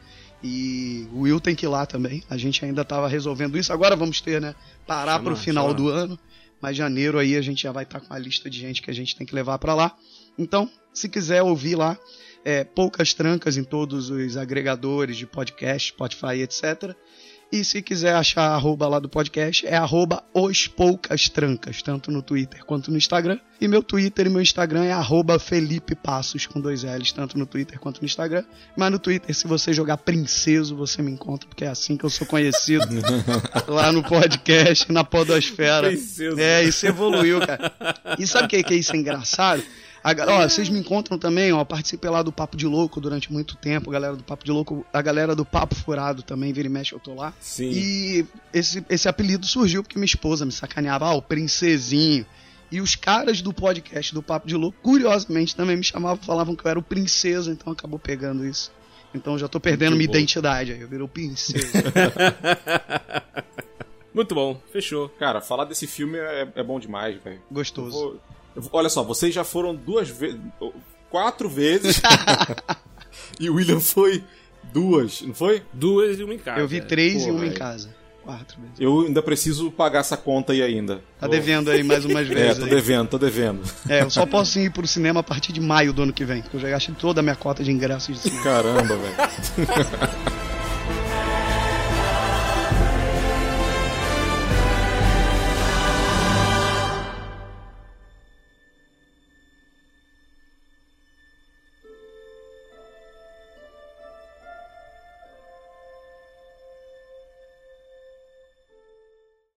E 0.44 1.08
o 1.14 1.22
Will 1.22 1.40
tem 1.40 1.56
que 1.56 1.66
ir 1.66 1.70
lá 1.70 1.86
também. 1.86 2.24
A 2.30 2.38
gente 2.38 2.64
ainda 2.66 2.82
estava 2.82 3.08
resolvendo 3.08 3.58
isso. 3.58 3.72
Agora 3.72 3.96
vamos 3.96 4.22
ter, 4.22 4.42
né? 4.42 4.56
Parar 4.88 5.20
para 5.20 5.34
o 5.34 5.36
final 5.36 5.66
chama. 5.66 5.76
do 5.76 5.90
ano. 5.90 6.20
Mas 6.60 6.78
janeiro 6.78 7.18
aí 7.18 7.36
a 7.36 7.42
gente 7.42 7.64
já 7.64 7.72
vai 7.72 7.84
estar 7.84 8.00
tá 8.00 8.06
com 8.06 8.14
a 8.14 8.20
lista 8.20 8.50
de 8.50 8.60
gente 8.60 8.82
que 8.82 8.92
a 8.92 8.94
gente 8.94 9.16
tem 9.16 9.26
que 9.26 9.36
levar 9.36 9.58
para 9.58 9.74
lá. 9.74 9.96
Então, 10.38 10.70
se 10.94 11.10
quiser 11.10 11.42
ouvir 11.42 11.76
lá, 11.76 11.98
é, 12.44 12.64
poucas 12.64 13.14
trancas 13.14 13.58
em 13.58 13.64
todos 13.64 14.10
os 14.10 14.38
agregadores 14.38 15.18
de 15.18 15.26
podcast, 15.26 15.90
Spotify, 15.90 16.42
etc. 16.42 16.96
E 17.52 17.66
se 17.66 17.82
quiser 17.82 18.16
achar 18.16 18.44
a 18.44 18.56
arroba 18.56 18.88
lá 18.88 18.98
do 18.98 19.10
podcast, 19.10 19.68
é 19.68 19.76
arroba 19.76 20.24
os 20.34 20.68
poucas 20.68 21.28
trancas, 21.28 21.82
tanto 21.82 22.10
no 22.10 22.22
Twitter 22.22 22.64
quanto 22.64 22.90
no 22.90 22.98
Instagram. 22.98 23.38
E 23.60 23.68
meu 23.68 23.84
Twitter 23.84 24.26
e 24.26 24.30
meu 24.30 24.42
Instagram 24.42 24.86
é 24.86 24.94
arroba 24.94 25.38
Felipe 25.38 25.94
Passos, 25.94 26.48
com 26.48 26.62
dois 26.62 26.84
L's, 26.84 27.12
tanto 27.12 27.38
no 27.38 27.46
Twitter 27.46 27.78
quanto 27.78 28.00
no 28.00 28.06
Instagram. 28.06 28.46
Mas 28.78 28.90
no 28.90 28.98
Twitter, 28.98 29.36
se 29.36 29.48
você 29.48 29.74
jogar 29.74 29.98
Princeso, 29.98 30.78
você 30.78 31.02
me 31.02 31.12
encontra, 31.12 31.46
porque 31.46 31.66
é 31.66 31.68
assim 31.68 31.98
que 31.98 32.06
eu 32.06 32.10
sou 32.10 32.26
conhecido 32.26 32.88
lá 33.68 33.92
no 33.92 34.02
podcast, 34.02 34.90
na 34.90 35.04
podosfera. 35.04 35.90
Princeso. 35.90 36.40
É, 36.40 36.64
isso 36.64 36.88
evoluiu, 36.88 37.42
cara. 37.46 37.74
E 38.18 38.26
sabe 38.26 38.46
o 38.46 38.50
que, 38.50 38.64
que 38.64 38.74
é 38.74 38.78
isso 38.78 38.96
engraçado? 38.96 39.62
A, 40.04 40.14
ó, 40.28 40.50
vocês 40.50 40.68
me 40.68 40.80
encontram 40.80 41.18
também, 41.18 41.54
ó, 41.54 41.64
participei 41.64 42.10
lá 42.10 42.24
do 42.24 42.32
Papo 42.32 42.58
de 42.58 42.66
Louco 42.66 43.00
durante 43.00 43.32
muito 43.32 43.56
tempo, 43.56 43.92
galera 43.92 44.16
do 44.16 44.24
Papo 44.24 44.44
de 44.44 44.52
Louco, 44.52 44.84
a 44.92 45.02
galera 45.02 45.36
do 45.36 45.46
Papo 45.46 45.76
Furado 45.76 46.24
também, 46.24 46.52
vira 46.52 46.68
e 46.68 46.72
mexe, 46.72 46.94
eu 46.94 47.00
tô 47.00 47.14
lá. 47.14 47.34
Sim. 47.40 47.70
E 47.72 48.26
esse, 48.52 48.84
esse 48.90 49.08
apelido 49.08 49.46
surgiu 49.46 49.84
porque 49.84 49.98
minha 49.98 50.06
esposa 50.06 50.46
me 50.46 50.52
sacaneava, 50.52 51.06
ah, 51.06 51.14
o 51.14 51.22
princesinho. 51.22 52.26
E 52.72 52.82
os 52.82 52.96
caras 52.96 53.42
do 53.42 53.54
podcast 53.54 54.14
do 54.14 54.24
Papo 54.24 54.48
de 54.48 54.56
Louco, 54.56 54.78
curiosamente, 54.82 55.56
também 55.56 55.78
me 55.78 55.84
chamavam, 55.84 56.24
falavam 56.24 56.56
que 56.56 56.66
eu 56.66 56.70
era 56.72 56.80
o 56.80 56.84
princeso, 56.84 57.52
então 57.52 57.72
acabou 57.72 58.00
pegando 58.00 58.46
isso. 58.46 58.72
Então 59.14 59.38
já 59.38 59.48
tô 59.48 59.60
perdendo 59.60 59.90
Muito 59.90 59.98
minha 60.00 60.08
bom. 60.08 60.16
identidade 60.16 60.72
aí, 60.72 60.82
eu 60.82 60.88
virei 60.88 61.06
o 61.06 61.08
princeso. 61.08 61.68
Muito 64.14 64.34
bom, 64.36 64.60
fechou. 64.72 65.10
Cara, 65.10 65.42
falar 65.42 65.66
desse 65.66 65.86
filme 65.86 66.18
é, 66.18 66.48
é 66.56 66.64
bom 66.64 66.80
demais, 66.80 67.22
velho. 67.22 67.42
Gostoso. 67.52 68.20
Olha 68.72 68.90
só, 68.90 69.04
vocês 69.04 69.34
já 69.34 69.44
foram 69.44 69.76
duas 69.76 70.10
vezes. 70.10 70.40
Quatro 71.10 71.50
vezes. 71.50 72.02
e 73.40 73.50
o 73.50 73.56
William 73.56 73.80
foi 73.80 74.24
duas, 74.72 75.22
não 75.22 75.34
foi? 75.34 75.62
Duas 75.74 76.20
e 76.20 76.24
uma 76.24 76.34
em 76.34 76.40
casa. 76.40 76.60
Eu 76.60 76.68
vi 76.68 76.82
três 76.82 77.24
Pô, 77.24 77.28
e 77.30 77.32
uma 77.32 77.40
véio. 77.42 77.52
em 77.52 77.56
casa. 77.56 77.90
Quatro 78.24 78.62
vezes. 78.62 78.76
Eu 78.80 79.02
ainda 79.02 79.22
preciso 79.22 79.72
pagar 79.72 80.00
essa 80.00 80.16
conta 80.16 80.54
aí 80.54 80.62
ainda. 80.62 81.02
Tá 81.20 81.28
devendo 81.28 81.72
aí 81.72 81.82
mais 81.84 82.06
umas 82.06 82.28
vezes. 82.30 82.58
É, 82.58 82.60
tô 82.60 82.66
aí. 82.66 82.70
devendo, 82.70 83.08
tô 83.10 83.18
devendo. 83.18 83.62
É, 83.90 84.04
eu 84.04 84.10
só 84.10 84.26
posso 84.26 84.60
ir 84.60 84.72
pro 84.72 84.88
cinema 84.88 85.22
a 85.22 85.24
partir 85.24 85.52
de 85.52 85.60
maio 85.60 85.92
do 85.92 86.04
ano 86.04 86.14
que 86.14 86.24
vem, 86.24 86.42
porque 86.42 86.58
eu 86.58 86.62
já 86.62 86.70
gastei 86.70 86.94
toda 86.94 87.20
a 87.20 87.24
minha 87.24 87.36
cota 87.36 87.64
de 87.64 87.72
ingressos 87.72 88.16
de 88.16 88.22
cinema. 88.22 88.44
Caramba, 88.44 88.96
velho. 88.96 89.16